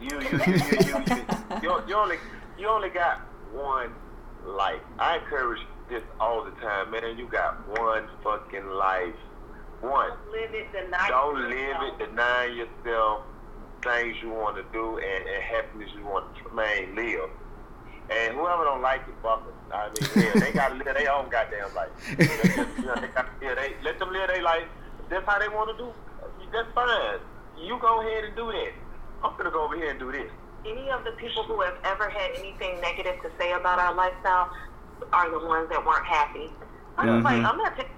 You 0.00 0.20
you 0.20 0.38
you 0.46 0.54
you, 0.86 1.04
you, 1.08 1.24
you, 1.62 1.82
you 1.88 1.94
only 1.94 2.16
you 2.58 2.68
only 2.68 2.90
got 2.90 3.20
one 3.52 3.92
life. 4.44 4.80
I 4.98 5.18
encourage 5.18 5.60
this 5.88 6.02
all 6.20 6.44
the 6.44 6.52
time, 6.52 6.90
man. 6.90 7.18
You 7.18 7.26
got 7.26 7.66
one 7.78 8.08
fucking 8.22 8.66
life. 8.66 9.14
One. 9.80 10.10
Don't 10.10 10.32
live 10.32 10.54
it, 10.54 10.72
deny 10.72 11.08
Don't 11.08 11.48
live 11.48 11.76
it, 11.82 11.98
deny 11.98 12.46
yourself 12.46 13.22
things 13.82 14.16
you 14.20 14.30
want 14.30 14.56
to 14.56 14.64
do 14.72 14.98
and, 14.98 15.28
and 15.28 15.42
happiness 15.42 15.88
you 15.96 16.04
want 16.04 16.26
to, 16.36 16.54
man, 16.54 16.96
live. 16.96 17.30
And 18.10 18.34
whoever 18.34 18.64
don't 18.64 18.82
like 18.82 19.02
it, 19.02 19.14
fuck 19.22 19.44
them. 19.44 19.54
I 19.72 19.88
mean, 19.88 20.24
yeah, 20.24 20.40
they 20.40 20.52
gotta 20.52 20.74
live 20.74 20.86
their 20.86 21.12
own 21.12 21.28
goddamn 21.28 21.74
life. 21.74 21.90
you 22.08 22.86
know, 22.86 22.94
they 22.94 23.08
gotta, 23.08 23.28
yeah, 23.42 23.54
they 23.54 23.74
let 23.84 23.98
them 23.98 24.12
live 24.12 24.28
their 24.28 24.42
life. 24.42 24.68
That's 25.10 25.26
how 25.26 25.38
they 25.38 25.48
want 25.48 25.76
to 25.76 25.84
do. 25.84 25.92
That's 26.52 26.68
fine. 26.74 27.20
You 27.60 27.78
go 27.78 28.00
ahead 28.00 28.24
and 28.24 28.36
do 28.36 28.46
that. 28.46 28.72
I'm 29.22 29.36
gonna 29.36 29.50
go 29.50 29.64
over 29.64 29.76
here 29.76 29.90
and 29.90 29.98
do 29.98 30.12
this. 30.12 30.30
Any 30.66 30.90
of 30.90 31.04
the 31.04 31.12
people 31.12 31.42
who 31.44 31.60
have 31.60 31.76
ever 31.84 32.08
had 32.08 32.32
anything 32.36 32.80
negative 32.80 33.20
to 33.22 33.30
say 33.38 33.52
about 33.52 33.78
our 33.78 33.94
lifestyle 33.94 34.50
are 35.12 35.30
the 35.30 35.46
ones 35.46 35.68
that 35.70 35.84
weren't 35.84 36.06
happy. 36.06 36.50
I'm 36.96 37.08
mm-hmm. 37.08 37.24
like, 37.24 37.44
I'm 37.44 37.58
not 37.58 37.76
taking 37.76 37.92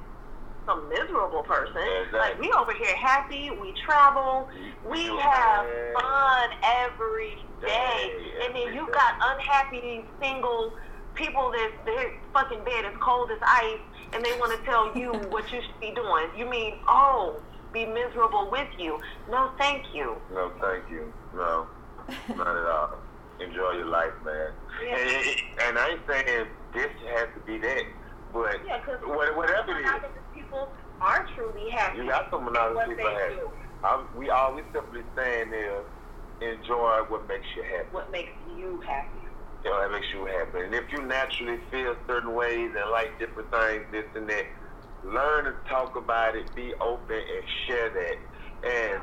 some 0.67 0.89
miserable 0.89 1.43
person. 1.43 1.77
Exactly. 1.77 2.19
Like 2.19 2.41
we 2.41 2.53
over 2.53 2.73
here 2.73 2.95
happy, 2.97 3.51
we 3.51 3.75
travel, 3.85 4.49
we 4.89 5.07
have 5.07 5.67
fun 5.95 6.51
every 6.63 7.39
day, 7.61 8.13
and 8.45 8.55
then 8.55 8.75
you've 8.75 8.93
got 8.93 9.15
unhappy 9.21 10.05
single 10.21 10.73
people 11.15 11.51
that 11.51 11.73
their 11.85 12.12
fucking 12.32 12.65
bed 12.65 12.85
is 12.85 12.97
cold 13.01 13.31
as 13.31 13.39
ice, 13.43 13.81
and 14.12 14.24
they 14.24 14.32
want 14.39 14.59
to 14.59 14.65
tell 14.65 14.97
you 14.97 15.12
what 15.31 15.51
you 15.53 15.61
should 15.62 15.81
be 15.81 15.93
doing. 15.93 16.27
You 16.37 16.49
mean 16.49 16.74
oh, 16.89 17.41
be 17.73 17.87
miserable 17.87 18.49
with 18.51 18.69
you? 18.78 18.99
No, 19.31 19.51
thank 19.59 19.95
you. 19.95 20.16
No, 20.32 20.53
thank 20.61 20.91
you. 20.91 21.12
No, 21.35 21.66
not 22.37 22.57
at 22.57 22.66
all. 22.66 22.99
Enjoy 23.41 23.73
your 23.73 23.87
life, 23.87 24.12
man. 24.24 24.53
Yeah. 24.85 24.99
And, 24.99 25.37
and 25.62 25.78
I 25.78 25.89
ain't 25.91 26.01
saying 26.07 26.47
this 26.74 26.91
has 27.15 27.28
to 27.35 27.41
be 27.47 27.59
that, 27.59 27.85
but 28.32 28.57
yeah, 28.66 28.81
whatever 29.07 29.78
it 29.78 29.87
is 29.87 30.11
people 30.35 30.69
are 31.01 31.27
truly 31.35 31.70
happy. 31.70 31.99
You 31.99 32.09
got 32.09 32.31
some 32.31 32.45
monogamous 32.45 32.89
people 32.89 33.11
happy. 33.11 33.37
I'm, 33.82 34.07
we 34.16 34.28
all 34.28 34.55
we 34.55 34.62
simply 34.73 35.03
saying 35.16 35.53
is 35.55 35.85
enjoy 36.43 37.01
what 37.09 37.27
makes 37.28 37.47
you 37.57 37.62
happy. 37.62 37.89
What 37.93 38.12
makes 38.12 38.32
you 38.57 38.81
happy? 38.87 39.20
You 39.65 39.70
know, 39.70 39.81
that 39.82 39.91
makes 39.93 40.07
you 40.12 40.24
happy. 40.27 40.65
And 40.65 40.74
if 40.74 40.91
you 40.91 41.03
naturally 41.03 41.59
feel 41.70 41.95
certain 42.07 42.35
ways 42.35 42.70
and 42.78 42.91
like 42.91 43.19
different 43.19 43.51
things, 43.51 43.85
this 43.93 44.07
and 44.15 44.28
that, 44.28 44.47
learn 45.05 45.45
to 45.45 45.55
talk 45.69 45.97
about 45.97 46.35
it, 46.37 46.55
be 46.55 46.73
open, 46.81 47.16
and 47.16 47.45
share 47.66 47.91
that. 47.91 48.16
And 48.69 49.03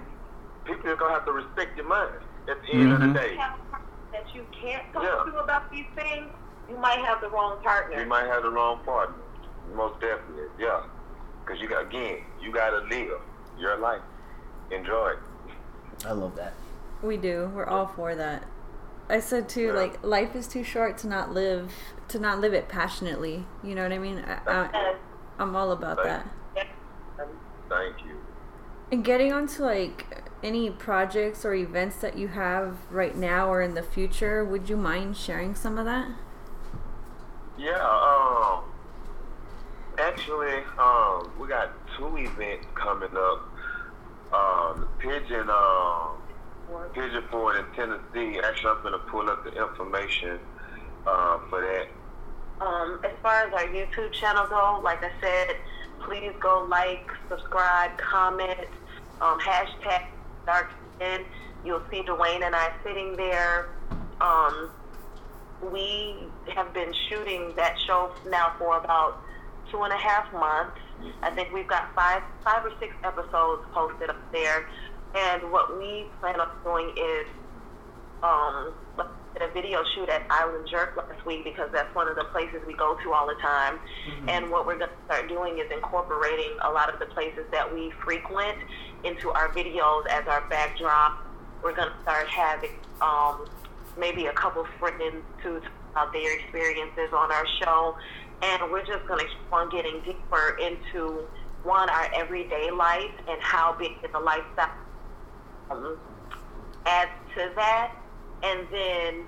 people 0.65 0.89
are 0.89 0.95
gonna 0.95 1.13
have 1.13 1.25
to 1.25 1.31
respect 1.31 1.77
your 1.77 1.87
mind 1.87 2.13
at 2.49 2.61
the 2.63 2.71
end 2.73 2.91
of 2.93 2.99
Mhm. 2.99 3.13
the 3.13 3.19
day. 3.19 3.35
Have 3.35 3.59
a 3.59 3.71
partner 3.71 3.87
that 4.11 4.35
you 4.35 4.45
can't 4.51 4.91
talk 4.93 5.03
Yeah. 5.03 5.31
to 5.31 5.39
about 5.39 5.69
these 5.69 5.87
things. 5.95 6.31
You 6.69 6.77
might 6.77 6.99
have 6.99 7.21
the 7.21 7.29
wrong 7.29 7.61
partner. 7.61 7.99
You 7.99 8.07
might 8.07 8.25
have 8.27 8.43
the 8.43 8.49
wrong 8.49 8.79
partner. 8.83 9.15
Most 9.73 9.99
definitely, 9.99 10.49
yeah. 10.57 10.81
Because 11.45 11.61
you 11.61 11.67
got 11.67 11.83
again, 11.83 12.23
you 12.39 12.51
gotta 12.51 12.79
live 12.79 13.21
your 13.57 13.77
life. 13.77 14.01
Enjoy 14.71 15.09
it. 15.09 15.19
I 16.05 16.11
love 16.11 16.35
that. 16.35 16.53
We 17.01 17.17
do. 17.17 17.51
We're 17.53 17.65
all 17.67 17.87
for 17.87 18.15
that. 18.15 18.43
I 19.09 19.19
said 19.19 19.47
too, 19.47 19.67
Yeah. 19.67 19.73
like 19.73 20.03
life 20.03 20.35
is 20.35 20.47
too 20.47 20.63
short 20.63 20.97
to 20.99 21.07
not 21.07 21.33
live 21.33 21.71
to 22.09 22.19
not 22.19 22.39
live 22.39 22.53
it 22.53 22.67
passionately. 22.69 23.45
You 23.63 23.75
know 23.75 23.83
what 23.83 23.91
I 23.91 23.97
mean? 23.97 24.19
I, 24.25 24.39
I, 24.47 24.95
I'm 25.39 25.55
all 25.55 25.71
about 25.71 26.01
that. 26.03 26.25
um, 27.19 27.27
Thank 27.69 28.05
you. 28.05 28.17
And 28.91 29.03
getting 29.03 29.33
onto 29.33 29.63
like 29.63 30.23
any 30.43 30.69
projects 30.69 31.43
or 31.43 31.53
events 31.53 31.97
that 31.97 32.17
you 32.17 32.29
have 32.29 32.77
right 32.89 33.15
now 33.15 33.49
or 33.51 33.61
in 33.61 33.73
the 33.73 33.83
future, 33.83 34.45
would 34.45 34.69
you 34.69 34.77
mind 34.77 35.17
sharing 35.17 35.55
some 35.55 35.77
of 35.77 35.85
that? 35.85 36.07
Yeah, 37.57 37.73
um, 37.81 38.63
actually, 39.97 40.63
um, 40.77 41.31
we 41.39 41.47
got 41.47 41.71
two 41.97 42.15
events 42.17 42.67
coming 42.75 43.09
up. 43.17 43.49
Um, 44.31 44.87
Pigeon, 44.99 45.49
um, 45.49 46.17
Pigeon 46.93 47.23
Forge 47.29 47.57
in 47.57 47.65
Tennessee. 47.75 48.39
Actually, 48.43 48.71
I'm 48.71 48.83
gonna 48.83 48.97
pull 48.99 49.29
up 49.29 49.43
the 49.43 49.51
information 49.51 50.39
uh, 51.05 51.39
for 51.49 51.61
that. 51.61 51.87
Um, 52.65 52.99
as 53.03 53.11
far 53.21 53.47
as 53.47 53.53
our 53.53 53.67
YouTube 53.67 54.11
channel 54.13 54.47
go, 54.47 54.81
like 54.83 55.03
I 55.03 55.11
said, 55.21 55.57
please 56.01 56.33
go 56.39 56.65
like, 56.69 57.09
subscribe, 57.29 57.97
comment, 57.97 58.67
um, 59.21 59.39
hashtag 59.39 60.05
dark 60.45 60.71
skin. 60.95 61.23
You'll 61.63 61.83
see 61.91 62.01
Dwayne 62.01 62.43
and 62.43 62.55
I 62.55 62.71
sitting 62.83 63.15
there. 63.15 63.69
Um, 64.21 64.71
we 65.71 66.15
have 66.53 66.73
been 66.73 66.93
shooting 67.09 67.53
that 67.55 67.77
show 67.85 68.11
now 68.29 68.53
for 68.57 68.77
about 68.77 69.21
two 69.71 69.83
and 69.83 69.93
a 69.93 69.97
half 69.97 70.31
months. 70.33 70.79
I 71.21 71.29
think 71.31 71.53
we've 71.53 71.67
got 71.67 71.93
five, 71.93 72.23
five 72.43 72.65
or 72.65 72.71
six 72.79 72.93
episodes 73.03 73.63
posted 73.71 74.09
up 74.09 74.31
there. 74.31 74.67
And 75.15 75.51
what 75.51 75.77
we 75.77 76.05
plan 76.19 76.39
on 76.39 76.49
doing 76.63 76.91
is 76.97 77.27
um, 78.23 78.73
did 79.33 79.49
a 79.49 79.53
video 79.53 79.83
shoot 79.95 80.09
at 80.09 80.23
Island 80.29 80.67
Jerk 80.69 80.97
last 80.97 81.25
week 81.25 81.43
because 81.43 81.69
that's 81.71 81.93
one 81.95 82.07
of 82.07 82.15
the 82.15 82.25
places 82.25 82.61
we 82.65 82.73
go 82.73 82.97
to 83.03 83.13
all 83.13 83.27
the 83.27 83.39
time. 83.41 83.79
And 84.27 84.49
what 84.49 84.65
we're 84.65 84.77
going 84.77 84.89
to 84.89 85.05
start 85.05 85.29
doing 85.29 85.59
is 85.59 85.71
incorporating 85.71 86.57
a 86.63 86.71
lot 86.71 86.91
of 86.91 86.99
the 86.99 87.05
places 87.07 87.45
that 87.51 87.71
we 87.71 87.91
frequent 88.03 88.57
into 89.03 89.29
our 89.31 89.49
videos 89.49 90.07
as 90.07 90.27
our 90.27 90.41
backdrop. 90.49 91.23
We're 91.63 91.75
going 91.75 91.89
to 91.89 92.01
start 92.01 92.27
having 92.27 92.71
um, 93.01 93.47
maybe 93.97 94.27
a 94.27 94.33
couple 94.33 94.65
friends 94.79 95.23
to 95.43 95.59
talk 95.59 95.71
about 95.91 96.13
their 96.13 96.39
experiences 96.39 97.13
on 97.13 97.31
our 97.31 97.45
show. 97.61 97.95
And 98.41 98.71
we're 98.71 98.85
just 98.85 99.05
going 99.07 99.19
to 99.19 99.25
keep 99.25 99.53
on 99.53 99.69
getting 99.69 100.01
deeper 100.01 100.57
into 100.61 101.27
one, 101.63 101.89
our 101.89 102.09
everyday 102.13 102.69
life 102.71 103.11
and 103.27 103.41
how 103.41 103.75
big 103.77 103.91
the 104.01 104.19
lifestyle 104.19 104.69
um, 105.69 105.97
adds 106.85 107.11
to 107.35 107.51
that, 107.55 107.95
and 108.43 108.67
then 108.71 109.25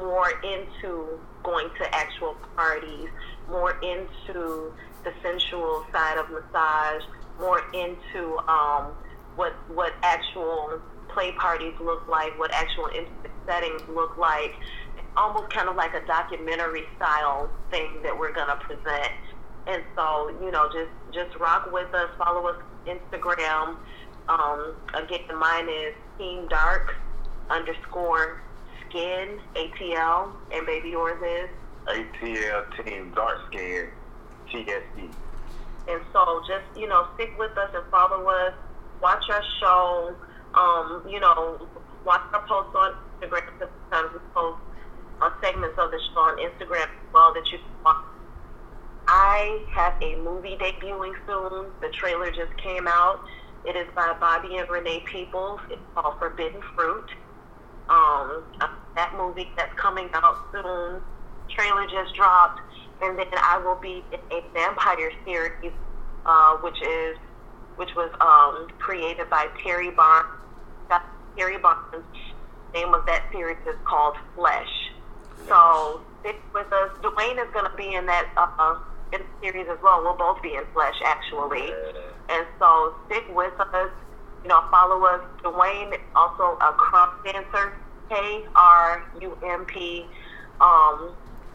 more 0.00 0.30
into 0.42 1.18
going 1.42 1.68
to 1.78 1.94
actual 1.94 2.36
parties, 2.56 3.08
more 3.48 3.78
into 3.82 4.72
the 5.04 5.12
sensual 5.22 5.84
side 5.92 6.18
of 6.18 6.30
massage, 6.30 7.02
more 7.38 7.62
into 7.74 8.38
um, 8.48 8.92
what 9.36 9.52
what 9.68 9.92
actual 10.02 10.80
play 11.08 11.32
parties 11.32 11.74
look 11.80 12.08
like, 12.08 12.36
what 12.38 12.50
actual 12.52 12.86
intimate 12.86 13.30
settings 13.46 13.82
look 13.88 14.16
like, 14.16 14.54
almost 15.16 15.50
kind 15.50 15.68
of 15.68 15.76
like 15.76 15.94
a 15.94 16.04
documentary 16.06 16.84
style 16.96 17.50
thing 17.70 17.90
that 18.02 18.18
we're 18.18 18.32
gonna 18.32 18.56
present. 18.56 19.12
And 19.66 19.82
so, 19.96 20.28
you 20.42 20.50
know, 20.50 20.68
just 20.72 20.90
just 21.12 21.38
rock 21.38 21.70
with 21.72 21.92
us, 21.94 22.10
follow 22.18 22.46
us 22.48 22.56
on 22.86 22.98
Instagram. 22.98 23.76
Um, 24.28 24.74
again, 24.94 25.38
mine 25.38 25.68
is 25.68 25.94
Team 26.18 26.48
Dark 26.48 26.94
underscore 27.50 28.40
Skin 28.88 29.38
ATL, 29.54 30.30
and 30.52 30.66
baby 30.66 30.90
yours 30.90 31.20
is. 31.22 31.50
ATL 31.86 32.84
Team 32.84 33.12
Dark 33.14 33.38
Skin 33.48 33.88
TSE. 34.50 35.10
And 35.86 36.00
so, 36.12 36.42
just 36.48 36.64
you 36.76 36.88
know, 36.88 37.06
stick 37.14 37.38
with 37.38 37.56
us 37.58 37.70
and 37.74 37.84
follow 37.90 38.26
us. 38.28 38.54
Watch 39.02 39.24
our 39.30 39.42
show. 39.60 40.14
Um, 40.54 41.04
you 41.08 41.20
know, 41.20 41.68
watch 42.06 42.22
our 42.32 42.46
posts 42.46 42.74
on 42.74 42.94
Instagram. 43.20 43.52
Because 43.58 43.74
sometimes 43.90 44.14
we 44.14 44.20
post 44.32 44.60
uh, 45.20 45.30
segments 45.42 45.78
of 45.78 45.90
the 45.90 46.00
show 46.14 46.20
on 46.20 46.38
Instagram 46.38 46.84
as 46.84 47.12
well 47.12 47.34
that 47.34 47.44
you 47.52 47.58
can 47.58 47.82
watch. 47.84 48.04
I 49.06 49.62
have 49.74 50.00
a 50.00 50.16
movie 50.16 50.56
debuting 50.56 51.12
soon. 51.26 51.66
The 51.82 51.88
trailer 51.92 52.30
just 52.30 52.56
came 52.56 52.88
out. 52.88 53.22
It 53.66 53.76
is 53.76 53.86
by 53.94 54.14
Bobby 54.20 54.56
and 54.56 54.68
Renee 54.68 55.02
Peoples. 55.10 55.60
It's 55.70 55.80
called 55.94 56.18
Forbidden 56.18 56.60
Fruit. 56.74 57.08
Um, 57.88 58.44
that 58.94 59.14
movie 59.16 59.50
that's 59.56 59.72
coming 59.78 60.08
out 60.12 60.36
soon. 60.52 61.00
Trailer 61.48 61.86
just 61.86 62.14
dropped, 62.14 62.60
and 63.02 63.18
then 63.18 63.26
I 63.32 63.58
will 63.58 63.76
be 63.76 64.04
in 64.12 64.20
a 64.30 64.42
vampire 64.52 65.10
series, 65.24 65.72
uh, 66.26 66.56
which 66.58 66.80
is 66.82 67.16
which 67.76 67.90
was 67.96 68.10
um, 68.20 68.68
created 68.78 69.28
by 69.30 69.48
Terry 69.62 69.90
Barnes. 69.90 70.28
Terry 71.36 71.58
Barnes. 71.58 72.04
Name 72.72 72.94
of 72.94 73.06
that 73.06 73.24
series 73.32 73.58
is 73.66 73.76
called 73.84 74.16
Flesh. 74.34 74.90
So 75.48 76.00
stick 76.20 76.36
with 76.52 76.72
us. 76.72 76.90
Dwayne 77.02 77.44
is 77.44 77.52
going 77.52 77.70
to 77.70 77.76
be 77.76 77.94
in 77.94 78.06
that 78.06 78.28
uh, 78.36 78.78
in 79.12 79.20
series 79.42 79.66
as 79.70 79.78
well. 79.82 80.02
We'll 80.02 80.16
both 80.16 80.42
be 80.42 80.54
in 80.54 80.64
Flesh 80.72 80.94
actually, 81.04 81.72
and 82.28 82.46
so 82.58 82.94
stick 83.06 83.24
with 83.34 83.58
us. 83.60 83.90
You 84.42 84.48
know, 84.48 84.62
follow 84.70 85.04
us. 85.06 85.20
Dwayne 85.42 85.98
also 86.14 86.58
a 86.60 86.72
krump 86.72 87.24
dancer. 87.24 87.72
K 88.08 88.44
R 88.54 89.02
U 89.22 89.38
M 89.44 89.64
P. 89.64 90.04
Um, 90.60 91.12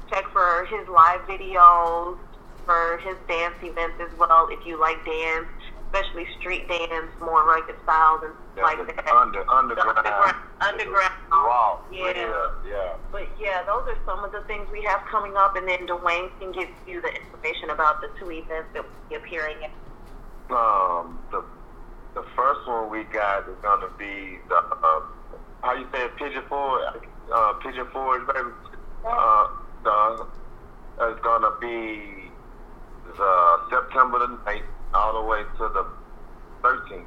check 0.09 0.25
for 0.33 0.65
his 0.65 0.87
live 0.87 1.21
videos, 1.21 2.17
for 2.65 2.97
his 3.03 3.15
dance 3.27 3.55
events 3.61 4.01
as 4.01 4.17
well. 4.17 4.47
If 4.51 4.65
you 4.65 4.79
like 4.79 5.03
dance, 5.05 5.45
especially 5.85 6.25
street 6.39 6.67
dance, 6.67 7.05
more 7.19 7.45
rugged 7.45 7.75
styles 7.83 8.21
and 8.23 8.33
stuff 8.53 8.63
like 8.65 8.95
that. 8.95 9.05
the 9.05 9.15
under, 9.15 9.43
The 9.43 9.51
underground. 9.51 9.97
underground, 9.97 10.35
underground. 10.61 11.13
Raw. 11.31 11.79
Yeah. 11.91 12.11
Yeah. 12.15 12.47
yeah. 12.67 12.93
But 13.11 13.27
yeah, 13.39 13.61
those 13.63 13.87
are 13.87 13.97
some 14.05 14.23
of 14.23 14.31
the 14.31 14.41
things 14.47 14.67
we 14.71 14.81
have 14.83 15.01
coming 15.09 15.33
up, 15.37 15.55
and 15.55 15.67
then 15.67 15.85
Dwayne 15.87 16.29
can 16.39 16.51
give 16.51 16.69
you 16.87 17.01
the 17.01 17.13
information 17.13 17.69
about 17.69 18.01
the 18.01 18.09
two 18.19 18.31
events 18.31 18.69
that 18.73 18.83
will 18.83 18.91
be 19.09 19.15
appearing 19.15 19.57
at. 19.63 19.71
Um, 20.49 21.19
the 21.31 21.43
the 22.15 22.25
first 22.35 22.67
one 22.67 22.89
we 22.89 23.03
got 23.03 23.47
is 23.47 23.55
gonna 23.61 23.89
be 23.97 24.39
the 24.49 24.55
uh, 24.55 25.01
how 25.61 25.73
you 25.73 25.85
say 25.93 26.05
it, 26.05 26.15
Pigeon 26.17 26.43
Forward, 26.49 27.01
uh, 27.31 27.53
Pigeon 27.61 27.85
Forward, 27.93 28.25
baby. 28.27 28.49
Uh, 29.05 29.47
the 29.83 30.25
it's 31.01 31.21
gonna 31.21 31.51
be 31.61 32.29
the 33.15 33.57
September 33.69 34.19
the 34.19 34.27
9th 34.27 34.63
all 34.93 35.21
the 35.21 35.27
way 35.29 35.43
to 35.57 35.69
the 35.69 35.85
13th. 36.63 37.05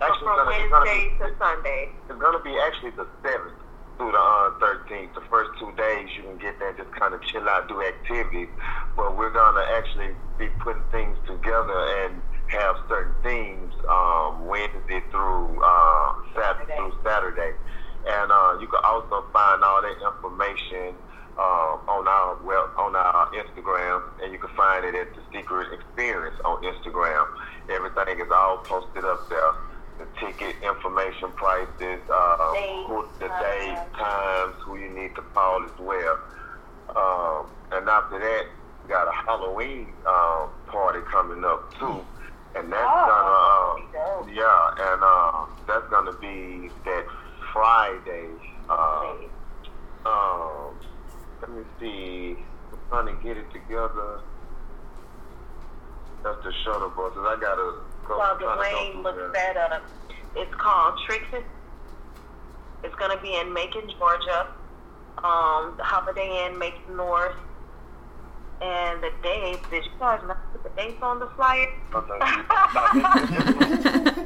Actually, 0.00 0.28
from 0.28 0.48
it's 0.48 0.48
gonna, 0.48 0.50
it's 0.50 0.70
gonna 0.70 0.84
Wednesday 0.84 1.08
be, 1.08 1.18
to 1.18 1.38
Sunday. 1.38 1.88
it's 2.08 2.20
gonna 2.20 2.42
be 2.44 2.54
actually 2.68 2.90
the 2.90 3.06
7th 3.24 3.58
through 3.96 4.12
the 4.12 4.18
uh, 4.18 4.50
13th. 4.60 5.14
The 5.14 5.24
first 5.28 5.50
two 5.58 5.72
days 5.72 6.08
you 6.16 6.22
can 6.22 6.38
get 6.38 6.58
there, 6.60 6.72
just 6.74 6.92
kind 6.92 7.14
of 7.14 7.22
chill 7.22 7.48
out, 7.48 7.66
do 7.66 7.82
activities. 7.82 8.48
But 8.94 9.16
we're 9.16 9.32
gonna 9.32 9.64
actually 9.72 10.14
be 10.38 10.46
putting 10.60 10.84
things 10.92 11.16
together 11.26 11.80
and 12.04 12.22
have 12.48 12.76
certain 12.88 13.14
themes 13.22 13.74
um, 13.88 14.46
Wednesday 14.46 15.00
through 15.10 15.60
uh, 15.62 16.12
Saturday, 16.34 16.64
Saturday. 16.66 16.76
through 16.76 16.92
Saturday. 17.04 17.52
And 18.08 18.32
uh, 18.32 18.58
you 18.60 18.66
can 18.68 18.80
also 18.84 19.24
find 19.32 19.62
all 19.62 19.82
that 19.82 19.96
information 20.00 20.94
uh, 21.38 21.78
on 21.86 22.08
our 22.08 22.36
well 22.42 22.70
on 22.76 22.96
our 22.96 23.30
Instagram, 23.30 24.02
and 24.22 24.32
you 24.32 24.38
can 24.38 24.50
find 24.56 24.84
it 24.84 24.94
at 24.94 25.14
the 25.14 25.22
Secret 25.32 25.72
Experience 25.72 26.34
on 26.44 26.62
Instagram. 26.64 27.26
Everything 27.70 28.18
is 28.20 28.30
all 28.32 28.58
posted 28.58 29.04
up 29.04 29.28
there. 29.28 29.52
The 29.98 30.06
ticket 30.20 30.54
information, 30.62 31.30
prices, 31.32 32.00
uh, 32.08 32.54
who, 32.86 33.04
the 33.18 33.26
times. 33.26 33.42
date, 33.42 33.98
times, 33.98 34.54
who 34.64 34.78
you 34.78 34.88
need 34.90 35.14
to 35.16 35.22
call 35.34 35.64
as 35.64 35.78
well. 35.78 36.18
Um, 36.94 37.50
and 37.72 37.88
after 37.88 38.18
that, 38.18 38.46
we 38.82 38.88
got 38.88 39.08
a 39.08 39.12
Halloween 39.12 39.88
um, 40.06 40.50
party 40.66 41.00
coming 41.10 41.44
up 41.44 41.74
too, 41.78 42.00
and 42.54 42.72
that's 42.72 42.82
Oh, 42.84 43.06
gonna 43.08 44.04
uh, 44.04 44.26
be 44.26 44.34
yeah, 44.34 44.92
and 44.92 45.02
uh, 45.02 45.46
that's 45.66 45.88
gonna 45.90 46.12
be 46.20 46.70
that 46.84 47.04
Friday 47.52 48.28
Um, 48.68 49.30
um, 50.04 50.74
let 51.40 51.50
me 51.50 51.62
see. 51.80 52.36
I'm 52.72 52.78
trying 52.88 53.06
to 53.16 53.22
get 53.22 53.36
it 53.36 53.50
together. 53.52 54.20
That's 56.24 56.38
the 56.44 56.52
shuttle 56.64 56.90
buses. 56.90 57.24
I 57.24 57.36
gotta 57.40 57.72
go. 58.06 58.20
I'm 58.20 58.38
Dwayne 58.38 59.02
looks 59.02 59.32
that 59.34 59.56
up, 59.56 59.82
it's 60.34 60.54
called 60.60 60.98
and 61.32 61.44
It's 62.84 62.94
going 62.96 63.10
to 63.16 63.22
be 63.22 63.34
in 63.34 63.52
Macon, 63.52 63.82
Georgia. 63.98 64.46
Um, 65.24 65.74
the 65.76 65.84
Holiday 65.84 66.46
Inn, 66.46 66.58
Macon 66.58 66.96
North. 66.96 67.34
And 68.60 69.02
the 69.02 69.10
dates, 69.22 69.62
did 69.70 69.84
you 69.84 69.90
guys 69.98 70.20
not 70.26 70.38
put 70.52 70.62
the 70.64 70.70
dates 70.80 71.00
on 71.02 71.20
the 71.20 71.28
flyer? 71.36 71.68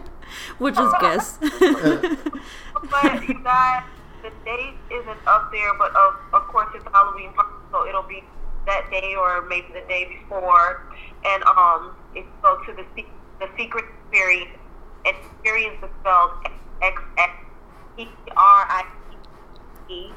We'll 0.58 0.72
just 0.72 1.00
guess. 1.00 1.38
but 1.40 3.28
you 3.28 3.42
guys, 3.42 3.84
the 4.22 4.30
date 4.44 4.74
isn't 4.90 5.18
up 5.26 5.50
there, 5.52 5.74
but 5.78 5.94
of, 5.94 6.14
of 6.32 6.42
course 6.48 6.68
it's 6.74 6.84
Halloween 6.92 7.32
so 7.70 7.86
it'll 7.86 8.02
be 8.02 8.22
that 8.66 8.88
day 8.90 9.14
or 9.14 9.42
maybe 9.48 9.66
the 9.72 9.86
day 9.88 10.20
before. 10.20 10.82
And 11.24 11.42
um, 11.44 11.96
it's 12.14 12.28
go 12.42 12.58
to 12.64 12.72
the 12.72 12.84
Se- 12.96 13.08
the 13.40 13.48
secret 13.58 13.84
experience. 14.02 14.56
Experience 15.04 15.82
is 15.82 15.90
spelled 16.00 16.30
X 16.80 17.02
X 17.18 17.32
E 17.98 18.06
R 18.36 18.66
I 18.68 18.84
E. 19.88 20.12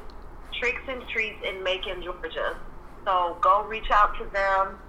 Tricks 0.59 0.81
and 0.87 1.01
Treats 1.09 1.43
in 1.43 1.63
Macon, 1.63 2.03
Georgia. 2.03 2.55
So 3.05 3.37
go 3.41 3.63
reach 3.63 3.89
out 3.91 4.17
to 4.17 4.25
them. 4.33 4.79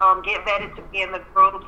Um, 0.00 0.22
get 0.22 0.44
vetted 0.44 0.76
to 0.76 0.82
be 0.92 1.02
in 1.02 1.10
the 1.10 1.20
groups 1.34 1.66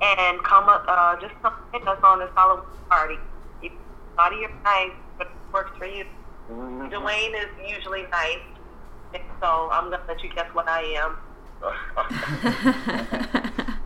and 0.00 0.40
come 0.44 0.68
up, 0.68 0.84
uh, 0.86 1.20
just 1.20 1.34
come 1.42 1.54
hit 1.72 1.84
us 1.86 1.98
on 2.04 2.20
this 2.20 2.30
Halloween 2.36 2.64
party. 2.88 3.16
If 3.62 3.72
body 4.16 4.36
your 4.36 4.50
nice, 4.62 4.92
but 5.18 5.26
it 5.28 5.32
works 5.52 5.76
for 5.78 5.86
you. 5.86 6.04
Dwayne 6.50 7.40
is 7.40 7.48
usually 7.68 8.02
nice, 8.10 8.40
so 9.40 9.68
I'm 9.72 9.90
gonna 9.90 10.02
let 10.06 10.22
you 10.22 10.30
guess 10.34 10.48
what 10.52 10.68
I 10.68 10.82
am. 10.82 11.16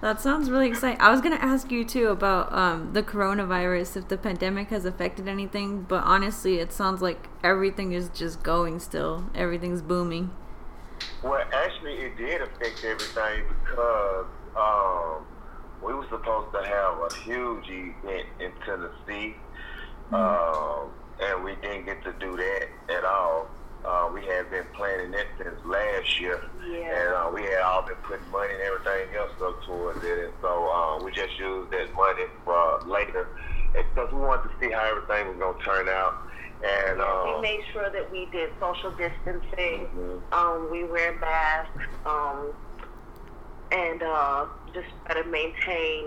that 0.00 0.20
sounds 0.20 0.50
really 0.50 0.68
exciting. 0.68 1.00
I 1.00 1.10
was 1.10 1.20
gonna 1.20 1.36
ask 1.36 1.70
you 1.70 1.84
too 1.84 2.08
about 2.08 2.52
um, 2.52 2.94
the 2.94 3.02
coronavirus, 3.02 3.98
if 3.98 4.08
the 4.08 4.16
pandemic 4.16 4.68
has 4.68 4.86
affected 4.86 5.28
anything, 5.28 5.82
but 5.82 6.02
honestly, 6.04 6.58
it 6.58 6.72
sounds 6.72 7.02
like 7.02 7.28
everything 7.44 7.92
is 7.92 8.08
just 8.08 8.42
going 8.42 8.80
still. 8.80 9.30
Everything's 9.34 9.82
booming. 9.82 10.30
Well, 11.22 11.42
actually, 11.52 11.94
it 11.94 12.16
did 12.16 12.42
affect 12.42 12.84
everything 12.84 13.44
because 13.64 14.26
um, 14.56 15.26
we 15.82 15.92
were 15.94 16.06
supposed 16.08 16.52
to 16.54 16.62
have 16.64 16.98
a 16.98 17.14
huge 17.24 17.68
event 17.68 18.26
in 18.40 18.52
Tennessee, 18.64 19.34
um, 20.12 20.90
and 21.20 21.42
we 21.44 21.54
didn't 21.56 21.86
get 21.86 22.02
to 22.04 22.12
do 22.20 22.36
that 22.36 22.68
at 22.90 23.04
all. 23.04 23.48
Uh, 23.84 24.10
we 24.12 24.24
had 24.26 24.50
been 24.50 24.66
planning 24.74 25.14
it 25.14 25.26
since 25.38 25.54
last 25.64 26.20
year, 26.20 26.40
Yeah. 26.68 26.78
and 26.78 27.14
uh, 27.14 27.30
we 27.32 27.42
had 27.42 27.60
all 27.62 27.82
been 27.82 27.94
putting 28.02 28.28
money 28.30 28.52
and 28.52 28.62
everything 28.62 29.14
else 29.16 29.30
up 29.42 29.62
towards 29.64 30.04
it, 30.04 30.18
and 30.18 30.32
so 30.42 30.68
uh, 30.68 31.04
we 31.04 31.12
just 31.12 31.38
used 31.38 31.70
that 31.70 31.92
money 31.94 32.24
for 32.44 32.80
later 32.86 33.28
because 33.72 34.12
we 34.12 34.18
wanted 34.20 34.48
to 34.48 34.54
see 34.60 34.72
how 34.72 34.82
everything 34.84 35.28
was 35.28 35.36
going 35.38 35.58
to 35.58 35.64
turn 35.64 35.88
out. 35.88 36.14
And 36.64 36.98
we 36.98 37.04
um, 37.04 37.40
made 37.40 37.60
sure 37.72 37.88
that 37.90 38.10
we 38.10 38.26
did 38.32 38.50
social 38.60 38.90
distancing. 38.92 39.86
Mhm. 39.94 40.22
Um, 40.32 40.68
we 40.72 40.84
wear 40.84 41.14
masks, 41.18 41.84
um, 42.04 42.52
and 43.70 44.02
uh, 44.02 44.46
just 44.74 44.88
try 45.06 45.22
to 45.22 45.28
maintain, 45.28 46.04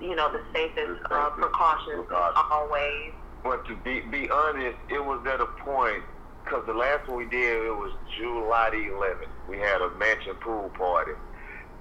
you 0.00 0.14
know, 0.14 0.30
the 0.30 0.42
safest 0.52 1.00
uh, 1.10 1.30
precautions 1.30 2.06
precautions. 2.06 2.44
always. 2.50 3.12
But 3.42 3.64
to 3.66 3.76
be 3.76 4.00
be 4.00 4.28
honest, 4.30 4.76
it 4.90 5.02
was 5.02 5.24
at 5.26 5.40
a 5.40 5.46
point 5.64 6.02
because 6.44 6.64
the 6.66 6.74
last 6.74 7.08
one 7.08 7.16
we 7.18 7.24
did 7.26 7.64
it 7.64 7.70
was 7.70 7.92
July 8.18 8.68
the 8.70 8.76
11th. 8.92 9.48
We 9.48 9.58
had 9.58 9.80
a 9.80 9.90
mansion 9.98 10.34
pool 10.34 10.70
party, 10.76 11.12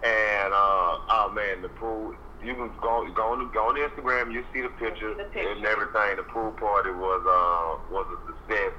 and 0.03 0.53
uh, 0.53 0.95
oh 1.10 1.31
man, 1.34 1.61
the 1.61 1.69
pool. 1.69 2.14
You 2.41 2.56
can 2.56 2.72
go 2.82 3.06
go 3.14 3.34
on 3.34 3.52
go 3.52 3.70
on 3.70 3.76
Instagram. 3.76 4.32
You 4.32 4.44
see 4.53 4.61
the 4.61 4.70
pictures 4.80 5.18
The 5.18 5.26
pictures. 5.26 5.57
and 5.57 5.66
everything. 5.66 6.16
The 6.18 6.24
pool 6.24 6.52
party 6.52 6.91
was 6.91 7.22
uh, 7.28 7.94
was 7.94 8.07
a 8.16 8.20
success. 8.32 8.72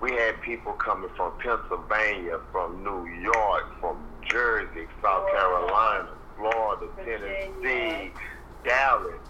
We 0.00 0.12
had 0.12 0.40
people 0.42 0.74
coming 0.74 1.10
from 1.16 1.32
Pennsylvania, 1.42 2.38
from 2.52 2.84
New 2.84 3.06
York, 3.06 3.64
from 3.80 4.06
Jersey, 4.30 4.86
South 5.02 5.24
Florida. 5.30 5.66
Carolina, 5.66 6.08
Florida, 6.36 6.86
Virginia. 6.96 7.50
Tennessee, 7.62 8.12
Dallas 8.64 9.20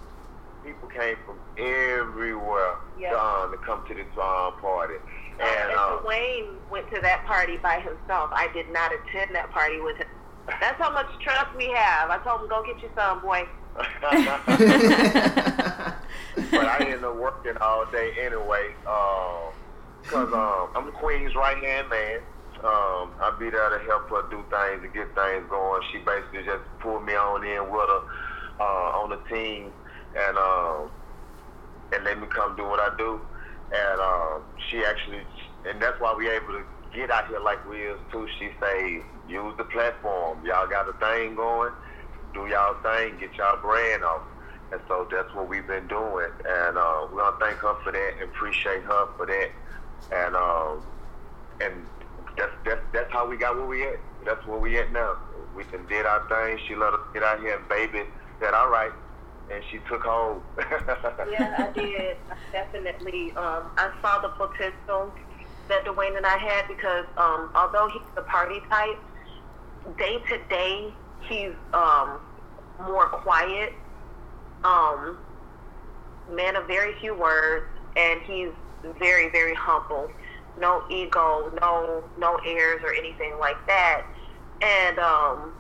people 0.65 0.89
came 0.89 1.15
from 1.25 1.39
everywhere 1.57 2.75
um, 3.15 3.53
to 3.53 3.59
come 3.65 3.83
to 3.89 3.95
this 3.95 4.11
um, 4.19 4.53
party. 4.61 4.95
Uh, 5.41 5.47
And 5.47 5.73
um, 5.79 6.01
Dwayne 6.05 6.59
went 6.71 6.91
to 6.91 7.01
that 7.01 7.25
party 7.27 7.57
by 7.63 7.79
himself. 7.81 8.31
I 8.35 8.49
did 8.53 8.67
not 8.73 8.91
attend 8.93 9.35
that 9.35 9.51
party 9.51 9.81
with 9.81 9.97
him. 9.99 10.07
That's 10.61 10.81
how 10.81 10.93
much 10.93 11.07
trust 11.23 11.55
we 11.57 11.71
have. 11.75 12.11
I 12.11 12.19
told 12.25 12.43
him, 12.43 12.49
go 12.49 12.63
get 12.67 12.83
you 12.83 12.91
some, 12.99 13.21
boy. 13.23 13.45
but 13.77 13.87
I 16.67 16.79
ended 16.81 17.05
up 17.05 17.17
working 17.17 17.57
all 17.61 17.85
day 17.93 18.13
anyway, 18.21 18.75
because 20.03 20.33
um, 20.33 20.71
I'm 20.75 20.87
the 20.87 20.93
queen's 20.93 21.35
right 21.35 21.63
hand 21.63 21.89
man. 21.89 22.21
Um, 22.59 23.15
I 23.23 23.31
be 23.39 23.51
there 23.51 23.71
to 23.71 23.79
help 23.87 24.11
her 24.11 24.23
do 24.31 24.43
things 24.51 24.83
and 24.83 24.93
get 24.93 25.15
things 25.15 25.47
going. 25.49 25.81
She 25.93 25.99
basically 25.99 26.43
just 26.45 26.65
pulled 26.81 27.05
me 27.05 27.15
on 27.15 27.45
in 27.45 27.71
with 27.71 27.89
her 27.89 28.03
uh, 28.59 28.99
on 28.99 29.11
the 29.11 29.19
team 29.33 29.71
and 30.17 30.37
um, 30.37 30.91
and 31.93 32.05
let 32.05 32.21
me 32.21 32.27
come 32.29 32.57
do 32.57 32.65
what 32.65 32.81
I 32.81 32.97
do. 32.97 33.21
And 33.71 34.01
um, 34.01 34.43
she 34.69 34.85
actually, 34.85 35.21
and 35.69 35.81
that's 35.81 36.01
why 36.01 36.15
we 36.17 36.29
able 36.29 36.55
to 36.55 36.65
get 36.95 37.11
out 37.11 37.29
here 37.29 37.41
like 37.41 37.67
we 37.69 37.83
is 37.83 37.99
too. 38.11 38.27
She 38.39 38.51
say, 38.61 39.03
use 39.29 39.55
the 39.59 39.65
platform. 39.65 40.45
Y'all 40.45 40.69
got 40.69 40.89
a 40.89 40.93
thing 40.95 41.37
going. 41.37 41.73
Do 42.39 42.47
y'all 42.47 42.75
thing. 42.83 43.19
Get 43.19 43.37
y'all 43.37 43.61
brand 43.61 44.05
off. 44.05 44.23
And 44.71 44.81
so 44.87 45.09
that's 45.11 45.35
what 45.35 45.49
we've 45.49 45.67
been 45.67 45.89
doing. 45.89 46.31
And 46.47 46.79
uh, 46.79 47.09
we're 47.13 47.23
gonna 47.23 47.37
thank 47.41 47.59
her 47.59 47.75
for 47.83 47.91
that 47.91 48.13
and 48.21 48.31
appreciate 48.31 48.85
her 48.85 49.07
for 49.17 49.27
that. 49.27 49.49
And 50.13 50.37
um, 50.37 50.83
and 51.61 51.85
that's 52.37 52.53
that's 52.65 52.81
that's 52.93 53.13
how 53.13 53.29
we 53.29 53.37
got 53.37 53.57
where 53.57 53.67
we 53.67 53.83
at. 53.83 53.99
That's 54.25 54.47
where 54.47 54.59
we 54.59 54.79
at 54.79 54.93
now. 54.93 55.17
We 55.57 55.65
can 55.65 55.85
did 55.87 56.07
our 56.07 56.23
thing. 56.29 56.61
She 56.69 56.77
let 56.77 56.93
us 56.93 57.01
get 57.13 57.25
out 57.25 57.41
here 57.41 57.57
and 57.57 57.69
baby 57.69 58.05
said, 58.41 58.55
All 58.55 58.71
right 58.71 58.93
and 59.51 59.63
she 59.71 59.79
took 59.89 60.03
hold. 60.03 60.43
Yeah, 61.31 61.55
I 61.59 61.73
did. 61.73 62.17
Definitely. 62.53 63.33
Um, 63.37 63.71
I 63.77 63.91
saw 64.01 64.21
the 64.21 64.29
potential 64.29 65.15
that 65.69 65.85
Dwayne 65.85 66.17
and 66.17 66.25
I 66.25 66.37
had 66.39 66.67
because 66.69 67.05
um, 67.17 67.51
although 67.55 67.89
he's 67.93 68.03
the 68.15 68.23
party 68.23 68.61
type, 68.71 68.99
day 69.99 70.19
to 70.29 70.39
day 70.49 70.95
he's 71.21 71.53
um, 71.75 72.21
more 72.81 73.07
quiet. 73.07 73.73
Um, 74.65 75.19
man 76.33 76.57
of 76.57 76.67
very 76.67 76.95
few 77.01 77.15
words, 77.15 77.67
and 77.97 78.21
he's 78.23 78.51
very, 78.99 79.29
very 79.31 79.55
humble. 79.55 80.11
No 80.59 80.83
ego, 80.91 81.53
no 81.61 82.03
no 82.19 82.37
airs 82.45 82.83
or 82.83 82.93
anything 82.93 83.39
like 83.39 83.65
that. 83.67 84.05
And 84.61 84.99
um, 84.99 85.53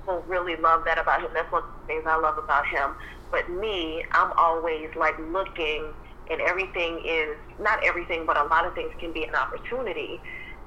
people 0.00 0.22
really 0.26 0.56
love 0.56 0.84
that 0.84 0.98
about 0.98 1.22
him. 1.22 1.30
That's 1.32 1.50
one 1.50 1.62
of 1.62 1.68
the 1.80 1.86
things 1.86 2.04
I 2.06 2.16
love 2.16 2.36
about 2.38 2.66
him. 2.66 2.90
But 3.30 3.48
me, 3.50 4.04
I'm 4.12 4.32
always 4.36 4.90
like 4.96 5.18
looking, 5.18 5.86
and 6.30 6.40
everything 6.40 7.00
is 7.04 7.36
not 7.58 7.82
everything, 7.84 8.26
but 8.26 8.36
a 8.36 8.44
lot 8.44 8.66
of 8.66 8.74
things 8.74 8.92
can 8.98 9.12
be 9.12 9.24
an 9.24 9.34
opportunity. 9.34 10.20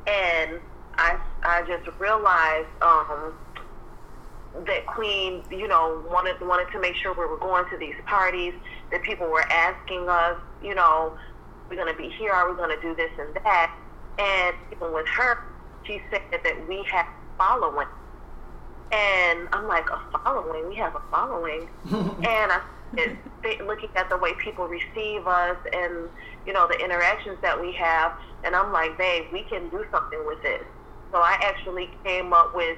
And 0.07 0.59
I, 0.97 1.17
I 1.43 1.63
just 1.67 1.87
realized 1.99 2.67
um, 2.81 3.33
that 4.65 4.85
Queen, 4.87 5.43
you 5.51 5.67
know, 5.67 6.03
wanted 6.09 6.35
wanted 6.41 6.71
to 6.71 6.79
make 6.79 6.95
sure 6.95 7.13
we 7.13 7.25
were 7.25 7.37
going 7.37 7.65
to 7.69 7.77
these 7.77 7.95
parties. 8.05 8.53
That 8.91 9.03
people 9.03 9.27
were 9.27 9.45
asking 9.51 10.07
us, 10.09 10.37
you 10.61 10.73
know, 10.75 11.13
we're 11.69 11.75
going 11.75 11.91
to 11.91 11.97
be 11.97 12.09
here. 12.17 12.31
Are 12.31 12.49
we 12.49 12.55
going 12.55 12.75
to 12.75 12.81
do 12.81 12.95
this 12.95 13.11
and 13.19 13.35
that? 13.43 13.71
And 14.17 14.55
even 14.71 14.93
with 14.93 15.07
her, 15.15 15.37
she 15.83 16.01
said 16.09 16.21
that 16.31 16.67
we 16.67 16.83
have 16.91 17.05
following. 17.37 17.87
And 18.91 19.47
I'm 19.51 19.67
like, 19.67 19.85
a 19.89 20.19
following? 20.23 20.67
We 20.69 20.75
have 20.75 20.95
a 20.95 21.01
following. 21.11 21.67
and 21.91 22.51
I 22.51 22.61
th- 22.95 23.59
looking 23.65 23.89
at 23.95 24.09
the 24.09 24.17
way 24.17 24.31
people 24.43 24.67
receive 24.67 25.27
us 25.27 25.57
and, 25.73 26.09
you 26.45 26.53
know, 26.53 26.67
the 26.67 26.83
interactions 26.83 27.37
that 27.41 27.59
we 27.59 27.73
have. 27.73 28.13
And 28.43 28.55
I'm 28.55 28.71
like, 28.71 28.97
babe, 28.97 29.25
we 29.31 29.43
can 29.43 29.69
do 29.69 29.85
something 29.91 30.23
with 30.25 30.41
this. 30.41 30.63
So 31.11 31.19
I 31.19 31.37
actually 31.41 31.89
came 32.03 32.33
up 32.33 32.51
with, 32.55 32.77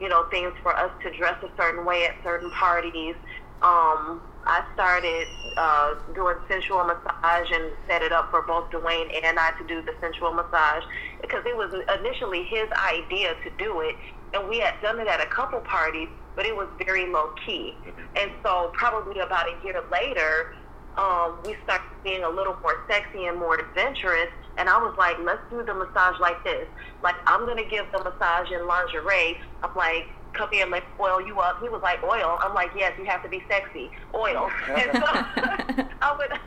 you 0.00 0.08
know, 0.08 0.24
things 0.30 0.52
for 0.62 0.76
us 0.76 0.90
to 1.02 1.16
dress 1.16 1.34
a 1.42 1.48
certain 1.60 1.84
way 1.84 2.04
at 2.04 2.14
certain 2.22 2.50
parties. 2.50 3.14
Um, 3.62 4.22
I 4.46 4.62
started 4.72 5.26
uh, 5.56 5.94
doing 6.14 6.36
sensual 6.48 6.84
massage 6.84 7.50
and 7.52 7.72
set 7.86 8.02
it 8.02 8.12
up 8.12 8.30
for 8.30 8.42
both 8.42 8.70
Dwayne 8.70 9.08
and 9.22 9.38
I 9.38 9.50
to 9.58 9.66
do 9.66 9.82
the 9.82 9.92
sensual 10.00 10.32
massage 10.32 10.84
because 11.20 11.44
it 11.44 11.56
was 11.56 11.74
initially 12.00 12.44
his 12.44 12.68
idea 12.86 13.34
to 13.44 13.50
do 13.58 13.80
it, 13.80 13.96
and 14.32 14.48
we 14.48 14.58
had 14.58 14.74
done 14.80 15.00
it 15.00 15.08
at 15.08 15.20
a 15.20 15.26
couple 15.26 15.60
parties, 15.60 16.08
but 16.36 16.46
it 16.46 16.56
was 16.56 16.68
very 16.86 17.10
low 17.10 17.30
key. 17.44 17.74
And 18.16 18.30
so, 18.42 18.70
probably 18.74 19.20
about 19.20 19.46
a 19.46 19.64
year 19.64 19.82
later, 19.90 20.54
um, 20.96 21.38
we 21.44 21.56
started 21.64 21.86
being 22.02 22.24
a 22.24 22.28
little 22.28 22.56
more 22.62 22.74
sexy 22.88 23.26
and 23.26 23.38
more 23.38 23.58
adventurous. 23.58 24.30
And 24.58 24.68
I 24.68 24.76
was 24.76 24.94
like, 24.98 25.16
let's 25.24 25.40
do 25.50 25.62
the 25.62 25.72
massage 25.72 26.18
like 26.20 26.42
this. 26.42 26.66
Like, 27.02 27.14
I'm 27.26 27.46
going 27.46 27.62
to 27.62 27.70
give 27.70 27.86
the 27.92 28.02
massage 28.02 28.50
in 28.50 28.66
lingerie. 28.66 29.38
I'm 29.62 29.74
like, 29.76 30.08
come 30.32 30.48
here, 30.50 30.66
let's 30.66 30.86
oil 31.00 31.24
you 31.24 31.38
up. 31.38 31.62
He 31.62 31.68
was 31.68 31.80
like, 31.82 32.02
oil? 32.02 32.38
I'm 32.42 32.54
like, 32.54 32.70
yes, 32.76 32.92
you 32.98 33.04
have 33.06 33.22
to 33.22 33.28
be 33.28 33.42
sexy. 33.48 33.90
Oil. 34.14 34.50
And 34.68 34.90
so 34.92 35.04
I 36.02 36.14
would, 36.18 36.38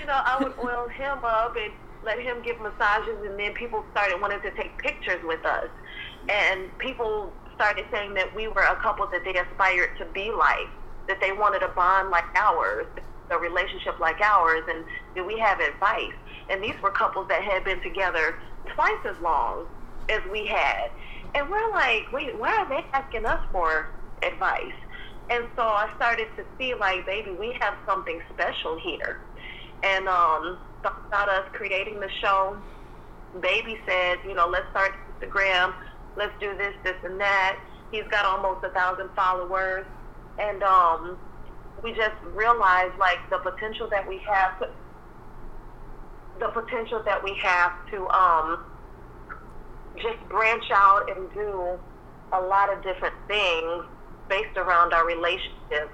you 0.00 0.06
know, 0.06 0.20
I 0.24 0.42
would 0.42 0.54
oil 0.58 0.88
him 0.88 1.18
up 1.22 1.54
and 1.56 1.72
let 2.04 2.18
him 2.18 2.42
give 2.42 2.56
massages. 2.60 3.18
And 3.24 3.38
then 3.38 3.52
people 3.52 3.84
started 3.92 4.20
wanting 4.20 4.40
to 4.40 4.50
take 4.52 4.76
pictures 4.78 5.20
with 5.24 5.44
us. 5.44 5.68
And 6.28 6.76
people 6.78 7.32
started 7.54 7.84
saying 7.92 8.14
that 8.14 8.34
we 8.34 8.48
were 8.48 8.62
a 8.62 8.76
couple 8.76 9.06
that 9.12 9.24
they 9.24 9.34
aspired 9.38 9.90
to 9.98 10.06
be 10.14 10.32
like, 10.32 10.68
that 11.06 11.20
they 11.20 11.32
wanted 11.32 11.62
a 11.62 11.68
bond 11.68 12.10
like 12.10 12.24
ours, 12.36 12.86
a 13.30 13.38
relationship 13.38 13.98
like 14.00 14.20
ours. 14.20 14.62
And 14.68 14.84
do 15.14 15.24
we 15.24 15.38
have 15.38 15.60
advice? 15.60 16.14
And 16.50 16.62
these 16.62 16.80
were 16.82 16.90
couples 16.90 17.28
that 17.28 17.42
had 17.42 17.64
been 17.64 17.80
together 17.82 18.38
twice 18.74 19.04
as 19.04 19.16
long 19.20 19.66
as 20.08 20.20
we 20.30 20.46
had. 20.46 20.90
And 21.34 21.48
we're 21.50 21.70
like, 21.72 22.10
wait, 22.12 22.38
why 22.38 22.56
are 22.56 22.68
they 22.68 22.84
asking 22.92 23.26
us 23.26 23.40
for 23.52 23.88
advice? 24.22 24.72
And 25.30 25.44
so 25.56 25.62
I 25.62 25.90
started 25.96 26.28
to 26.36 26.44
see 26.56 26.74
like, 26.74 27.04
baby, 27.04 27.32
we 27.32 27.54
have 27.60 27.74
something 27.86 28.20
special 28.32 28.78
here. 28.80 29.20
And 29.82 30.08
um, 30.08 30.58
about 30.80 31.28
us 31.28 31.44
creating 31.52 32.00
the 32.00 32.10
show. 32.20 32.56
Baby 33.40 33.78
said, 33.86 34.18
you 34.26 34.34
know, 34.34 34.48
let's 34.48 34.68
start 34.70 34.94
Instagram. 35.20 35.74
Let's 36.16 36.32
do 36.40 36.56
this, 36.56 36.74
this, 36.82 36.96
and 37.04 37.20
that. 37.20 37.58
He's 37.92 38.04
got 38.10 38.24
almost 38.24 38.64
a 38.64 38.70
thousand 38.70 39.10
followers. 39.14 39.86
And 40.38 40.62
um, 40.62 41.18
we 41.82 41.92
just 41.92 42.14
realized 42.34 42.94
like 42.98 43.18
the 43.30 43.38
potential 43.38 43.88
that 43.90 44.06
we 44.08 44.20
have 44.26 44.58
to, 44.58 44.66
the 46.40 46.48
potential 46.48 47.02
that 47.04 47.22
we 47.22 47.36
have 47.42 47.72
to 47.90 48.08
um, 48.08 48.64
just 49.96 50.18
branch 50.28 50.64
out 50.72 51.02
and 51.16 51.30
do 51.32 51.78
a 52.32 52.40
lot 52.40 52.72
of 52.72 52.82
different 52.82 53.14
things 53.26 53.84
based 54.28 54.56
around 54.56 54.92
our 54.92 55.06
relationship. 55.06 55.90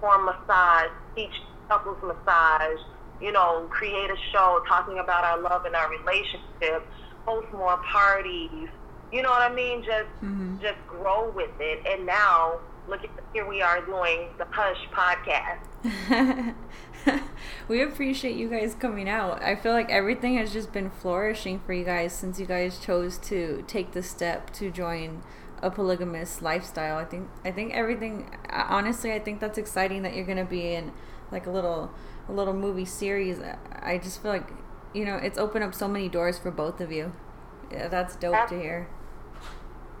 Form 0.00 0.26
massage, 0.26 0.90
teach 1.14 1.32
couples 1.68 1.98
massage, 2.02 2.78
you 3.20 3.32
know, 3.32 3.68
create 3.70 4.10
a 4.10 4.16
show 4.32 4.60
talking 4.68 4.98
about 4.98 5.24
our 5.24 5.40
love 5.40 5.64
and 5.64 5.74
our 5.74 5.88
relationship, 5.90 6.88
host 7.26 7.46
more 7.52 7.78
parties. 7.90 8.68
You 9.10 9.22
know 9.22 9.30
what 9.30 9.50
I 9.50 9.54
mean? 9.54 9.82
Just 9.82 10.08
Mhm. 10.22 10.60
just 10.60 10.78
grow 10.86 11.30
with 11.30 11.52
it. 11.60 11.86
And 11.86 12.06
now 12.06 12.60
look 12.88 13.04
at 13.04 13.10
here 13.32 13.46
we 13.46 13.62
are 13.62 13.84
doing 13.84 14.28
the 14.38 14.46
Hush 14.50 14.88
podcast. 14.92 16.54
we 17.68 17.82
appreciate 17.82 18.36
you 18.36 18.48
guys 18.48 18.74
coming 18.74 19.08
out. 19.08 19.42
I 19.42 19.56
feel 19.56 19.72
like 19.72 19.90
everything 19.90 20.36
has 20.36 20.52
just 20.52 20.72
been 20.72 20.90
flourishing 20.90 21.60
for 21.60 21.72
you 21.72 21.84
guys 21.84 22.12
since 22.12 22.38
you 22.38 22.46
guys 22.46 22.78
chose 22.78 23.18
to 23.18 23.64
take 23.66 23.92
the 23.92 24.02
step 24.02 24.50
to 24.54 24.70
join 24.70 25.22
a 25.62 25.70
polygamous 25.70 26.42
lifestyle. 26.42 26.98
I 26.98 27.04
think 27.04 27.28
I 27.44 27.50
think 27.50 27.74
everything 27.74 28.36
honestly 28.50 29.12
I 29.12 29.18
think 29.18 29.40
that's 29.40 29.58
exciting 29.58 30.02
that 30.02 30.14
you're 30.14 30.26
going 30.26 30.38
to 30.38 30.44
be 30.44 30.74
in 30.74 30.92
like 31.32 31.46
a 31.46 31.50
little 31.50 31.90
a 32.28 32.32
little 32.32 32.54
movie 32.54 32.84
series. 32.84 33.40
I 33.82 33.98
just 33.98 34.22
feel 34.22 34.30
like 34.30 34.50
you 34.94 35.04
know, 35.04 35.16
it's 35.16 35.38
opened 35.38 35.64
up 35.64 35.74
so 35.74 35.88
many 35.88 36.08
doors 36.08 36.38
for 36.38 36.52
both 36.52 36.80
of 36.80 36.92
you. 36.92 37.12
Yeah, 37.70 37.88
that's 37.88 38.14
dope 38.14 38.48
to 38.48 38.54
hear. 38.54 38.88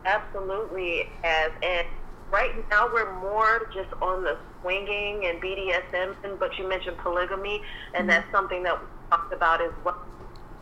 Absolutely, 0.04 1.10
as 1.24 1.50
and 1.62 1.88
right 2.32 2.50
now 2.70 2.88
we're 2.92 3.20
more 3.20 3.60
just 3.74 3.90
on 4.02 4.22
the 4.22 4.36
swinging 4.60 5.26
and 5.26 5.40
BDSM, 5.40 6.16
and- 6.24 6.38
but 6.38 6.58
you 6.58 6.68
mentioned 6.68 6.98
polygamy, 6.98 7.62
and 7.94 8.08
that's 8.08 8.30
something 8.32 8.62
that 8.64 8.80
we 8.80 8.86
talked 9.10 9.32
about 9.32 9.60
as 9.60 9.72
well. 9.84 9.98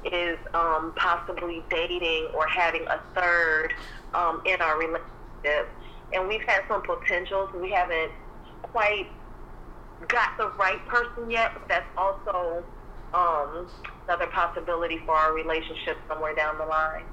Is 0.04 0.38
um, 0.54 0.92
possibly 0.96 1.64
dating 1.70 2.28
or 2.34 2.44
having 2.48 2.84
a 2.90 2.98
third 3.14 3.72
um, 4.14 4.42
in 4.44 4.60
our 4.60 4.76
relationship, 4.78 5.72
and 6.12 6.28
we've 6.28 6.42
had 6.46 6.62
some 6.68 6.82
potentials. 6.82 7.50
We 7.54 7.70
haven't 7.70 8.10
quite 8.62 9.06
got 10.08 10.30
the 10.38 10.50
right 10.58 10.84
person 10.88 11.30
yet, 11.30 11.52
but 11.54 11.68
that's 11.68 11.86
also 11.96 12.64
um, 13.14 13.68
another 14.08 14.26
possibility 14.34 14.98
for 15.06 15.14
our 15.14 15.34
relationship 15.34 15.98
somewhere 16.08 16.34
down 16.34 16.58
the 16.58 16.64
line. 16.66 17.04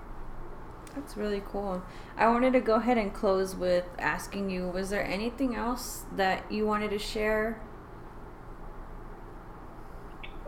That's 0.95 1.16
really 1.16 1.41
cool. 1.45 1.84
I 2.18 2.28
wanted 2.28 2.53
to 2.53 2.60
go 2.60 2.76
ahead 2.76 2.98
and 2.98 3.14
close 3.14 3.56
with 3.56 3.86
asking 3.99 4.49
you 4.49 4.68
was 4.68 4.90
there 4.90 5.06
anything 5.06 5.56
else 5.56 6.06
that 6.16 6.52
you 6.52 6.66
wanted 6.66 6.90
to 6.91 6.99
share? 6.99 7.61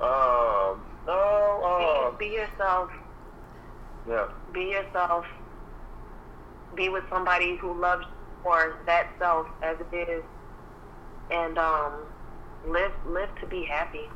Um, 0.02 0.82
no, 1.06 2.08
um, 2.10 2.18
be, 2.18 2.30
be 2.30 2.36
yourself. 2.36 2.90
yeah. 4.10 4.28
Be 4.52 4.62
yourself. 4.62 5.26
Be 6.76 6.90
with 6.90 7.04
somebody 7.10 7.56
who 7.58 7.80
loves 7.80 8.06
you 8.06 8.14
for 8.44 8.80
that 8.88 9.10
self 9.20 9.48
as 9.62 9.78
it 9.80 9.96
is, 9.96 10.24
and 11.30 11.58
um, 11.60 11.94
live 12.66 12.92
live 13.06 13.30
to 13.40 13.46
be 13.46 13.64
happy. 13.64 14.10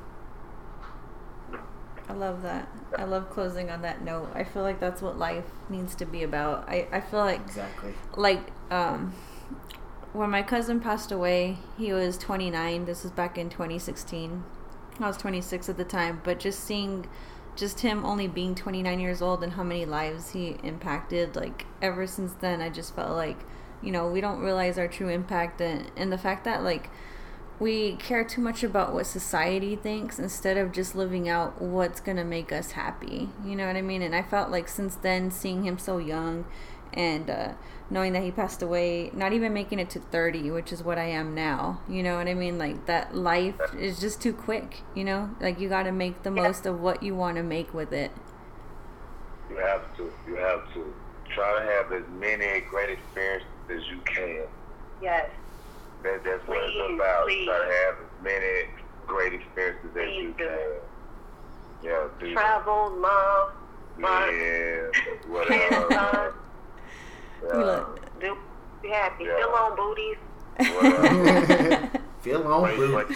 I 2.08 2.14
love 2.14 2.44
that. 2.44 2.68
I 2.98 3.04
love 3.06 3.30
closing 3.30 3.70
on 3.70 3.82
that 3.82 4.04
note. 4.04 4.30
I 4.36 4.44
feel 4.44 4.62
like 4.62 4.80
that's 4.80 5.02
what 5.02 5.18
life 5.18 5.46
needs 5.70 5.96
to 5.96 6.06
be 6.06 6.24
about. 6.24 6.70
I, 6.70 6.88
I 6.92 7.02
feel 7.02 7.20
like 7.20 7.42
Exactly. 7.42 7.94
like 8.16 8.52
um 8.72 9.14
when 10.14 10.30
my 10.30 10.44
cousin 10.44 10.80
passed 10.80 11.12
away, 11.12 11.58
he 11.78 11.92
was 11.92 12.18
29. 12.18 12.86
This 12.86 13.04
was 13.04 13.12
back 13.12 13.38
in 13.38 13.50
2016. 13.50 14.44
I 15.00 15.08
was 15.08 15.18
26 15.18 15.68
at 15.68 15.76
the 15.78 15.84
time, 15.84 16.22
but 16.24 16.40
just 16.40 16.64
seeing 16.64 17.08
just 17.56 17.82
him 17.82 18.06
only 18.06 18.28
being 18.28 18.54
29 18.56 19.00
years 19.00 19.22
old 19.22 19.44
and 19.44 19.54
how 19.54 19.64
many 19.64 19.86
lives 19.86 20.32
he 20.32 20.58
impacted 20.62 21.36
like 21.38 21.66
ever 21.82 22.06
since 22.06 22.34
then 22.34 22.62
I 22.62 22.70
just 22.70 22.94
felt 22.96 23.12
like 23.16 23.38
you 23.82 23.92
know, 23.92 24.10
we 24.10 24.20
don't 24.20 24.40
realize 24.40 24.78
our 24.78 24.88
true 24.88 25.10
impact 25.10 25.60
and 25.62 25.92
and 25.98 26.12
the 26.12 26.18
fact 26.18 26.46
that 26.46 26.64
like 26.64 26.90
we 27.60 27.96
care 27.96 28.24
too 28.24 28.42
much 28.42 28.64
about 28.64 28.94
what 28.94 29.06
society 29.06 29.76
thinks 29.76 30.20
instead 30.20 30.58
of 30.58 30.72
just 30.72 30.96
living 30.96 31.30
out 31.30 31.62
what's 31.62 32.02
going 32.02 32.18
to 32.18 32.24
make 32.24 32.52
us 32.52 32.72
happy. 32.72 33.30
You 33.46 33.56
know 33.56 33.68
what 33.68 33.76
I 33.76 33.82
mean? 33.82 34.02
And 34.02 34.16
I 34.16 34.24
felt 34.24 34.52
like 34.52 34.68
since 34.68 34.96
then, 34.96 35.32
seeing 35.32 35.64
him 35.64 35.78
so 35.78 35.98
young 35.98 36.46
and 36.94 37.30
uh, 37.30 37.54
knowing 37.90 38.14
that 38.14 38.24
he 38.24 38.32
passed 38.32 38.62
away, 38.62 39.10
not 39.14 39.32
even 39.32 39.54
making 39.54 39.80
it 39.80 39.90
to 39.92 40.00
30, 40.00 40.52
which 40.52 40.74
is 40.74 40.84
what 40.84 40.98
I 40.98 41.06
am 41.06 41.34
now. 41.34 41.82
You 41.88 42.04
know 42.04 42.18
what 42.18 42.28
I 42.28 42.34
mean? 42.34 42.58
Like 42.58 42.88
that 42.88 43.16
life 43.16 43.56
is 43.80 44.00
just 44.00 44.22
too 44.22 44.34
quick, 44.34 44.82
you 44.94 45.06
know? 45.06 45.30
Like 45.40 45.60
you 45.60 45.70
got 45.70 45.84
to 45.84 45.92
make 45.92 46.24
the 46.24 46.32
most 46.32 46.66
of 46.66 46.82
what 46.82 47.04
you 47.04 47.16
want 47.16 47.38
to 47.38 47.44
make 47.44 47.74
with 47.74 47.94
it. 47.94 48.12
You 49.50 49.58
have 49.58 49.96
to. 49.98 50.12
You 50.28 50.36
have 50.36 50.74
to. 50.74 50.94
Try 51.34 51.60
to 51.60 51.66
have 51.66 51.92
as 51.92 52.08
many 52.20 52.62
great 52.70 52.92
experiences 52.92 53.48
as 53.70 53.82
you 53.90 54.00
can. 54.06 54.44
Yes. 55.02 55.30
That, 56.06 56.24
that's 56.24 56.48
what 56.48 56.62
Please, 56.62 56.78
it's 56.78 56.94
about. 56.94 57.26
please. 57.26 57.46
Try 57.48 57.58
to 57.58 57.66
have 57.66 57.96
as 57.98 58.24
many 58.24 58.70
great 59.08 59.34
experiences 59.34 59.86
as 59.88 59.92
Please 59.94 60.22
you 60.22 60.36
do. 60.38 60.46
can. 60.46 60.60
Yeah, 61.84 62.08
do 62.20 62.34
Travel, 62.34 62.94
love, 63.00 63.52
fun, 64.00 64.30
Yeah, 64.36 64.92
have 64.94 65.26
whatever. 65.28 66.34
We 67.42 67.50
yeah, 67.50 67.56
look- 67.66 68.20
do 68.22 68.38
be 68.84 68.90
happy. 68.90 69.24
Yeah. 69.26 69.38
Fill 69.40 69.50
on 69.56 69.76
booties. 69.76 70.18
Feel 72.22 72.44
on 72.48 72.62
break, 72.62 72.78
break, 72.78 73.08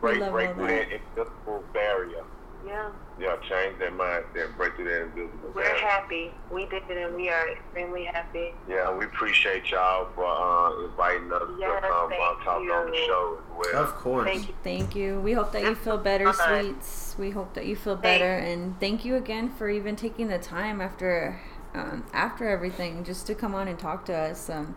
break, 0.00 0.30
break 0.32 0.48
all 0.48 0.54
through 0.54 0.66
that. 0.66 0.88
that 0.88 1.00
invisible 1.16 1.64
barrier. 1.74 2.24
Yeah. 2.66 2.90
Yeah, 3.20 3.36
change 3.48 3.78
that 3.78 3.92
mindset, 3.92 4.56
break 4.56 4.74
through 4.74 4.86
that 4.86 5.02
invisible 5.02 5.52
We're 5.54 5.62
barrier. 5.62 5.86
happy. 5.86 6.32
We 6.50 6.66
did 6.66 6.82
it, 6.88 6.96
and 6.96 7.14
we 7.14 7.28
are 7.28 7.48
extremely 7.50 8.04
happy. 8.04 8.52
Yeah, 8.68 8.92
we 8.96 9.04
appreciate 9.04 9.70
y'all 9.70 10.08
for 10.14 10.24
uh, 10.24 10.84
inviting 10.86 11.32
us 11.32 11.42
Yes, 11.58 11.82
to 11.82 11.88
come 11.88 12.08
thank 12.10 12.22
uh, 12.22 12.44
talk 12.44 12.56
on 12.62 12.90
the 12.90 12.96
show 13.06 13.38
as 13.38 13.72
well. 13.72 13.84
Of 13.84 13.94
course. 13.94 14.26
Thank 14.28 14.48
you. 14.48 14.54
Thank 14.64 14.96
you. 14.96 15.20
We 15.20 15.32
hope 15.32 15.52
that 15.52 15.62
you 15.62 15.74
feel 15.76 15.98
better, 15.98 16.32
Bye. 16.32 16.62
sweets. 16.62 17.14
We 17.18 17.30
hope 17.30 17.54
that 17.54 17.66
you 17.66 17.76
feel 17.76 17.94
Thank- 17.94 18.02
better, 18.20 18.34
and 18.38 18.78
thank 18.80 19.04
you 19.04 19.14
again 19.16 19.50
for 19.50 19.68
even 19.68 19.94
taking 19.94 20.28
the 20.28 20.38
time 20.38 20.80
after 20.80 21.40
um, 21.74 22.04
after 22.12 22.48
everything 22.48 23.04
just 23.04 23.26
to 23.28 23.34
come 23.34 23.54
on 23.54 23.68
and 23.68 23.78
talk 23.78 24.04
to 24.06 24.14
us. 24.14 24.48
Um, 24.50 24.74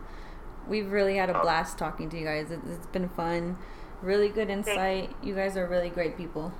we've 0.68 0.90
really 0.92 1.16
had 1.16 1.30
a 1.30 1.38
Oh. 1.38 1.42
blast 1.42 1.78
talking 1.78 2.08
to 2.10 2.18
you 2.18 2.24
guys. 2.24 2.50
It, 2.50 2.60
it's 2.70 2.86
been 2.86 3.08
fun. 3.08 3.56
Really 4.02 4.28
good 4.28 4.48
insight. 4.50 5.10
You 5.22 5.34
guys 5.34 5.56
are 5.56 5.66
really 5.66 5.90
great 5.90 6.16
people. 6.16 6.52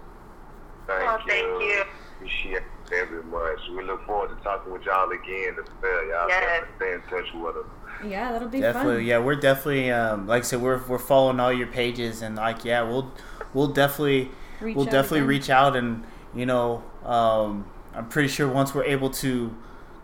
Thank 0.89 1.03
Oh, 1.09 1.19
you. 1.27 1.33
thank 1.33 1.63
you. 1.63 1.83
Appreciate 2.17 2.57
it 2.57 2.63
very 2.89 3.23
much. 3.25 3.59
We 3.77 3.85
look 3.85 4.05
forward 4.07 4.31
to 4.37 4.43
talking 4.43 4.73
with 4.73 4.83
y'all 4.85 5.09
again 5.11 5.55
as 5.61 5.67
well. 5.81 6.07
Y'all 6.07 6.29
Yes. 6.29 6.65
stay 6.77 6.95
in 6.95 7.03
touch 7.03 7.33
with 7.35 7.57
us. 7.57 7.65
Yeah, 8.05 8.33
that'll 8.33 8.49
be 8.49 8.61
Definitely, 8.61 8.97
fun. 8.97 9.05
yeah. 9.07 9.19
We're 9.19 9.37
definitely, 9.37 9.91
um, 9.93 10.27
like 10.27 10.43
I 10.43 10.47
said, 10.47 10.61
we're 10.63 10.81
we're 10.89 10.99
following 10.99 11.39
all 11.41 11.53
your 11.53 11.67
pages 11.69 12.23
and 12.23 12.35
like, 12.37 12.65
yeah, 12.65 12.83
we'll 12.83 13.13
we'll 13.55 13.69
definitely 13.69 14.31
Reach 14.61 14.75
we'll 14.77 14.85
definitely 14.87 15.19
again. 15.21 15.29
reach 15.29 15.51
out 15.51 15.77
and 15.77 16.05
you 16.35 16.47
know, 16.47 16.83
um, 17.05 17.67
I'm 17.95 18.09
pretty 18.09 18.29
sure 18.29 18.49
once 18.49 18.75
we're 18.75 18.85
able 18.85 19.11
to 19.11 19.55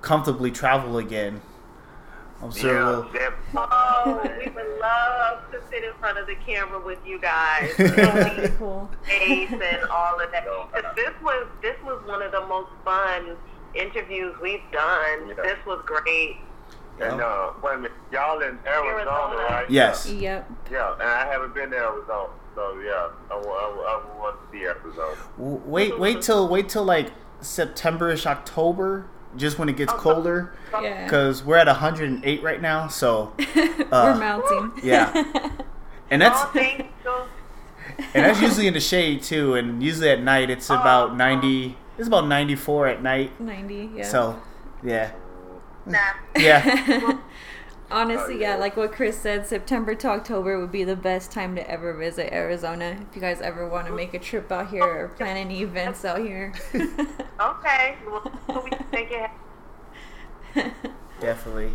comfortably 0.02 0.50
travel 0.50 0.98
again, 0.98 1.40
I'm 2.44 2.52
sure. 2.52 3.08
Yeah, 3.14 3.30
we'll... 3.54 3.66
Oh, 3.70 4.20
we 4.38 4.50
would 4.50 4.78
love 4.80 5.50
to 5.52 5.60
sit 5.70 5.82
in 5.84 5.92
front 5.98 6.18
of 6.18 6.26
the 6.26 6.34
camera 6.46 6.78
with 6.84 6.98
you 7.06 7.18
guys. 7.20 7.70
That 7.78 8.36
would 8.36 8.42
be 8.50 8.56
cool. 8.58 8.90
Face 9.04 9.50
and 9.50 9.82
all 9.90 10.20
of 10.20 10.30
that. 10.32 10.44
'Cause 10.46 10.84
This 10.94 11.12
was 11.22 11.46
this 11.62 11.76
was 11.84 12.02
one 12.06 12.22
of 12.22 12.32
the 12.32 12.46
most 12.46 12.70
fun 12.84 13.36
interviews 13.74 14.34
we've 14.42 14.60
done. 14.72 15.28
Yeah. 15.28 15.34
This 15.42 15.58
was 15.66 15.82
great. 15.86 16.36
And 17.00 17.20
uh, 17.20 17.52
wait 17.62 17.74
a 17.74 17.76
minute, 17.78 17.92
y'all 18.12 18.40
in 18.40 18.56
Arizona, 18.66 18.88
Arizona. 18.88 19.36
right? 19.50 19.66
Yes. 19.70 20.08
Yep. 20.08 20.50
Yeah, 20.70 20.92
and 20.92 21.02
I 21.02 21.26
haven't 21.26 21.52
been 21.54 21.70
to 21.70 21.76
Arizona, 21.76 22.28
so 22.54 22.78
yeah, 22.78 23.08
I, 23.32 23.36
wa- 23.36 23.40
I, 23.40 23.74
wa- 23.76 23.82
I 23.82 24.18
want 24.20 24.36
to 24.52 24.56
see 24.56 24.64
Arizona. 24.64 25.16
W- 25.36 25.60
Wait, 25.64 25.98
wait 25.98 26.22
till 26.22 26.46
wait 26.48 26.68
till 26.68 26.84
like 26.84 27.10
September-ish, 27.40 28.26
October, 28.26 29.06
just 29.36 29.58
when 29.58 29.68
it 29.68 29.76
gets 29.76 29.92
colder. 29.92 30.52
Yeah. 30.82 31.04
Because 31.04 31.42
we're 31.44 31.56
at 31.56 31.66
108 31.66 32.42
right 32.42 32.60
now, 32.62 32.88
so 32.88 33.32
We're 33.56 33.86
uh, 33.92 34.16
melting. 34.18 34.72
yeah. 34.82 35.12
and 36.10 36.20
that's 36.22 36.40
Oh, 36.40 36.50
thank 36.52 36.78
you. 37.04 37.12
and 38.14 38.24
that's 38.24 38.40
usually 38.40 38.66
in 38.66 38.74
the 38.74 38.80
shade 38.80 39.22
too. 39.22 39.54
And 39.54 39.82
usually 39.82 40.10
at 40.10 40.20
night 40.22 40.50
it's 40.50 40.70
about 40.70 41.16
90. 41.16 41.76
It's 41.98 42.08
about 42.08 42.26
94 42.26 42.88
at 42.88 43.02
night. 43.02 43.40
90, 43.40 43.90
yeah. 43.96 44.02
So, 44.04 44.40
yeah, 44.82 45.12
Nah. 45.86 45.98
yeah. 46.36 47.18
Honestly, 47.94 48.34
oh, 48.34 48.38
yeah, 48.38 48.56
like 48.56 48.76
what 48.76 48.90
Chris 48.90 49.16
said, 49.16 49.46
September 49.46 49.94
to 49.94 50.08
October 50.08 50.58
would 50.58 50.72
be 50.72 50.82
the 50.82 50.96
best 50.96 51.30
time 51.30 51.54
to 51.54 51.70
ever 51.70 51.94
visit 51.94 52.32
Arizona. 52.32 52.98
If 53.08 53.14
you 53.14 53.20
guys 53.20 53.40
ever 53.40 53.68
want 53.68 53.86
to 53.86 53.92
make 53.92 54.14
a 54.14 54.18
trip 54.18 54.50
out 54.50 54.68
here 54.68 54.82
or 54.82 55.12
oh, 55.14 55.16
plan 55.16 55.36
any 55.36 55.62
events 55.62 56.04
out 56.04 56.18
here. 56.18 56.52
Okay. 57.40 57.96
Well, 58.06 58.62
we 58.64 58.70
can 58.70 58.86
take 58.92 59.10
it. 59.10 59.30
Definitely. 61.20 61.72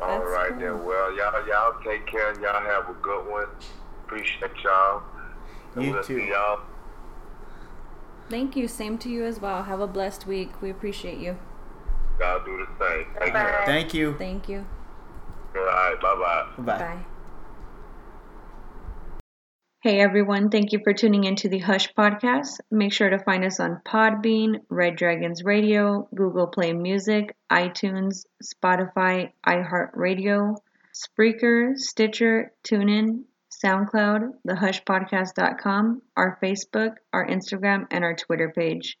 All 0.00 0.18
That's 0.18 0.30
right 0.30 0.50
cool. 0.50 0.58
then. 0.58 0.84
Well, 0.84 1.16
y'all 1.16 1.46
y'all 1.48 1.82
take 1.82 2.06
care. 2.06 2.38
Y'all 2.40 2.60
have 2.60 2.90
a 2.90 2.92
good 3.00 3.30
one. 3.30 3.46
Appreciate 4.04 4.50
y'all. 4.62 5.02
You 5.78 5.92
we'll 5.92 6.04
too. 6.04 6.18
Y'all. 6.18 6.60
Thank 8.28 8.54
you. 8.54 8.68
Same 8.68 8.98
to 8.98 9.08
you 9.08 9.24
as 9.24 9.40
well. 9.40 9.62
Have 9.62 9.80
a 9.80 9.86
blessed 9.86 10.26
week. 10.26 10.60
We 10.60 10.68
appreciate 10.68 11.18
you. 11.18 11.38
Y'all 12.20 12.44
do 12.44 12.58
the 12.58 12.66
same. 12.78 13.06
Take 13.18 13.32
Bye. 13.32 13.62
Thank 13.64 13.94
you. 13.94 14.14
Thank 14.18 14.48
you. 14.48 14.66
All 15.54 15.64
right. 15.64 15.96
Bye 16.00 16.14
bye. 16.14 16.62
Bye. 16.64 16.78
Bye. 16.78 17.04
Hey 19.82 19.98
everyone, 19.98 20.48
thank 20.48 20.70
you 20.70 20.78
for 20.84 20.92
tuning 20.92 21.24
into 21.24 21.48
the 21.48 21.58
Hush 21.58 21.92
podcast. 21.92 22.60
Make 22.70 22.92
sure 22.92 23.10
to 23.10 23.18
find 23.18 23.44
us 23.44 23.58
on 23.58 23.82
Podbean, 23.84 24.60
Red 24.70 24.94
Dragons 24.94 25.42
Radio, 25.42 26.08
Google 26.14 26.46
Play 26.46 26.72
Music, 26.72 27.34
iTunes, 27.50 28.24
Spotify, 28.44 29.32
iHeartRadio, 29.44 30.54
Spreaker, 30.94 31.76
Stitcher, 31.76 32.52
TuneIn, 32.62 33.24
SoundCloud, 33.50 34.34
thehushpodcast.com, 34.46 36.02
our 36.16 36.38
Facebook, 36.40 36.94
our 37.12 37.26
Instagram, 37.26 37.86
and 37.90 38.04
our 38.04 38.14
Twitter 38.14 38.52
page. 38.54 38.96